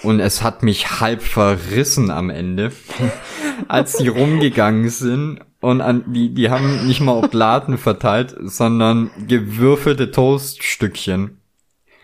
Und 0.03 0.19
es 0.19 0.43
hat 0.43 0.63
mich 0.65 1.01
halb 1.01 1.23
verrissen 1.23 2.11
am 2.11 2.29
Ende, 2.31 2.73
als 3.69 3.99
die 3.99 4.09
rumgegangen 4.09 4.89
sind 4.89 5.41
und 5.65 5.81
an, 5.81 6.05
die, 6.07 6.33
die 6.35 6.51
haben 6.51 6.87
nicht 6.87 7.01
mal 7.01 7.17
Oblaten 7.17 7.79
verteilt, 7.79 8.35
sondern 8.41 9.11
gewürfelte 9.27 10.11
Toaststückchen. 10.11 11.41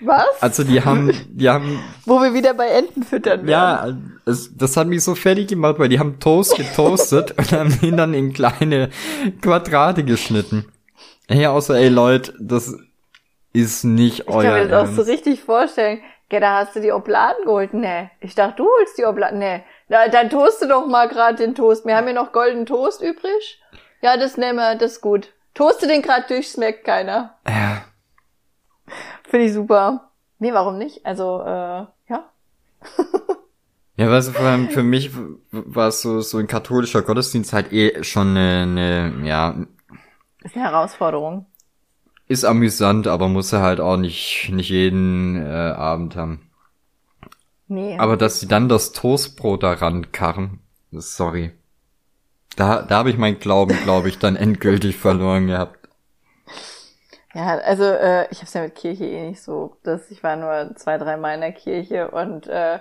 Was? 0.02 0.24
Also 0.40 0.64
die 0.64 0.82
haben, 0.82 1.12
die 1.28 1.50
haben, 1.50 1.78
Wo 2.06 2.20
wir 2.22 2.32
wieder 2.32 2.54
bei 2.54 2.68
Enten 2.68 3.02
füttern 3.02 3.46
werden. 3.46 3.48
ja, 3.48 4.30
es, 4.30 4.56
das 4.56 4.76
hat 4.78 4.86
mich 4.88 5.04
so 5.04 5.14
fertig 5.14 5.48
gemacht, 5.48 5.78
weil 5.78 5.90
die 5.90 5.98
haben 5.98 6.18
Toast 6.20 6.56
getoastet 6.56 7.32
und 7.36 7.52
haben 7.52 7.78
ihn 7.82 7.98
dann 7.98 8.14
in 8.14 8.32
kleine 8.32 8.88
Quadrate 9.42 10.02
geschnitten. 10.02 10.64
Hey, 11.28 11.46
außer, 11.46 11.76
ey 11.76 11.90
Leute, 11.90 12.32
das 12.40 12.74
ist 13.52 13.84
nicht 13.84 14.20
Ich 14.20 14.26
kann 14.26 14.34
euer 14.36 14.54
mir 14.62 14.68
das 14.68 14.88
auch 14.88 14.92
so 14.94 15.02
Ernst. 15.02 15.12
richtig 15.12 15.40
vorstellen. 15.42 16.00
Ja, 16.32 16.40
da 16.40 16.56
hast 16.60 16.76
du 16.76 16.80
die 16.80 16.92
Obladen 16.92 17.44
geholt. 17.44 17.74
Nee. 17.74 18.08
Ich 18.20 18.34
dachte, 18.34 18.54
du 18.58 18.68
holst 18.78 18.96
die 18.96 19.04
Obladen. 19.04 19.38
Nee. 19.40 19.62
Na, 19.90 20.06
dann 20.08 20.30
toaste 20.30 20.68
doch 20.68 20.86
mal 20.86 21.08
gerade 21.08 21.36
den 21.36 21.54
Toast. 21.56 21.84
Wir 21.84 21.96
haben 21.96 22.06
hier 22.06 22.14
noch 22.14 22.30
golden 22.30 22.64
Toast 22.64 23.02
übrig. 23.02 23.60
Ja, 24.00 24.16
das 24.16 24.36
nehmen 24.36 24.56
wir, 24.58 24.76
das 24.76 24.92
ist 24.92 25.00
gut. 25.00 25.32
Toaste 25.54 25.88
den 25.88 26.00
gerade 26.00 26.26
durch, 26.28 26.48
schmeckt 26.52 26.84
keiner. 26.84 27.34
Ja, 27.46 27.82
Finde 29.24 29.46
ich 29.46 29.52
super. 29.52 30.10
Nee, 30.38 30.52
warum 30.52 30.78
nicht? 30.78 31.04
Also, 31.04 31.40
äh, 31.42 31.86
ja. 32.08 32.24
Ja, 33.96 34.10
weißt 34.10 34.28
du, 34.28 34.32
vor 34.32 34.46
allem 34.46 34.70
für 34.70 34.82
mich 34.82 35.10
war 35.50 35.88
es 35.88 36.00
so, 36.00 36.22
so 36.22 36.38
ein 36.38 36.46
katholischer 36.46 37.02
Gottesdienst 37.02 37.52
halt 37.52 37.70
eh 37.70 38.02
schon 38.02 38.28
eine, 38.34 38.62
eine, 38.62 39.28
ja, 39.28 39.54
Ist 40.42 40.56
eine 40.56 40.64
Herausforderung. 40.64 41.44
ist 42.26 42.44
amüsant, 42.44 43.06
aber 43.08 43.28
muss 43.28 43.52
er 43.52 43.60
halt 43.60 43.78
auch 43.78 43.98
nicht, 43.98 44.48
nicht 44.52 44.70
jeden 44.70 45.36
äh, 45.44 45.50
Abend 45.50 46.16
haben. 46.16 46.49
Nee. 47.70 47.96
Aber 47.98 48.16
dass 48.16 48.40
sie 48.40 48.48
dann 48.48 48.68
das 48.68 48.90
Toastbrot 48.90 49.62
daran 49.62 50.10
karren, 50.10 50.58
sorry. 50.90 51.52
Da, 52.56 52.82
da 52.82 52.96
habe 52.96 53.10
ich 53.10 53.16
meinen 53.16 53.38
Glauben, 53.38 53.78
glaube 53.84 54.08
ich, 54.08 54.18
dann 54.18 54.34
endgültig 54.36 54.96
verloren 54.96 55.46
gehabt. 55.46 55.88
Ja, 57.32 57.58
also 57.58 57.84
äh, 57.84 58.28
ich 58.32 58.38
habe 58.38 58.46
es 58.46 58.54
ja 58.54 58.62
mit 58.62 58.74
Kirche 58.74 59.04
eh 59.04 59.28
nicht 59.28 59.40
so. 59.40 59.76
Das, 59.84 60.10
ich 60.10 60.24
war 60.24 60.34
nur 60.34 60.74
zwei, 60.74 60.98
drei 60.98 61.16
Mal 61.16 61.34
in 61.34 61.42
der 61.42 61.52
Kirche 61.52 62.10
und 62.10 62.48
äh, 62.48 62.80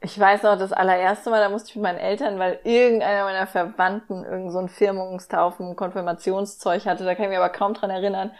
ich 0.00 0.18
weiß 0.18 0.42
noch, 0.44 0.58
das 0.58 0.72
allererste 0.72 1.28
Mal, 1.28 1.40
da 1.40 1.50
musste 1.50 1.68
ich 1.68 1.76
mit 1.76 1.82
meinen 1.82 1.98
Eltern, 1.98 2.38
weil 2.38 2.60
irgendeiner 2.64 3.24
meiner 3.24 3.46
Verwandten 3.46 4.24
irgend 4.24 4.52
so 4.52 4.58
ein 4.58 4.70
Firmungstaufen, 4.70 5.76
Konfirmationszeug 5.76 6.86
hatte, 6.86 7.04
da 7.04 7.14
kann 7.14 7.24
ich 7.24 7.28
mich 7.28 7.38
aber 7.38 7.50
kaum 7.50 7.74
dran 7.74 7.90
erinnern. 7.90 8.30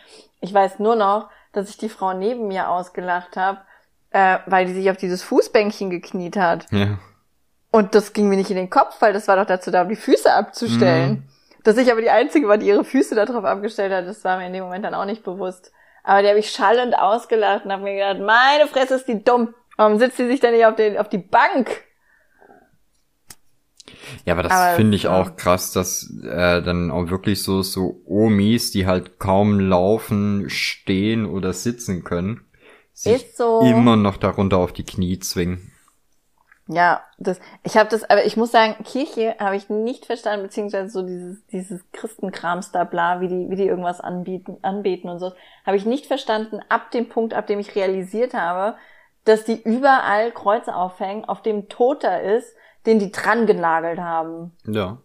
Ich 0.41 0.55
weiß 0.55 0.79
nur 0.79 0.97
noch, 0.97 1.29
dass 1.53 1.69
ich 1.69 1.77
die 1.77 1.91
Frau 1.91 2.15
neben 2.15 2.49
mir 2.49 2.71
ausgelacht 2.71 3.37
habe, 3.37 3.61
äh, 4.11 4.39
weil 4.47 4.67
die 4.67 4.75
sich 4.75 4.91
auf 4.91 4.97
dieses 4.97 5.23
Fußbänkchen 5.23 5.91
gekniet 5.91 6.37
hat. 6.37 6.67
Ja. 6.71 6.99
Und 7.71 7.95
das 7.95 8.13
ging 8.13 8.29
mir 8.29 8.37
nicht 8.37 8.51
in 8.51 8.57
den 8.57 8.71
Kopf, 8.71 8.97
weil 9.01 9.13
das 9.13 9.29
war 9.29 9.37
doch 9.37 9.47
dazu 9.47 9.71
da, 9.71 9.83
um 9.83 9.89
die 9.89 9.97
Füße 9.97 10.33
abzustellen. 10.33 11.11
Mhm. 11.11 11.23
Dass 11.63 11.77
ich 11.77 11.93
aber 11.93 12.01
die 12.01 12.11
Einzige 12.11 12.49
war, 12.49 12.59
die 12.59 12.67
ihre 12.67 12.85
Füße 12.85 13.15
darauf 13.15 13.45
abgestellt 13.45 13.93
hat, 13.93 14.07
das 14.07 14.25
war 14.25 14.39
mir 14.39 14.47
in 14.47 14.53
dem 14.53 14.65
Moment 14.65 14.85
dann 14.85 14.95
auch 14.95 15.05
nicht 15.05 15.23
bewusst. 15.23 15.73
Aber 16.03 16.23
die 16.23 16.29
habe 16.29 16.39
ich 16.39 16.51
schallend 16.51 16.97
ausgelacht 16.97 17.65
und 17.65 17.73
habe 17.73 17.83
mir 17.83 17.95
gedacht, 17.95 18.21
meine 18.21 18.67
Fresse 18.67 18.95
ist 18.95 19.07
die 19.07 19.23
dumm. 19.23 19.55
Warum 19.77 19.99
sitzt 19.99 20.17
sie 20.17 20.27
sich 20.27 20.41
denn 20.41 20.55
nicht 20.55 20.67
auf, 20.67 20.75
den, 20.75 20.99
auf 20.99 21.09
die 21.09 21.19
Bank? 21.19 21.71
Ja, 24.25 24.35
aber 24.35 24.43
das 24.43 24.77
finde 24.77 24.97
ich 24.97 25.05
ja. 25.05 25.21
auch 25.21 25.37
krass, 25.37 25.73
dass 25.73 26.13
äh, 26.23 26.63
dann 26.63 26.91
auch 26.91 27.11
wirklich 27.11 27.43
so 27.43 27.63
so 27.63 28.03
Omis, 28.07 28.71
die 28.71 28.87
halt 28.87 29.19
kaum 29.19 29.61
laufen, 29.61 30.49
stehen 30.49 31.27
oder 31.27 31.53
sitzen 31.53 32.05
können, 32.05 32.45
sich 33.03 33.25
Ist 33.25 33.37
so. 33.37 33.61
immer 33.61 33.97
noch 33.97 34.17
darunter 34.19 34.59
auf 34.59 34.73
die 34.73 34.85
Knie 34.85 35.19
zwingen. 35.19 35.73
Ja, 36.69 37.03
das, 37.19 37.41
ich 37.65 37.77
habe 37.77 37.89
das, 37.89 38.09
aber 38.09 38.25
ich 38.27 38.37
muss 38.37 38.53
sagen, 38.53 38.77
Kirche 38.85 39.35
habe 39.41 39.57
ich 39.57 39.69
nicht 39.71 40.07
verstanden, 40.07 40.45
beziehungsweise 40.45 40.89
so 40.89 41.03
dieses, 41.03 41.45
dieses 41.47 41.81
Christenkrams 41.93 42.71
da 42.71 42.85
bla, 42.85 43.21
wie 43.21 43.27
die, 43.27 43.51
wie 43.51 43.57
die 43.57 43.67
irgendwas 43.67 44.01
anbieten, 44.01 44.59
anbeten 44.63 45.11
und 45.11 45.19
so, 45.19 45.33
habe 45.67 45.77
ich 45.77 45.85
nicht 45.85 46.07
verstanden 46.07 46.61
ab 46.69 46.93
dem 46.93 47.09
Punkt, 47.09 47.35
ab 47.35 47.49
dem 47.49 47.59
ich 47.59 47.75
realisiert 47.75 48.35
habe, 48.35 48.77
dass 49.25 49.45
die 49.45 49.61
überall 49.61 50.31
Kreuze 50.31 50.77
aufhängen, 50.77 51.25
auf 51.25 51.43
dem 51.43 51.69
Toter 51.69 52.23
ist, 52.23 52.55
den 52.87 53.01
die 53.01 53.11
dran 53.11 53.47
genagelt 53.47 53.99
haben. 53.99 54.53
Ja. 54.65 54.99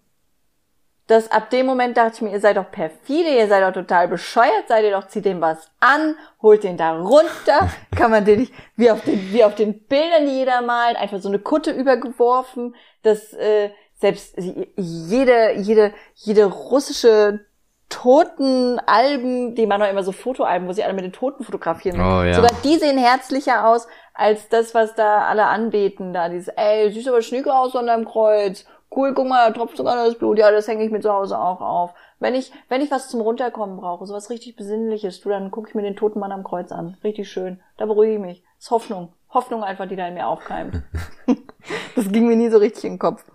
Dass 1.08 1.30
ab 1.32 1.50
dem 1.52 1.66
Moment 1.66 1.98
dachte 1.98 2.16
ich 2.16 2.22
mir, 2.22 2.32
ihr 2.32 2.40
seid 2.40 2.58
doch 2.58 2.72
perfide, 2.72 3.30
ihr 3.30 3.48
seid 3.48 3.64
doch 3.64 3.74
total 3.74 4.08
bescheuert, 4.08 4.68
seid 4.68 4.84
ihr 4.84 4.92
doch, 4.92 5.08
zieht 5.08 5.26
den 5.26 5.42
was 5.42 5.70
an, 5.80 6.16
holt 6.42 6.64
den 6.64 6.78
da 6.78 6.98
runter, 6.98 7.70
kann 7.96 8.12
man 8.12 8.26
den 8.26 8.42
nicht, 8.42 8.54
wie 8.76 8.90
auf 8.90 9.04
den, 9.04 9.32
wie 9.32 9.44
auf 9.44 9.56
den 9.56 9.80
Bildern, 9.80 10.26
die 10.26 10.34
jeder 10.38 10.62
malt, 10.62 10.98
einfach 10.98 11.20
so 11.20 11.30
eine 11.30 11.40
Kutte 11.40 11.72
übergeworfen, 11.72 12.76
dass 13.04 13.34
äh, 13.34 13.70
selbst 14.00 14.36
jede, 14.76 15.54
jede, 15.54 15.94
jede 16.16 16.46
russische 16.46 17.46
Totenalben, 17.90 19.54
die 19.54 19.68
man 19.68 19.80
noch 19.80 19.88
immer 19.88 20.04
so 20.04 20.12
Fotoalben, 20.12 20.68
wo 20.68 20.74
sie 20.74 20.84
alle 20.84 20.94
mit 20.94 21.06
den 21.06 21.14
Toten 21.14 21.44
fotografieren. 21.44 22.02
Oh, 22.02 22.24
ja. 22.24 22.34
Sogar 22.34 22.52
die 22.64 22.78
sehen 22.78 22.98
herzlicher 22.98 23.68
aus 23.68 23.88
als 24.14 24.50
das, 24.50 24.74
was 24.74 24.96
da 24.96 25.26
alle 25.28 25.46
anbeten. 25.46 26.12
Da 26.12 26.30
dieses, 26.30 26.48
ey, 26.48 26.92
siehst 26.92 27.08
aber 27.08 27.22
schnieke 27.22 27.54
aus 27.54 27.76
an 27.76 27.88
deinem 27.88 28.06
Kreuz. 28.06 28.66
Cool, 28.96 29.14
guck 29.14 29.28
mal, 29.28 29.48
da 29.48 29.54
tropft 29.58 29.78
sogar 29.78 29.96
das 29.96 30.16
Blut. 30.18 30.38
Ja, 30.38 30.52
das 30.52 30.68
hänge 30.68 30.86
ich 30.86 30.92
mir 30.92 31.02
zu 31.02 31.12
Hause 31.12 31.38
auch 31.38 31.60
auf. 31.60 31.94
Wenn 32.20 32.34
ich, 32.34 32.52
wenn 32.70 32.82
ich 32.82 32.92
was 32.92 33.10
zum 33.10 33.20
Runterkommen 33.22 33.78
brauche, 33.78 34.06
sowas 34.06 34.30
richtig 34.30 34.56
Besinnliches, 34.56 35.20
du, 35.22 35.30
dann 35.30 35.52
gucke 35.52 35.70
ich 35.70 35.76
mir 35.76 35.82
den 35.82 35.98
toten 35.98 36.20
Mann 36.20 36.32
am 36.32 36.44
Kreuz 36.44 36.72
an. 36.72 36.98
Richtig 37.04 37.30
schön. 37.30 37.60
Da 37.78 37.86
beruhige 37.86 38.14
ich 38.14 38.20
mich. 38.20 38.44
Das 38.58 38.66
ist 38.66 38.72
Hoffnung. 38.72 39.12
Hoffnung 39.30 39.64
einfach, 39.64 39.88
die 39.88 39.98
da 39.98 40.08
in 40.08 40.14
mir 40.14 40.28
aufkeimt. 40.28 40.82
das 41.96 42.10
ging 42.10 42.28
mir 42.28 42.38
nie 42.38 42.50
so 42.50 42.58
richtig 42.58 42.86
in 42.86 42.94
den 42.94 43.00
Kopf. 43.00 43.26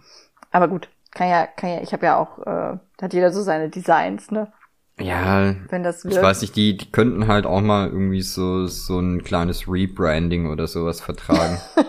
Aber 0.50 0.68
gut, 0.68 0.88
kann 1.10 1.28
ja, 1.28 1.46
kann 1.46 1.70
ja, 1.70 1.80
ich 1.82 1.92
habe 1.92 2.06
ja 2.06 2.18
auch, 2.18 2.38
äh, 2.38 2.78
da 2.96 3.02
hat 3.02 3.12
jeder 3.12 3.30
so 3.30 3.42
seine 3.42 3.68
Designs, 3.68 4.30
ne? 4.30 4.50
Ja, 4.98 5.54
Wenn 5.68 5.82
das 5.82 6.04
ich 6.04 6.10
wirkt. 6.12 6.22
weiß 6.24 6.42
nicht, 6.42 6.56
die, 6.56 6.76
die 6.76 6.90
könnten 6.92 7.26
halt 7.26 7.46
auch 7.46 7.60
mal 7.60 7.88
irgendwie 7.88 8.22
so, 8.22 8.66
so 8.66 8.98
ein 8.98 9.22
kleines 9.24 9.66
Rebranding 9.66 10.50
oder 10.50 10.66
sowas 10.66 11.00
vertragen. 11.00 11.58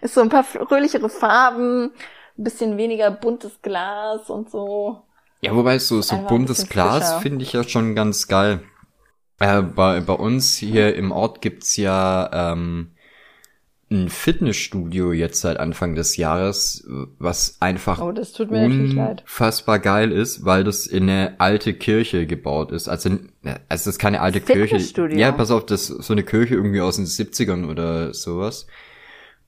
Ist 0.00 0.14
so 0.14 0.20
ein 0.20 0.28
paar 0.28 0.44
fröhlichere 0.44 1.08
Farben, 1.08 1.92
ein 2.38 2.44
bisschen 2.44 2.76
weniger 2.76 3.10
buntes 3.10 3.60
Glas 3.62 4.30
und 4.30 4.50
so. 4.50 5.02
ja, 5.40 5.54
wobei 5.54 5.78
so, 5.78 6.00
so 6.02 6.14
Einfach 6.16 6.28
buntes 6.28 6.68
Glas 6.68 7.14
finde 7.22 7.44
ich 7.44 7.52
ja 7.52 7.64
schon 7.64 7.94
ganz 7.94 8.28
geil. 8.28 8.60
Äh, 9.40 9.62
bei, 9.62 10.00
bei 10.00 10.12
uns 10.14 10.56
hier 10.56 10.94
im 10.96 11.12
Ort 11.12 11.40
gibt's 11.42 11.76
ja 11.76 12.52
ähm, 12.52 12.92
ein 13.90 14.08
Fitnessstudio 14.10 15.12
jetzt 15.12 15.40
seit 15.40 15.58
Anfang 15.58 15.94
des 15.94 16.16
Jahres, 16.16 16.86
was 17.18 17.56
einfach 17.60 18.00
Oh, 18.02 18.12
das 18.12 18.32
tut 18.32 18.50
mir 18.50 18.68
natürlich 18.68 18.94
leid. 18.94 19.22
unfassbar 19.22 19.78
geil 19.78 20.12
ist, 20.12 20.44
weil 20.44 20.62
das 20.64 20.86
in 20.86 21.04
eine 21.04 21.36
alte 21.38 21.72
Kirche 21.72 22.26
gebaut 22.26 22.70
ist. 22.70 22.88
Also, 22.88 23.10
also 23.10 23.58
das 23.68 23.86
ist 23.86 23.98
keine 23.98 24.20
alte 24.20 24.40
Kirche. 24.40 24.74
Fitnessstudio? 24.76 25.18
Ja, 25.18 25.32
pass 25.32 25.50
auf, 25.50 25.64
das 25.66 25.88
ist 25.88 26.06
so 26.06 26.12
eine 26.12 26.22
Kirche 26.22 26.54
irgendwie 26.56 26.80
aus 26.82 26.96
den 26.96 27.06
70ern 27.06 27.66
oder 27.70 28.12
sowas. 28.12 28.66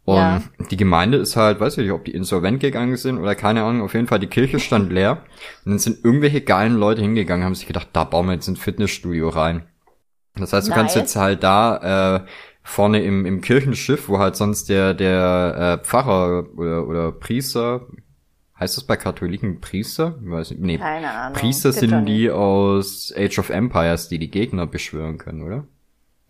Und 0.04 0.16
Ja. 0.16 0.42
die 0.70 0.76
Gemeinde 0.76 1.18
ist 1.18 1.36
halt, 1.36 1.60
weiß 1.60 1.78
ich 1.78 1.84
nicht, 1.84 1.92
ob 1.92 2.04
die 2.04 2.12
insolvent 2.14 2.60
gegangen 2.60 2.96
sind 2.96 3.18
oder 3.18 3.34
keine 3.34 3.62
Ahnung, 3.62 3.82
auf 3.82 3.94
jeden 3.94 4.06
Fall, 4.06 4.18
die 4.18 4.26
Kirche 4.26 4.58
stand 4.58 4.90
leer. 4.92 5.24
Und 5.64 5.72
dann 5.72 5.78
sind 5.78 6.04
irgendwelche 6.04 6.40
geilen 6.40 6.74
Leute 6.76 7.02
hingegangen, 7.02 7.44
haben 7.44 7.54
sich 7.54 7.66
gedacht, 7.66 7.88
da 7.92 8.04
bauen 8.04 8.26
wir 8.26 8.32
jetzt 8.34 8.48
ein 8.48 8.56
Fitnessstudio 8.56 9.28
rein. 9.28 9.64
Das 10.36 10.52
heißt, 10.52 10.68
du 10.68 10.72
kannst 10.72 10.96
Nice. 10.96 11.02
jetzt 11.04 11.16
halt 11.16 11.42
da 11.42 12.16
äh, 12.16 12.26
vorne 12.62 13.02
im, 13.02 13.26
im 13.26 13.40
Kirchenschiff, 13.40 14.08
wo 14.08 14.18
halt 14.18 14.36
sonst 14.36 14.68
der, 14.68 14.94
der 14.94 15.78
äh, 15.80 15.84
Pfarrer 15.84 16.46
oder, 16.56 16.86
oder 16.86 17.12
Priester, 17.12 17.86
heißt 18.58 18.76
das 18.76 18.84
bei 18.84 18.96
Katholiken 18.96 19.60
Priester? 19.60 20.18
Ich 20.24 20.30
weiß 20.30 20.50
nicht. 20.52 20.60
Nee, 20.62 20.78
Keine 20.78 21.10
Ahnung. 21.10 21.38
Priester 21.38 21.70
Gibt 21.70 21.80
sind 21.80 22.06
die 22.06 22.30
aus 22.30 23.12
Age 23.16 23.38
of 23.38 23.50
Empires, 23.50 24.08
die 24.08 24.18
die 24.18 24.30
Gegner 24.30 24.66
beschwören 24.66 25.18
können, 25.18 25.42
oder? 25.42 25.64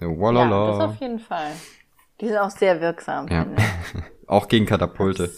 Ja, 0.01 0.09
Ja, 0.09 0.19
walala. 0.19 0.67
das 0.79 0.81
auf 0.81 1.01
jeden 1.01 1.19
Fall. 1.21 1.51
Die 2.21 2.27
sind 2.27 2.39
auch 2.39 2.51
sehr 2.51 2.81
wirksam. 2.81 3.29
Ja. 3.29 3.47
Auch 4.27 4.47
gegen 4.47 4.65
Katapulte. 4.65 5.31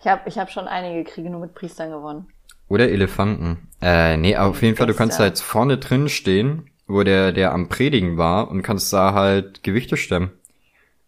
Ich 0.00 0.06
habe 0.06 0.22
ich 0.26 0.38
hab 0.38 0.50
schon 0.50 0.66
einige 0.66 1.04
Kriege 1.04 1.28
nur 1.28 1.40
mit 1.40 1.54
Priestern 1.54 1.90
gewonnen. 1.90 2.26
Oder 2.68 2.88
Elefanten. 2.88 3.68
Äh, 3.82 4.16
nee, 4.16 4.34
auf 4.34 4.62
jeden 4.62 4.76
Fall, 4.76 4.86
du 4.86 4.94
kannst 4.94 5.20
da 5.20 5.26
jetzt 5.26 5.42
vorne 5.42 5.76
drin 5.76 6.08
stehen, 6.08 6.70
wo 6.86 7.02
der, 7.02 7.32
der 7.32 7.52
am 7.52 7.68
Predigen 7.68 8.16
war 8.16 8.50
und 8.50 8.62
kannst 8.62 8.90
da 8.94 9.12
halt 9.12 9.62
Gewichte 9.62 9.98
stemmen. 9.98 10.30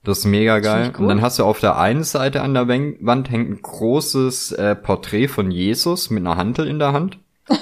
Das 0.05 0.19
ist 0.19 0.25
mega 0.27 0.61
geil. 0.61 0.93
Und 0.99 1.09
dann 1.09 1.23
hast 1.23 1.39
du 1.39 1.45
auf 1.45 1.59
der 1.59 1.79
einen 1.79 2.05
Seite 2.05 2.43
an 2.43 2.55
der 2.55 2.69
Wand 2.69 3.31
hängt 3.31 3.51
ein 3.51 3.63
großes 3.63 4.53
äh, 4.53 4.77
Porträt 4.77 5.29
von 5.29 5.51
Jesus 5.51 6.11
mit 6.11 6.21
einer 6.21 6.37
Hantel 6.37 6.69
in 6.69 6.79
der 6.79 6.93
Hand. 6.93 7.19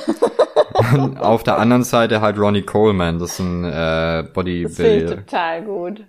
und 0.93 1.19
auf 1.19 1.43
der 1.43 1.59
anderen 1.59 1.85
Seite 1.85 2.21
halt 2.21 2.39
Ronnie 2.39 2.63
Coleman, 2.63 3.19
das 3.19 3.35
ist 3.35 3.39
ein 3.39 3.65
äh, 3.65 4.25
Das 4.25 4.33
Bodybuilder. 4.33 5.17
total 5.17 5.63
gut. 5.65 6.05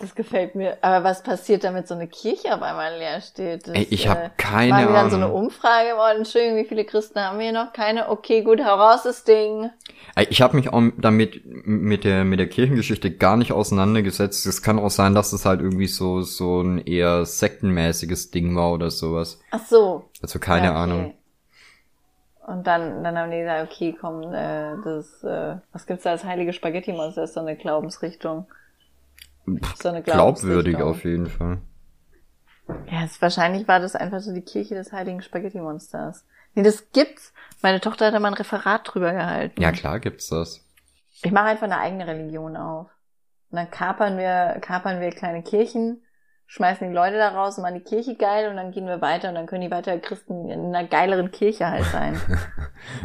Das 0.00 0.14
gefällt 0.14 0.54
mir. 0.54 0.78
Aber 0.80 1.04
was 1.04 1.22
passiert, 1.22 1.62
damit 1.62 1.86
so 1.86 1.94
eine 1.94 2.08
Kirche 2.08 2.54
auf 2.54 2.62
einmal 2.62 2.96
leer 2.98 3.20
steht? 3.20 3.66
Das, 3.68 3.74
Ey, 3.74 3.86
ich 3.90 4.08
hab 4.08 4.18
äh, 4.18 4.30
keine 4.36 4.72
Machen 4.72 4.86
wir 4.88 4.92
dann 4.94 5.10
so 5.10 5.16
Ahnung. 5.16 5.30
eine 5.30 5.38
Umfrage? 5.38 5.88
Oh, 5.98 6.16
Entschuldigung, 6.16 6.56
wie 6.56 6.64
viele 6.64 6.84
Christen 6.84 7.20
haben 7.20 7.38
wir 7.38 7.52
noch? 7.52 7.72
Keine? 7.72 8.08
Okay, 8.08 8.42
gut, 8.42 8.60
hau 8.64 8.74
raus 8.76 9.02
das 9.02 9.24
Ding. 9.24 9.70
Ey, 10.16 10.26
Ich 10.30 10.40
habe 10.40 10.56
mich 10.56 10.72
auch 10.72 10.82
damit 10.96 11.42
mit 11.44 12.04
der 12.04 12.24
mit 12.24 12.40
der 12.40 12.48
Kirchengeschichte 12.48 13.10
gar 13.10 13.36
nicht 13.36 13.52
auseinandergesetzt. 13.52 14.46
Es 14.46 14.62
kann 14.62 14.78
auch 14.78 14.90
sein, 14.90 15.14
dass 15.14 15.32
es 15.34 15.44
halt 15.44 15.60
irgendwie 15.60 15.86
so 15.86 16.22
so 16.22 16.62
ein 16.62 16.78
eher 16.78 17.26
sektenmäßiges 17.26 18.30
Ding 18.30 18.56
war 18.56 18.72
oder 18.72 18.90
sowas. 18.90 19.40
Ach 19.50 19.64
so. 19.66 20.04
Also 20.22 20.38
keine 20.38 20.66
Ja, 20.66 20.72
okay. 20.72 20.80
Ahnung. 20.80 21.14
Und 22.46 22.66
dann, 22.66 23.04
dann 23.04 23.16
haben 23.16 23.30
die 23.30 23.38
gesagt, 23.38 23.70
okay, 23.70 23.94
komm, 24.00 24.22
äh, 24.32 24.74
das, 24.82 25.22
äh, 25.22 25.56
was 25.72 25.86
gibt's 25.86 26.02
da 26.04 26.10
als 26.10 26.24
heilige 26.24 26.52
Spaghetti-Monster? 26.52 27.22
Ist 27.24 27.34
so 27.34 27.40
eine 27.40 27.54
Glaubensrichtung. 27.54 28.46
So 29.80 29.88
eine 29.88 30.02
Glaubwürdig 30.02 30.76
auf 30.76 31.04
jeden 31.04 31.26
Fall. 31.26 31.58
Ja, 32.90 33.04
es, 33.04 33.20
wahrscheinlich 33.20 33.66
war 33.66 33.80
das 33.80 33.96
einfach 33.96 34.20
so 34.20 34.32
die 34.32 34.42
Kirche 34.44 34.74
des 34.74 34.92
heiligen 34.92 35.22
Spaghetti-Monsters. 35.22 36.24
Nee, 36.54 36.62
das 36.62 36.90
gibt's. 36.92 37.32
Meine 37.62 37.80
Tochter 37.80 38.06
hat 38.06 38.14
da 38.14 38.20
mal 38.20 38.28
ein 38.28 38.34
Referat 38.34 38.82
drüber 38.84 39.12
gehalten. 39.12 39.60
Ja 39.60 39.72
klar 39.72 40.00
gibt's 40.00 40.28
das. 40.28 40.64
Ich 41.22 41.32
mache 41.32 41.46
einfach 41.46 41.64
eine 41.64 41.78
eigene 41.78 42.06
Religion 42.06 42.56
auf. 42.56 42.88
Und 43.50 43.56
dann 43.56 43.70
kapern 43.70 44.16
wir, 44.16 44.58
kapern 44.60 45.00
wir 45.00 45.10
kleine 45.10 45.42
Kirchen, 45.42 46.02
schmeißen 46.50 46.88
die 46.88 46.94
Leute 46.94 47.16
da 47.16 47.28
raus 47.28 47.56
und 47.56 47.62
machen 47.62 47.76
die 47.76 47.88
Kirche 47.88 48.16
geil 48.16 48.50
und 48.50 48.56
dann 48.56 48.72
gehen 48.72 48.84
wir 48.84 49.00
weiter 49.00 49.28
und 49.28 49.36
dann 49.36 49.46
können 49.46 49.60
die 49.60 49.70
weiter 49.70 49.96
Christen 50.00 50.50
in 50.50 50.74
einer 50.74 50.86
geileren 50.86 51.30
Kirche 51.30 51.68
halt 51.68 51.86
sein. 51.86 52.20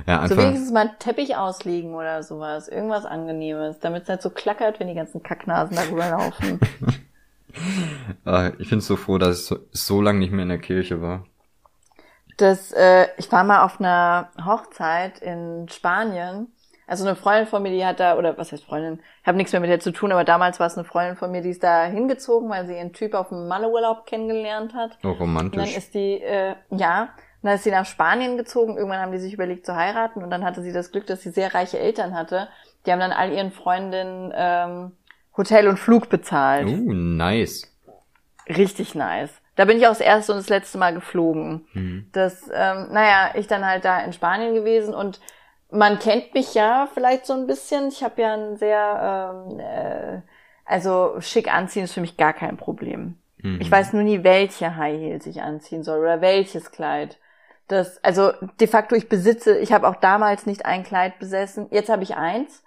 Ja, 0.08 0.16
so 0.16 0.22
einfach. 0.34 0.38
wenigstens 0.38 0.72
mal 0.72 0.88
einen 0.88 1.00
Teppich 1.00 1.36
auslegen 1.36 1.96
oder 1.96 2.24
sowas. 2.24 2.70
Irgendwas 2.70 3.06
Angenehmes, 3.06 3.78
damit 3.80 4.04
es 4.04 4.10
halt 4.10 4.22
so 4.22 4.30
klackert, 4.30 4.80
wenn 4.80 4.88
die 4.88 4.94
ganzen 4.94 5.22
Kacknasen 5.22 5.76
darüber 5.76 6.10
laufen. 6.10 6.62
äh, 8.26 8.52
ich 8.58 8.70
bin 8.70 8.80
so 8.80 8.96
froh, 8.96 9.18
dass 9.18 9.42
ich 9.42 9.46
so, 9.46 9.58
so 9.72 10.02
lange 10.02 10.20
nicht 10.20 10.32
mehr 10.32 10.44
in 10.44 10.50
der 10.50 10.60
Kirche 10.60 11.02
war. 11.02 11.26
Das, 12.38 12.72
äh, 12.72 13.08
ich 13.18 13.30
war 13.34 13.44
mal 13.44 13.64
auf 13.64 13.82
einer 13.82 14.30
Hochzeit 14.44 15.20
in 15.20 15.68
Spanien. 15.70 16.48
Also 16.88 17.06
eine 17.06 17.16
Freundin 17.16 17.48
von 17.48 17.64
mir, 17.64 17.72
die 17.72 17.86
hat 17.86 18.00
da, 18.00 18.18
oder 18.18 18.38
was 18.38 18.52
heißt 18.52 18.64
Freundin? 18.66 19.00
Ich 19.22 19.28
habe 19.28 19.38
nichts 19.38 19.52
mehr 19.52 19.60
mit 19.60 19.70
der 19.70 19.80
zu 19.80 19.92
tun, 19.92 20.12
aber 20.12 20.24
damals 20.24 20.60
war 20.60 20.68
es 20.68 20.78
eine 20.78 20.86
Freundin 20.86 21.16
von 21.16 21.32
mir, 21.32 21.42
die 21.42 21.50
ist 21.50 21.64
da 21.64 21.86
hingezogen, 21.86 22.50
weil 22.50 22.68
sie 22.68 22.76
ihren 22.76 22.94
Typ 22.94 23.14
auf 23.16 23.30
dem 23.30 23.48
Malleurlaub 23.48 24.06
kennengelernt 24.06 24.74
hat. 24.76 24.98
Oh, 25.04 25.08
Und 25.10 25.14
dann 25.14 25.20
romantisch. 25.20 25.76
ist 25.78 25.94
die, 25.96 26.22
äh, 26.22 26.56
ja, 26.70 27.02
und 27.42 27.50
dann 27.50 27.56
ist 27.56 27.64
sie 27.64 27.72
nach 27.72 27.86
Spanien 27.86 28.38
gezogen. 28.38 28.78
Irgendwann 28.78 29.00
haben 29.02 29.12
die 29.12 29.18
sich 29.20 29.34
überlegt 29.34 29.66
zu 29.66 29.76
heiraten 29.76 30.24
und 30.24 30.30
dann 30.30 30.44
hatte 30.44 30.62
sie 30.62 30.72
das 30.74 30.92
Glück, 30.92 31.08
dass 31.08 31.22
sie 31.22 31.30
sehr 31.32 31.54
reiche 31.54 31.80
Eltern 31.80 32.16
hatte. 32.16 32.48
Die 32.86 32.92
haben 32.92 33.00
dann 33.00 33.12
all 33.12 33.32
ihren 33.32 33.52
Freundinnen 33.52 34.32
ähm, 34.36 34.92
Hotel 35.38 35.68
und 35.68 35.78
Flug 35.78 36.10
bezahlt. 36.10 36.68
Oh, 36.68 36.92
nice. 36.94 37.72
Richtig 38.48 38.96
nice. 38.96 39.32
Da 39.56 39.66
bin 39.66 39.78
ich 39.78 39.86
auch 39.86 39.92
das 39.92 40.02
erste 40.02 40.34
und 40.34 40.38
das 40.40 40.50
letzte 40.50 40.78
Mal 40.78 40.94
geflogen. 40.94 41.66
Mhm. 41.74 42.10
Das, 42.12 42.44
ähm, 42.54 42.88
naja, 42.92 43.32
ich 43.36 43.48
dann 43.48 43.66
halt 43.66 43.86
da 43.86 44.00
in 44.02 44.14
Spanien 44.14 44.54
gewesen 44.54 44.94
und 44.94 45.20
man 45.76 46.00
kennt 46.00 46.34
mich 46.34 46.54
ja 46.54 46.88
vielleicht 46.94 47.26
so 47.26 47.34
ein 47.34 47.48
bisschen. 47.48 47.90
Ich 47.90 48.04
habe 48.04 48.22
ja 48.22 48.34
ein 48.34 48.58
sehr, 48.58 49.34
ähm, 49.50 49.60
äh, 49.60 50.22
also 50.66 51.16
schick 51.20 51.54
anziehen 51.54 51.84
ist 51.84 51.94
für 51.94 52.02
mich 52.02 52.18
gar 52.18 52.34
kein 52.34 52.58
Problem. 52.58 53.18
Mhm. 53.38 53.60
Ich 53.62 53.70
weiß 53.70 53.94
nur 53.94 54.04
nie, 54.04 54.24
welche 54.24 54.76
High 54.76 55.00
Heels 55.00 55.26
ich 55.28 55.42
anziehen 55.42 55.84
soll 55.84 56.00
oder 56.00 56.22
welches 56.22 56.72
Kleid. 56.72 57.20
Das, 57.68 58.04
also 58.04 58.32
de 58.60 58.68
facto, 58.68 58.96
ich 58.96 59.10
besitze, 59.10 59.58
ich 59.58 59.74
habe 59.74 59.88
auch 59.88 59.96
damals 59.96 60.46
nicht 60.46 60.66
ein 60.66 60.84
Kleid 60.84 61.20
besessen. 61.20 61.68
Jetzt 61.72 61.90
habe 61.90 62.04
ich 62.04 62.16
eins. 62.16 62.64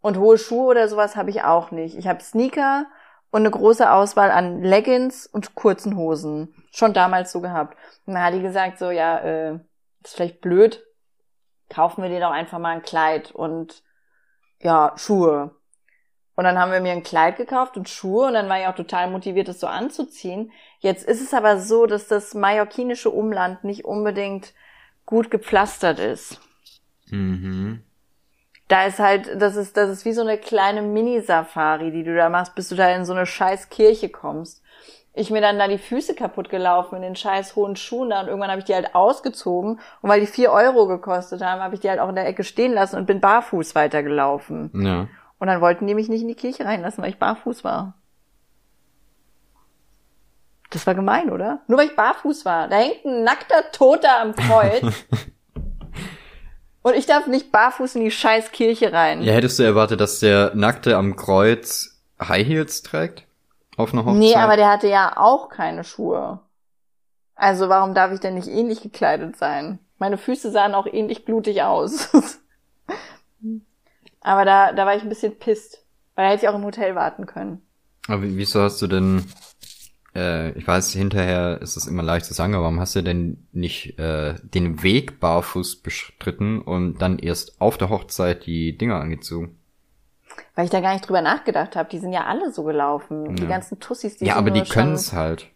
Und 0.00 0.18
hohe 0.18 0.38
Schuhe 0.38 0.66
oder 0.66 0.88
sowas 0.88 1.16
habe 1.16 1.30
ich 1.30 1.42
auch 1.42 1.70
nicht. 1.72 1.96
Ich 1.96 2.06
habe 2.06 2.22
Sneaker 2.22 2.86
und 3.30 3.40
eine 3.40 3.50
große 3.50 3.90
Auswahl 3.90 4.30
an 4.30 4.62
Leggings 4.62 5.26
und 5.26 5.54
kurzen 5.54 5.96
Hosen. 5.96 6.54
Schon 6.70 6.92
damals 6.92 7.32
so 7.32 7.40
gehabt. 7.40 7.76
Und 8.04 8.14
dann 8.14 8.22
hat 8.22 8.34
die 8.34 8.42
gesagt, 8.42 8.78
so, 8.78 8.90
ja, 8.90 9.18
äh, 9.18 9.58
ist 10.04 10.14
vielleicht 10.14 10.40
blöd, 10.40 10.86
kaufen 11.68 12.02
wir 12.02 12.10
dir 12.10 12.20
doch 12.20 12.30
einfach 12.30 12.58
mal 12.58 12.70
ein 12.70 12.82
Kleid 12.82 13.32
und 13.32 13.82
ja, 14.60 14.92
Schuhe. 14.96 15.54
Und 16.34 16.44
dann 16.44 16.58
haben 16.58 16.72
wir 16.72 16.80
mir 16.80 16.92
ein 16.92 17.02
Kleid 17.02 17.36
gekauft 17.36 17.76
und 17.76 17.88
Schuhe 17.88 18.26
und 18.26 18.34
dann 18.34 18.48
war 18.48 18.60
ich 18.60 18.66
auch 18.66 18.74
total 18.74 19.10
motiviert, 19.10 19.48
das 19.48 19.60
so 19.60 19.66
anzuziehen. 19.66 20.52
Jetzt 20.80 21.06
ist 21.06 21.22
es 21.22 21.32
aber 21.32 21.58
so, 21.58 21.86
dass 21.86 22.08
das 22.08 22.34
mallorquinische 22.34 23.10
Umland 23.10 23.64
nicht 23.64 23.84
unbedingt 23.84 24.52
gut 25.06 25.30
gepflastert 25.30 25.98
ist. 25.98 26.40
Mhm. 27.10 27.82
Da 28.68 28.86
ist 28.86 28.98
halt, 28.98 29.40
das 29.40 29.56
ist, 29.56 29.76
das 29.76 29.88
ist 29.90 30.04
wie 30.04 30.12
so 30.12 30.22
eine 30.22 30.36
kleine 30.36 30.82
Mini-Safari, 30.82 31.90
die 31.90 32.02
du 32.02 32.14
da 32.14 32.28
machst, 32.28 32.54
bis 32.54 32.68
du 32.68 32.74
da 32.74 32.90
in 32.94 33.04
so 33.04 33.12
eine 33.12 33.24
scheiß 33.24 33.70
Kirche 33.70 34.10
kommst 34.10 34.62
ich 35.16 35.30
mir 35.30 35.40
dann 35.40 35.58
da 35.58 35.66
die 35.66 35.78
Füße 35.78 36.14
kaputt 36.14 36.50
gelaufen 36.50 36.96
in 36.96 37.02
den 37.02 37.16
scheiß 37.16 37.56
hohen 37.56 37.74
Schuhen 37.74 38.10
da 38.10 38.20
und 38.20 38.28
irgendwann 38.28 38.50
habe 38.50 38.58
ich 38.58 38.66
die 38.66 38.74
halt 38.74 38.94
ausgezogen 38.94 39.80
und 40.02 40.10
weil 40.10 40.20
die 40.20 40.26
vier 40.26 40.52
Euro 40.52 40.86
gekostet 40.86 41.42
haben, 41.42 41.62
habe 41.62 41.74
ich 41.74 41.80
die 41.80 41.88
halt 41.88 42.00
auch 42.00 42.10
in 42.10 42.14
der 42.14 42.26
Ecke 42.26 42.44
stehen 42.44 42.74
lassen 42.74 42.96
und 42.96 43.06
bin 43.06 43.20
barfuß 43.20 43.74
weitergelaufen. 43.74 44.70
Ja. 44.74 45.08
Und 45.38 45.48
dann 45.48 45.62
wollten 45.62 45.86
die 45.86 45.94
mich 45.94 46.10
nicht 46.10 46.20
in 46.20 46.28
die 46.28 46.34
Kirche 46.34 46.66
reinlassen, 46.66 47.02
weil 47.02 47.10
ich 47.10 47.18
barfuß 47.18 47.64
war. 47.64 47.94
Das 50.68 50.86
war 50.86 50.94
gemein, 50.94 51.30
oder? 51.30 51.60
Nur 51.66 51.78
weil 51.78 51.86
ich 51.86 51.96
barfuß 51.96 52.44
war. 52.44 52.68
Da 52.68 52.76
hängt 52.76 53.06
ein 53.06 53.24
nackter 53.24 53.70
Toter 53.72 54.20
am 54.20 54.34
Kreuz. 54.34 54.82
und 56.82 56.94
ich 56.94 57.06
darf 57.06 57.26
nicht 57.26 57.52
barfuß 57.52 57.94
in 57.94 58.04
die 58.04 58.10
scheiß 58.10 58.52
Kirche 58.52 58.92
rein. 58.92 59.22
Ja, 59.22 59.32
hättest 59.32 59.58
du 59.58 59.62
erwartet, 59.62 59.98
dass 59.98 60.20
der 60.20 60.54
Nackte 60.54 60.96
am 60.96 61.16
Kreuz 61.16 62.02
High 62.20 62.46
Heels 62.46 62.82
trägt? 62.82 63.25
Auf 63.76 63.92
einer 63.92 64.04
Hochzeit? 64.04 64.18
Nee, 64.18 64.34
aber 64.34 64.56
der 64.56 64.70
hatte 64.70 64.88
ja 64.88 65.16
auch 65.16 65.48
keine 65.48 65.84
Schuhe. 65.84 66.40
Also 67.34 67.68
warum 67.68 67.94
darf 67.94 68.12
ich 68.12 68.20
denn 68.20 68.34
nicht 68.34 68.48
ähnlich 68.48 68.80
gekleidet 68.80 69.36
sein? 69.36 69.78
Meine 69.98 70.18
Füße 70.18 70.50
sahen 70.50 70.74
auch 70.74 70.86
ähnlich 70.86 71.24
blutig 71.24 71.62
aus. 71.62 72.10
aber 74.20 74.44
da, 74.44 74.72
da 74.72 74.86
war 74.86 74.96
ich 74.96 75.02
ein 75.02 75.08
bisschen 75.08 75.38
pisst. 75.38 75.82
Weil 76.14 76.26
da 76.26 76.32
hätte 76.32 76.44
ich 76.44 76.48
auch 76.48 76.54
im 76.54 76.64
Hotel 76.64 76.94
warten 76.94 77.26
können. 77.26 77.60
Aber 78.08 78.22
wieso 78.22 78.62
hast 78.62 78.80
du 78.80 78.86
denn, 78.86 79.24
äh, 80.14 80.52
ich 80.52 80.66
weiß, 80.66 80.92
hinterher 80.92 81.60
ist 81.60 81.76
es 81.76 81.86
immer 81.86 82.02
leicht 82.02 82.24
zu 82.24 82.32
sagen, 82.32 82.54
aber 82.54 82.64
warum 82.64 82.80
hast 82.80 82.96
du 82.96 83.02
denn 83.02 83.46
nicht 83.52 83.98
äh, 83.98 84.36
den 84.42 84.82
Weg 84.82 85.20
barfuß 85.20 85.82
bestritten 85.82 86.62
und 86.62 87.02
dann 87.02 87.18
erst 87.18 87.60
auf 87.60 87.76
der 87.76 87.90
Hochzeit 87.90 88.46
die 88.46 88.78
Dinger 88.78 89.00
angezogen? 89.00 89.55
Weil 90.54 90.64
ich 90.64 90.70
da 90.70 90.80
gar 90.80 90.92
nicht 90.92 91.06
drüber 91.06 91.22
nachgedacht 91.22 91.76
habe. 91.76 91.88
Die 91.88 91.98
sind 91.98 92.12
ja 92.12 92.24
alle 92.24 92.52
so 92.52 92.64
gelaufen. 92.64 93.26
Ja. 93.26 93.32
Die 93.34 93.46
ganzen 93.46 93.80
Tussis, 93.80 94.16
die 94.16 94.26
Ja, 94.26 94.36
aber 94.36 94.50
die 94.50 94.62
können 94.62 94.94
es 94.94 95.12
halt. 95.12 95.48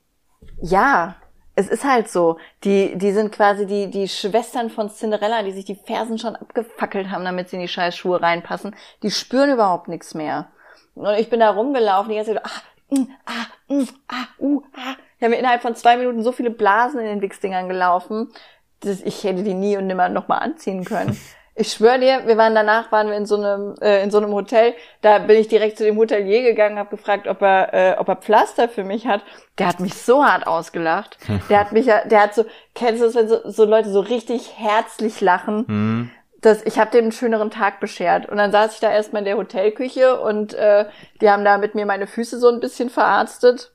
Ja, 0.61 1.17
es 1.55 1.69
ist 1.69 1.85
halt 1.85 2.09
so. 2.09 2.39
Die, 2.65 2.97
die 2.97 3.13
sind 3.13 3.33
quasi 3.33 3.67
die, 3.67 3.91
die 3.91 4.09
Schwestern 4.09 4.71
von 4.71 4.91
Cinderella, 4.91 5.43
die 5.43 5.53
sich 5.53 5.65
die 5.65 5.75
Fersen 5.75 6.19
schon 6.19 6.37
abgefackelt 6.37 7.11
haben, 7.11 7.25
damit 7.25 7.49
sie 7.49 7.57
in 7.57 7.63
die 7.63 7.69
scheiß 7.69 7.97
Schuhe 7.97 8.21
reinpassen. 8.21 8.75
Die 9.03 9.11
spüren 9.11 9.53
überhaupt 9.53 9.89
nichts 9.89 10.15
mehr. 10.15 10.49
Und 10.95 11.15
ich 11.19 11.31
bin 11.31 11.41
da 11.41 11.51
rumgelaufen, 11.51 12.11
die 12.11 12.17
ganze 12.17 12.35
Zeit, 12.35 12.45
ah, 12.45 12.95
mm, 12.95 13.09
ah, 13.27 13.73
mm, 13.75 13.89
ah, 14.09 14.27
uh, 14.39 14.63
ah. 14.75 14.97
Ich 15.17 15.23
habe 15.23 15.31
mir 15.31 15.39
innerhalb 15.39 15.63
von 15.63 15.75
zwei 15.75 15.97
Minuten 15.97 16.23
so 16.23 16.33
viele 16.33 16.51
Blasen 16.51 17.01
in 17.01 17.07
den 17.07 17.21
Wichsdingern 17.21 17.69
gelaufen, 17.69 18.33
dass 18.81 19.03
ich 19.03 19.23
hätte 19.25 19.43
die 19.43 19.55
nie 19.55 19.77
und 19.77 19.87
nimmer 19.87 20.09
nochmal 20.09 20.41
anziehen 20.41 20.85
können. 20.85 21.19
Ich 21.55 21.73
schwöre 21.73 21.99
dir, 21.99 22.27
wir 22.27 22.37
waren 22.37 22.55
danach, 22.55 22.93
waren 22.93 23.09
wir 23.09 23.17
in 23.17 23.27
so 23.27 23.37
einem 23.37 23.75
äh, 23.81 24.03
in 24.03 24.11
so 24.11 24.19
einem 24.19 24.33
Hotel. 24.33 24.75
Da 25.03 25.19
bin 25.19 25.37
ich 25.37 25.49
direkt 25.49 25.79
zu 25.79 25.85
dem 25.85 25.97
Hotelier 25.97 26.43
gegangen, 26.43 26.79
habe 26.79 26.97
gefragt, 26.97 27.27
ob 27.27 27.43
er 27.43 27.75
äh, 27.75 27.99
ob 27.99 28.09
er 28.09 28.17
Pflaster 28.17 28.69
für 28.69 28.85
mich 28.85 29.07
hat. 29.07 29.23
Der 29.59 29.67
hat 29.67 29.81
mich 29.81 29.95
so 29.95 30.25
hart 30.25 30.47
ausgelacht. 30.47 31.19
Der 31.51 31.61
hat 31.61 31.73
mich 31.73 31.87
ja, 31.87 32.05
der 32.07 32.23
hat 32.23 32.35
so, 32.35 32.45
kennst 32.75 33.03
du 33.03 33.07
das, 33.07 33.15
wenn 33.15 33.29
so, 33.29 33.41
so 33.45 33.65
Leute 33.65 33.91
so 33.91 34.01
richtig 34.01 34.53
herzlich 34.57 35.21
lachen? 35.21 35.65
Mhm. 35.67 36.11
Das, 36.41 36.65
ich 36.65 36.79
habe 36.79 36.91
dem 36.91 37.05
einen 37.05 37.13
schöneren 37.13 37.51
Tag 37.51 37.81
beschert. 37.81 38.27
Und 38.27 38.39
dann 38.39 38.51
saß 38.53 38.75
ich 38.75 38.81
da 38.81 38.91
erstmal 38.91 39.21
in 39.21 39.27
der 39.27 39.37
Hotelküche 39.37 40.19
und 40.21 40.55
äh, 40.55 40.87
die 41.21 41.29
haben 41.29 41.45
da 41.45 41.59
mit 41.59 41.75
mir 41.75 41.85
meine 41.85 42.07
Füße 42.07 42.39
so 42.39 42.49
ein 42.49 42.61
bisschen 42.61 42.89
verarztet 42.89 43.73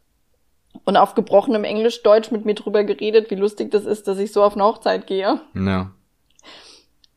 und 0.84 0.98
auf 0.98 1.16
gebrochenem 1.16 1.64
Englisch, 1.64 2.04
Deutsch 2.04 2.32
mit 2.32 2.46
mir 2.46 2.56
drüber 2.56 2.84
geredet, 2.84 3.30
wie 3.30 3.36
lustig 3.36 3.72
das 3.72 3.86
ist, 3.86 4.08
dass 4.08 4.18
ich 4.18 4.32
so 4.32 4.44
auf 4.44 4.56
eine 4.56 4.64
Hochzeit 4.64 5.08
gehe. 5.08 5.40
Ja. 5.54 5.92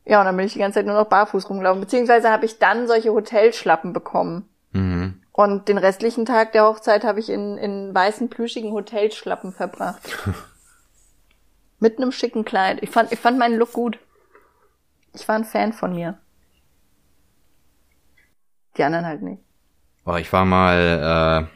Ja, 0.08 0.20
und 0.20 0.24
dann 0.24 0.36
bin 0.38 0.46
ich 0.46 0.54
die 0.54 0.58
ganze 0.58 0.78
Zeit 0.78 0.86
nur 0.86 0.96
noch 0.96 1.08
barfuß 1.08 1.50
rumgelaufen. 1.50 1.82
Beziehungsweise 1.82 2.30
habe 2.30 2.46
ich 2.46 2.58
dann 2.58 2.86
solche 2.86 3.12
Hotelschlappen 3.12 3.92
bekommen. 3.92 4.48
Mhm. 4.72 5.20
Und 5.32 5.68
den 5.68 5.76
restlichen 5.76 6.24
Tag 6.24 6.52
der 6.52 6.64
Hochzeit 6.64 7.04
habe 7.04 7.20
ich 7.20 7.28
in, 7.28 7.58
in 7.58 7.94
weißen, 7.94 8.30
plüschigen 8.30 8.72
Hotelschlappen 8.72 9.52
verbracht. 9.52 10.00
Mit 11.78 11.98
einem 11.98 12.10
schicken 12.10 12.46
Kleid. 12.46 12.78
Ich 12.82 12.88
fand, 12.88 13.12
ich 13.12 13.20
fand 13.20 13.38
meinen 13.38 13.58
Look 13.58 13.74
gut. 13.74 13.98
Ich 15.12 15.28
war 15.28 15.34
ein 15.34 15.44
Fan 15.44 15.74
von 15.74 15.94
mir. 15.94 16.18
Die 18.78 18.82
anderen 18.82 19.04
halt 19.04 19.22
nicht. 19.22 19.42
Oh, 20.06 20.16
ich 20.16 20.32
war 20.32 20.46
mal 20.46 21.48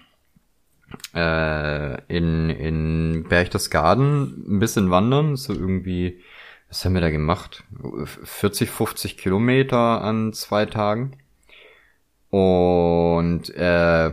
äh, 1.14 1.18
äh, 1.18 2.02
in, 2.08 2.50
in 2.50 3.24
Berchtesgaden 3.28 4.44
ein 4.46 4.58
bisschen 4.58 4.90
wandern, 4.90 5.36
so 5.36 5.54
irgendwie 5.54 6.22
was 6.73 6.86
haben 6.86 6.94
wir 6.94 7.03
da 7.03 7.11
gemacht? 7.11 7.65
40, 8.24 8.70
50 8.70 9.19
Kilometer 9.19 10.01
an 10.01 10.32
zwei 10.32 10.65
Tagen. 10.65 11.19
Und 12.31 13.51
äh, 13.51 14.11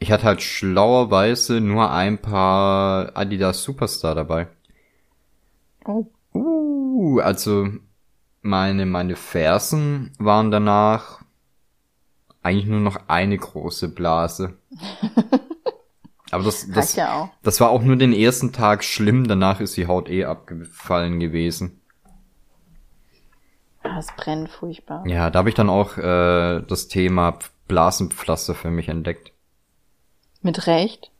ich 0.00 0.10
hatte 0.10 0.24
halt 0.24 0.42
schlauerweise 0.42 1.60
nur 1.60 1.92
ein 1.92 2.18
paar 2.18 3.16
Adidas 3.16 3.62
Superstar 3.62 4.16
dabei. 4.16 4.48
Oh. 5.84 6.06
Uh, 6.34 7.20
also 7.20 7.68
meine, 8.40 8.84
meine 8.84 9.14
Fersen 9.14 10.10
waren 10.18 10.50
danach 10.50 11.20
eigentlich 12.42 12.66
nur 12.66 12.80
noch 12.80 12.98
eine 13.06 13.38
große 13.38 13.90
Blase. 13.90 14.58
Aber 16.32 16.42
das, 16.42 16.66
das, 16.68 16.96
ja 16.96 17.30
das 17.44 17.60
war 17.60 17.70
auch 17.70 17.82
nur 17.82 17.94
den 17.94 18.12
ersten 18.12 18.52
Tag 18.52 18.82
schlimm, 18.82 19.28
danach 19.28 19.60
ist 19.60 19.76
die 19.76 19.86
Haut 19.86 20.08
eh 20.08 20.24
abgefallen 20.24 21.20
gewesen. 21.20 21.78
Ah, 23.82 23.98
es 23.98 24.08
brennt 24.16 24.48
furchtbar. 24.48 25.06
Ja, 25.06 25.30
da 25.30 25.40
habe 25.40 25.48
ich 25.48 25.54
dann 25.54 25.68
auch 25.68 25.96
äh, 25.98 26.60
das 26.62 26.88
Thema 26.88 27.38
Blasenpflaster 27.68 28.54
für 28.54 28.70
mich 28.70 28.88
entdeckt. 28.88 29.32
Mit 30.40 30.66
Recht. 30.66 31.10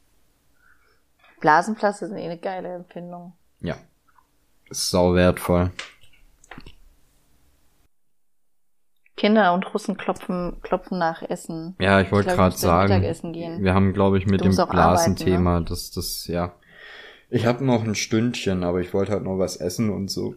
Blasenpflaster 1.40 2.08
sind 2.08 2.18
eh 2.18 2.24
eine 2.24 2.38
geile 2.38 2.74
Empfindung. 2.74 3.32
Ja. 3.60 3.76
Ist 4.70 4.90
sau 4.90 5.14
wertvoll. 5.14 5.70
Kinder 9.16 9.52
und 9.52 9.72
Russen 9.72 9.96
klopfen, 9.96 10.56
klopfen 10.62 10.98
nach 10.98 11.22
Essen. 11.22 11.76
Ja, 11.78 12.00
ich 12.00 12.10
wollte 12.10 12.34
gerade 12.34 12.56
sagen, 12.56 13.02
wir 13.02 13.74
haben, 13.74 13.92
glaube 13.92 14.18
ich, 14.18 14.26
mit 14.26 14.42
dem 14.42 14.56
Blasenthema, 14.56 15.60
ne? 15.60 15.66
das, 15.66 15.90
das, 15.90 16.26
ja. 16.26 16.54
Ich 17.30 17.46
habe 17.46 17.64
noch 17.64 17.84
ein 17.84 17.94
Stündchen, 17.94 18.64
aber 18.64 18.80
ich 18.80 18.92
wollte 18.92 19.12
halt 19.12 19.22
noch 19.22 19.38
was 19.38 19.56
essen 19.56 19.90
und 19.90 20.10
so. 20.10 20.34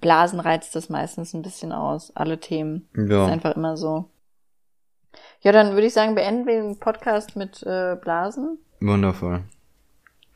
Blasen 0.00 0.40
reizt 0.40 0.74
das 0.76 0.88
meistens 0.88 1.34
ein 1.34 1.42
bisschen 1.42 1.72
aus, 1.72 2.14
alle 2.14 2.38
Themen. 2.38 2.88
Ja. 2.96 3.24
Ist 3.26 3.32
einfach 3.32 3.56
immer 3.56 3.76
so. 3.76 4.08
Ja, 5.40 5.52
dann 5.52 5.72
würde 5.72 5.86
ich 5.86 5.92
sagen, 5.92 6.14
beenden 6.14 6.46
wir 6.46 6.62
den 6.62 6.78
Podcast 6.78 7.36
mit 7.36 7.62
äh, 7.64 7.96
Blasen. 8.00 8.58
Wundervoll. 8.80 9.42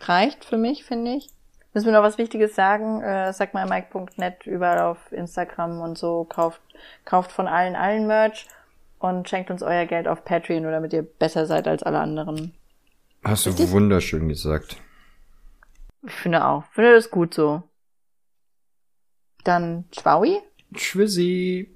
Reicht 0.01 0.45
für 0.45 0.57
mich, 0.57 0.85
finde 0.85 1.13
ich. 1.13 1.31
Müssen 1.73 1.87
wir 1.87 1.93
noch 1.93 2.03
was 2.03 2.19
Wichtiges 2.19 2.55
sagen? 2.55 3.03
Äh, 3.03 3.33
sag 3.33 3.55
mal 3.55 3.67
Mike.net 3.69 4.47
überall 4.47 4.81
auf 4.81 5.13
Instagram 5.13 5.81
und 5.81 5.99
so. 5.99 6.25
Kauft, 6.25 6.61
kauft 7.05 7.33
von 7.33 7.49
allen 7.49 7.77
allen 7.77 8.07
Merch 8.07 8.47
und 8.99 9.29
schenkt 9.29 9.51
uns 9.51 9.63
euer 9.63 9.85
Geld 9.87 10.09
auf 10.09 10.25
Patreon, 10.25 10.63
nur 10.63 10.73
damit 10.73 10.93
ihr 10.93 11.03
besser 11.03 11.47
seid 11.47 11.69
als 11.69 11.83
alle 11.83 11.99
anderen. 11.99 12.55
Hast 13.25 13.47
du 13.47 13.51
Richtig? 13.51 13.71
wunderschön 13.71 14.29
gesagt. 14.29 14.77
Ich 16.03 16.13
finde 16.13 16.45
auch. 16.45 16.65
Ich 16.69 16.75
finde 16.75 16.95
das 16.95 17.11
gut 17.11 17.35
so. 17.35 17.63
Dann 19.45 19.85
Schwaui. 19.93 20.41
Tschüssi. 20.75 21.71